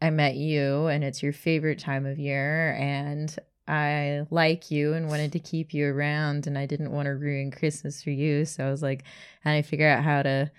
I 0.00 0.10
met 0.10 0.36
you, 0.36 0.86
and 0.86 1.02
it's 1.02 1.22
your 1.22 1.32
favorite 1.32 1.80
time 1.80 2.06
of 2.06 2.18
year, 2.20 2.76
and 2.78 3.36
I 3.66 4.26
like 4.30 4.70
you 4.70 4.92
and 4.92 5.08
wanted 5.08 5.32
to 5.32 5.40
keep 5.40 5.74
you 5.74 5.92
around, 5.92 6.46
and 6.46 6.56
I 6.56 6.66
didn't 6.66 6.92
want 6.92 7.06
to 7.06 7.16
ruin 7.16 7.50
Christmas 7.50 8.02
for 8.02 8.10
you. 8.10 8.44
So 8.44 8.64
I 8.64 8.70
was 8.70 8.82
like, 8.82 9.02
and 9.44 9.54
I 9.54 9.62
figure 9.62 9.88
out 9.88 10.04
how 10.04 10.22
to 10.22 10.50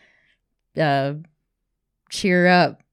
uh, 0.77 1.13
cheer 2.09 2.47
up 2.47 2.83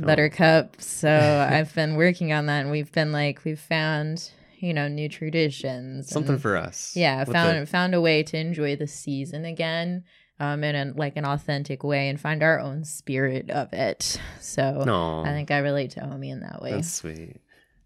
Oh. 0.00 0.06
Buttercup. 0.06 0.80
So 0.80 1.46
I've 1.50 1.74
been 1.74 1.96
working 1.96 2.32
on 2.32 2.46
that, 2.46 2.60
and 2.62 2.70
we've 2.70 2.90
been 2.92 3.12
like, 3.12 3.44
we've 3.44 3.60
found, 3.60 4.30
you 4.62 4.72
know, 4.72 4.88
new 4.88 5.08
traditions. 5.08 6.08
Something 6.08 6.34
and- 6.34 6.42
for 6.42 6.56
us. 6.56 6.94
yeah 6.96 7.24
found 7.24 7.62
the- 7.62 7.66
found 7.66 7.94
a 7.94 8.00
way 8.00 8.22
to 8.22 8.36
enjoy 8.38 8.76
the 8.76 8.86
season 8.86 9.44
again 9.44 10.04
um 10.40 10.64
in 10.64 10.74
a, 10.74 10.92
like 10.96 11.16
an 11.16 11.24
authentic 11.26 11.84
way 11.84 12.08
and 12.08 12.18
find 12.20 12.42
our 12.42 12.58
own 12.58 12.84
spirit 12.84 13.50
of 13.50 13.70
it 13.72 14.18
so 14.40 14.82
no, 14.86 15.20
i 15.24 15.28
think 15.28 15.50
i 15.50 15.58
relate 15.58 15.90
to 15.90 16.00
omi 16.02 16.30
in 16.30 16.40
that 16.40 16.62
way 16.62 16.70
that's 16.72 16.90
sweet. 16.90 17.36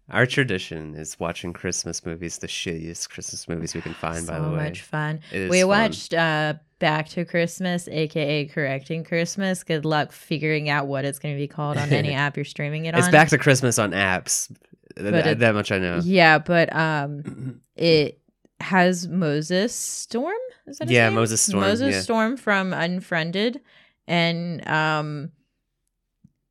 Our 0.09 0.25
tradition 0.25 0.95
is 0.95 1.19
watching 1.19 1.51
Christmas 1.51 2.05
movies, 2.05 2.37
the 2.37 2.47
shittiest 2.47 3.09
Christmas 3.09 3.45
movies 3.49 3.75
we 3.75 3.81
can 3.81 3.93
find. 4.05 4.23
so 4.25 4.31
by 4.31 4.39
the 4.39 4.49
way, 4.51 4.57
So 4.59 4.63
much 4.63 4.81
fun 4.83 5.19
we 5.33 5.59
fun. 5.59 5.67
watched 5.67 6.13
uh 6.13 6.53
back 6.79 7.09
to 7.09 7.25
christmas 7.25 7.87
aka 7.89 8.45
correcting 8.45 9.03
christmas 9.03 9.63
good 9.63 9.83
luck 9.83 10.11
figuring 10.13 10.69
out 10.69 10.85
what 10.87 11.03
it's 11.05 11.17
going 11.19 11.33
to 11.35 11.39
be 11.39 11.47
called 11.47 11.75
on 11.75 11.91
any 11.91 12.13
app 12.23 12.37
you're 12.37 12.45
streaming 12.45 12.85
it 12.85 12.93
on. 12.93 12.99
It's 12.99 13.09
back 13.09 13.27
to 13.29 13.37
Christmas 13.37 13.77
on 13.79 13.91
apps. 13.91 14.49
Th- 14.97 15.25
it- 15.25 15.39
that 15.39 15.53
much 15.53 15.71
I 15.71 15.79
know. 15.79 15.99
yeah 16.03 16.37
but 16.39 16.73
um 16.75 17.61
it 17.75 18.19
has 18.59 19.07
Moses 19.07 19.73
Storm. 19.75 20.33
Is 20.65 20.79
that 20.79 20.89
Yeah, 20.89 21.05
name? 21.09 21.15
Moses 21.15 21.41
Storm, 21.41 21.61
Moses 21.61 21.93
yeah. 21.93 22.01
Storm 22.01 22.37
from 22.37 22.73
Unfriended, 22.73 23.61
and 24.07 24.67
um, 24.67 25.31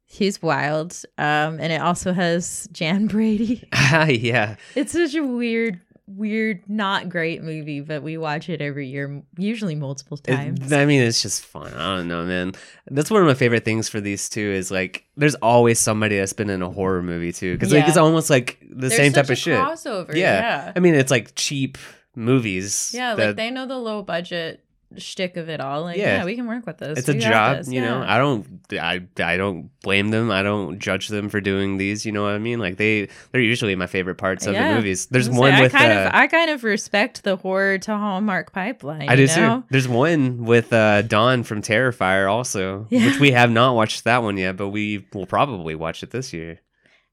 he's 0.05 0.41
wild. 0.41 0.93
Um, 1.19 1.59
and 1.59 1.73
it 1.73 1.81
also 1.81 2.13
has 2.13 2.69
Jan 2.73 3.09
Brady. 3.09 3.69
yeah. 3.73 4.55
It's 4.77 4.93
such 4.93 5.15
a 5.17 5.25
weird, 5.25 5.81
weird, 6.07 6.63
not 6.69 7.09
great 7.09 7.43
movie, 7.43 7.81
but 7.81 8.03
we 8.03 8.17
watch 8.17 8.49
it 8.49 8.61
every 8.61 8.87
year, 8.89 9.23
usually 9.37 9.75
multiple 9.75 10.19
It- 10.27 10.31
times. 10.33 10.73
I 10.73 10.87
mean, 10.87 11.03
it's 11.03 11.21
just 11.21 11.45
fun. 11.45 11.73
I 11.75 11.97
don't 11.97 12.09
know, 12.09 12.25
man. 12.25 12.53
That's 12.91 13.11
one 13.11 13.21
of 13.23 13.27
my 13.27 13.35
favorite 13.35 13.65
things 13.65 13.89
for 13.89 14.01
these 14.01 14.29
two 14.29 14.41
is 14.53 14.71
like, 14.71 15.05
there's 15.17 15.35
always 15.37 15.81
somebody 15.81 16.17
that's 16.17 16.33
been 16.33 16.51
in 16.51 16.63
a 16.63 16.71
horror 16.71 17.03
movie 17.03 17.33
too, 17.33 17.55
because 17.55 17.73
like 17.73 17.89
it's 17.89 17.97
almost 17.97 18.31
like 18.31 18.59
the 18.61 18.89
There's 18.89 18.97
same 18.97 19.13
type 19.13 19.29
of 19.31 19.39
shit. 19.39 19.59
Crossover. 19.59 20.15
Yeah. 20.15 20.41
Yeah. 20.41 20.73
I 20.77 20.79
mean, 20.81 20.95
it's 20.95 21.11
like 21.11 21.33
cheap 21.35 21.77
movies. 22.15 22.93
Yeah, 22.95 23.15
that- 23.15 23.27
like 23.27 23.37
they 23.37 23.51
know 23.51 23.67
the 23.67 23.79
low 23.79 24.03
budget 24.03 24.63
shtick 24.97 25.37
of 25.37 25.49
it 25.49 25.61
all. 25.61 25.83
Like, 25.83 25.97
Yeah. 25.99 26.19
yeah, 26.19 26.25
we 26.25 26.37
can 26.37 26.47
work 26.47 26.65
with 26.67 26.79
this. 26.79 26.99
it's 26.99 27.09
a 27.09 27.13
We 27.13 27.19
got 27.21 27.29
job, 27.29 27.57
this. 27.59 27.73
you 27.73 27.81
know. 27.81 28.03
I 28.07 28.19
don't, 28.19 28.47
I, 28.73 29.03
I 29.23 29.37
don't 29.37 29.71
blame 29.83 30.11
them. 30.11 30.31
I 30.31 30.43
don't 30.43 30.79
judge 30.79 31.09
them 31.09 31.29
for 31.29 31.41
doing 31.41 31.77
these. 31.77 32.07
You 32.07 32.13
know 32.13 32.23
what 32.23 32.33
I 32.33 32.39
mean? 32.39 32.59
Like 32.61 32.77
they, 32.77 33.09
they're 33.33 33.41
usually 33.41 33.75
my 33.75 33.87
favorite 33.87 34.15
parts 34.17 34.47
of 34.47 34.55
Yeah. 34.55 34.69
the 34.71 34.75
movies. 34.77 35.07
There's 35.07 35.29
one 35.29 35.61
with, 35.61 35.75
I 35.75 35.79
kind 35.79 35.93
uh, 35.93 36.03
of, 36.03 36.11
I 36.15 36.27
kind 36.29 36.51
of 36.51 36.63
respect 36.65 37.25
the 37.25 37.37
horror 37.37 37.79
to 37.79 37.97
Hallmark 37.97 38.53
pipeline. 38.53 39.09
I 39.09 39.15
you 39.15 39.27
do 39.27 39.37
know? 39.41 39.57
too. 39.61 39.65
There's 39.71 39.89
one 39.89 40.45
with 40.45 40.73
uh, 40.73 41.03
Dawn 41.03 41.43
from 41.43 41.63
Terrifier 41.63 42.31
also, 42.31 42.87
Yeah. 42.91 43.07
which 43.07 43.19
we 43.21 43.33
have 43.33 43.51
not 43.51 43.75
watched 43.75 44.05
that 44.05 44.23
one 44.23 44.37
yet, 44.37 44.57
but 44.57 44.69
we 44.69 45.07
will 45.13 45.27
probably 45.27 45.75
watch 45.75 46.03
it 46.03 46.11
this 46.11 46.33
year. 46.33 46.61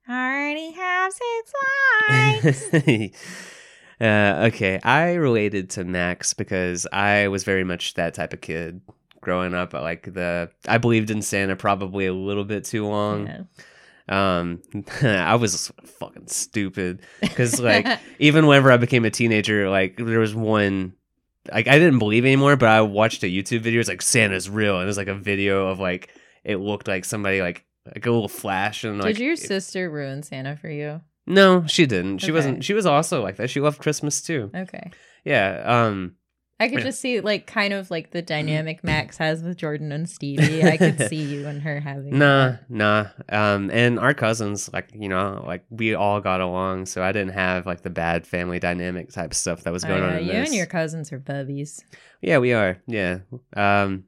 I 0.07 0.35
already 0.35 0.71
have 0.71 1.13
six 1.13 1.53
lives. 2.73 3.11
uh, 4.03 4.45
okay, 4.47 4.79
I 4.83 5.13
related 5.13 5.69
to 5.71 5.83
Max 5.83 6.33
because 6.33 6.85
I 6.91 7.29
was 7.29 7.43
very 7.43 7.63
much 7.63 7.93
that 7.93 8.13
type 8.13 8.33
of 8.33 8.41
kid 8.41 8.81
growing 9.21 9.53
up. 9.53 9.73
Like 9.73 10.13
the, 10.13 10.49
I 10.67 10.77
believed 10.77 11.09
in 11.09 11.21
Santa 11.21 11.55
probably 11.55 12.05
a 12.05 12.13
little 12.13 12.43
bit 12.43 12.65
too 12.65 12.85
long. 12.85 13.27
Yeah. 13.27 13.43
Um, 14.09 14.61
I 15.01 15.35
was 15.35 15.71
fucking 15.85 16.27
stupid 16.27 17.01
because 17.21 17.61
like 17.61 17.87
even 18.19 18.45
whenever 18.47 18.71
I 18.71 18.77
became 18.77 19.05
a 19.05 19.09
teenager, 19.09 19.69
like 19.69 19.97
there 19.97 20.19
was 20.19 20.35
one. 20.35 20.93
Like 21.51 21.67
I 21.67 21.77
didn't 21.77 21.99
believe 21.99 22.23
anymore, 22.23 22.55
but 22.55 22.69
I 22.69 22.81
watched 22.81 23.21
a 23.23 23.27
YouTube 23.27 23.61
video. 23.61 23.79
It's 23.81 23.89
like 23.89 24.01
Santa's 24.01 24.49
real, 24.49 24.75
and 24.75 24.83
it 24.83 24.87
was 24.87 24.97
like 24.97 25.07
a 25.09 25.15
video 25.15 25.67
of 25.67 25.79
like 25.79 26.09
it 26.45 26.57
looked 26.57 26.87
like 26.87 27.03
somebody 27.05 27.41
like 27.41 27.65
like 27.85 28.05
a 28.05 28.11
little 28.11 28.29
flash 28.29 28.83
and 28.85 28.97
like 28.99 29.15
Did 29.15 29.23
your 29.23 29.33
it- 29.33 29.39
sister 29.39 29.89
ruin 29.89 30.23
Santa 30.23 30.55
for 30.55 30.69
you? 30.69 31.01
No, 31.25 31.65
she 31.67 31.85
didn't. 31.85 32.19
She 32.19 32.27
Okay. 32.27 32.33
wasn't. 32.33 32.63
She 32.63 32.73
was 32.73 32.85
also 32.85 33.21
like 33.21 33.37
that. 33.37 33.49
She 33.49 33.59
loved 33.61 33.79
Christmas 33.79 34.21
too. 34.21 34.51
Okay. 34.55 34.91
Yeah. 35.23 35.61
Um. 35.65 36.15
I 36.59 36.69
could 36.69 36.79
Yeah. 36.79 36.85
just 36.85 37.01
see 37.01 37.19
like 37.19 37.45
kind 37.47 37.73
of 37.73 37.89
like 37.91 38.11
the 38.11 38.21
dynamic 38.35 38.83
Max 38.83 39.17
has 39.17 39.41
with 39.43 39.57
Jordan 39.57 39.91
and 39.91 40.09
Stevie. 40.09 40.63
I 40.63 40.77
could 40.77 40.99
see 41.09 41.21
you 41.21 41.47
and 41.47 41.61
her 41.63 41.79
having 41.79 42.17
Nah, 42.17 42.49
that. 42.51 42.69
nah. 42.69 43.07
Um. 43.29 43.69
And 43.71 43.99
our 43.99 44.13
cousins, 44.13 44.69
like 44.71 44.89
you 44.93 45.09
know, 45.09 45.43
like 45.45 45.65
we 45.69 45.95
all 45.95 46.21
got 46.21 46.39
along, 46.41 46.85
so 46.85 47.01
I 47.03 47.11
didn't 47.11 47.33
have 47.33 47.65
like 47.65 47.81
the 47.81 47.89
bad 47.89 48.25
family 48.27 48.59
dynamic 48.59 49.11
type 49.11 49.33
stuff 49.33 49.63
that 49.63 49.73
was 49.73 49.83
Oh, 49.83 49.87
going 49.89 50.03
on. 50.03 50.17
in 50.17 50.25
you 50.25 50.31
this. 50.33 50.49
and 50.49 50.55
your 50.57 50.67
cousins 50.67 51.11
are 51.11 51.19
bubbies. 51.19 51.81
Yeah, 52.21 52.37
we 52.37 52.53
are. 52.53 52.81
Yeah. 52.87 53.19
Um. 53.55 54.05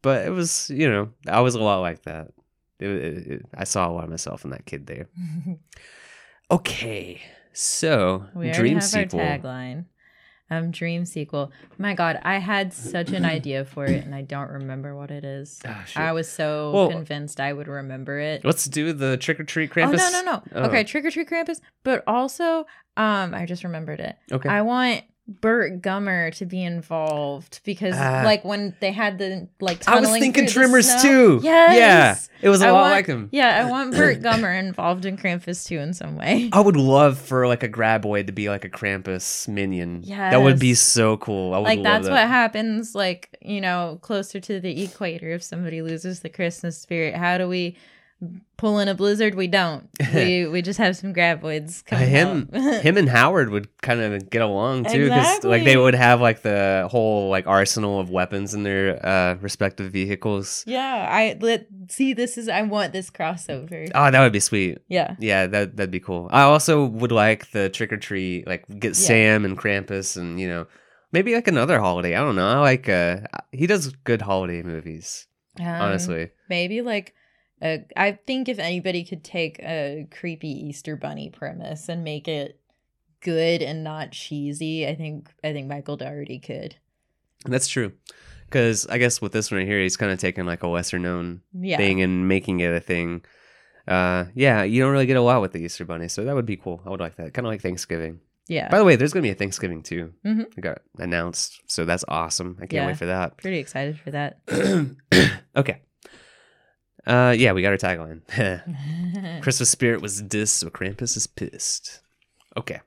But 0.00 0.26
it 0.26 0.30
was, 0.30 0.70
you 0.70 0.88
know, 0.88 1.10
I 1.26 1.40
was 1.40 1.56
a 1.56 1.60
lot 1.62 1.80
like 1.80 2.04
that. 2.04 2.28
It, 2.78 2.88
it, 2.88 3.26
it- 3.26 3.46
I 3.52 3.64
saw 3.64 3.88
a 3.88 3.92
lot 3.92 4.04
of 4.04 4.10
myself 4.10 4.44
in 4.44 4.50
that 4.52 4.64
kid 4.64 4.86
there. 4.86 5.08
Okay. 6.50 7.20
So 7.52 8.24
we 8.34 8.50
dream 8.50 8.74
have 8.74 8.84
sequel. 8.84 9.20
our 9.20 9.26
tagline. 9.38 9.86
Um, 10.50 10.70
dream 10.70 11.04
sequel. 11.04 11.52
My 11.76 11.92
God, 11.92 12.18
I 12.22 12.38
had 12.38 12.72
such 12.72 13.10
an 13.10 13.24
idea 13.26 13.66
for 13.66 13.84
it, 13.84 14.02
and 14.04 14.14
I 14.14 14.22
don't 14.22 14.48
remember 14.50 14.96
what 14.96 15.10
it 15.10 15.22
is. 15.22 15.60
Shit. 15.86 15.96
I 15.98 16.12
was 16.12 16.26
so 16.30 16.70
Well- 16.72 16.90
convinced 16.90 17.38
I 17.38 17.52
would 17.52 17.68
remember 17.68 18.18
it. 18.18 18.44
Let's 18.46 18.64
do 18.64 18.94
the 18.94 19.18
trick 19.18 19.40
or 19.40 19.44
treat 19.44 19.70
Krampus. 19.70 19.98
Oh 20.00 20.10
no, 20.10 20.22
no, 20.22 20.32
no. 20.32 20.42
Oh. 20.54 20.68
Okay, 20.68 20.84
trick 20.84 21.04
or 21.04 21.10
treat 21.10 21.28
Krampus, 21.28 21.60
but 21.84 22.02
also, 22.06 22.60
um, 22.96 23.34
I 23.34 23.44
just 23.44 23.62
remembered 23.62 24.00
it. 24.00 24.16
Okay. 24.32 24.48
I 24.48 24.62
want 24.62 25.02
Burt 25.28 25.82
Gummer 25.82 26.34
to 26.36 26.46
be 26.46 26.64
involved 26.64 27.60
because, 27.64 27.94
Ah. 27.96 28.22
like, 28.24 28.44
when 28.44 28.74
they 28.80 28.92
had 28.92 29.18
the 29.18 29.46
like, 29.60 29.86
I 29.86 30.00
was 30.00 30.10
thinking 30.10 30.46
Tremors 30.46 31.02
too. 31.02 31.40
Yes. 31.42 31.76
Yeah. 31.76 32.16
It 32.40 32.48
was 32.48 32.62
a 32.62 32.68
I 32.68 32.70
lot 32.70 32.80
want- 32.82 32.92
like 32.92 33.06
him. 33.06 33.28
Yeah, 33.30 33.62
I 33.66 33.70
want 33.70 33.94
Burt 33.94 34.22
Gummer 34.22 34.58
involved 34.58 35.04
in 35.04 35.16
Krampus 35.18 35.66
too 35.66 35.78
in 35.80 35.92
some 35.92 36.16
way. 36.16 36.48
I 36.52 36.60
would 36.60 36.76
love 36.76 37.18
for 37.18 37.46
like 37.46 37.62
a 37.62 37.68
graboid 37.68 38.26
to 38.28 38.32
be 38.32 38.48
like 38.48 38.64
a 38.64 38.70
Krampus 38.70 39.46
minion. 39.48 40.00
Yeah. 40.04 40.30
That 40.30 40.40
would 40.42 40.58
be 40.58 40.74
so 40.74 41.16
cool. 41.18 41.52
I 41.52 41.58
would 41.58 41.64
like 41.64 41.82
that's 41.82 42.06
that. 42.06 42.12
what 42.12 42.26
happens 42.28 42.94
like 42.94 43.36
you 43.42 43.60
know 43.60 43.98
closer 44.02 44.40
to 44.40 44.60
the 44.60 44.82
equator 44.84 45.30
if 45.30 45.42
somebody 45.42 45.82
loses 45.82 46.20
the 46.20 46.28
christmas 46.28 46.76
spirit 46.78 47.14
how 47.14 47.38
do 47.38 47.46
we 47.48 47.76
pull 48.56 48.80
in 48.80 48.88
a 48.88 48.94
blizzard 48.94 49.36
we 49.36 49.46
don't 49.46 49.88
we 50.14 50.44
we 50.48 50.60
just 50.60 50.78
have 50.80 50.96
some 50.96 51.14
graboids 51.14 51.82
Uh, 51.82 51.90
coming 51.96 52.08
him 52.08 52.48
him 52.82 52.96
and 52.96 53.08
Howard 53.08 53.50
would 53.50 53.68
kind 53.80 54.00
of 54.00 54.28
get 54.28 54.42
along 54.42 54.86
too 54.86 55.04
because 55.04 55.44
like 55.44 55.62
they 55.62 55.76
would 55.76 55.94
have 55.94 56.20
like 56.20 56.42
the 56.42 56.88
whole 56.90 57.30
like 57.30 57.46
arsenal 57.46 58.00
of 58.00 58.10
weapons 58.10 58.54
in 58.54 58.64
their 58.64 58.98
uh 59.06 59.34
respective 59.40 59.92
vehicles. 59.92 60.64
yeah 60.66 61.06
i 61.08 61.36
let 61.40 61.68
see 61.88 62.12
this 62.12 62.36
is 62.36 62.48
i 62.48 62.62
want 62.62 62.92
this 62.92 63.08
crossover 63.08 63.88
Oh, 63.94 64.10
that 64.10 64.20
would 64.20 64.32
be 64.32 64.40
sweet. 64.40 64.78
yeah 64.88 65.14
Yeah, 65.20 65.46
that 65.46 65.76
that'd 65.76 65.92
be 65.92 66.00
cool. 66.00 66.28
I 66.32 66.42
also 66.42 66.84
would 66.86 67.12
like 67.12 67.52
the 67.52 67.68
trick 67.68 67.92
or 67.92 67.96
treat, 67.98 68.48
like 68.48 68.64
get 68.80 68.88
Yeah. 68.98 69.06
Sam 69.06 69.44
and 69.44 69.56
Krampus, 69.56 70.16
and 70.16 70.40
you 70.40 70.48
know 70.48 70.66
maybe 71.12 71.34
like 71.34 71.46
another 71.46 71.78
holiday. 71.78 72.16
I 72.16 72.20
don't 72.20 72.34
know. 72.36 72.48
I 72.48 72.58
like 72.58 72.88
uh 72.88 73.20
he 73.52 73.66
does 73.68 73.92
good 74.02 74.22
holiday 74.22 74.62
movies. 74.62 75.26
Um, 75.60 75.66
Honestly, 75.66 76.30
maybe 76.48 76.82
like 76.82 77.14
a, 77.62 77.84
i 77.96 78.12
think 78.26 78.48
if 78.48 78.58
anybody 78.58 79.04
could 79.04 79.24
take 79.24 79.58
a 79.60 80.06
creepy 80.10 80.48
easter 80.48 80.96
bunny 80.96 81.28
premise 81.30 81.88
and 81.88 82.04
make 82.04 82.28
it 82.28 82.60
good 83.20 83.62
and 83.62 83.82
not 83.82 84.12
cheesy 84.12 84.86
i 84.86 84.94
think 84.94 85.28
i 85.42 85.52
think 85.52 85.68
michael 85.68 85.96
dougherty 85.96 86.38
could 86.38 86.76
that's 87.44 87.68
true. 87.68 87.92
Because 88.46 88.84
I 88.88 88.98
guess 88.98 89.20
with 89.20 89.30
this 89.30 89.50
one 89.52 89.58
right 89.58 89.66
here, 89.66 89.80
he's 89.80 89.96
kind 89.96 90.10
of 90.10 90.18
taking 90.18 90.44
like 90.44 90.64
a 90.64 90.68
lesser 90.68 90.98
known 90.98 91.42
yeah 91.52 91.76
thing 91.76 92.02
and 92.02 92.26
making 92.26 92.58
it 92.58 92.72
a 92.74 92.80
thing. 92.80 93.22
Uh, 93.86 94.24
yeah, 94.34 94.64
you 94.64 94.82
don't 94.82 94.90
really 94.90 95.06
get 95.06 95.16
a 95.16 95.20
lot 95.22 95.40
with 95.40 95.52
the 95.52 95.60
Easter 95.60 95.84
Bunny, 95.84 96.08
so 96.08 96.24
that 96.24 96.34
would 96.34 96.46
be 96.46 96.56
cool. 96.56 96.82
I 96.84 96.90
would 96.90 96.98
like 96.98 97.14
that. 97.16 97.34
Kind 97.34 97.46
of 97.46 97.52
like 97.52 97.62
Thanksgiving. 97.62 98.18
yeah 98.48 98.68
By 98.70 98.78
the 98.78 98.84
way, 98.84 98.96
there's 98.96 99.12
gonna 99.12 99.22
be 99.22 99.30
a 99.30 99.34
Thanksgiving 99.36 99.82
too. 99.84 100.12
Mhm. 100.26 100.46
It 100.58 100.62
got 100.62 100.78
announced, 100.98 101.60
so 101.66 101.84
that's 101.84 102.04
awesome. 102.08 102.56
I 102.58 102.62
can't 102.62 102.72
Yeah. 102.72 102.86
wait 102.88 102.96
for 102.96 103.06
that. 103.06 103.36
pretty 103.36 103.58
excited 103.58 104.00
for 104.00 104.10
that 104.10 104.40
okay. 105.56 105.82
Uh, 107.08 107.34
yeah, 107.36 107.52
we 107.52 107.62
got 107.62 107.70
our 107.70 107.76
tagline. 107.78 108.20
Christmas 109.42 109.70
spirit 109.70 110.02
was 110.02 110.20
dis, 110.22 110.50
so 110.52 110.68
Krampus 110.70 111.16
is 111.16 111.26
pissed. 111.26 112.00
Okay, 112.56 112.80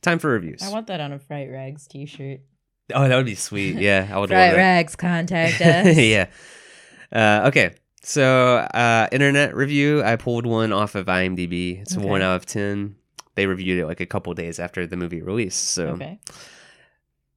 time 0.00 0.18
for 0.18 0.30
reviews. 0.30 0.62
I 0.62 0.70
want 0.70 0.86
that 0.86 1.00
on 1.00 1.12
a 1.12 1.18
Fright 1.18 1.50
Rags 1.50 1.86
t-shirt. 1.86 2.40
oh, 2.94 3.08
that 3.08 3.16
would 3.16 3.26
be 3.26 3.34
sweet. 3.34 3.76
Yeah, 3.76 4.08
I 4.12 4.18
would 4.18 4.30
Fright. 4.30 4.54
Rags, 4.56 4.96
contact 4.96 5.60
us. 5.60 5.96
yeah. 5.96 6.26
Uh, 7.12 7.48
okay. 7.48 7.74
So, 8.04 8.56
uh, 8.56 9.06
internet 9.12 9.54
review. 9.54 10.02
I 10.02 10.16
pulled 10.16 10.44
one 10.46 10.72
off 10.72 10.94
of 10.96 11.06
IMDb. 11.06 11.82
It's 11.82 11.94
a 11.94 12.00
Okay. 12.00 12.08
one 12.08 12.20
out 12.22 12.34
of 12.36 12.46
ten. 12.46 12.96
They 13.36 13.46
reviewed 13.46 13.78
it 13.78 13.86
like 13.86 14.00
a 14.00 14.06
couple 14.06 14.32
days 14.34 14.58
after 14.58 14.86
the 14.86 14.96
movie 14.96 15.22
released. 15.22 15.62
So, 15.68 15.88
Okay. 15.90 16.18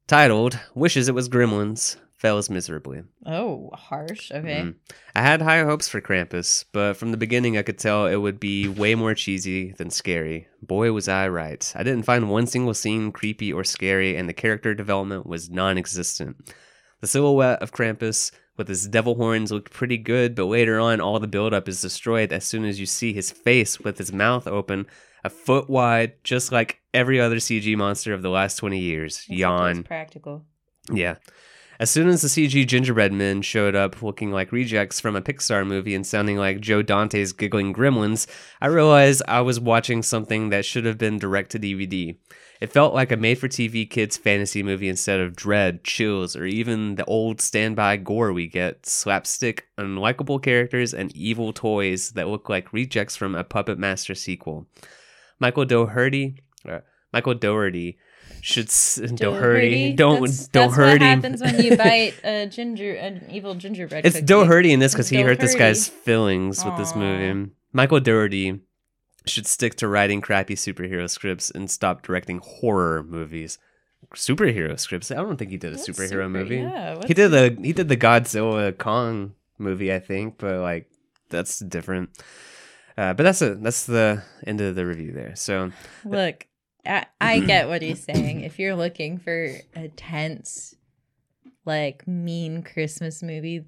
titled 0.08 0.60
"Wishes 0.74 1.08
It 1.08 1.14
Was 1.16 1.30
Gremlins." 1.30 1.98
Fails 2.26 2.50
miserably. 2.50 3.04
Oh, 3.24 3.70
harsh. 3.72 4.32
Okay. 4.32 4.64
Mm. 4.64 4.76
I 5.16 5.22
had 5.22 5.44
high 5.44 5.64
hopes 5.64 5.88
for 5.88 6.02
Krampus, 6.02 6.66
but 6.72 6.96
from 6.96 7.12
the 7.12 7.18
beginning 7.18 7.56
I 7.56 7.62
could 7.62 7.78
tell 7.78 8.08
it 8.08 8.16
would 8.16 8.40
be 8.40 8.68
way 8.68 8.96
more 8.96 9.14
cheesy 9.14 9.74
than 9.74 9.92
scary. 9.92 10.48
Boy, 10.60 10.92
was 10.92 11.08
I 11.08 11.28
right. 11.28 11.72
I 11.76 11.84
didn't 11.84 12.02
find 12.02 12.32
one 12.32 12.48
single 12.48 12.74
scene 12.74 13.12
creepy 13.12 13.54
or 13.54 13.64
scary, 13.64 14.18
and 14.18 14.28
the 14.28 14.34
character 14.34 14.74
development 14.74 15.28
was 15.28 15.52
non 15.52 15.78
existent. 15.78 16.52
The 17.00 17.06
silhouette 17.06 17.62
of 17.62 17.72
Krampus 17.72 18.32
with 18.58 18.70
his 18.70 18.88
devil 18.88 19.14
horns 19.14 19.52
looked 19.52 19.72
pretty 19.72 20.00
good, 20.00 20.34
but 20.34 20.46
later 20.46 20.80
on, 20.80 21.00
all 21.00 21.20
the 21.20 21.28
buildup 21.28 21.70
is 21.70 21.80
destroyed 21.80 22.34
as 22.34 22.44
soon 22.44 22.66
as 22.66 22.80
you 22.80 22.88
see 22.88 23.14
his 23.14 23.30
face 23.30 23.80
with 23.80 24.00
his 24.00 24.12
mouth 24.12 24.48
open, 24.48 24.88
a 25.24 25.30
foot 25.30 25.70
wide, 25.70 26.14
just 26.24 26.52
like 26.52 26.80
every 26.92 27.20
other 27.20 27.36
CG 27.36 27.78
monster 27.78 28.16
of 28.16 28.24
the 28.24 28.30
last 28.32 28.56
20 28.56 28.80
years. 28.80 29.18
Except 29.18 29.38
Yawn. 29.38 29.84
Practical. 29.84 30.44
Yeah. 30.92 31.18
As 31.78 31.90
soon 31.90 32.08
as 32.08 32.22
the 32.22 32.30
CG 32.30 32.66
gingerbread 32.66 33.12
men 33.12 33.42
showed 33.42 33.76
up 33.76 34.02
looking 34.02 34.32
like 34.32 34.54
rejects 34.54 35.02
from 35.02 35.16
a 35.16 35.22
Pixar 35.22 35.68
movie 35.68 35.94
and 35.94 36.08
sounding 36.08 36.38
like 36.38 36.62
Joe 36.62 36.82
Dante's 36.82 37.34
giggling 37.34 37.74
gremlins, 37.74 38.28
I 38.62 38.68
realized 38.68 39.22
I 39.28 39.42
was 39.42 39.60
watching 39.60 40.02
something 40.02 40.50
that 40.50 40.64
should 40.64 40.86
have 40.86 40.98
been 40.98 41.20
direct 41.20 41.52
to 41.52 41.60
DVD. 41.60 42.18
It 42.62 42.72
felt 42.72 42.94
like 42.94 43.12
a 43.12 43.18
made 43.18 43.40
for 43.40 43.50
TV 43.50 43.90
kids 43.90 44.16
fantasy 44.16 44.64
movie 44.64 44.88
instead 44.88 45.20
of 45.20 45.36
dread, 45.36 45.84
chills, 45.84 46.38
or 46.38 46.46
even 46.46 46.96
the 46.96 47.04
old 47.06 47.42
standby 47.42 47.98
gore 47.98 48.32
we 48.32 48.48
get 48.48 48.86
slapstick, 48.86 49.68
unlikable 49.78 50.42
characters, 50.42 50.94
and 50.94 51.14
evil 51.14 51.52
toys 51.52 52.12
that 52.12 52.30
look 52.30 52.48
like 52.48 52.72
rejects 52.72 53.18
from 53.18 53.36
a 53.36 53.44
Puppet 53.44 53.78
Master 53.78 54.16
sequel. 54.16 54.68
Michael 55.40 55.66
Dougherty, 55.66 56.38
uh, 56.68 56.80
Michael 57.12 57.34
Dougherty 57.34 57.98
should 58.46 58.68
s- 58.68 58.98
Dougherty, 59.16 59.94
don't 59.94 60.22
That's, 60.22 60.48
don't 60.50 60.68
that's 60.68 60.76
hurt 60.76 60.86
what 60.86 61.02
him. 61.02 61.08
happens 61.24 61.42
when 61.42 61.60
you 61.64 61.76
bite 61.78 62.14
a 62.24 62.46
ginger, 62.46 62.94
an 62.94 63.26
evil 63.32 63.56
gingerbread. 63.56 64.06
It's 64.06 64.18
cookie. 64.18 64.26
Dougherty 64.28 64.72
in 64.72 64.80
this 64.80 64.94
because 64.94 65.10
he 65.10 65.22
hurt 65.22 65.40
this 65.40 65.56
guy's 65.56 65.88
feelings 65.88 66.64
with 66.64 66.78
this 66.78 66.96
movie. 66.96 67.52
Michael 67.74 68.00
Dougherty 68.00 68.60
should 69.26 69.48
stick 69.48 69.74
to 69.78 69.88
writing 69.88 70.22
crappy 70.22 70.54
superhero 70.56 71.10
scripts 71.10 71.50
and 71.50 71.72
stop 71.72 72.04
directing 72.04 72.40
horror 72.44 73.02
movies. 73.02 73.58
Superhero 74.14 74.80
scripts? 74.80 75.10
I 75.10 75.16
don't 75.16 75.38
think 75.38 75.50
he 75.50 75.58
did 75.58 75.74
a 75.74 75.78
superhero 75.78 76.10
super- 76.10 76.30
movie. 76.30 76.58
Yeah, 76.58 77.02
he 77.08 77.16
did 77.16 77.30
the 77.30 77.58
he 77.62 77.74
did 77.74 77.90
the 77.90 77.98
Godzilla 77.98 78.78
Kong 78.78 79.34
movie, 79.58 79.92
I 79.92 79.98
think, 80.00 80.38
but 80.38 80.60
like 80.62 80.88
that's 81.30 81.58
different. 81.60 82.10
Uh, 82.96 83.14
but 83.14 83.24
that's 83.24 83.42
a 83.42 83.56
that's 83.56 83.88
the 83.88 84.22
end 84.46 84.62
of 84.62 84.76
the 84.76 84.86
review 84.86 85.12
there. 85.12 85.36
So 85.36 85.72
Look, 86.06 86.46
I, 86.86 87.06
I 87.20 87.38
mm-hmm. 87.38 87.48
get 87.48 87.68
what 87.68 87.82
he's 87.82 88.04
saying. 88.04 88.42
If 88.42 88.60
you're 88.60 88.76
looking 88.76 89.18
for 89.18 89.50
a 89.76 89.88
tense, 89.90 90.76
like 91.66 92.08
mean 92.08 92.64
Christmas 92.64 93.24
movie, 93.24 93.66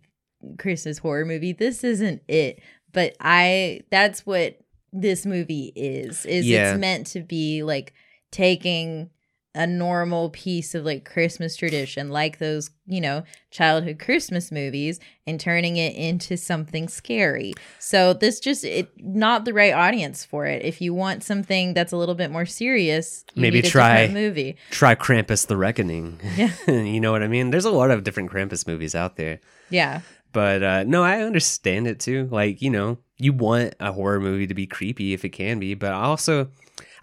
Christmas 0.57 0.99
horror 0.99 1.25
movie. 1.25 1.53
This 1.53 1.83
isn't 1.83 2.21
it. 2.27 2.61
But 2.93 3.15
I 3.19 3.81
that's 3.91 4.25
what 4.25 4.59
this 4.93 5.25
movie 5.25 5.71
is. 5.75 6.25
Is 6.25 6.45
Yeah. 6.45 6.71
it's 6.71 6.79
meant 6.79 7.07
to 7.07 7.21
be 7.21 7.63
like 7.63 7.93
taking 8.31 9.09
a 9.57 9.65
normal 9.65 10.29
piece 10.29 10.75
of 10.75 10.85
like 10.85 11.03
Christmas 11.03 11.55
tradition, 11.55 12.09
like 12.09 12.37
those, 12.37 12.69
you 12.85 13.01
know, 13.01 13.23
childhood 13.49 13.97
Christmas 13.97 14.51
movies, 14.51 14.99
and 15.25 15.39
turning 15.39 15.77
it 15.77 15.95
into 15.95 16.37
something 16.37 16.87
scary. 16.87 17.53
So 17.79 18.13
this 18.13 18.39
just 18.39 18.63
it 18.63 18.91
not 18.97 19.45
the 19.45 19.53
right 19.53 19.73
audience 19.73 20.23
for 20.23 20.45
it. 20.45 20.63
If 20.63 20.79
you 20.79 20.93
want 20.93 21.23
something 21.23 21.73
that's 21.73 21.91
a 21.91 21.97
little 21.97 22.13
bit 22.15 22.29
more 22.29 22.45
serious, 22.45 23.25
Maybe 23.35 23.63
try- 23.63 24.07
movie. 24.07 24.57
Try 24.69 24.93
Krampus 24.93 25.47
the 25.47 25.57
Reckoning. 25.57 26.19
Yeah. 26.35 26.51
you 26.67 27.01
know 27.01 27.11
what 27.11 27.23
I 27.23 27.27
mean? 27.27 27.49
There's 27.49 27.65
a 27.65 27.71
lot 27.71 27.89
of 27.89 28.03
different 28.03 28.31
Krampus 28.31 28.67
movies 28.67 28.93
out 28.93 29.15
there. 29.15 29.39
Yeah. 29.71 30.01
But 30.33 30.61
uh, 30.61 30.83
no, 30.83 31.03
I 31.03 31.23
understand 31.23 31.87
it 31.87 31.99
too. 31.99 32.27
Like, 32.31 32.61
you 32.61 32.69
know, 32.69 32.99
you 33.17 33.33
want 33.33 33.73
a 33.79 33.91
horror 33.91 34.19
movie 34.19 34.45
to 34.45 34.53
be 34.53 34.67
creepy 34.67 35.13
if 35.13 35.25
it 35.25 35.29
can 35.29 35.57
be, 35.57 35.73
but 35.73 35.93
also 35.93 36.51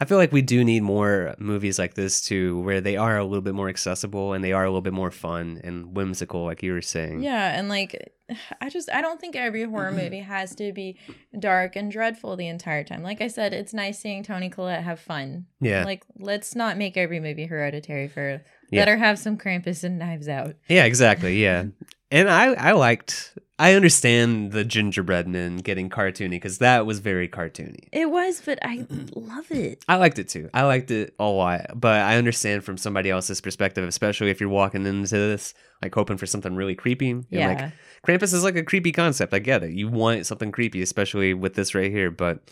I 0.00 0.04
feel 0.04 0.18
like 0.18 0.32
we 0.32 0.42
do 0.42 0.64
need 0.64 0.82
more 0.82 1.34
movies 1.38 1.78
like 1.78 1.94
this 1.94 2.20
too, 2.20 2.60
where 2.60 2.80
they 2.80 2.96
are 2.96 3.16
a 3.16 3.24
little 3.24 3.42
bit 3.42 3.54
more 3.54 3.68
accessible 3.68 4.32
and 4.32 4.42
they 4.42 4.52
are 4.52 4.64
a 4.64 4.68
little 4.68 4.82
bit 4.82 4.92
more 4.92 5.10
fun 5.10 5.60
and 5.62 5.94
whimsical, 5.94 6.44
like 6.44 6.62
you 6.62 6.72
were 6.72 6.82
saying. 6.82 7.22
Yeah, 7.22 7.58
and 7.58 7.68
like 7.68 8.12
I 8.60 8.70
just 8.70 8.90
I 8.90 9.02
don't 9.02 9.20
think 9.20 9.36
every 9.36 9.64
horror 9.64 9.88
mm-hmm. 9.88 9.98
movie 9.98 10.20
has 10.20 10.54
to 10.56 10.72
be 10.72 10.98
dark 11.38 11.76
and 11.76 11.90
dreadful 11.90 12.36
the 12.36 12.48
entire 12.48 12.82
time. 12.82 13.02
Like 13.02 13.20
I 13.20 13.28
said, 13.28 13.52
it's 13.52 13.74
nice 13.74 13.98
seeing 13.98 14.22
Toni 14.22 14.48
Collette 14.48 14.82
have 14.82 15.00
fun. 15.00 15.46
Yeah. 15.60 15.84
Like 15.84 16.04
let's 16.18 16.54
not 16.54 16.78
make 16.78 16.96
every 16.96 17.20
movie 17.20 17.46
hereditary 17.46 18.08
for 18.08 18.42
Yeah. 18.70 18.80
let 18.80 18.88
her 18.88 18.96
have 18.96 19.18
some 19.18 19.36
Krampus 19.36 19.84
and 19.84 19.98
knives 19.98 20.28
out. 20.28 20.56
Yeah, 20.68 20.84
exactly. 20.84 21.42
Yeah. 21.42 21.66
And 22.14 22.30
I, 22.30 22.52
I 22.52 22.72
liked, 22.72 23.36
I 23.58 23.74
understand 23.74 24.52
the 24.52 24.64
gingerbread 24.64 25.26
men 25.26 25.56
getting 25.56 25.90
cartoony 25.90 26.30
because 26.30 26.58
that 26.58 26.86
was 26.86 27.00
very 27.00 27.28
cartoony. 27.28 27.88
It 27.92 28.08
was, 28.08 28.40
but 28.44 28.60
I 28.62 28.86
love 29.16 29.50
it. 29.50 29.84
I 29.88 29.96
liked 29.96 30.20
it 30.20 30.28
too. 30.28 30.48
I 30.54 30.62
liked 30.62 30.92
it 30.92 31.14
a 31.18 31.24
lot, 31.24 31.66
but 31.74 32.00
I 32.02 32.16
understand 32.16 32.62
from 32.62 32.76
somebody 32.76 33.10
else's 33.10 33.40
perspective, 33.40 33.86
especially 33.88 34.30
if 34.30 34.40
you're 34.40 34.48
walking 34.48 34.86
into 34.86 35.16
this 35.16 35.54
like 35.82 35.92
hoping 35.92 36.16
for 36.16 36.26
something 36.26 36.54
really 36.54 36.76
creepy. 36.76 37.06
You're 37.08 37.24
Yeah. 37.30 37.48
like, 37.48 37.72
Krampus 38.06 38.32
is 38.32 38.44
like 38.44 38.56
a 38.56 38.62
creepy 38.62 38.92
concept. 38.92 39.34
I 39.34 39.40
get 39.40 39.64
it. 39.64 39.72
You 39.72 39.88
want 39.88 40.24
something 40.26 40.52
creepy, 40.52 40.82
especially 40.82 41.34
with 41.34 41.54
this 41.54 41.74
right 41.74 41.90
here. 41.90 42.10
But 42.12 42.48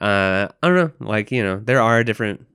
uh, 0.00 0.48
I 0.62 0.68
don't 0.68 0.76
know. 0.76 1.06
Like 1.08 1.32
you 1.32 1.42
know, 1.42 1.58
there 1.58 1.80
are 1.82 2.04
different 2.04 2.46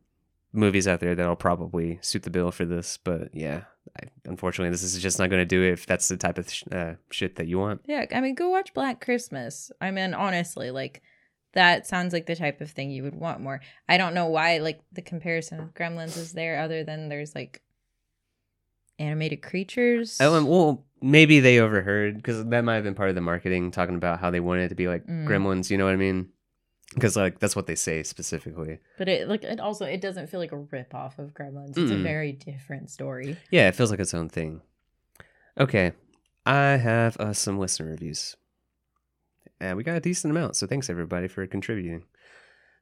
movies 0.54 0.88
out 0.88 1.02
there 1.02 1.14
that'll 1.16 1.36
probably 1.36 2.00
suit 2.02 2.24
the 2.24 2.30
bill 2.30 2.52
for 2.52 2.64
this. 2.66 2.98
But 3.04 3.34
yeah, 3.36 3.64
I, 3.98 4.08
unfortunately, 4.26 4.72
this 4.72 4.84
is 4.84 5.02
just 5.02 5.20
not 5.20 5.30
going 5.30 5.42
to 5.42 5.46
do 5.46 5.64
it 5.64 5.74
if 5.74 5.86
that's 5.86 6.08
the 6.08 6.18
type 6.18 6.38
of 6.38 6.50
sh- 6.52 6.64
uh, 6.72 6.94
shit 7.12 7.36
that 7.38 7.48
you 7.48 7.60
want. 7.60 7.82
Yeah, 7.86 8.06
I 8.14 8.22
mean, 8.22 8.36
go 8.36 8.50
watch 8.50 8.74
Black 8.74 9.00
Christmas. 9.00 9.72
I 9.80 9.92
mean, 9.92 10.14
honestly, 10.14 10.72
like 10.72 11.02
that 11.54 11.88
sounds 11.88 12.12
like 12.14 12.26
the 12.26 12.36
type 12.36 12.62
of 12.62 12.72
thing 12.72 12.92
you 12.92 13.04
would 13.04 13.16
want 13.16 13.42
more. 13.42 13.62
I 13.88 13.98
don't 13.98 14.14
know 14.14 14.28
why, 14.28 14.58
like 14.58 14.82
the 14.92 15.02
comparison 15.02 15.60
of 15.60 15.74
Gremlins 15.74 16.18
is 16.18 16.34
there, 16.34 16.60
other 16.60 16.84
than 16.84 17.10
there's 17.10 17.34
like 17.36 17.62
animated 19.00 19.42
creatures. 19.42 20.18
Oh, 20.22 20.44
well, 20.46 20.86
maybe 21.02 21.40
they 21.40 21.60
overheard 21.60 22.18
because 22.18 22.44
that 22.46 22.64
might 22.64 22.76
have 22.76 22.84
been 22.84 22.96
part 22.96 23.10
of 23.10 23.16
the 23.16 23.22
marketing, 23.22 23.72
talking 23.72 23.96
about 23.96 24.20
how 24.20 24.32
they 24.32 24.40
wanted 24.40 24.64
it 24.66 24.70
to 24.70 24.76
be 24.76 24.88
like 24.88 25.06
Mm. 25.06 25.28
Gremlins. 25.28 25.70
You 25.70 25.78
know 25.78 25.86
what 25.86 25.94
I 25.94 25.98
mean? 25.98 26.30
Because 26.94 27.16
like 27.18 27.40
that's 27.40 27.56
what 27.56 27.68
they 27.68 27.76
say 27.76 28.04
specifically. 28.04 28.80
But 28.98 29.10
it 29.10 29.28
like 29.28 29.44
it 29.44 29.60
also 29.60 29.86
it 29.86 30.02
doesn't 30.02 30.28
feel 30.30 30.40
like 30.40 30.52
a 30.52 30.58
rip 30.58 30.94
off 30.94 31.20
of 31.20 31.34
Gremlins. 31.34 31.72
It's 31.72 31.92
a 31.92 31.96
Mm-mm. 31.96 32.04
very 32.04 32.32
different 32.32 32.90
story. 32.90 33.38
Yeah, 33.52 33.68
it 33.68 33.76
feels 33.76 33.92
like 33.92 34.00
its 34.00 34.14
own 34.14 34.30
thing. 34.30 34.62
Okay, 35.60 35.94
I 36.46 36.78
have 36.78 37.18
uh, 37.18 37.34
some 37.34 37.58
listener 37.60 37.90
reviews. 37.90 38.36
And 39.60 39.78
we 39.78 39.84
got 39.84 39.96
a 39.98 40.02
decent 40.02 40.32
amount, 40.32 40.58
so 40.58 40.68
thanks 40.68 40.90
everybody 40.90 41.28
for 41.28 41.46
contributing. 41.48 42.04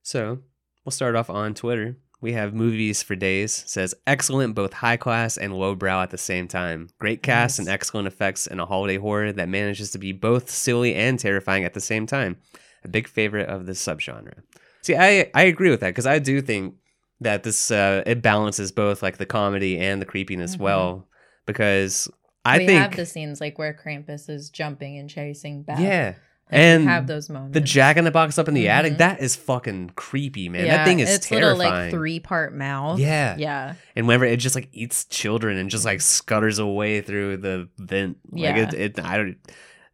So 0.02 0.40
we'll 0.84 0.92
start 0.92 1.16
off 1.16 1.30
on 1.30 1.54
Twitter. 1.54 1.98
We 2.20 2.34
have 2.34 2.54
movies 2.54 3.04
for 3.04 3.16
days. 3.16 3.64
Says 3.68 3.94
excellent, 4.08 4.56
both 4.56 4.74
high 4.74 4.98
class 4.98 5.38
and 5.38 5.54
lowbrow 5.54 6.02
at 6.02 6.10
the 6.10 6.18
same 6.18 6.48
time. 6.48 6.90
Great 6.98 7.22
cast 7.22 7.60
and 7.60 7.68
excellent 7.68 8.08
effects 8.08 8.48
in 8.48 8.60
a 8.60 8.66
holiday 8.66 8.98
horror 8.98 9.32
that 9.34 9.50
manages 9.50 9.92
to 9.92 9.98
be 9.98 10.14
both 10.14 10.50
silly 10.50 10.96
and 10.96 11.20
terrifying 11.20 11.64
at 11.64 11.74
the 11.74 11.82
same 11.82 12.06
time. 12.08 12.38
A 12.84 12.88
big 12.88 13.07
favorite 13.07 13.49
of 13.49 13.65
this 13.65 13.81
subgenre. 13.85 14.41
See, 14.81 14.95
I 14.95 15.30
I 15.34 15.43
agree 15.43 15.69
with 15.69 15.80
that 15.81 15.89
because 15.89 16.05
I 16.07 16.19
do 16.19 16.41
think 16.41 16.76
that 17.22 17.43
this 17.43 17.72
uh, 17.72 18.03
it 18.05 18.22
balances 18.22 18.72
both 18.72 19.01
like 19.01 19.18
the 19.18 19.26
comedy 19.26 19.80
and 19.80 20.01
the 20.01 20.05
creepiness 20.05 20.57
Mhm. 20.57 20.60
well 20.60 21.07
because 21.45 22.10
I 22.45 22.57
think 22.57 22.68
we 22.68 22.73
think 22.73 22.81
have 22.84 22.95
the 22.97 23.05
scenes 23.05 23.39
like 23.39 23.57
where 23.57 23.73
Krampus 23.73 24.30
is 24.30 24.49
jumping 24.49 24.97
and 24.97 25.10
chasing 25.10 25.64
Beth. 25.64 25.80
yeah 25.80 26.05
Like, 26.07 26.15
and 26.51 26.84
have 26.89 27.07
those 27.07 27.30
moments. 27.30 27.53
the 27.53 27.61
Jack 27.61 27.95
in 27.95 28.03
the 28.03 28.11
Box 28.11 28.38
up 28.38 28.49
in 28.49 28.53
the 28.53 28.68
attic 28.68 28.93
Mhm. 28.93 28.97
that 28.97 29.22
is 29.22 29.38
fucking 29.38 29.91
creepy 29.95 30.49
man 30.49 30.65
yeah, 30.65 30.77
that 30.77 30.85
thing 30.85 30.99
is 30.99 31.10
it's 31.10 31.27
terrifying 31.30 31.57
little 31.60 31.73
like 31.81 31.91
three 31.91 32.19
part 32.19 32.53
mouth. 32.53 32.99
yeah 32.99 33.38
yeah, 33.38 33.76
and 33.95 34.05
whenever 34.07 34.26
it 34.26 34.38
just 34.38 34.55
like 34.55 34.68
eats 34.73 35.05
children 35.05 35.57
and 35.57 35.69
just 35.69 35.85
like 35.85 36.01
scutters 36.01 36.60
away 36.60 36.99
through 36.99 37.38
the 37.38 37.69
vent 37.77 38.18
like 38.31 38.41
Yeah. 38.57 38.57
it, 38.69 38.73
it 38.73 38.99
I 38.99 39.18
don't 39.18 39.38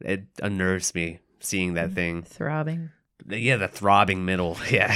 it 0.01 0.23
unnerves 0.41 0.95
me 0.95 1.19
seeing 1.39 1.71
Mm. 1.71 1.75
that 1.75 1.91
thing 1.93 2.21
throbbing. 2.23 2.89
yeah, 3.27 3.57
the 3.57 3.67
throbbing 3.67 4.25
middle. 4.25 4.57
Yeah. 4.71 4.93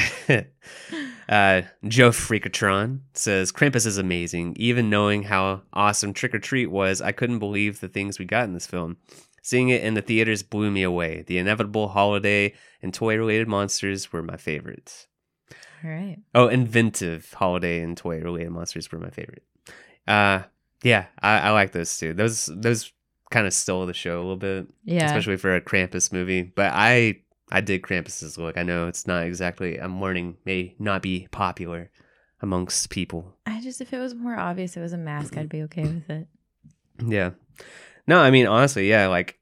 uh, 1.29 1.61
Joe 1.87 2.09
Freakatron 2.11 2.99
says 3.13 3.51
Krampus 3.51 3.85
is 3.85 3.97
amazing. 3.97 4.55
Even 4.57 4.89
knowing 4.89 5.23
how 5.23 5.61
awesome 5.73 6.13
Trick 6.13 6.33
or 6.35 6.39
Treat 6.39 6.67
was, 6.71 7.01
I 7.01 7.11
couldn't 7.11 7.39
believe 7.39 7.79
the 7.79 7.87
things 7.87 8.19
we 8.19 8.25
got 8.25 8.45
in 8.45 8.53
this 8.53 8.67
film. 8.67 8.97
Seeing 9.41 9.69
it 9.69 9.83
in 9.83 9.93
the 9.93 10.01
theaters 10.01 10.41
blew 10.41 10.71
me 10.71 10.83
away. 10.83 11.23
The 11.27 11.37
inevitable 11.37 11.89
holiday 11.89 12.53
and 12.81 12.93
toy 12.93 13.17
related 13.17 13.47
monsters 13.49 14.13
were 14.13 14.23
my 14.23 14.37
favorites. 14.37 15.07
All 15.83 15.89
right. 15.89 16.17
Oh, 16.33 16.47
inventive 16.47 17.33
holiday 17.33 17.81
and 17.81 17.97
toy 17.97 18.19
related 18.21 18.51
monsters 18.51 18.89
were 18.89 18.99
my 18.99 19.09
favorite. 19.09 19.43
Uh, 20.07 20.43
yeah, 20.81 21.07
I, 21.21 21.39
I 21.39 21.49
like 21.51 21.73
those 21.73 21.97
too. 21.97 22.13
Those 22.13 22.49
those 22.53 22.92
kind 23.34 23.47
of 23.47 23.53
stole 23.53 23.85
the 23.85 23.93
show 23.93 24.15
a 24.18 24.22
little 24.23 24.38
bit 24.38 24.68
Yeah. 24.85 25.05
especially 25.05 25.38
for 25.38 25.55
a 25.55 25.61
Krampus 25.61 26.11
movie. 26.14 26.43
But 26.43 26.72
I 26.73 27.19
I 27.51 27.61
did 27.61 27.81
Krampus's 27.81 28.38
look. 28.38 28.57
I 28.57 28.64
know 28.64 28.88
it's 28.88 29.05
not 29.07 29.23
exactly. 29.26 29.77
I'm 29.80 29.99
learning 30.01 30.38
may 30.45 30.76
not 30.80 31.01
be 31.01 31.27
popular 31.31 31.89
amongst 32.41 32.89
people. 32.89 33.35
I 33.45 33.60
just 33.61 33.81
if 33.81 33.91
it 33.93 33.99
was 33.99 34.14
more 34.15 34.38
obvious 34.38 34.77
it 34.77 34.81
was 34.81 34.93
a 34.93 34.97
mask, 34.97 35.38
I'd 35.38 35.49
be 35.49 35.61
okay 35.68 35.84
with 35.84 36.10
it. 36.10 36.27
Yeah. 37.05 37.31
No, 38.07 38.19
I 38.19 38.31
mean 38.31 38.47
honestly, 38.47 38.89
yeah. 38.89 39.07
Like 39.07 39.39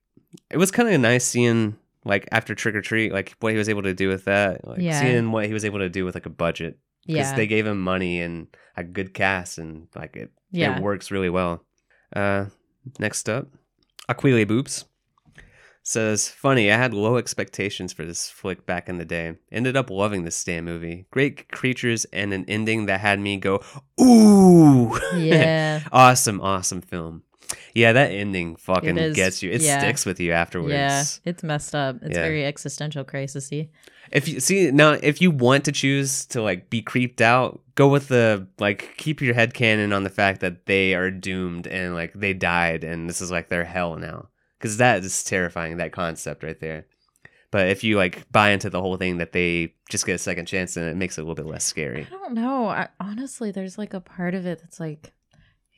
it 0.50 0.58
was 0.58 0.72
kind 0.72 0.90
of 0.90 1.00
nice 1.02 1.26
seeing 1.26 1.76
like 2.06 2.28
after 2.32 2.56
Trick 2.56 2.76
or 2.76 2.82
Treat, 2.82 3.12
like 3.12 3.36
what 3.42 3.52
he 3.52 3.58
was 3.58 3.70
able 3.70 3.84
to 3.84 3.94
do 3.94 4.08
with 4.08 4.26
that. 4.26 4.66
Like 4.68 4.80
Yeah. 4.82 5.00
seeing 5.02 5.32
what 5.32 5.46
he 5.46 5.54
was 5.54 5.66
able 5.66 5.80
to 5.80 5.90
do 5.90 6.06
with 6.06 6.16
like 6.16 6.26
a 6.26 6.30
budget 6.46 6.80
because 7.06 7.32
Yeah. 7.32 7.36
they 7.36 7.48
gave 7.48 7.66
him 7.68 7.80
money 7.82 8.22
and 8.22 8.48
a 8.78 8.84
good 8.84 9.14
cast 9.14 9.58
and 9.58 9.88
like 9.96 10.16
it 10.16 10.32
yeah. 10.52 10.78
it 10.78 10.82
works 10.82 11.12
really 11.12 11.30
well. 11.30 11.64
Uh, 12.16 12.46
next 13.00 13.30
up, 13.30 13.48
Aquile 14.10 14.46
Boops 14.46 14.86
says, 15.84 16.30
"Funny, 16.30 16.72
I 16.72 16.78
had 16.78 16.94
low 16.94 17.18
expectations 17.18 17.92
for 17.94 18.06
this 18.06 18.30
flick 18.30 18.66
back 18.66 18.88
in 18.88 18.98
the 18.98 19.06
day. 19.06 19.38
Ended 19.52 19.76
up 19.76 19.90
loving 19.90 20.24
this 20.24 20.44
damn 20.44 20.66
movie. 20.66 21.06
Great 21.12 21.52
creatures 21.52 22.06
and 22.06 22.34
an 22.34 22.46
ending 22.48 22.86
that 22.86 23.00
had 23.00 23.20
me 23.20 23.38
go, 23.38 23.64
ooh, 24.00 25.00
yeah. 25.16 25.82
awesome, 25.92 26.40
awesome 26.42 26.82
film. 26.82 27.24
Yeah, 27.74 27.94
that 27.94 28.12
ending 28.12 28.56
fucking 28.56 28.98
is- 28.98 29.16
gets 29.16 29.42
you. 29.44 29.52
It 29.52 29.62
yeah. 29.62 29.80
sticks 29.80 30.06
with 30.06 30.20
you 30.20 30.32
afterwards. 30.32 30.74
Yeah. 30.74 31.04
It's 31.26 31.44
messed 31.44 31.74
up. 31.76 31.98
It's 32.02 32.16
Yeah. 32.16 32.24
very 32.24 32.46
existential 32.46 33.04
crisisy. 33.06 33.70
If 34.12 34.28
you 34.28 34.40
see 34.40 34.72
now, 34.72 34.92
if 34.92 35.22
you 35.22 35.32
want 35.32 35.66
to 35.66 35.72
choose 35.72 36.26
to 36.28 36.42
like 36.42 36.70
be 36.70 36.82
creeped 36.82 37.22
out, 37.22 37.62
go 37.76 37.88
with 37.88 38.10
the 38.10 38.48
like 38.60 38.94
keep 38.98 39.22
your 39.22 39.34
head 39.34 39.54
canon 39.54 39.94
on 39.94 40.04
the 40.04 40.10
fact 40.10 40.42
that 40.42 40.66
they 40.66 40.94
are 40.96 41.10
doomed 41.10 41.66
and 41.68 41.94
like 41.94 42.12
they 42.14 42.34
died 42.34 42.84
and 42.84 43.10
this 43.10 43.22
is 43.22 43.32
like 43.32 43.48
their 43.50 43.64
hell 43.64 43.96
now 43.96 44.28
because 44.60 44.78
that 44.78 45.04
is 45.04 45.24
terrifying 45.24 45.78
that 45.78 45.92
concept 45.94 46.44
right 46.44 46.60
there. 46.60 46.86
But 47.52 47.68
if 47.68 47.84
you 47.84 47.98
like 47.98 48.30
buy 48.32 48.52
into 48.52 48.70
the 48.70 48.82
whole 48.82 48.96
thing 48.98 49.18
that 49.18 49.34
they 49.34 49.74
just 49.90 50.06
get 50.06 50.16
a 50.16 50.18
second 50.18 50.46
chance, 50.46 50.74
then 50.74 50.88
it 50.88 50.96
makes 50.96 51.18
it 51.18 51.22
a 51.22 51.24
little 51.24 51.36
bit 51.36 51.46
less 51.50 51.64
scary. 51.66 52.06
I 52.08 52.10
don't 52.10 52.34
know. 52.34 52.68
I, 52.70 52.88
honestly, 53.00 53.52
there's 53.52 53.78
like 53.78 53.94
a 53.94 54.00
part 54.00 54.36
of 54.36 54.46
it 54.46 54.60
that's 54.62 54.80
like, 54.80 55.12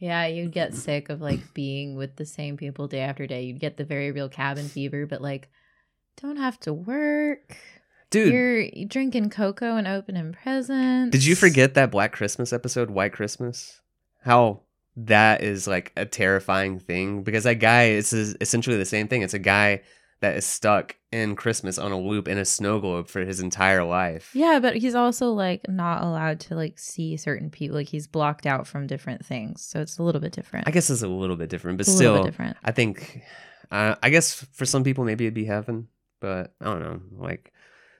yeah, 0.04 0.26
you'd 0.26 0.52
get 0.52 0.72
mm-hmm. 0.72 0.80
sick 0.80 1.08
of 1.08 1.22
like 1.22 1.54
being 1.54 1.96
with 1.96 2.18
the 2.18 2.26
same 2.26 2.58
people 2.58 2.90
day 2.90 3.00
after 3.00 3.26
day. 3.26 3.44
You'd 3.44 3.62
get 3.62 3.78
the 3.78 3.86
very 3.86 4.12
real 4.12 4.28
cabin 4.28 4.68
fever, 4.68 5.06
but 5.06 5.22
like, 5.22 5.48
don't 6.22 6.36
have 6.36 6.60
to 6.62 6.74
work. 6.74 7.56
Dude, 8.10 8.34
You're 8.34 8.86
drinking 8.86 9.30
cocoa 9.30 9.78
and 9.78 9.88
opening 9.88 10.34
presents. 10.34 11.14
did 11.14 11.26
you 11.26 11.36
forget 11.38 11.76
that 11.76 11.90
Black 11.90 12.12
Christmas 12.12 12.52
episode, 12.52 12.90
White 12.92 13.14
Christmas? 13.14 13.80
How 14.24 14.64
that 14.98 15.42
is 15.42 15.68
like 15.68 15.94
a 15.96 16.06
terrifying 16.06 16.80
thing 16.80 17.24
because 17.24 17.46
that 17.46 17.56
guy 17.56 17.86
is 17.86 18.12
is 18.12 18.36
essentially 18.42 18.76
the 18.76 18.84
same 18.84 19.08
thing. 19.08 19.22
It's 19.22 19.34
a 19.34 19.40
guy 19.40 19.84
that 20.24 20.38
is 20.38 20.46
stuck 20.46 20.96
in 21.12 21.36
Christmas 21.36 21.78
on 21.78 21.92
a 21.92 22.00
loop 22.00 22.30
in 22.30 22.38
a 22.38 22.46
snow 22.46 22.80
globe 22.80 23.10
for 23.10 23.26
his 23.26 23.42
entire 23.42 23.84
life. 23.84 24.32
Yeah, 24.34 24.60
but 24.62 24.78
he's 24.78 24.96
also 24.96 25.32
like 25.32 25.68
not 25.68 26.02
allowed 26.02 26.40
to 26.42 26.56
like 26.56 26.80
see 26.80 27.18
certain 27.18 27.50
people. 27.50 27.76
Like 27.76 27.90
he's 27.90 28.08
blocked 28.08 28.46
out 28.46 28.66
from 28.66 28.88
different 28.88 29.26
things, 29.26 29.62
so 29.62 29.82
it's 29.82 29.98
a 29.98 30.04
little 30.04 30.22
bit 30.22 30.32
different. 30.32 30.66
I 30.66 30.72
guess 30.72 30.90
it's 30.90 31.02
a 31.02 31.10
little 31.10 31.36
bit 31.36 31.50
different, 31.50 31.78
but 31.78 31.88
It's 31.88 31.96
a 31.96 31.98
little 31.98 32.14
still, 32.16 32.24
bit 32.24 32.32
different. 32.32 32.56
I 32.64 32.72
think, 32.72 33.22
uh, 33.70 33.96
I 34.02 34.10
guess 34.10 34.46
for 34.54 34.66
some 34.66 34.86
people 34.86 35.04
maybe 35.04 35.26
it'd 35.26 35.34
be 35.34 35.44
heaven, 35.44 35.90
but 36.22 36.54
I 36.62 36.66
don't 36.68 36.80
know. 36.80 37.02
Like 37.18 37.52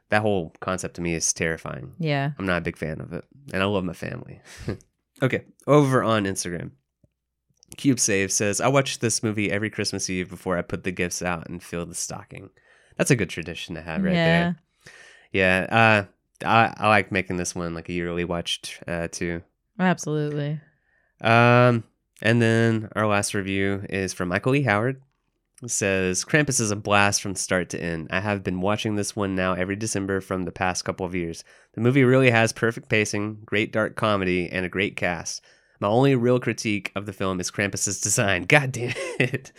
that 0.08 0.22
whole 0.22 0.54
concept 0.62 0.96
to 0.96 1.02
me 1.02 1.16
is 1.16 1.34
terrifying. 1.34 1.92
Yeah. 2.00 2.32
I'm 2.40 2.46
not 2.46 2.60
a 2.60 2.62
big 2.62 2.78
fan 2.78 3.02
of 3.02 3.12
it, 3.12 3.26
and 3.52 3.62
I 3.62 3.66
love 3.66 3.84
my 3.84 3.92
family. 3.92 4.40
okay, 5.22 5.44
over 5.68 6.02
on 6.02 6.24
Instagram, 6.24 6.72
CubeSave 7.78 8.32
says, 8.32 8.62
"I 8.62 8.68
watch 8.68 9.00
this 9.00 9.24
movie 9.24 9.52
every 9.52 9.70
Christmas 9.70 10.10
Eve 10.10 10.30
before 10.30 10.58
I 10.58 10.62
put 10.62 10.84
the 10.84 10.92
gifts 10.92 11.22
out 11.22 11.48
and 11.48 11.62
fill 11.62 11.86
the 11.86 11.96
stocking. 11.96 12.50
That's 12.98 13.12
a 13.12 13.16
good 13.16 13.30
tradition 13.30 13.76
to 13.76 13.82
have, 13.82 14.04
right 14.04 14.14
yeah. 14.14 14.26
there. 14.26 14.60
Yeah, 15.32 15.68
uh, 15.70 16.48
I, 16.48 16.74
I 16.78 16.90
like 16.90 17.12
making 17.12 17.38
this 17.38 17.56
one 17.56 17.74
like 17.74 17.90
a 17.90 17.94
yearly 17.94 18.26
watch 18.26 18.80
uh, 18.88 19.08
too. 19.12 19.42
Absolutely. 19.80 20.60
Um, 21.22 21.84
and 22.22 22.42
then 22.42 22.90
our 22.96 23.08
last 23.08 23.34
review 23.34 23.86
is 23.90 24.14
from 24.14 24.30
Michael 24.30 24.56
E. 24.56 24.64
Howard. 24.64 25.02
It 25.62 25.72
says 25.72 26.26
Krampus 26.26 26.60
is 26.60 26.72
a 26.72 26.76
blast 26.76 27.22
from 27.22 27.36
start 27.36 27.70
to 27.70 27.82
end. 27.82 28.10
I 28.12 28.20
have 28.20 28.44
been 28.44 28.60
watching 28.60 28.96
this 28.96 29.16
one 29.16 29.34
now 29.34 29.54
every 29.54 29.78
December 29.78 30.20
from 30.20 30.44
the 30.44 30.52
past 30.52 30.84
couple 30.84 31.06
of 31.06 31.16
years. 31.16 31.44
The 31.74 31.82
movie 31.82 32.04
really 32.04 32.30
has 32.32 32.52
perfect 32.52 32.90
pacing, 32.90 33.40
great 33.46 33.72
dark 33.72 33.96
comedy, 33.96 34.50
and 34.52 34.66
a 34.66 34.70
great 34.70 34.98
cast. 34.98 35.42
My 35.84 35.90
only 35.90 36.16
real 36.16 36.40
critique 36.40 36.94
of 36.96 37.06
the 37.06 37.12
film 37.12 37.42
is 37.42 37.52
Krampus's 37.52 38.00
design. 38.00 38.44
God 38.48 38.72
damn 38.72 38.94
it. 39.20 39.52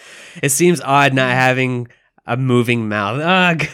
It 0.42 0.48
seems 0.48 0.80
odd 0.80 1.12
not 1.12 1.30
mm. 1.30 1.34
having 1.34 1.88
a 2.24 2.38
moving 2.38 2.88
mouth. 2.88 3.20
Ugh. 3.20 3.68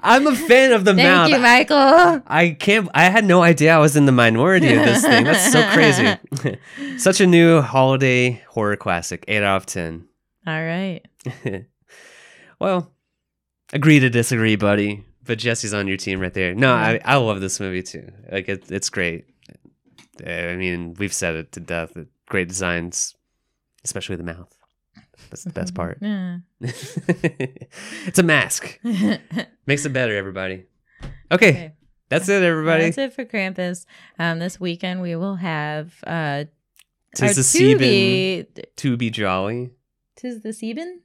I'm 0.00 0.28
a 0.28 0.36
fan 0.36 0.70
of 0.70 0.84
the 0.84 0.94
Thank 0.94 1.08
mouth. 1.08 1.30
Thank 1.30 1.34
you, 1.34 1.42
Michael. 1.42 2.22
I 2.28 2.56
can't. 2.56 2.88
I 2.94 3.06
had 3.06 3.24
no 3.24 3.42
idea 3.42 3.74
I 3.74 3.78
was 3.78 3.96
in 3.96 4.06
the 4.06 4.12
minority 4.12 4.72
of 4.72 4.84
this 4.84 5.02
thing. 5.02 5.24
That's 5.24 5.50
so 5.50 5.68
crazy. 5.72 6.96
Such 6.96 7.20
a 7.20 7.26
new 7.26 7.60
holiday 7.60 8.40
horror 8.50 8.76
classic. 8.76 9.24
Eight 9.26 9.42
out 9.42 9.56
of 9.56 9.66
ten. 9.66 10.06
All 10.46 10.62
right. 10.62 11.00
well, 12.60 12.92
agree 13.72 13.98
to 13.98 14.08
disagree, 14.08 14.54
buddy. 14.54 15.04
But 15.24 15.38
Jesse's 15.38 15.74
on 15.74 15.88
your 15.88 15.96
team 15.96 16.20
right 16.20 16.32
there. 16.32 16.54
No, 16.54 16.72
I, 16.72 17.00
I 17.04 17.16
love 17.16 17.40
this 17.40 17.58
movie 17.58 17.82
too. 17.82 18.12
Like 18.30 18.48
it, 18.48 18.70
it's 18.70 18.90
great. 18.90 19.24
I 20.26 20.56
mean, 20.56 20.94
we've 20.98 21.12
said 21.12 21.34
it 21.36 21.52
to 21.52 21.60
death. 21.60 21.94
that 21.94 22.08
Great 22.28 22.48
designs, 22.48 23.14
especially 23.84 24.16
the 24.16 24.22
mouth. 24.22 24.54
That's 25.30 25.44
the 25.44 25.50
best 25.50 25.74
part. 25.74 25.98
It's 26.60 28.18
a 28.18 28.22
mask. 28.22 28.78
Makes 29.66 29.84
it 29.84 29.92
better, 29.92 30.16
everybody. 30.16 30.64
Okay, 31.32 31.48
Okay. 31.50 31.72
that's 32.08 32.28
it, 32.28 32.42
everybody. 32.42 32.84
That's 32.84 32.98
it 32.98 33.12
for 33.14 33.24
Krampus. 33.24 33.86
Um, 34.18 34.38
this 34.38 34.58
weekend 34.60 35.00
we 35.02 35.16
will 35.16 35.36
have 35.36 35.94
uh, 36.06 36.44
Tis 37.14 37.36
the 37.36 37.42
Tubi- 37.42 38.64
to 38.76 38.96
be 38.96 39.10
jolly. 39.10 39.70
Tis 40.16 40.42
the 40.42 40.52
Sieben? 40.52 41.02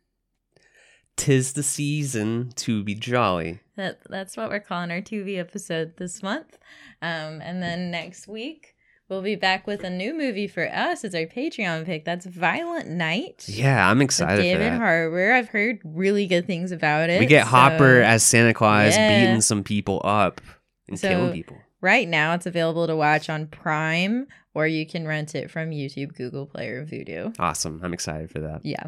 Tis 1.15 1.53
the 1.53 1.63
season 1.63 2.51
to 2.57 2.83
be 2.83 2.93
jolly. 2.95 3.61
That 3.77 3.99
that's 4.09 4.35
what 4.35 4.49
we're 4.49 4.59
calling 4.59 4.91
our 4.91 5.01
Tubi 5.01 5.37
episode 5.39 5.95
this 5.97 6.21
month. 6.21 6.57
Um, 7.01 7.41
and 7.41 7.61
then 7.63 7.89
next 7.91 8.27
week 8.27 8.74
we'll 9.09 9.21
be 9.21 9.35
back 9.35 9.67
with 9.67 9.83
a 9.83 9.89
new 9.89 10.13
movie 10.17 10.47
for 10.47 10.67
us. 10.67 11.03
It's 11.03 11.15
our 11.15 11.21
Patreon 11.25 11.85
pick. 11.85 12.05
That's 12.05 12.25
Violent 12.25 12.89
Night. 12.89 13.45
Yeah, 13.47 13.89
I'm 13.89 14.01
excited 14.01 14.37
for 14.37 14.41
David. 14.41 14.73
Harbour. 14.73 15.33
I've 15.33 15.49
heard 15.49 15.79
really 15.83 16.27
good 16.27 16.45
things 16.47 16.71
about 16.71 17.09
it. 17.09 17.19
we 17.19 17.25
get 17.25 17.43
so 17.45 17.51
Hopper 17.51 18.01
as 18.01 18.23
Santa 18.23 18.53
Claus 18.53 18.95
Yeah. 18.95 19.25
beating 19.25 19.41
some 19.41 19.63
people 19.63 20.01
up 20.03 20.41
and 20.87 20.99
So- 20.99 21.09
killing 21.09 21.33
people. 21.33 21.57
right 21.81 22.07
now 22.07 22.33
it's 22.33 22.45
available 22.45 22.87
to 22.87 22.95
watch 22.95 23.29
on 23.29 23.47
Prime, 23.47 24.27
or 24.53 24.65
you 24.67 24.85
can 24.87 25.05
rent 25.07 25.35
it 25.35 25.51
from 25.51 25.69
YouTube, 25.71 26.15
Google 26.15 26.45
Play, 26.47 26.69
or 26.69 26.85
Vudu. 26.85 27.35
Awesome. 27.39 27.79
I'm 27.83 27.93
excited 27.93 28.31
for 28.31 28.39
that. 28.39 28.61
Yeah. 28.63 28.87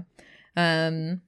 Um 0.56 1.22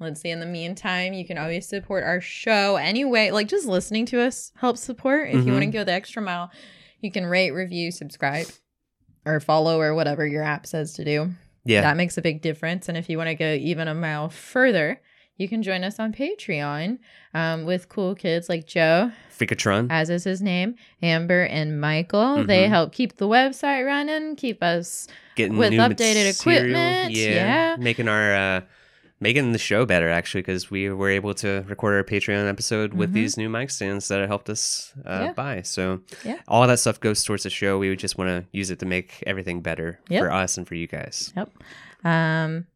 let's 0.00 0.20
see 0.20 0.30
in 0.30 0.40
the 0.40 0.46
meantime 0.46 1.12
you 1.14 1.24
can 1.24 1.38
always 1.38 1.66
support 1.68 2.02
our 2.02 2.20
show 2.20 2.74
anyway 2.76 3.30
like 3.30 3.46
just 3.46 3.64
listening 3.66 4.04
to 4.04 4.20
us 4.20 4.50
helps 4.56 4.80
support 4.80 5.28
if 5.28 5.36
you 5.36 5.42
Mhm. 5.44 5.52
want 5.52 5.60
to 5.60 5.66
go 5.66 5.84
the 5.84 5.92
extra 5.92 6.20
mile 6.20 6.50
you 7.04 7.10
can 7.10 7.26
rate 7.26 7.50
review 7.52 7.90
subscribe 7.90 8.46
or 9.26 9.38
follow 9.40 9.80
or 9.80 9.94
whatever 9.94 10.26
your 10.26 10.42
app 10.42 10.66
says 10.66 10.94
to 10.94 11.04
do 11.04 11.30
Yeah. 11.64 11.82
that 11.82 11.96
makes 11.96 12.16
a 12.18 12.22
big 12.22 12.40
difference 12.42 12.88
and 12.88 12.96
if 12.98 13.08
you 13.08 13.16
want 13.18 13.28
to 13.28 13.34
go 13.34 13.52
even 13.54 13.86
a 13.88 13.94
mile 13.94 14.28
further 14.30 15.00
you 15.36 15.48
can 15.48 15.62
join 15.62 15.82
us 15.84 15.98
on 15.98 16.12
patreon 16.12 16.98
um, 17.34 17.64
with 17.64 17.88
cool 17.88 18.14
kids 18.14 18.48
like 18.48 18.66
joe 18.66 19.10
Ficatron. 19.38 19.88
as 19.90 20.08
is 20.10 20.24
his 20.24 20.40
name 20.42 20.76
amber 21.02 21.42
and 21.42 21.80
michael 21.80 22.44
they 22.44 22.64
Mhm. 22.64 22.68
help 22.68 22.92
keep 22.92 23.16
the 23.16 23.28
website 23.28 23.84
running 23.84 24.36
keep 24.36 24.62
us 24.62 25.06
Getting 25.36 25.56
with 25.56 25.72
updated 25.72 26.26
material. 26.28 26.30
equipment, 26.70 27.12
Yeah. 27.12 27.28
yeah. 27.28 27.76
Making 27.78 28.06
our 28.08 28.34
uh 28.34 28.60
making 29.20 29.52
the 29.52 29.58
show 29.58 29.86
better 29.86 30.10
actually 30.10 30.42
because 30.42 30.70
we 30.70 30.90
were 30.90 31.08
able 31.08 31.32
to 31.34 31.64
record 31.68 31.94
our 31.94 32.04
Patreon 32.04 32.48
episode 32.48 32.92
with 32.94 33.10
Mhm. 33.10 33.14
these 33.14 33.36
new 33.36 33.48
mic 33.48 33.70
stands 33.70 34.08
that 34.08 34.20
it 34.20 34.26
helped 34.28 34.50
us 34.50 34.92
uh, 35.06 35.20
Yeah. 35.26 35.32
buy. 35.32 35.62
So 35.62 36.00
Yeah. 36.24 36.38
all 36.48 36.66
that 36.66 36.78
stuff 36.78 37.00
goes 37.00 37.22
towards 37.24 37.44
the 37.44 37.50
show. 37.50 37.78
We 37.78 37.88
would 37.88 37.98
just 38.00 38.18
want 38.18 38.28
to 38.28 38.44
use 38.52 38.70
it 38.70 38.78
to 38.80 38.86
make 38.86 39.22
everything 39.26 39.60
better 39.62 40.00
Yep. 40.08 40.20
for 40.20 40.32
us 40.32 40.58
and 40.58 40.66
for 40.68 40.74
you 40.74 40.86
guys. 40.86 41.32
Yep. 41.36 41.50
Um, 42.04 42.66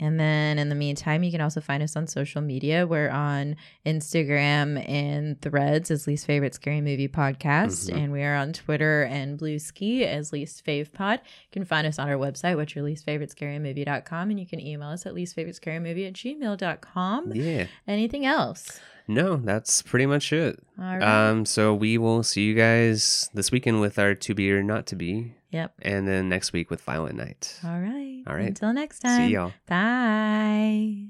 and 0.00 0.18
then 0.18 0.58
in 0.58 0.68
the 0.70 0.74
meantime, 0.74 1.22
you 1.22 1.30
can 1.30 1.40
also 1.40 1.60
find 1.60 1.82
us 1.82 1.94
on 1.94 2.06
social 2.06 2.40
media. 2.40 2.86
We're 2.86 3.10
on 3.10 3.54
Instagram 3.86 4.88
and 4.88 5.40
Threads 5.40 5.90
as 5.90 6.06
Least 6.06 6.26
Favorite 6.26 6.54
Scary 6.54 6.80
Movie 6.80 7.06
Podcast, 7.08 7.90
Mhm. 7.90 7.96
and 7.96 8.12
we 8.12 8.22
are 8.22 8.34
on 8.34 8.52
Twitter 8.52 9.02
and 9.04 9.38
BlueSky 9.38 10.02
as 10.02 10.32
Least 10.32 10.64
Fave 10.64 10.92
Pod. 10.92 11.20
You 11.24 11.52
can 11.52 11.64
find 11.64 11.86
us 11.86 11.98
on 11.98 12.08
our 12.08 12.16
website, 12.16 12.56
what's 12.56 12.74
your 12.74 12.84
least 12.84 13.04
favorite 13.04 13.30
scary 13.30 13.58
movie.com, 13.58 14.30
and 14.30 14.40
you 14.40 14.46
can 14.46 14.58
email 14.60 14.88
us 14.88 15.06
at 15.06 15.14
least 15.14 15.34
favorite 15.34 15.54
scary 15.56 15.78
movie 15.78 16.06
at 16.06 16.14
gmail.com. 16.14 17.32
Yeah. 17.34 17.66
Anything 17.86 18.24
else? 18.26 18.80
No, 19.10 19.38
that's 19.38 19.82
pretty 19.82 20.06
much 20.06 20.32
it. 20.32 20.62
All 20.78 20.84
right. 20.84 21.02
Um, 21.02 21.44
so 21.44 21.74
we 21.74 21.98
will 21.98 22.22
see 22.22 22.42
you 22.42 22.54
guys 22.54 23.28
this 23.34 23.50
weekend 23.50 23.80
with 23.80 23.98
our 23.98 24.14
to 24.14 24.34
be 24.36 24.52
or 24.52 24.62
not 24.62 24.86
to 24.86 24.94
be, 24.94 25.34
yep. 25.50 25.74
and 25.82 26.06
then 26.06 26.28
next 26.28 26.52
week 26.52 26.70
with 26.70 26.80
Violent 26.82 27.16
Night. 27.16 27.58
All 27.64 27.80
right. 27.80 28.22
All 28.28 28.36
right. 28.36 28.46
Until 28.46 28.72
next 28.72 29.00
time. 29.00 29.26
See 29.26 29.34
y'all. 29.34 29.52
Bye. 29.66 31.08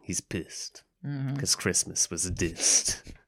He's 0.00 0.22
pissed 0.22 0.82
because 1.02 1.54
Christmas 1.54 2.08
was 2.08 2.30
dissed. 2.30 3.02